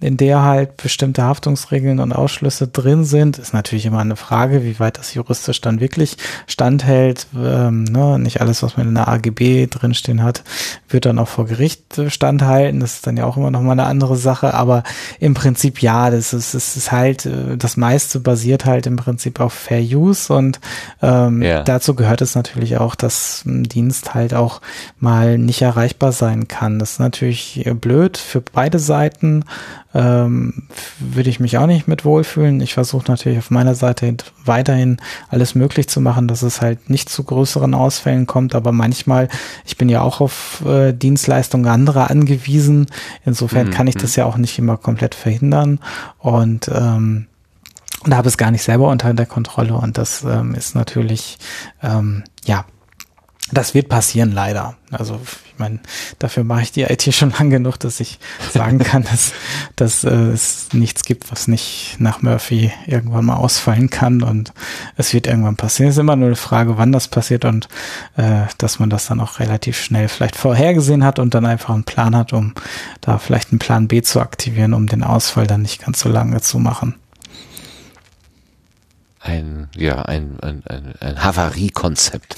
[0.00, 3.38] in der halt bestimmte Haftungsregeln und Ausschlüsse drin sind.
[3.38, 7.26] Ist natürlich immer eine Frage, wie weit das juristisch dann wirklich standhält.
[7.36, 8.18] Ähm, ne?
[8.18, 10.42] Nicht alles, was man in der AGB drinstehen hat,
[10.88, 12.80] wird dann auch vor Gericht standhalten.
[12.80, 14.54] Das ist dann ja auch immer noch mal eine andere Sache.
[14.54, 14.82] Aber
[15.18, 19.38] im Prinzip ja, das ist, das ist halt, äh, das meiste basiert halt im Prinzip
[19.38, 20.60] auf Fair Use und
[21.02, 21.62] ähm, Ja.
[21.62, 24.60] dazu gehört es natürlich auch, dass ein Dienst halt auch
[24.98, 26.78] mal nicht erreichbar sein kann.
[26.78, 29.44] Das ist natürlich äh, blöd für beide Seiten
[29.92, 32.60] ähm, würde ich mich auch nicht mit wohlfühlen.
[32.60, 37.08] Ich versuche natürlich auf meiner Seite weiterhin alles möglich zu machen, dass es halt nicht
[37.08, 39.28] zu größeren Ausfällen kommt, aber manchmal,
[39.64, 42.86] ich bin ja auch auf äh, Dienstleistungen anderer angewiesen,
[43.24, 43.70] insofern Mhm.
[43.72, 45.80] kann ich das ja auch nicht immer komplett verhindern
[46.18, 47.26] und ähm,
[48.02, 51.36] und habe es gar nicht selber unter der Kontrolle und das ähm, ist natürlich,
[51.82, 52.64] ähm, ja,
[53.52, 54.76] das wird passieren leider.
[54.90, 55.78] Also ich meine,
[56.18, 58.18] dafür mache ich die IT schon lang genug, dass ich
[58.52, 59.32] sagen kann, dass,
[59.76, 64.52] dass äh, es nichts gibt, was nicht nach Murphy irgendwann mal ausfallen kann und
[64.96, 65.90] es wird irgendwann passieren.
[65.90, 67.68] Es ist immer nur eine Frage, wann das passiert und
[68.16, 71.84] äh, dass man das dann auch relativ schnell vielleicht vorhergesehen hat und dann einfach einen
[71.84, 72.54] Plan hat, um
[73.00, 76.40] da vielleicht einen Plan B zu aktivieren, um den Ausfall dann nicht ganz so lange
[76.40, 76.94] zu machen.
[79.22, 82.36] Ein, ja, ein, ein, ein, ein Havariekonzept,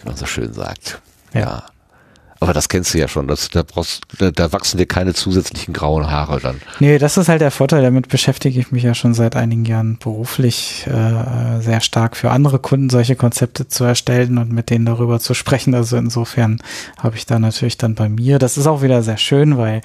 [0.00, 1.00] wie man so schön sagt.
[1.34, 1.64] Ja.
[2.40, 3.26] Aber das kennst du ja schon.
[3.26, 6.60] Das, da, brauchst, da, da wachsen dir keine zusätzlichen grauen Haare dann.
[6.78, 7.82] Nee, das ist halt der Vorteil.
[7.82, 12.60] Damit beschäftige ich mich ja schon seit einigen Jahren beruflich äh, sehr stark für andere
[12.60, 15.74] Kunden solche Konzepte zu erstellen und mit denen darüber zu sprechen.
[15.74, 16.62] Also insofern
[16.96, 18.38] habe ich da natürlich dann bei mir.
[18.38, 19.80] Das ist auch wieder sehr schön, weil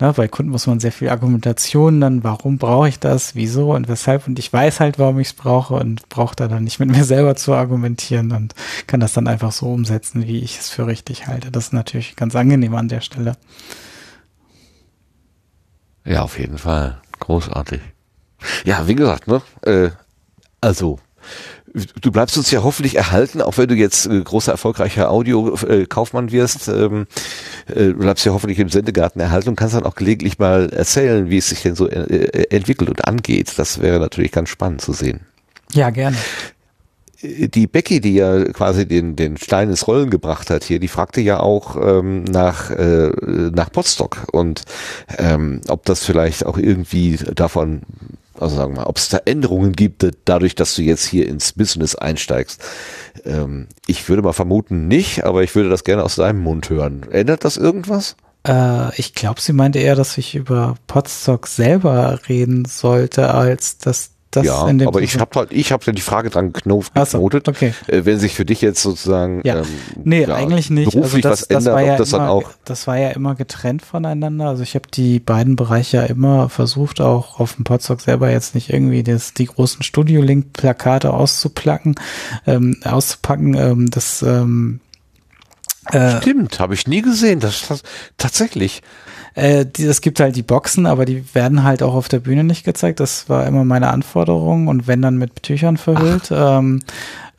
[0.00, 3.88] ne, bei Kunden muss man sehr viel Argumentation dann, warum brauche ich das, wieso und
[3.88, 4.26] weshalb.
[4.26, 7.04] Und ich weiß halt, warum ich es brauche und brauche da dann nicht mit mir
[7.04, 8.54] selber zu argumentieren und
[8.86, 11.50] kann das dann einfach so umsetzen, wie ich es für richtig halte.
[11.50, 13.36] Das ist natürlich ganz angenehm an der Stelle.
[16.04, 17.00] Ja, auf jeden Fall.
[17.18, 17.80] Großartig.
[18.64, 19.42] Ja, wie gesagt, ne?
[19.62, 19.90] Äh,
[20.60, 20.98] also,
[22.00, 26.68] du bleibst uns ja hoffentlich erhalten, auch wenn du jetzt äh, großer erfolgreicher Audio-Kaufmann wirst.
[26.68, 27.06] Ähm,
[27.66, 31.30] äh, du bleibst ja hoffentlich im Sendegarten erhalten und kannst dann auch gelegentlich mal erzählen,
[31.30, 33.52] wie es sich denn so äh, äh, entwickelt und angeht.
[33.56, 35.20] Das wäre natürlich ganz spannend zu sehen.
[35.72, 36.16] Ja, gerne.
[37.20, 41.20] die Becky, die ja quasi den, den Stein ins Rollen gebracht hat hier, die fragte
[41.20, 43.10] ja auch ähm, nach, äh,
[43.52, 44.62] nach Potsdok und
[45.18, 47.82] ähm, ob das vielleicht auch irgendwie davon,
[48.40, 51.52] also sagen wir mal, ob es da Änderungen gibt, dadurch, dass du jetzt hier ins
[51.52, 52.62] Business einsteigst.
[53.24, 57.06] Ähm, ich würde mal vermuten nicht, aber ich würde das gerne aus deinem Mund hören.
[57.10, 58.16] Ändert das irgendwas?
[58.46, 64.10] Äh, ich glaube, sie meinte eher, dass ich über Podstock selber reden sollte, als dass
[64.30, 66.92] das ja, in dem aber ich habe halt, ich habe ja die Frage dran geknotet,
[67.46, 67.72] so, okay.
[67.86, 69.60] äh, wenn sich für dich jetzt sozusagen Ja.
[69.60, 69.66] ähm,
[70.04, 70.92] Nee, ja, eigentlich nicht.
[70.92, 73.08] beruflich also das, was ändert, das war ja das immer, dann auch das war ja
[73.10, 74.48] immer getrennt voneinander.
[74.48, 78.54] Also ich habe die beiden Bereiche ja immer versucht, auch auf dem Podstock selber jetzt
[78.54, 81.94] nicht irgendwie das, die großen Studio-Link-Plakate auszuplacken,
[82.46, 83.54] ähm, auszupacken.
[83.54, 84.80] Ähm, das ähm,
[85.90, 87.40] Äh, Stimmt, habe ich nie gesehen.
[87.40, 87.82] Das, das
[88.18, 88.82] tatsächlich.
[89.34, 92.44] Äh, die, es gibt halt die Boxen, aber die werden halt auch auf der Bühne
[92.44, 93.00] nicht gezeigt.
[93.00, 96.30] Das war immer meine Anforderung und wenn dann mit Tüchern verhüllt.
[96.30, 96.80] Ähm,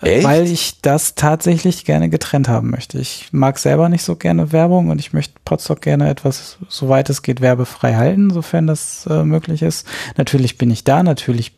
[0.01, 0.23] Echt?
[0.23, 2.99] Weil ich das tatsächlich gerne getrennt haben möchte.
[2.99, 7.21] Ich mag selber nicht so gerne Werbung und ich möchte Podstock gerne etwas, soweit es
[7.21, 9.85] geht, werbefrei halten, sofern das äh, möglich ist.
[10.15, 11.51] Natürlich bin ich da, natürlich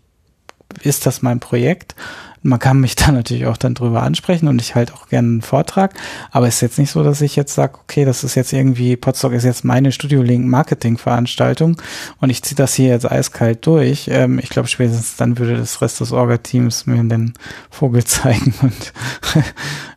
[0.81, 1.95] ist das mein Projekt.
[2.43, 5.41] Man kann mich da natürlich auch dann drüber ansprechen und ich halt auch gerne einen
[5.41, 5.93] Vortrag.
[6.31, 8.95] Aber es ist jetzt nicht so, dass ich jetzt sage, okay, das ist jetzt irgendwie,
[8.95, 11.81] Podstock ist jetzt meine Studio Link Marketing Veranstaltung
[12.19, 14.09] und ich ziehe das hier jetzt eiskalt durch.
[14.11, 17.33] Ähm, ich glaube, spätestens dann würde das Rest des Orga-Teams mir den
[17.69, 18.93] Vogel zeigen und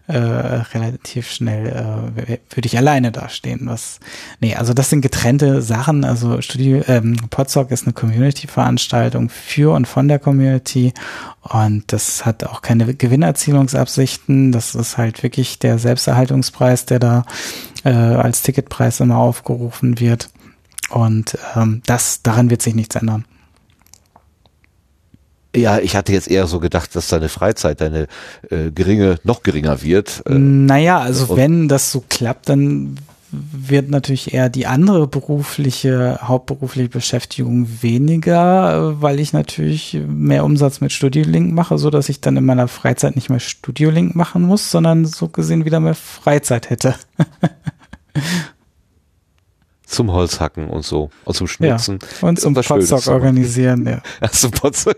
[0.07, 3.61] äh, relativ schnell äh, würde ich alleine dastehen.
[3.63, 4.01] Was,
[4.41, 6.05] nee, also das sind getrennte Sachen.
[6.05, 10.93] Also Studio, ähm, Podstock ist eine Community-Veranstaltung für und von der Community
[11.41, 14.53] und das hat auch keine Gewinnerzielungsabsichten.
[14.53, 17.25] Das ist halt wirklich der Selbsterhaltungspreis, der da
[17.85, 20.31] äh, als Ticketpreis immer aufgerufen wird.
[20.91, 23.25] Und ähm, das, daran wird sich nichts ändern.
[25.55, 28.07] Ja, ich hatte jetzt eher so gedacht, dass deine Freizeit, deine
[28.51, 30.23] äh, geringe, noch geringer wird.
[30.27, 32.97] Äh, naja, also wenn das so klappt, dann
[33.31, 40.93] wird natürlich eher die andere berufliche, hauptberufliche Beschäftigung weniger, weil ich natürlich mehr Umsatz mit
[40.93, 45.05] Studiolink mache, so dass ich dann in meiner Freizeit nicht mehr Studiolink machen muss, sondern
[45.05, 46.95] so gesehen wieder mehr Freizeit hätte.
[49.95, 51.99] zum Holzhacken und so und zum Schnitzen.
[52.21, 54.03] Ja, und zum Potstock organisieren, ja.
[54.21, 54.97] ja zum Potstock.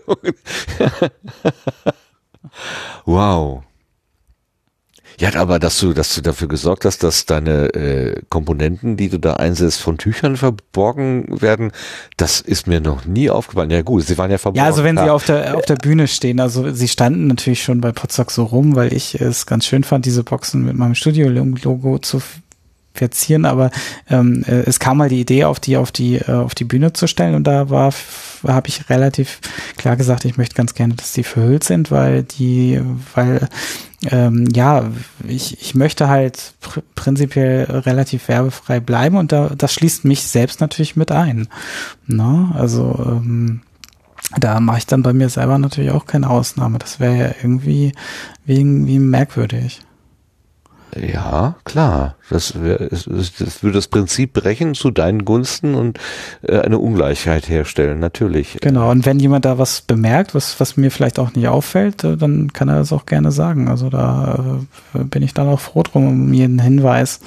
[3.05, 3.63] wow.
[5.19, 9.17] Ja, aber dass du, dass du dafür gesorgt hast, dass deine äh, Komponenten, die du
[9.17, 11.71] da einsetzt, von Tüchern verborgen werden,
[12.17, 13.71] das ist mir noch nie aufgefallen.
[13.71, 14.59] Ja gut, sie waren ja verborgen.
[14.59, 15.07] Ja, also wenn klar.
[15.07, 18.43] sie auf der auf der Bühne stehen, also sie standen natürlich schon bei Potsdok so
[18.43, 22.21] rum, weil ich es ganz schön fand, diese Boxen mit meinem Studio-Logo zu
[22.97, 23.71] verzieren, aber
[24.09, 26.93] ähm, äh, es kam mal die Idee, auf die auf die äh, auf die Bühne
[26.93, 27.93] zu stellen und da war
[28.45, 29.39] habe ich relativ
[29.77, 32.81] klar gesagt, ich möchte ganz gerne, dass die verhüllt sind, weil die,
[33.15, 33.47] weil
[34.11, 34.89] ähm, ja,
[35.27, 40.61] ich, ich möchte halt pr prinzipiell relativ werbefrei bleiben und da, das schließt mich selbst
[40.61, 41.47] natürlich mit ein.
[42.05, 42.51] Ne?
[42.53, 43.61] Also ähm,
[44.37, 46.79] da mache ich dann bei mir selber natürlich auch keine Ausnahme.
[46.79, 47.93] Das wäre ja irgendwie,
[48.45, 49.81] irgendwie merkwürdig.
[51.01, 52.15] Ja, klar.
[52.29, 55.99] Das, wär, das würde das Prinzip brechen zu deinen Gunsten und
[56.41, 58.57] äh, eine Ungleichheit herstellen, natürlich.
[58.61, 62.17] Genau, und wenn jemand da was bemerkt, was, was mir vielleicht auch nicht auffällt, äh,
[62.17, 63.67] dann kann er das auch gerne sagen.
[63.69, 64.59] Also da
[64.93, 67.19] äh, bin ich dann auch froh drum um jeden Hinweis,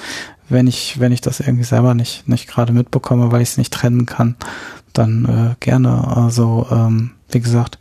[0.49, 3.73] wenn ich, wenn ich das irgendwie selber nicht, nicht gerade mitbekomme, weil ich es nicht
[3.73, 4.37] trennen kann,
[4.93, 6.17] dann äh, gerne.
[6.17, 7.79] Also, ähm, wie gesagt,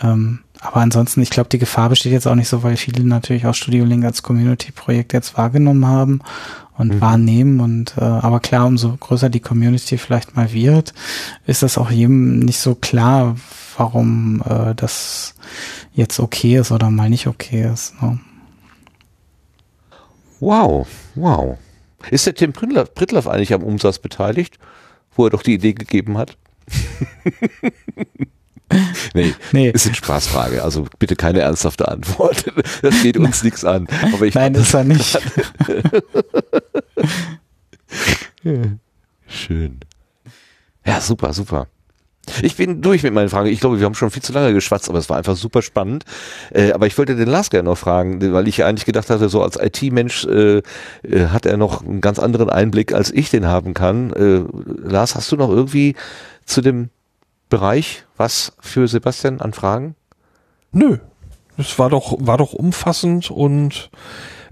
[0.00, 3.46] ähm, aber ansonsten, ich glaube, die Gefahr besteht jetzt auch nicht so, weil viele natürlich
[3.46, 6.20] auch Studio Link als Community-Projekt jetzt wahrgenommen haben
[6.78, 7.00] und mhm.
[7.00, 7.60] wahrnehmen.
[7.60, 10.94] Und äh, aber klar, umso größer die Community vielleicht mal wird,
[11.46, 13.34] ist das auch jedem nicht so klar,
[13.76, 15.34] warum äh, das
[15.94, 18.00] jetzt okay ist oder mal nicht okay ist.
[18.00, 18.20] Ne?
[20.38, 21.58] Wow, wow.
[22.08, 24.60] Ist der Tim Pritloff eigentlich am Umsatz beteiligt,
[25.16, 26.36] wo er doch die Idee gegeben hat?
[29.14, 30.62] nee, nee, ist eine Spaßfrage.
[30.62, 32.44] Also bitte keine ernsthafte Antwort.
[32.82, 33.86] Das geht uns nichts an.
[34.12, 35.18] Aber ich Nein, ist er nicht.
[39.26, 39.80] Schön.
[40.84, 41.66] Ja, super, super.
[42.40, 43.48] Ich bin durch mit meinen Fragen.
[43.48, 46.04] Ich glaube, wir haben schon viel zu lange geschwatzt, aber es war einfach super spannend.
[46.50, 49.28] Äh, aber ich wollte den Lars gerne noch fragen, weil ich ja eigentlich gedacht hatte,
[49.28, 50.58] so als IT-Mensch äh,
[51.02, 54.12] äh, hat er noch einen ganz anderen Einblick, als ich den haben kann.
[54.12, 54.42] Äh,
[54.88, 55.96] Lars, hast du noch irgendwie
[56.44, 56.90] zu dem
[57.48, 59.96] Bereich was für Sebastian an Fragen?
[60.70, 60.98] Nö.
[61.58, 63.90] Es war doch, war doch umfassend und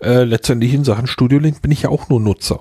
[0.02, 2.58] äh, letztendlich in Sachen Studio Link bin ich ja auch nur Nutzer.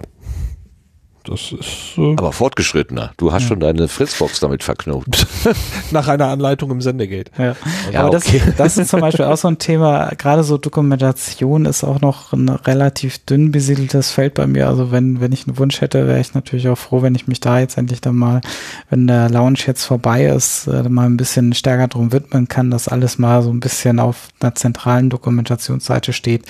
[1.23, 1.97] Das ist.
[1.97, 3.11] Äh Aber fortgeschrittener.
[3.17, 3.47] Du hast ja.
[3.49, 5.27] schon deine Fritzbox damit verknotet.
[5.91, 7.31] Nach einer Anleitung im Sendegate.
[7.37, 7.55] Ja.
[7.91, 8.41] ja Aber okay.
[8.45, 10.11] das, das ist zum Beispiel auch so ein Thema.
[10.17, 14.67] Gerade so Dokumentation ist auch noch ein relativ dünn besiedeltes Feld bei mir.
[14.67, 17.39] Also wenn, wenn ich einen Wunsch hätte, wäre ich natürlich auch froh, wenn ich mich
[17.39, 18.41] da jetzt endlich dann mal,
[18.89, 22.87] wenn der Lounge jetzt vorbei ist, äh, mal ein bisschen stärker drum widmen kann, dass
[22.87, 26.45] alles mal so ein bisschen auf einer zentralen Dokumentationsseite steht.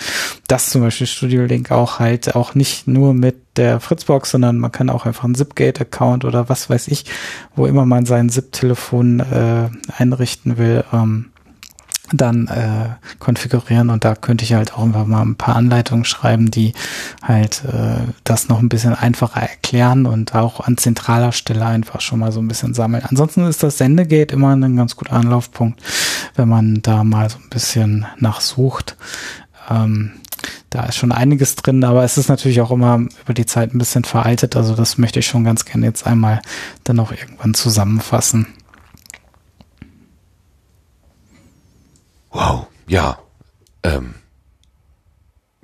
[0.48, 4.72] Dass zum Beispiel Studio Link auch halt auch nicht nur mit der Fritzbox, sondern man
[4.72, 7.06] kann auch einfach einen Zipgate-Account oder was weiß ich,
[7.56, 11.32] wo immer man sein Zip-Telefon äh, einrichten will, ähm,
[12.11, 16.50] dann äh, konfigurieren und da könnte ich halt auch einfach mal ein paar Anleitungen schreiben,
[16.52, 16.74] die
[17.22, 22.19] halt äh, das noch ein bisschen einfacher erklären und auch an zentraler Stelle einfach schon
[22.19, 23.03] mal so ein bisschen sammeln.
[23.08, 25.82] Ansonsten ist das Sendegate immer ein ganz guter Anlaufpunkt,
[26.36, 28.95] wenn man da mal so ein bisschen nachsucht.
[29.69, 30.14] Ähm,
[30.69, 33.80] da ist schon einiges drin, aber es ist natürlich auch immer über die Zeit ein
[33.80, 34.56] bisschen veraltet.
[34.56, 36.41] Also das möchte ich schon ganz gerne jetzt einmal
[36.83, 38.48] dann auch irgendwann zusammenfassen.
[42.31, 43.17] Wow, ja.
[43.81, 44.14] Ähm,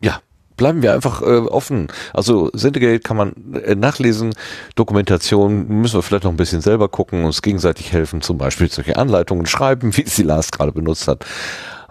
[0.01, 0.22] ja,
[0.58, 1.88] bleiben wir einfach äh, offen.
[2.14, 4.34] Also Syndicate kann man äh, nachlesen,
[4.75, 8.98] Dokumentation müssen wir vielleicht noch ein bisschen selber gucken, uns gegenseitig helfen, zum Beispiel solche
[8.98, 11.25] Anleitungen schreiben, wie sie Lars gerade benutzt hat.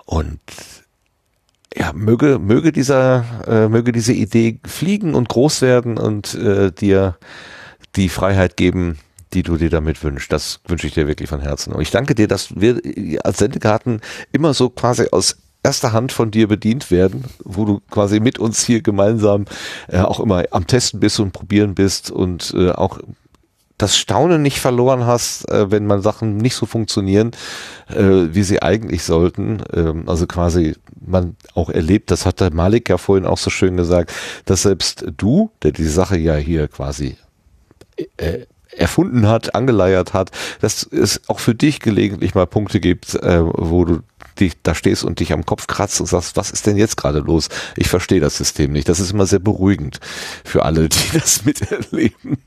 [0.07, 0.41] Und
[1.75, 7.17] ja, möge, möge dieser, äh, möge diese Idee fliegen und groß werden und äh, dir
[7.97, 8.99] die Freiheit geben,
[9.33, 10.33] die du dir damit wünschst.
[10.33, 11.73] Das wünsche ich dir wirklich von Herzen.
[11.73, 12.81] Und ich danke dir, dass wir
[13.25, 14.01] als Sendekarten
[14.33, 18.65] immer so quasi aus erster Hand von dir bedient werden, wo du quasi mit uns
[18.65, 19.47] hier gemeinsam
[19.89, 23.01] äh, auch immer am Testen bist und probieren bist und äh, auch
[23.79, 27.33] das Staunen nicht verloren hast, äh, wenn man Sachen nicht so funktionieren,
[27.89, 29.63] äh, wie sie eigentlich sollten.
[29.73, 33.77] Ähm, also quasi man auch erlebt, das hat der Malik ja vorhin auch so schön
[33.77, 34.13] gesagt,
[34.45, 37.17] dass selbst du, der die Sache ja hier quasi
[38.17, 38.47] äh,
[38.77, 40.31] erfunden hat, angeleiert hat,
[40.61, 44.01] dass es auch für dich gelegentlich mal Punkte gibt, äh, wo du
[44.41, 47.21] dich da stehst und dich am Kopf kratzt und sagst, was ist denn jetzt gerade
[47.21, 47.49] los?
[47.77, 48.89] Ich verstehe das System nicht.
[48.89, 50.01] Das ist immer sehr beruhigend
[50.45, 52.39] für alle, die das miterleben.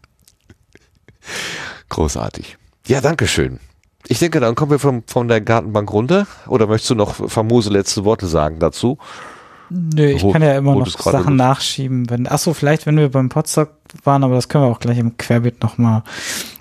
[1.89, 2.57] Großartig.
[2.87, 3.59] Ja, danke schön.
[4.07, 6.27] Ich denke, dann kommen wir von, von der Gartenbank runter.
[6.47, 8.97] Oder möchtest du noch famose letzte Worte sagen dazu?
[9.69, 12.09] Nö, ich wo, kann ja immer noch Sachen nachschieben.
[12.09, 13.67] Wenn, ach so, vielleicht, wenn wir beim Potsdam
[14.03, 16.03] waren, aber das können wir auch gleich im Querbeet nochmal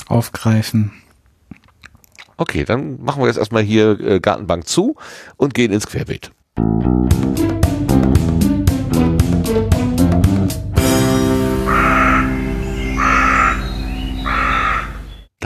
[0.08, 0.92] aufgreifen.
[2.36, 4.96] Okay, dann machen wir jetzt erstmal hier äh, Gartenbank zu
[5.36, 6.32] und gehen ins Querbeet.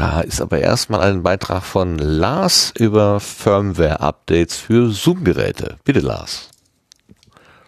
[0.00, 5.76] Da ist aber erstmal ein Beitrag von Lars über Firmware-Updates für Zoom-Geräte.
[5.84, 6.48] Bitte, Lars.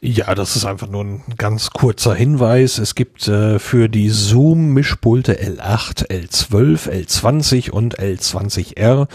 [0.00, 2.78] Ja, das ist einfach nur ein ganz kurzer Hinweis.
[2.78, 9.08] Es gibt äh, für die Zoom Mischpulte L8, L12, L20 und L20R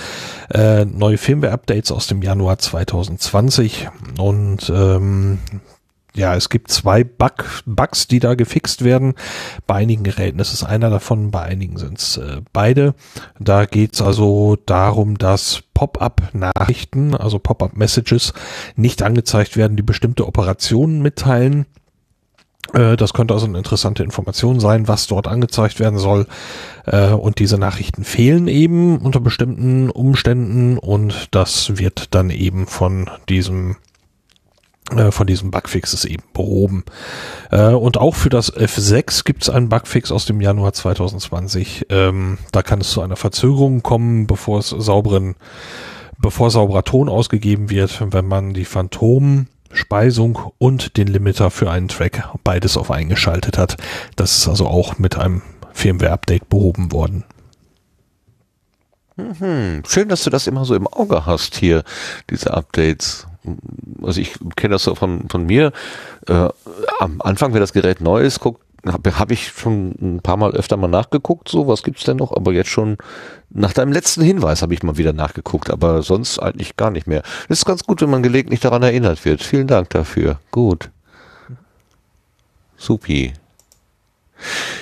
[0.53, 3.89] äh, neue Firmware-Updates aus dem Januar 2020
[4.19, 5.39] und ähm,
[6.17, 9.13] ja, es gibt zwei Bug, Bugs, die da gefixt werden.
[9.67, 12.95] Bei einigen Geräten ist es einer davon, bei einigen sind es äh, beide.
[13.39, 18.33] Da geht es also darum, dass Pop-up-Nachrichten, also Pop-up-Messages,
[18.75, 21.67] nicht angezeigt werden, die bestimmte Operationen mitteilen.
[22.73, 26.25] Äh, das könnte also eine interessante Information sein, was dort angezeigt werden soll.
[26.85, 33.09] Äh, und diese Nachrichten fehlen eben unter bestimmten Umständen und das wird dann eben von
[33.29, 33.75] diesem
[35.11, 36.85] von diesem Bugfix ist eben behoben.
[37.51, 41.87] Äh, und auch für das F6 gibt es einen Bugfix aus dem Januar 2020.
[41.89, 45.35] Ähm, da kann es zu einer Verzögerung kommen, bevor es sauberen,
[46.17, 52.29] bevor sauberer Ton ausgegeben wird, wenn man die Phantom-Speisung und den Limiter für einen Track
[52.43, 53.77] beides auf eingeschaltet hat.
[54.15, 55.41] Das ist also auch mit einem
[55.73, 57.23] Firmware-Update behoben worden.
[59.17, 59.83] Mhm.
[59.87, 61.83] Schön, dass du das immer so im Auge hast hier,
[62.29, 63.27] diese Updates
[64.01, 65.71] also ich kenne das so von, von mir,
[66.27, 66.49] äh,
[66.99, 70.51] am Anfang, wenn das Gerät neu ist, guckt, habe hab ich schon ein paar Mal
[70.53, 72.35] öfter mal nachgeguckt, so, was gibt's denn noch?
[72.35, 72.97] Aber jetzt schon
[73.49, 77.23] nach deinem letzten Hinweis habe ich mal wieder nachgeguckt, aber sonst eigentlich gar nicht mehr.
[77.47, 79.41] Das ist ganz gut, wenn man gelegentlich daran erinnert wird.
[79.41, 80.39] Vielen Dank dafür.
[80.51, 80.89] Gut.
[82.77, 83.33] Supi.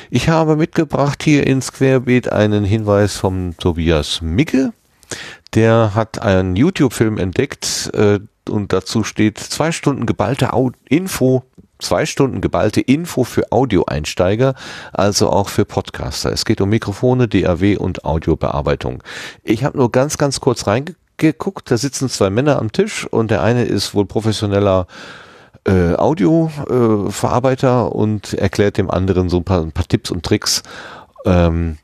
[0.10, 4.74] Ich habe mitgebracht hier ins Querbeet einen Hinweis vom Tobias Micke.
[5.54, 10.52] Der hat einen YouTube-Film entdeckt, äh, und dazu steht zwei Stunden geballte
[10.90, 11.44] Info,
[11.80, 14.56] zwei Stunden geballte Info für Audioeinsteiger,
[14.94, 16.32] also auch für Podcaster.
[16.32, 19.04] Es geht um Mikrofone, DAW und Audiobearbeitung.
[19.44, 21.70] Ich habe nur ganz, ganz kurz reingeguckt.
[21.70, 24.88] Da sitzen zwei Männer am Tisch und der eine ist wohl professioneller
[25.68, 30.64] äh, Audioverarbeiter äh, und erklärt dem anderen so ein paar, ein paar Tipps und Tricks.
[31.26, 31.78] Ähm,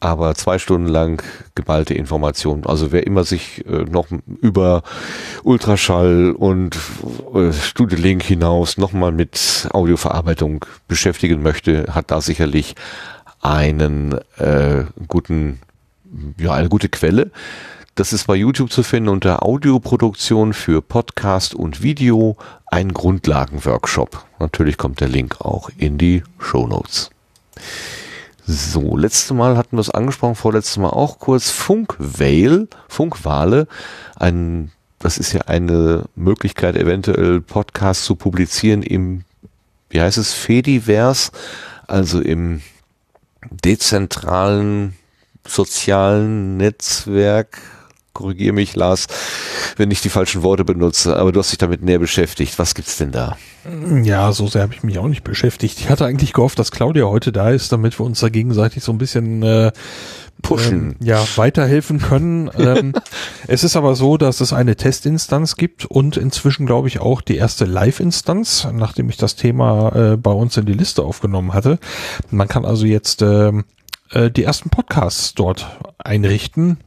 [0.00, 1.22] aber zwei Stunden lang
[1.54, 2.66] geballte Informationen.
[2.66, 4.08] Also wer immer sich äh, noch
[4.40, 4.82] über
[5.42, 6.76] Ultraschall und
[7.34, 12.74] äh, Studio Link hinaus nochmal mit Audioverarbeitung beschäftigen möchte, hat da sicherlich
[13.40, 15.60] einen äh, guten,
[16.38, 17.30] ja, eine gute Quelle.
[17.94, 24.22] Das ist bei YouTube zu finden unter Audioproduktion für Podcast und Video, ein Grundlagenworkshop.
[24.38, 27.10] Natürlich kommt der Link auch in die Show Notes.
[28.48, 31.50] So, letztes Mal hatten wir es angesprochen, vorletztes Mal auch kurz.
[31.50, 33.66] Funkvale, Funkwale,
[34.14, 39.24] ein, das ist ja eine Möglichkeit, eventuell Podcasts zu publizieren im,
[39.90, 41.32] wie heißt es, Fediverse,
[41.88, 42.62] also im
[43.50, 44.94] dezentralen
[45.48, 47.58] sozialen Netzwerk
[48.16, 49.06] korrigiere mich, Lars,
[49.76, 52.58] wenn ich die falschen Worte benutze, aber du hast dich damit näher beschäftigt.
[52.58, 53.36] Was gibt's denn da?
[54.02, 55.80] Ja, so sehr habe ich mich auch nicht beschäftigt.
[55.80, 58.92] Ich hatte eigentlich gehofft, dass Claudia heute da ist, damit wir uns da gegenseitig so
[58.92, 59.72] ein bisschen äh,
[60.42, 60.96] Pushen.
[61.00, 62.50] Ähm, ja, weiterhelfen können.
[62.58, 62.94] ähm,
[63.48, 67.36] es ist aber so, dass es eine Testinstanz gibt und inzwischen, glaube ich, auch die
[67.36, 71.78] erste Live-Instanz, nachdem ich das Thema äh, bei uns in die Liste aufgenommen hatte.
[72.30, 73.64] Man kann also jetzt ähm,
[74.10, 75.66] äh, die ersten Podcasts dort
[75.98, 76.78] einrichten.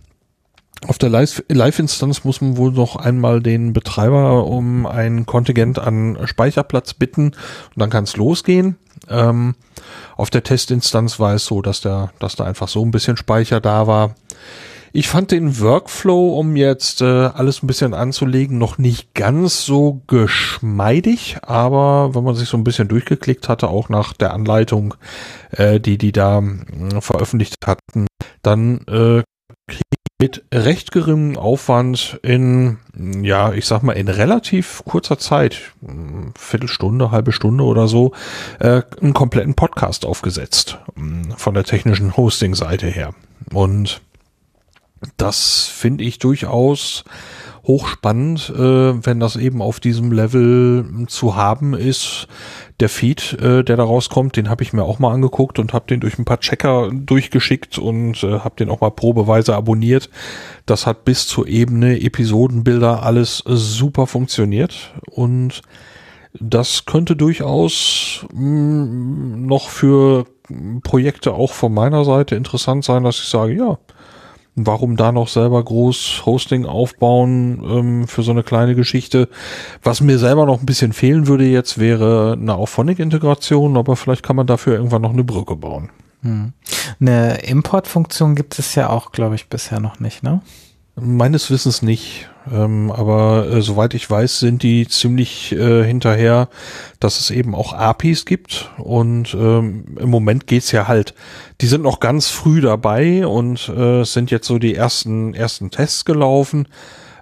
[0.88, 6.94] Auf der Live-Instanz muss man wohl noch einmal den Betreiber um ein Kontingent an Speicherplatz
[6.94, 8.78] bitten und dann kann es losgehen.
[9.10, 9.56] Ähm,
[10.16, 13.60] auf der Testinstanz war es so, dass der, dass da einfach so ein bisschen Speicher
[13.60, 14.16] da war.
[14.92, 20.02] Ich fand den Workflow, um jetzt äh, alles ein bisschen anzulegen, noch nicht ganz so
[20.08, 24.96] geschmeidig, aber wenn man sich so ein bisschen durchgeklickt hatte, auch nach der Anleitung,
[25.52, 28.08] äh, die die da äh, veröffentlicht hatten,
[28.42, 29.22] dann äh,
[30.22, 32.78] mit recht geringem Aufwand in,
[33.24, 35.62] ja, ich sag mal, in relativ kurzer Zeit,
[36.38, 38.12] Viertelstunde, halbe Stunde oder so,
[38.60, 40.78] äh, einen kompletten Podcast aufgesetzt.
[41.38, 43.16] Von der technischen Hosting-Seite her.
[43.54, 44.02] Und
[45.16, 47.06] das finde ich durchaus
[47.64, 52.28] hochspannend, äh, wenn das eben auf diesem Level zu haben ist.
[52.80, 55.88] Der Feed, äh, der da rauskommt, den habe ich mir auch mal angeguckt und habe
[55.88, 60.10] den durch ein paar Checker durchgeschickt und äh, habe den auch mal probeweise abonniert.
[60.66, 65.62] Das hat bis zur Ebene Episodenbilder alles super funktioniert und
[66.34, 70.26] das könnte durchaus mh, mm, noch für
[70.84, 73.78] Projekte auch von meiner Seite interessant sein, dass ich sage, ja,
[74.56, 79.30] Warum da noch selber groß Hosting aufbauen ähm, für so eine kleine Geschichte?
[79.84, 84.36] Was mir selber noch ein bisschen fehlen würde jetzt, wäre eine Auphonic-Integration, aber vielleicht kann
[84.36, 85.90] man dafür irgendwann noch eine Brücke bauen.
[86.24, 86.54] Hm.
[87.00, 90.42] Eine Importfunktion gibt es ja auch, glaube ich, bisher noch nicht, ne?
[90.96, 92.30] Meines Wissens nicht.
[92.52, 96.50] Ähm, aber äh, soweit ich weiß, sind die ziemlich äh, hinterher,
[97.00, 98.72] dass es eben auch APIs gibt.
[98.78, 101.14] Und ähm, im Moment geht's ja halt.
[101.62, 106.06] Die sind noch ganz früh dabei und äh, sind jetzt so die ersten, ersten Tests
[106.06, 106.68] gelaufen.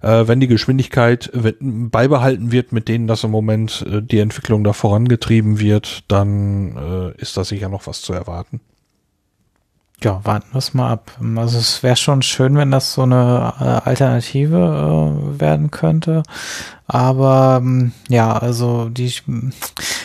[0.02, 4.74] Äh, wenn die Geschwindigkeit beibehalten wird, mit denen das im Moment äh, die Entwicklung da
[4.74, 6.78] vorangetrieben wird, dann
[7.18, 8.62] äh, ist da sicher noch was zu erwarten.
[10.04, 11.12] Ja, warten wir es mal ab.
[11.38, 16.22] Also es wäre schon schön, wenn das so eine äh, Alternative äh, werden könnte.
[16.90, 19.12] Aber ähm, ja, also die,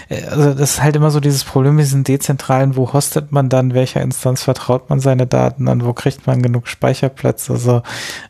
[0.09, 3.49] äh, also das ist halt immer so dieses Problem mit diesen dezentralen, wo hostet man
[3.49, 7.49] dann, welcher Instanz vertraut man seine Daten an, wo kriegt man genug Speicherplatz?
[7.51, 7.83] Also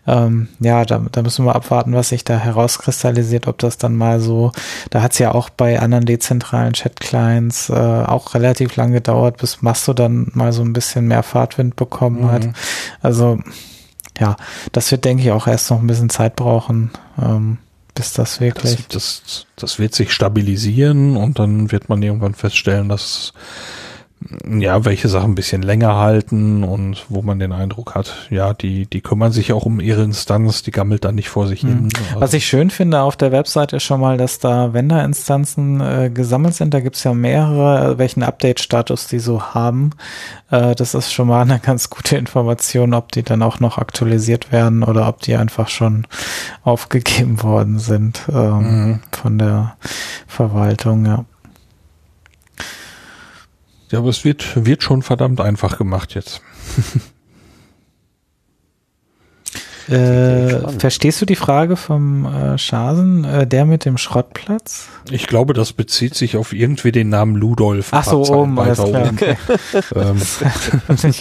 [0.07, 4.21] ähm, ja, da, da müssen wir abwarten, was sich da herauskristallisiert, ob das dann mal
[4.21, 4.53] so,
[4.91, 9.63] da hat es ja auch bei anderen dezentralen Chat-Clients äh, auch relativ lang gedauert, bis
[9.63, 12.31] Masto dann mal so ein bisschen mehr Fahrtwind bekommen mhm.
[12.31, 12.49] hat.
[13.01, 13.39] Also
[14.19, 14.37] ja,
[14.73, 16.91] das wird, denke ich, auch erst noch ein bisschen Zeit brauchen.
[17.19, 17.57] Ähm,
[17.95, 18.87] bis das wirklich.
[18.89, 23.33] Das, das, das wird sich stabilisieren und dann wird man irgendwann feststellen, dass
[24.49, 28.86] ja, welche Sachen ein bisschen länger halten und wo man den Eindruck hat, ja, die,
[28.86, 31.68] die kümmern sich auch um ihre Instanz, die gammelt dann nicht vor sich mhm.
[31.68, 31.89] hin.
[32.10, 36.10] Also Was ich schön finde auf der Website ist schon mal, dass da Vendor-Instanzen äh,
[36.12, 36.75] gesammelt sind.
[36.75, 39.91] Da gibt's ja mehrere, äh, welchen Update-Status die so haben.
[40.51, 44.52] Äh, das ist schon mal eine ganz gute Information, ob die dann auch noch aktualisiert
[44.52, 46.07] werden oder ob die einfach schon
[46.62, 49.01] aufgegeben worden sind ähm, mhm.
[49.10, 49.76] von der
[50.26, 51.25] Verwaltung, ja.
[53.93, 56.41] Ja, aber es wird, wird schon verdammt einfach gemacht jetzt.
[59.89, 64.89] Äh, verstehst du die Frage vom äh, Schasen, äh, der mit dem Schrottplatz?
[65.11, 67.89] Ich glaube, das bezieht sich auf irgendwie den Namen Ludolf.
[67.91, 69.11] Ach so, oben, weiter oben.
[69.11, 69.36] Okay.
[69.94, 70.20] ähm,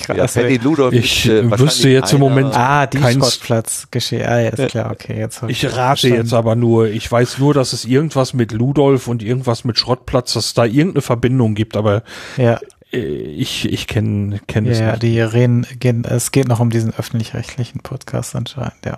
[0.15, 4.27] ja, Paddy Ludolf ich äh, wüsste jetzt im Moment Ah, die kein Schrottplatz geschehen.
[4.27, 5.17] Ah, ja, ist klar, okay.
[5.17, 6.15] Jetzt ich rate verstanden.
[6.17, 10.33] jetzt aber nur, ich weiß nur, dass es irgendwas mit Ludolf und irgendwas mit Schrottplatz,
[10.33, 12.03] dass es da irgendeine Verbindung gibt, aber
[12.37, 12.59] ja.
[12.91, 16.69] Äh, ich, ich kenne kenn ja, es ja, die reden, gehen, es geht noch um
[16.69, 18.97] diesen öffentlich-rechtlichen Podcast anscheinend, ja.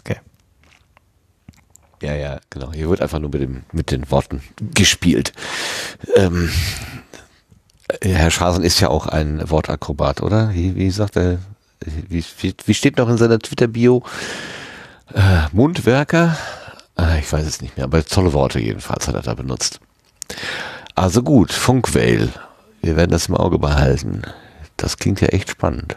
[0.00, 0.16] Okay.
[2.02, 2.72] Ja, ja, genau.
[2.72, 4.42] Hier wird einfach nur mit, dem, mit den Worten
[4.74, 5.32] gespielt.
[6.16, 6.50] Ähm,
[8.02, 10.52] Herr Schasen ist ja auch ein Wortakrobat, oder?
[10.52, 11.38] Wie, wie sagt er,
[12.08, 14.02] wie, wie, wie steht noch in seiner Twitter-Bio?
[15.14, 16.36] Äh, Mundwerker?
[16.98, 19.80] Äh, ich weiß es nicht mehr, aber tolle Worte jedenfalls hat er da benutzt.
[20.94, 22.30] Also gut, Funkwale
[22.82, 24.22] wir werden das im Auge behalten.
[24.76, 25.96] Das klingt ja echt spannend.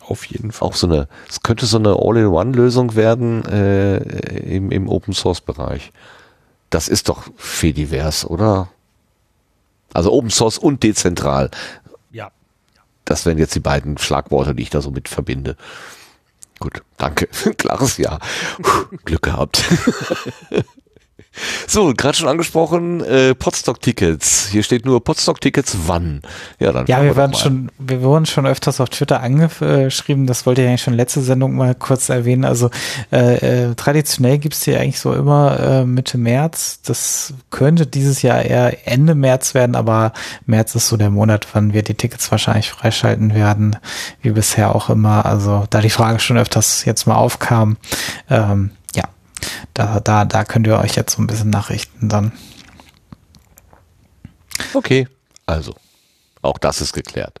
[0.00, 0.68] Auf jeden Fall.
[0.68, 5.92] Auch so eine, es könnte so eine All-in-One-Lösung werden äh, im, im Open Source Bereich.
[6.70, 7.24] Das ist doch
[7.62, 8.68] divers, oder?
[9.92, 11.50] Also Open Source und dezentral.
[12.12, 12.30] Ja.
[13.04, 15.56] Das wären jetzt die beiden Schlagworte, die ich da so mit verbinde.
[16.60, 17.26] Gut, danke.
[17.56, 18.18] Klares Ja.
[19.04, 19.64] Glück gehabt.
[21.68, 24.48] So, gerade schon angesprochen, äh, Podstock-Tickets.
[24.50, 26.22] Hier steht nur Podstock-Tickets wann.
[26.58, 30.62] Ja, dann ja wir, waren schon, wir wurden schon öfters auf Twitter angeschrieben, das wollte
[30.62, 32.44] ich eigentlich schon letzte Sendung mal kurz erwähnen.
[32.44, 32.70] Also
[33.12, 36.80] äh, äh, traditionell gibt's hier eigentlich so immer äh, Mitte März.
[36.82, 40.12] Das könnte dieses Jahr eher Ende März werden, aber
[40.46, 43.76] März ist so der Monat, wann wir die Tickets wahrscheinlich freischalten werden,
[44.20, 45.24] wie bisher auch immer.
[45.26, 47.76] Also da die Frage schon öfters jetzt mal aufkam,
[48.28, 48.72] ähm,
[49.74, 52.32] da, da, da könnt ihr euch jetzt so ein bisschen nachrichten dann.
[54.74, 55.08] Okay,
[55.46, 55.74] also,
[56.42, 57.40] auch das ist geklärt.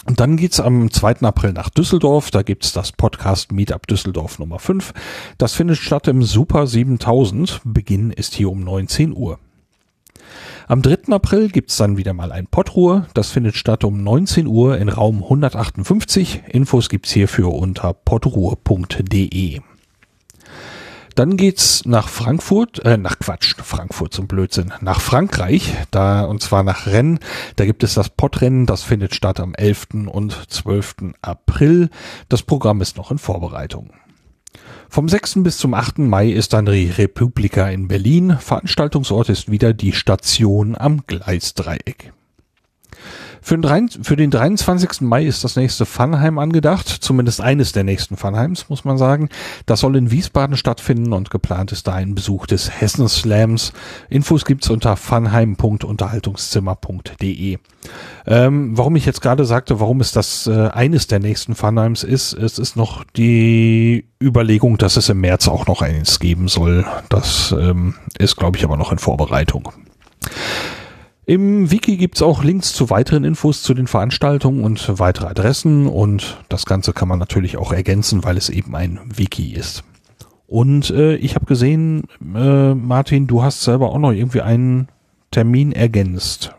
[0.05, 1.21] Und dann geht's am 2.
[1.21, 2.33] April nach Düsseldorf.
[2.33, 4.93] Da gibt's das Podcast Meetup Düsseldorf Nummer 5.
[5.39, 7.61] Das findet statt im Super 7000.
[7.63, 9.39] Beginn ist hier um 19 Uhr.
[10.69, 11.13] Am 3.
[11.13, 13.07] April gibt's dann wieder mal ein Pottruhe.
[13.15, 16.43] Das findet statt um 19 Uhr in Raum 158.
[16.49, 19.61] Infos gibt's hierfür unter pottruhe.de.
[21.15, 26.65] Dann geht's nach Frankfurt, äh, nach Quatsch, Frankfurt zum Blödsinn, nach Frankreich, da, und zwar
[26.65, 27.21] nach Rennes.
[27.55, 30.09] Da gibt es das Pottrennen, das findet statt am 11.
[30.09, 31.15] und 12.
[31.23, 31.91] April.
[32.29, 33.93] Das Programm ist noch in Vorbereitung.
[34.89, 35.43] Vom 6.
[35.43, 35.99] bis zum 8.
[35.99, 38.37] Mai ist dann die Republika in Berlin.
[38.39, 42.13] Veranstaltungsort ist wieder die Station am Gleisdreieck.
[43.47, 45.03] Für den, für den 23.
[45.03, 49.29] Mai ist das nächste Funheim angedacht, zumindest eines der nächsten Funheims, muss man sagen.
[49.67, 53.73] Das soll in Wiesbaden stattfinden und geplant ist da ein Besuch des Hessen Slams.
[54.09, 57.59] Infos gibt's unter funheim.unterhaltungszimmer.de.
[58.27, 62.33] Ähm, warum ich jetzt gerade sagte, warum es das äh, eines der nächsten Funheims ist,
[62.33, 66.85] es ist noch die Überlegung, dass es im März auch noch eins geben soll.
[67.11, 69.73] Das ähm, ist, glaube ich, aber noch in Vorbereitung.
[71.29, 76.39] Im Wiki gibt's auch Links zu weiteren Infos zu den Veranstaltungen und weitere Adressen und
[76.49, 79.83] das Ganze kann man natürlich auch ergänzen, weil es eben ein Wiki ist.
[80.47, 84.87] Und äh, ich habe gesehen, äh, Martin, du hast selber auch noch irgendwie einen
[85.33, 86.55] Termin ergänzt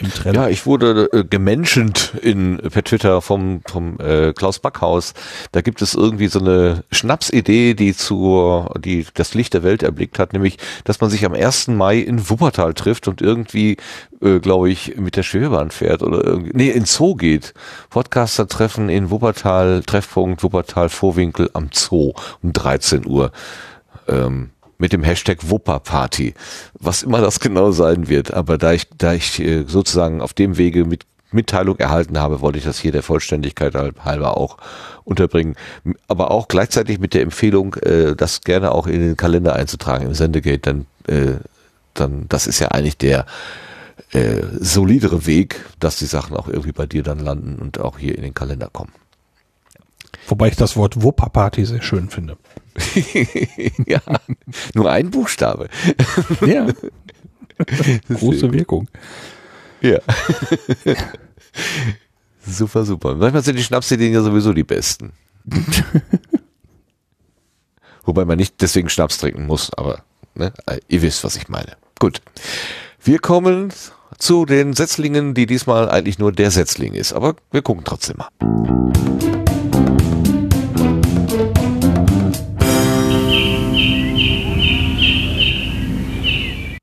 [0.00, 0.36] im Trend.
[0.36, 5.14] Ja, ich wurde äh, gemenschent in per Twitter vom vom äh, Klaus Backhaus.
[5.52, 10.18] Da gibt es irgendwie so eine Schnapsidee, die zur die das Licht der Welt erblickt
[10.18, 11.68] hat, nämlich, dass man sich am 1.
[11.68, 13.76] Mai in Wuppertal trifft und irgendwie
[14.20, 17.54] äh, glaube ich mit der Schwebebahn fährt oder irgendwie nee, in Zoo geht.
[17.90, 22.12] Podcaster treffen in Wuppertal Treffpunkt Wuppertal Vorwinkel am Zoo
[22.42, 23.32] um 13 Uhr.
[24.08, 26.34] Ähm, mit dem Hashtag Wupperparty,
[26.74, 28.32] was immer das genau sein wird.
[28.32, 32.58] Aber da ich, da ich äh, sozusagen auf dem Wege mit Mitteilung erhalten habe, wollte
[32.58, 34.56] ich das hier der Vollständigkeit halber auch
[35.04, 35.54] unterbringen.
[36.08, 40.14] Aber auch gleichzeitig mit der Empfehlung, äh, das gerne auch in den Kalender einzutragen im
[40.14, 41.36] Sendegate, dann, äh,
[41.94, 43.26] dann, das ist ja eigentlich der
[44.12, 48.16] äh, solidere Weg, dass die Sachen auch irgendwie bei dir dann landen und auch hier
[48.16, 48.92] in den Kalender kommen.
[50.26, 52.36] Wobei ich das Wort Wupperparty sehr schön finde.
[53.86, 54.00] ja,
[54.74, 55.68] nur ein Buchstabe.
[56.46, 56.66] ja.
[58.08, 58.88] Große Wirkung.
[59.80, 59.98] Ja.
[62.46, 63.14] super, super.
[63.14, 65.12] Manchmal sind die Schnapsideen ja sowieso die besten.
[68.04, 70.02] Wobei man nicht deswegen Schnaps trinken muss, aber
[70.34, 70.52] ne,
[70.88, 71.76] ihr wisst, was ich meine.
[71.98, 72.20] Gut.
[73.02, 73.72] Wir kommen
[74.18, 79.29] zu den Setzlingen, die diesmal eigentlich nur der Setzling ist, aber wir gucken trotzdem mal.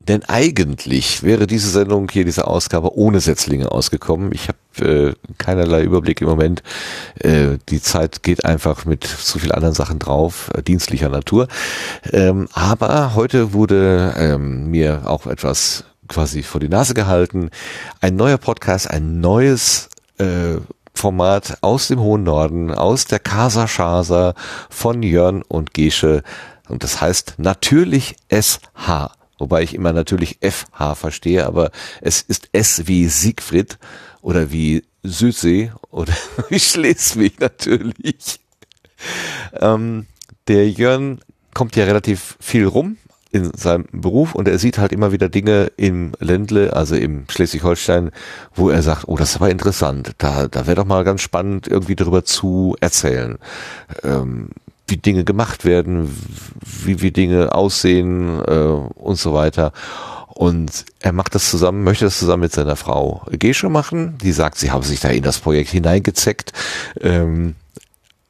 [0.07, 4.31] Denn eigentlich wäre diese Sendung hier, diese Ausgabe ohne Setzlinge ausgekommen.
[4.33, 6.63] Ich habe äh, keinerlei Überblick im Moment.
[7.19, 11.47] Äh, die Zeit geht einfach mit zu viel anderen Sachen drauf, äh, dienstlicher Natur.
[12.11, 17.49] Ähm, aber heute wurde ähm, mir auch etwas quasi vor die Nase gehalten.
[17.99, 20.55] Ein neuer Podcast, ein neues äh,
[20.93, 24.33] Format aus dem hohen Norden, aus der Casa Schasa
[24.69, 26.23] von Jörn und Gesche.
[26.69, 29.16] Und das heißt natürlich SH.
[29.37, 33.77] Wobei ich immer natürlich FH verstehe, aber es ist S wie Siegfried
[34.21, 36.13] oder wie Südsee oder
[36.49, 38.39] wie Schleswig natürlich.
[39.53, 40.07] Ähm,
[40.47, 41.19] der Jörn
[41.53, 42.97] kommt ja relativ viel rum
[43.31, 48.11] in seinem Beruf und er sieht halt immer wieder Dinge im Ländle, also im Schleswig-Holstein,
[48.55, 51.95] wo er sagt, oh, das war interessant, da, da wäre doch mal ganz spannend, irgendwie
[51.95, 53.37] darüber zu erzählen.
[54.03, 54.49] Ähm,
[54.87, 56.09] wie Dinge gemacht werden,
[56.63, 59.73] wie, wie Dinge aussehen äh, und so weiter.
[60.27, 64.17] Und er macht das zusammen, möchte das zusammen mit seiner Frau Gesche machen.
[64.21, 66.53] Die sagt, sie haben sich da in das Projekt hineingezeckt.
[67.01, 67.55] Ähm,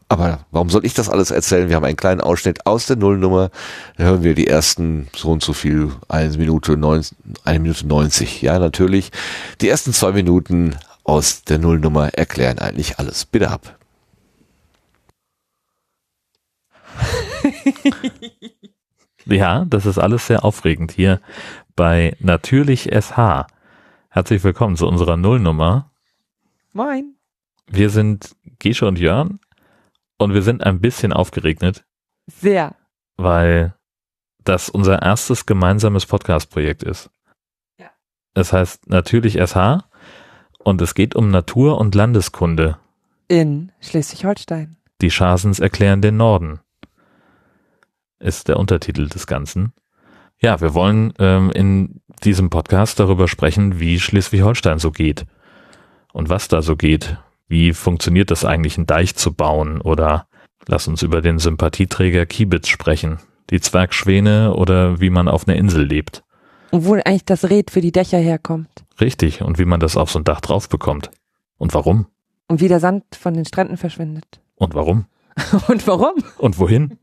[0.10, 1.68] aber warum soll ich das alles erzählen?
[1.68, 3.52] Wir haben einen kleinen Ausschnitt aus der Nullnummer.
[3.98, 7.04] Da hören wir die ersten so und so viel, eine Minute, neun,
[7.44, 8.42] eine Minute neunzig.
[8.42, 9.12] Ja, natürlich.
[9.60, 13.26] Die ersten zwei Minuten aus der Nullnummer erklären eigentlich alles.
[13.26, 13.77] Bitte ab.
[19.26, 21.22] ja, das ist alles sehr aufregend hier
[21.76, 23.48] bei Natürlich SH.
[24.10, 25.92] Herzlich willkommen zu unserer Nullnummer.
[26.74, 27.16] Moin.
[27.68, 29.40] Wir sind Gesche und Jörn
[30.18, 31.86] und wir sind ein bisschen aufgeregnet.
[32.28, 32.76] Sehr.
[33.18, 33.76] Weil
[34.44, 37.10] das unser erstes gemeinsames Podcast-Projekt ist.
[37.80, 37.90] Ja.
[38.34, 39.84] Es heißt Natürlich SH
[40.60, 42.78] und es geht um Natur und Landeskunde.
[43.28, 44.78] In Schleswig-Holstein.
[45.02, 46.62] Die Schasens erklären den Norden
[48.20, 49.74] ist der Untertitel des Ganzen.
[50.40, 55.26] Ja, wir wollen ähm, in diesem Podcast darüber sprechen, wie Schleswig-Holstein so geht
[56.14, 57.18] und was da so geht.
[57.48, 59.82] Wie funktioniert das eigentlich, einen Deich zu bauen?
[59.82, 60.28] Oder
[60.68, 65.86] lass uns über den Sympathieträger Kiebitz sprechen, die Zwergschwäne oder wie man auf einer Insel
[65.86, 66.24] lebt.
[66.72, 68.70] Und wo eigentlich das Red für die Dächer herkommt.
[69.00, 71.12] Richtig, und wie man das auf so ein Dach drauf bekommt.
[71.58, 72.08] Und warum?
[72.48, 74.42] Und wie der Sand von den Stränden verschwindet.
[74.56, 75.06] Und warum?
[75.68, 76.14] und warum?
[76.38, 76.98] Und wohin?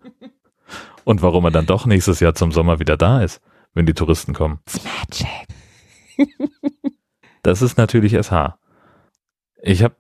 [1.04, 3.40] Und warum er dann doch nächstes Jahr zum Sommer wieder da ist,
[3.74, 4.60] wenn die Touristen kommen.
[4.66, 6.28] It's magic.
[7.42, 8.56] das ist natürlich SH.
[9.62, 9.96] Ich habe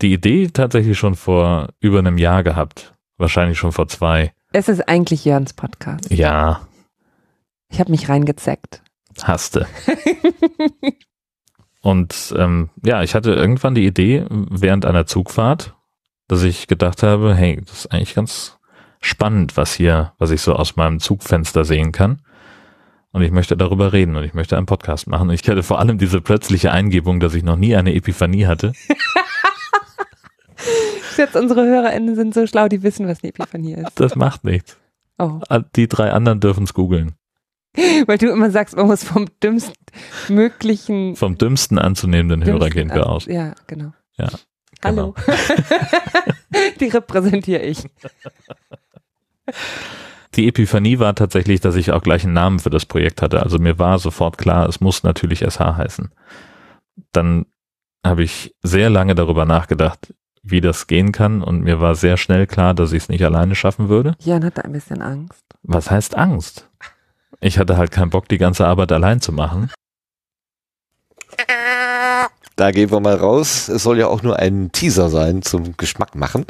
[0.00, 2.94] die Idee tatsächlich schon vor über einem Jahr gehabt.
[3.18, 4.32] Wahrscheinlich schon vor zwei.
[4.52, 6.10] Es ist eigentlich Jörns Podcast.
[6.10, 6.66] Ja.
[7.68, 8.82] Ich habe mich reingezeckt.
[9.22, 9.66] Hasste.
[11.82, 15.74] Und ähm, ja, ich hatte irgendwann die Idee während einer Zugfahrt,
[16.28, 18.58] dass ich gedacht habe, hey, das ist eigentlich ganz
[19.00, 22.22] spannend, was hier, was ich so aus meinem Zugfenster sehen kann.
[23.12, 25.28] Und ich möchte darüber reden und ich möchte einen Podcast machen.
[25.28, 28.72] Und ich hatte vor allem diese plötzliche Eingebung, dass ich noch nie eine Epiphanie hatte.
[31.16, 33.98] Jetzt unsere HörerInnen sind so schlau, die wissen, was eine Epiphanie ist.
[33.98, 34.78] Das macht nichts.
[35.18, 35.40] Oh.
[35.76, 37.14] Die drei anderen dürfen es googeln.
[38.06, 39.74] Weil du immer sagst, man muss vom dümmsten
[40.28, 41.16] möglichen.
[41.16, 43.26] Vom dümmsten anzunehmenden dümmsten Hörer gehen wir aus.
[43.26, 43.92] Ja, genau.
[44.16, 44.28] Ja.
[44.82, 45.14] Hallo.
[45.26, 45.38] Genau.
[46.80, 47.84] die repräsentiere ich.
[50.36, 53.42] Die Epiphanie war tatsächlich, dass ich auch gleich einen Namen für das Projekt hatte.
[53.42, 56.12] Also mir war sofort klar, es muss natürlich SH heißen.
[57.12, 57.46] Dann
[58.04, 62.46] habe ich sehr lange darüber nachgedacht, wie das gehen kann und mir war sehr schnell
[62.46, 64.14] klar, dass ich es nicht alleine schaffen würde.
[64.20, 65.44] Jan hatte ein bisschen Angst.
[65.62, 66.68] Was heißt Angst?
[67.40, 69.70] Ich hatte halt keinen Bock, die ganze Arbeit allein zu machen.
[72.56, 73.68] Da gehen wir mal raus.
[73.68, 76.44] Es soll ja auch nur ein Teaser sein zum Geschmack machen.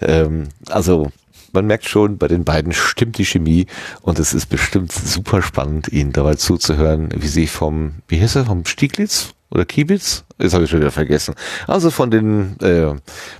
[0.00, 1.12] Ähm, also
[1.52, 3.66] man merkt schon, bei den beiden stimmt die Chemie
[4.00, 8.46] und es ist bestimmt super spannend, ihnen dabei zuzuhören, wie sie vom, wie hieß er,
[8.46, 10.24] vom Stieglitz oder Kiebitz?
[10.38, 11.34] Das habe ich schon wieder vergessen.
[11.66, 12.94] Also von den äh,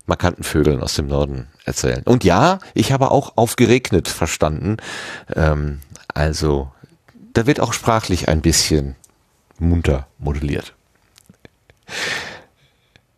[0.06, 2.02] markanten Vögeln aus dem Norden erzählen.
[2.04, 4.76] Und ja, ich habe auch aufgeregnet verstanden.
[5.34, 5.80] Ähm,
[6.12, 6.70] also
[7.32, 8.94] da wird auch sprachlich ein bisschen
[9.58, 10.74] munter modelliert.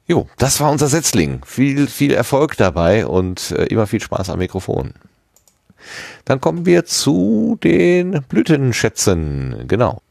[0.06, 1.40] Jo, das war unser Setzling.
[1.46, 4.92] Viel, viel Erfolg dabei und äh, immer viel Spaß am Mikrofon.
[6.26, 9.64] Dann kommen wir zu den Blütenschätzen.
[9.66, 10.02] Genau.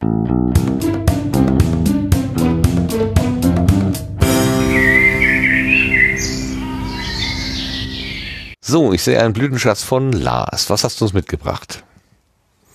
[8.60, 10.70] So, ich sehe einen Blütenschatz von Lars.
[10.70, 11.84] Was hast du uns mitgebracht?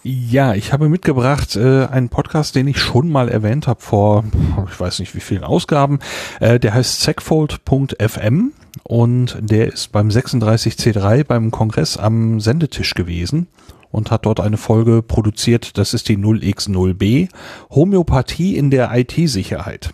[0.01, 4.23] Ja, ich habe mitgebracht äh, einen Podcast, den ich schon mal erwähnt habe vor,
[4.71, 5.99] ich weiß nicht wie vielen Ausgaben.
[6.39, 8.53] Äh, der heißt Segfold.fm
[8.83, 13.47] und der ist beim 36C3 beim Kongress am Sendetisch gewesen
[13.91, 17.27] und hat dort eine Folge produziert, das ist die 0x0b,
[17.69, 19.93] Homöopathie in der IT-Sicherheit.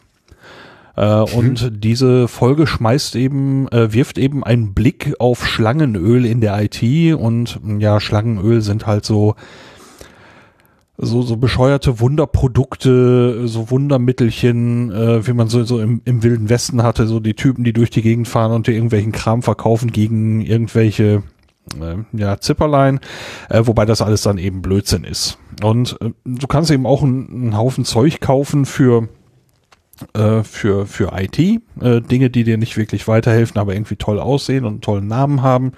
[0.97, 1.25] Äh, mhm.
[1.33, 7.15] Und diese Folge schmeißt eben, äh, wirft eben einen Blick auf Schlangenöl in der IT
[7.15, 9.35] und ja, Schlangenöl sind halt so
[10.97, 16.83] so so bescheuerte Wunderprodukte, so Wundermittelchen, äh, wie man so so im, im wilden Westen
[16.83, 20.41] hatte, so die Typen, die durch die Gegend fahren und dir irgendwelchen Kram verkaufen gegen
[20.41, 21.23] irgendwelche
[21.81, 22.99] äh, ja Zipperlein,
[23.49, 25.37] äh, wobei das alles dann eben Blödsinn ist.
[25.61, 29.09] Und äh, du kannst eben auch einen, Haufen Zeug kaufen für
[30.13, 31.61] äh, für, für IT, äh,
[32.01, 35.71] Dinge, die dir nicht wirklich weiterhelfen, aber irgendwie toll aussehen und einen tollen Namen haben.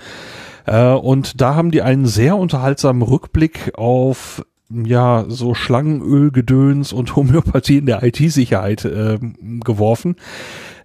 [0.66, 7.78] Äh, und da haben die einen sehr unterhaltsamen Rückblick auf ja, so Schlangenölgedöns und Homöopathie
[7.78, 9.18] in der IT-Sicherheit äh,
[9.64, 10.16] geworfen.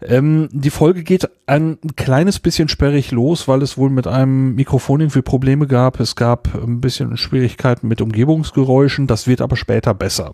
[0.05, 5.01] Ähm, die Folge geht ein kleines bisschen sperrig los, weil es wohl mit einem Mikrofon
[5.01, 6.01] irgendwie Probleme gab.
[6.01, 9.07] Es gab ein bisschen Schwierigkeiten mit Umgebungsgeräuschen.
[9.07, 10.33] Das wird aber später besser.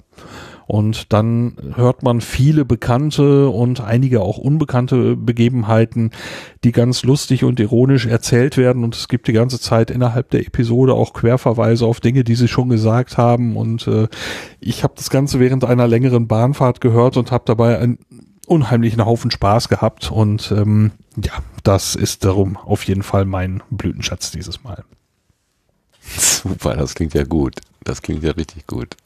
[0.68, 6.10] Und dann hört man viele bekannte und einige auch unbekannte Begebenheiten,
[6.62, 8.84] die ganz lustig und ironisch erzählt werden.
[8.84, 12.48] Und es gibt die ganze Zeit innerhalb der Episode auch Querverweise auf Dinge, die sie
[12.48, 13.56] schon gesagt haben.
[13.56, 14.08] Und äh,
[14.60, 17.96] ich habe das Ganze während einer längeren Bahnfahrt gehört und habe dabei einen
[18.46, 20.12] unheimlichen Haufen Spaß gehabt.
[20.12, 21.32] Und ähm, ja,
[21.62, 24.84] das ist darum auf jeden Fall mein Blütenschatz dieses Mal.
[26.02, 27.54] Super, das klingt ja gut.
[27.84, 28.96] Das klingt ja richtig gut.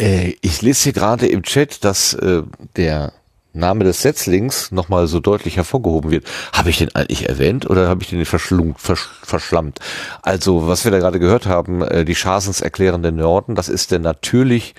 [0.00, 2.42] Äh, ich lese hier gerade im Chat, dass äh,
[2.76, 3.12] der
[3.52, 6.26] Name des Setzlings nochmal so deutlich hervorgehoben wird.
[6.52, 9.80] Habe ich den eigentlich erwähnt oder habe ich den verschlungt, versch verschlammt?
[10.22, 13.98] Also, was wir da gerade gehört haben, äh, die Schasens erklärenden Norden, das ist der
[13.98, 14.74] natürlich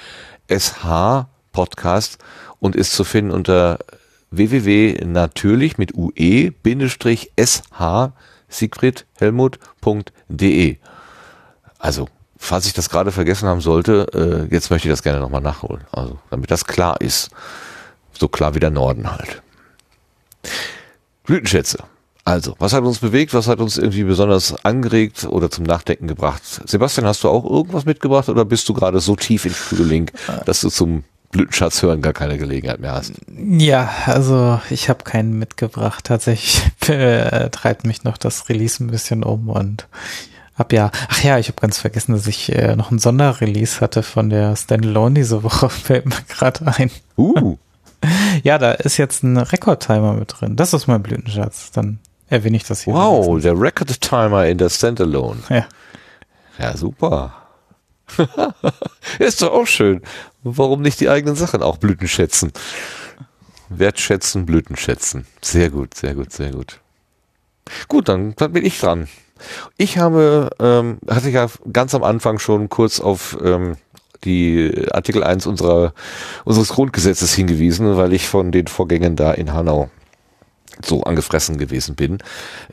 [0.50, 2.20] SH Podcast
[2.60, 3.80] und ist zu finden unter
[4.32, 7.32] www.natürlich mit ue-sh
[8.52, 10.78] Siegfried Helmut.de.
[11.78, 12.08] Also
[12.40, 15.84] falls ich das gerade vergessen haben sollte, äh, jetzt möchte ich das gerne nochmal nachholen.
[15.92, 17.30] Also, damit das klar ist.
[18.18, 19.44] So klar wie der Norden halt.
[21.26, 21.84] Blütenschätze.
[22.24, 23.34] Also, was hat uns bewegt?
[23.34, 26.42] Was hat uns irgendwie besonders angeregt oder zum Nachdenken gebracht?
[26.66, 30.12] Sebastian, hast du auch irgendwas mitgebracht oder bist du gerade so tief in Frühling,
[30.46, 33.14] dass du zum Blütenschatz hören gar keine Gelegenheit mehr hast?
[33.36, 36.06] Ja, also ich habe keinen mitgebracht.
[36.06, 39.88] Tatsächlich äh, treibt mich noch das Release ein bisschen um und
[40.60, 44.04] hab ja, ach ja, ich habe ganz vergessen, dass ich äh, noch ein Sonderrelease hatte
[44.04, 46.92] von der Standalone diese Woche, fällt mir gerade ein.
[47.18, 47.58] Uh.
[48.44, 50.56] ja, da ist jetzt ein Rekordtimer mit drin.
[50.56, 51.72] Das ist mein Blütenschatz.
[51.72, 52.94] Dann erwähne ich das hier.
[52.94, 55.40] Wow, der Rekordtimer in der Standalone.
[55.50, 55.66] Ja.
[56.58, 57.34] Ja, super.
[59.20, 60.02] ist doch auch schön.
[60.44, 62.52] Warum nicht die eigenen Sachen auch Blüten schätzen?
[63.70, 65.26] Wertschätzen, Blüten schätzen.
[65.42, 66.82] Sehr gut, sehr gut, sehr gut.
[67.88, 69.08] Gut, dann, dann bin ich dran.
[69.78, 73.76] Ich habe, ähm, hatte ja ganz am Anfang schon kurz auf ähm,
[74.24, 75.94] die Artikel 1 unserer,
[76.46, 79.90] unseres Grundgesetzes hingewiesen, weil ich von den Vorgängen da in Hanau
[80.86, 82.20] so angefressen gewesen bin.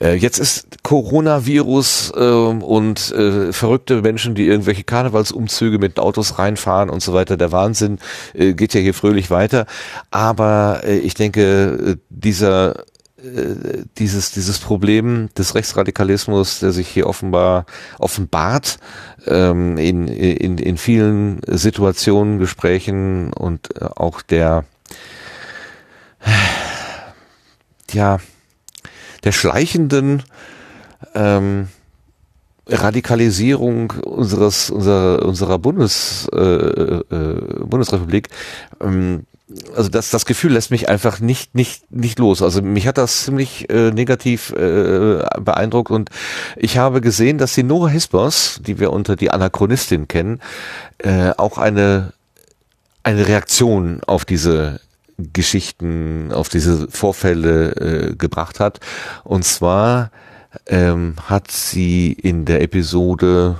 [0.01, 6.91] Äh, jetzt ist Coronavirus äh, und äh, verrückte Menschen, die irgendwelche Karnevalsumzüge mit Autos reinfahren
[6.91, 7.36] und so weiter.
[7.36, 7.99] Der Wahnsinn
[8.35, 9.67] äh, geht ja hier fröhlich weiter.
[10.11, 12.85] Aber äh, ich denke, äh, dieser
[13.26, 17.66] äh, dieses, dieses Problem des Rechtsradikalismus, der sich hier offenbar
[17.98, 18.78] offenbart
[19.26, 24.64] ähm, in, in, in vielen Situationen, Gesprächen und äh, auch der
[27.92, 28.18] ja
[29.24, 30.22] der schleichenden
[31.14, 31.68] ähm,
[32.68, 38.28] Radikalisierung unseres unserer unserer Bundes äh, äh, Bundesrepublik
[38.80, 39.26] ähm,
[39.75, 42.43] also das, das Gefühl lässt mich einfach nicht, nicht, nicht los.
[42.43, 46.10] Also mich hat das ziemlich äh, negativ äh, beeindruckt und
[46.57, 50.41] ich habe gesehen, dass die Nora Hispers, die wir unter die Anachronistin kennen,
[50.99, 52.12] äh, auch eine,
[53.02, 54.81] eine Reaktion auf diese
[55.18, 58.81] Geschichten, auf diese Vorfälle äh, gebracht hat.
[59.25, 60.10] Und zwar
[60.67, 63.57] ähm, hat sie in der Episode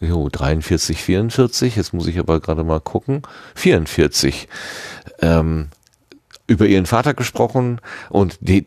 [0.00, 3.22] Jo, 43, 44, jetzt muss ich aber gerade mal gucken.
[3.54, 4.48] 44.
[5.20, 5.68] Ähm,
[6.46, 8.66] über ihren Vater gesprochen und die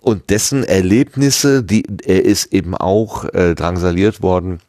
[0.00, 4.60] und dessen Erlebnisse, die er ist eben auch äh, drangsaliert worden.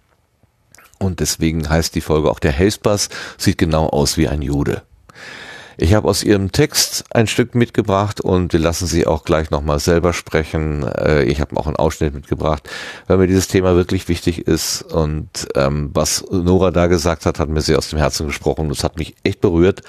[0.99, 4.83] Und deswegen heißt die Folge auch der Helspass, sieht genau aus wie ein Jude.
[5.77, 9.79] Ich habe aus ihrem Text ein Stück mitgebracht und wir lassen sie auch gleich nochmal
[9.79, 10.83] selber sprechen.
[10.83, 12.69] Äh, ich habe auch einen Ausschnitt mitgebracht,
[13.07, 14.83] weil mir dieses Thema wirklich wichtig ist.
[14.83, 18.69] Und ähm, was Nora da gesagt hat, hat mir sehr aus dem Herzen gesprochen.
[18.69, 19.81] Das hat mich echt berührt.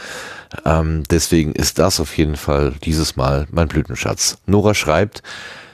[0.65, 4.39] Ähm, deswegen ist das auf jeden Fall dieses Mal mein Blütenschatz.
[4.47, 5.23] Nora schreibt,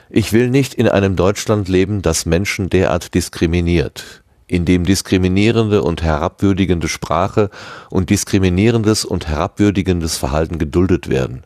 [0.09, 4.20] ich will nicht in einem Deutschland leben, das Menschen derart diskriminiert
[4.51, 7.49] in dem diskriminierende und herabwürdigende Sprache
[7.89, 11.45] und diskriminierendes und herabwürdigendes Verhalten geduldet werden,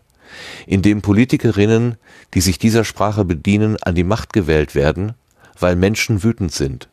[0.66, 1.98] in dem Politikerinnen,
[2.34, 5.14] die sich dieser Sprache bedienen, an die Macht gewählt werden,
[5.60, 6.90] weil Menschen wütend sind.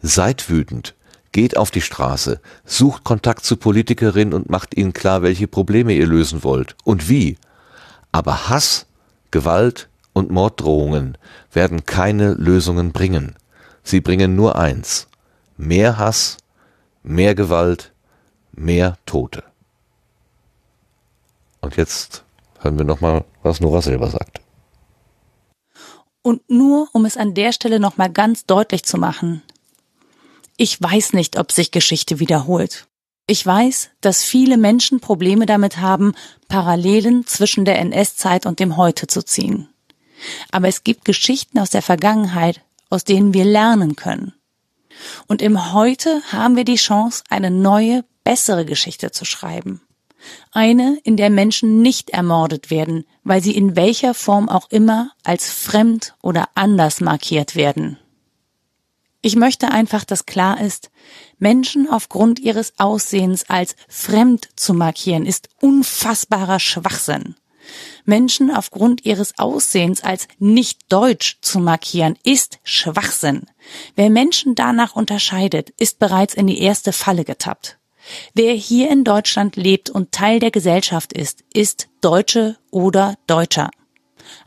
[0.00, 0.94] Seid wütend,
[1.32, 6.06] geht auf die Straße, sucht Kontakt zu Politikerinnen und macht ihnen klar, welche Probleme ihr
[6.06, 7.36] lösen wollt und wie.
[8.12, 8.86] Aber Hass,
[9.30, 11.18] Gewalt und Morddrohungen
[11.52, 13.36] werden keine Lösungen bringen.
[13.82, 15.06] Sie bringen nur eins,
[15.60, 16.38] mehr Hass,
[17.02, 17.92] mehr Gewalt,
[18.52, 19.44] mehr Tote.
[21.60, 22.24] Und jetzt
[22.60, 24.40] hören wir nochmal, was Nora selber sagt.
[26.22, 29.42] Und nur, um es an der Stelle nochmal ganz deutlich zu machen.
[30.56, 32.86] Ich weiß nicht, ob sich Geschichte wiederholt.
[33.26, 36.14] Ich weiß, dass viele Menschen Probleme damit haben,
[36.48, 39.68] Parallelen zwischen der NS-Zeit und dem Heute zu ziehen.
[40.50, 44.34] Aber es gibt Geschichten aus der Vergangenheit, aus denen wir lernen können.
[45.26, 49.80] Und im Heute haben wir die Chance, eine neue, bessere Geschichte zu schreiben.
[50.52, 55.50] Eine, in der Menschen nicht ermordet werden, weil sie in welcher Form auch immer als
[55.50, 57.98] fremd oder anders markiert werden.
[59.22, 60.90] Ich möchte einfach, dass klar ist,
[61.38, 67.34] Menschen aufgrund ihres Aussehens als fremd zu markieren, ist unfassbarer Schwachsinn.
[68.04, 73.46] Menschen aufgrund ihres Aussehens als nicht deutsch zu markieren, ist Schwachsinn.
[73.96, 77.78] Wer Menschen danach unterscheidet, ist bereits in die erste Falle getappt.
[78.34, 83.70] Wer hier in Deutschland lebt und Teil der Gesellschaft ist, ist Deutsche oder Deutscher.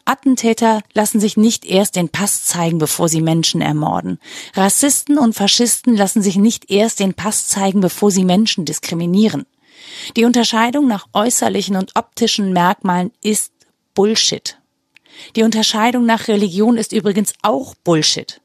[0.06, 4.20] Attentäter lassen sich nicht erst den Pass zeigen, bevor sie Menschen ermorden.
[4.54, 9.46] Rassisten und Faschisten lassen sich nicht erst den Pass zeigen, bevor sie Menschen diskriminieren.
[10.16, 13.52] Die Unterscheidung nach äußerlichen und optischen Merkmalen ist
[13.94, 14.60] Bullshit.
[15.36, 18.42] Die Unterscheidung nach Religion ist übrigens auch Bullshit.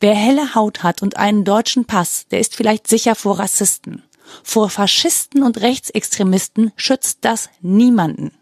[0.00, 4.02] Wer helle Haut hat und einen deutschen Pass, der ist vielleicht sicher vor Rassisten.
[4.42, 8.32] Vor Faschisten und Rechtsextremisten schützt das niemanden.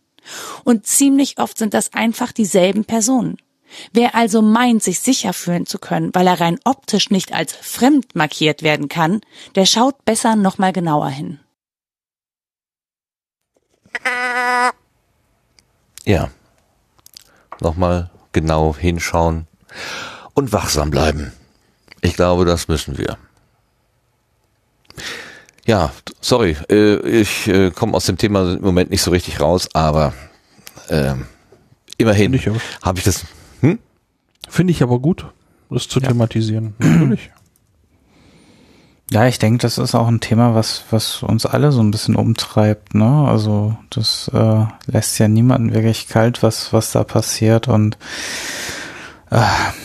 [0.65, 3.39] Und ziemlich oft sind das einfach dieselben Personen.
[3.93, 8.15] Wer also meint, sich sicher fühlen zu können, weil er rein optisch nicht als fremd
[8.15, 9.21] markiert werden kann,
[9.55, 11.41] der schaut besser nochmal genauer hin.
[16.05, 16.31] Ja.
[17.61, 19.47] Nochmal genau hinschauen
[20.35, 21.33] und wachsam bleiben.
[22.01, 23.19] Ich glaube, das müssen wir.
[25.67, 29.69] Ja, sorry, äh, ich äh, komme aus dem Thema im Moment nicht so richtig raus,
[29.75, 30.15] aber
[30.89, 31.15] äh,
[31.99, 32.41] immerhin
[32.83, 33.27] habe ich das.
[33.61, 33.79] Hm?
[34.49, 35.27] Finde ich aber gut,
[35.69, 36.09] das zu ja.
[36.09, 36.75] thematisieren.
[36.79, 37.31] Natürlich.
[39.11, 42.15] Ja, ich denke, das ist auch ein Thema, was, was uns alle so ein bisschen
[42.15, 43.27] umtreibt, ne?
[43.27, 47.97] Also das äh, lässt ja niemanden wirklich kalt, was, was da passiert und
[49.31, 49.41] äh,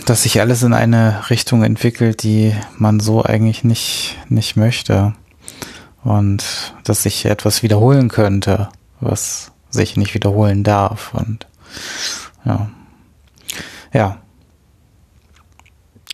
[0.05, 5.13] dass sich alles in eine Richtung entwickelt, die man so eigentlich nicht, nicht möchte.
[6.03, 8.67] Und dass sich etwas wiederholen könnte,
[8.99, 11.13] was sich nicht wiederholen darf.
[11.13, 11.47] Und
[12.43, 12.69] ja.
[13.93, 14.17] Ja.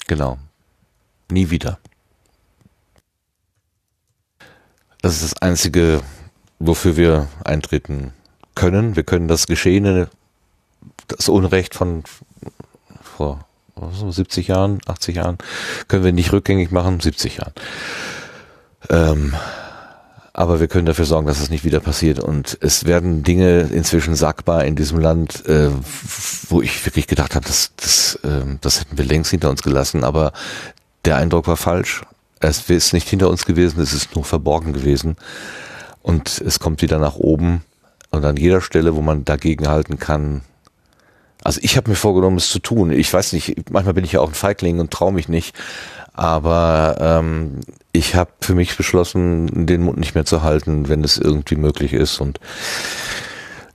[0.08, 0.38] Genau.
[1.32, 1.80] Nie wieder.
[5.02, 6.02] Das ist das Einzige,
[6.60, 8.14] wofür wir eintreten
[8.56, 8.96] können.
[8.96, 10.10] Wir können das Geschehene,
[11.08, 12.04] das Unrecht von
[13.02, 13.46] vor
[14.10, 15.38] 70 Jahren, 80 Jahren,
[15.88, 17.54] können wir nicht rückgängig machen, 70 Jahren.
[18.90, 19.34] Ähm,
[20.34, 22.20] aber wir können dafür sorgen, dass es nicht wieder passiert.
[22.20, 25.70] Und es werden Dinge inzwischen sagbar in diesem Land, äh,
[26.50, 30.04] wo ich wirklich gedacht habe, das, das, äh, das hätten wir längst hinter uns gelassen.
[30.04, 30.32] Aber
[31.06, 32.04] der Eindruck war falsch.
[32.40, 35.18] Es ist nicht hinter uns gewesen, es ist nur verborgen gewesen.
[36.02, 37.64] Und es kommt wieder nach oben.
[38.12, 40.42] Und an jeder Stelle, wo man dagegen halten kann,
[41.44, 42.92] also ich habe mir vorgenommen, es zu tun.
[42.92, 45.56] Ich weiß nicht, manchmal bin ich ja auch ein Feigling und traue mich nicht.
[46.14, 47.62] Aber ähm,
[47.94, 51.94] ich habe für mich beschlossen, den Mund nicht mehr zu halten, wenn es irgendwie möglich
[51.94, 52.20] ist.
[52.20, 52.40] Und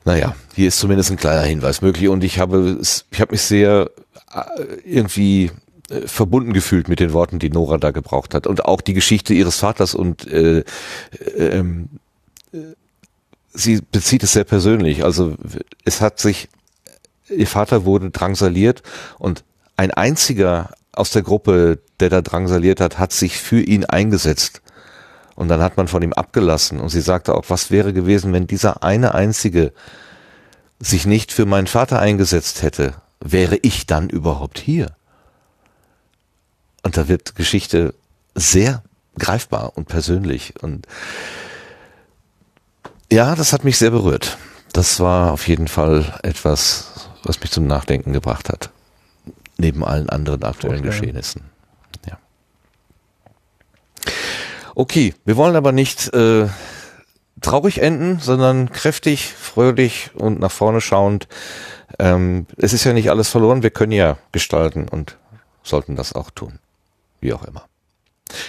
[0.04, 2.08] naja, hier ist zumindest ein kleiner Hinweis möglich.
[2.08, 2.78] Und ich habe,
[3.10, 3.90] ich habe mich sehr
[4.34, 5.50] äh, irgendwie
[5.88, 8.46] verbunden gefühlt mit den Worten, die Nora da gebraucht hat.
[8.46, 10.64] Und auch die Geschichte ihres Vaters und äh, äh,
[11.36, 11.88] ähm,
[12.52, 12.58] äh,
[13.52, 15.04] sie bezieht es sehr persönlich.
[15.04, 15.34] Also
[15.84, 16.48] es hat sich,
[17.28, 18.82] ihr Vater wurde drangsaliert
[19.18, 19.44] und
[19.76, 24.62] ein einziger aus der Gruppe, der da drangsaliert hat, hat sich für ihn eingesetzt.
[25.34, 28.46] Und dann hat man von ihm abgelassen und sie sagte auch, was wäre gewesen, wenn
[28.46, 29.72] dieser eine einzige
[30.78, 34.94] sich nicht für meinen Vater eingesetzt hätte, wäre ich dann überhaupt hier?
[36.84, 37.94] Und da wird Geschichte
[38.34, 38.84] sehr
[39.18, 40.86] greifbar und persönlich und
[43.10, 44.38] ja, das hat mich sehr berührt.
[44.72, 48.70] Das war auf jeden Fall etwas, was mich zum Nachdenken gebracht hat.
[49.56, 50.88] Neben allen anderen aktuellen Okay.
[50.88, 51.42] Geschehnissen.
[52.08, 52.18] Ja.
[54.74, 56.48] Okay, wir wollen aber nicht äh,
[57.40, 61.28] traurig enden, sondern kräftig, fröhlich und nach vorne schauend.
[62.00, 65.16] Ähm, es ist ja nicht alles verloren, wir können ja gestalten und
[65.62, 66.58] sollten das auch tun.
[67.24, 67.64] Wie auch immer.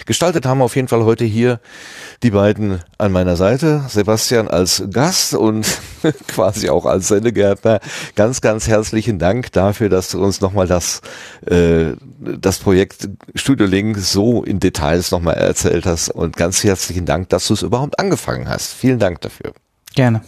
[0.04, 1.60] Gestaltet haben auf jeden Fall heute hier
[2.22, 3.86] die beiden an meiner Seite.
[3.88, 5.66] Sebastian als Gast und
[6.28, 7.80] quasi auch als Sendegärtner.
[8.16, 11.00] Ganz, ganz herzlichen Dank dafür, dass du uns nochmal das,
[11.46, 16.10] äh, das Projekt Studio Link so in Details nochmal erzählt hast.
[16.10, 18.74] Und ganz herzlichen Dank, dass du es überhaupt angefangen hast.
[18.74, 19.54] Vielen Dank dafür.
[19.94, 20.20] Gerne.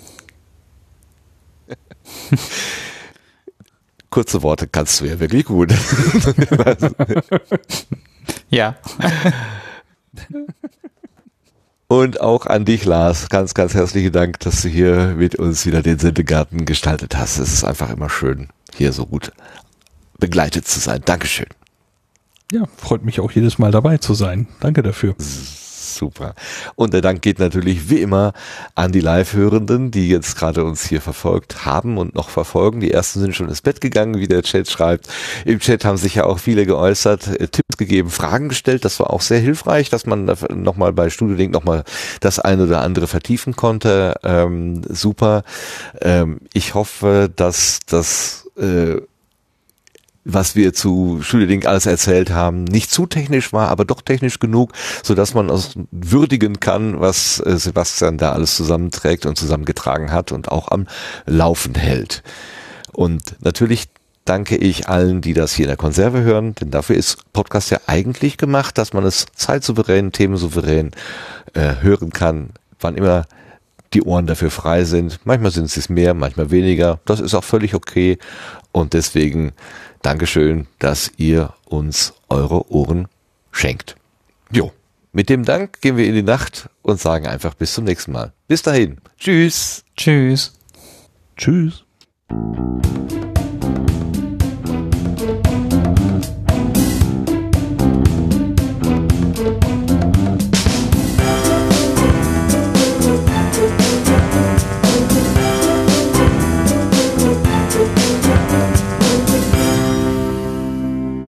[4.08, 5.70] Kurze Worte kannst du ja wirklich gut.
[8.50, 8.76] Ja.
[11.88, 13.28] Und auch an dich, Lars.
[13.30, 17.38] Ganz, ganz herzlichen Dank, dass du hier mit uns wieder den Sendegarten gestaltet hast.
[17.38, 19.32] Es ist einfach immer schön, hier so gut
[20.18, 21.00] begleitet zu sein.
[21.04, 21.46] Dankeschön.
[22.52, 24.48] Ja, freut mich auch jedes Mal dabei zu sein.
[24.60, 25.14] Danke dafür.
[25.98, 26.34] Super.
[26.76, 28.32] Und der Dank geht natürlich wie immer
[28.76, 32.78] an die Live-Hörenden, die jetzt gerade uns hier verfolgt haben und noch verfolgen.
[32.78, 35.08] Die ersten sind schon ins Bett gegangen, wie der Chat schreibt.
[35.44, 38.84] Im Chat haben sich ja auch viele geäußert, äh, Tipps gegeben, Fragen gestellt.
[38.84, 41.82] Das war auch sehr hilfreich, dass man nochmal bei Studio Link nochmal
[42.20, 44.14] das eine oder andere vertiefen konnte.
[44.22, 45.42] Ähm, super.
[46.00, 49.00] Ähm, ich hoffe, dass das äh,
[50.24, 54.72] was wir zu Studiolink alles erzählt haben, nicht zu technisch war, aber doch technisch genug,
[55.02, 60.32] so dass man aus würdigen kann, was äh, Sebastian da alles zusammenträgt und zusammengetragen hat
[60.32, 60.86] und auch am
[61.26, 62.22] Laufen hält.
[62.92, 63.88] Und natürlich
[64.24, 67.78] danke ich allen, die das hier in der Konserve hören, denn dafür ist Podcast ja
[67.86, 70.90] eigentlich gemacht, dass man es zeitsouverän, themensouverän
[71.54, 73.24] äh, hören kann, wann immer
[73.94, 75.20] die Ohren dafür frei sind.
[75.24, 77.00] Manchmal sind es mehr, manchmal weniger.
[77.06, 78.18] Das ist auch völlig okay.
[78.72, 79.52] Und deswegen
[80.02, 83.08] Dankeschön, dass ihr uns eure Ohren
[83.50, 83.96] schenkt.
[84.50, 84.72] Jo,
[85.12, 88.32] mit dem Dank gehen wir in die Nacht und sagen einfach bis zum nächsten Mal.
[88.46, 88.98] Bis dahin.
[89.18, 89.84] Tschüss.
[89.96, 90.52] Tschüss.
[91.36, 91.84] Tschüss.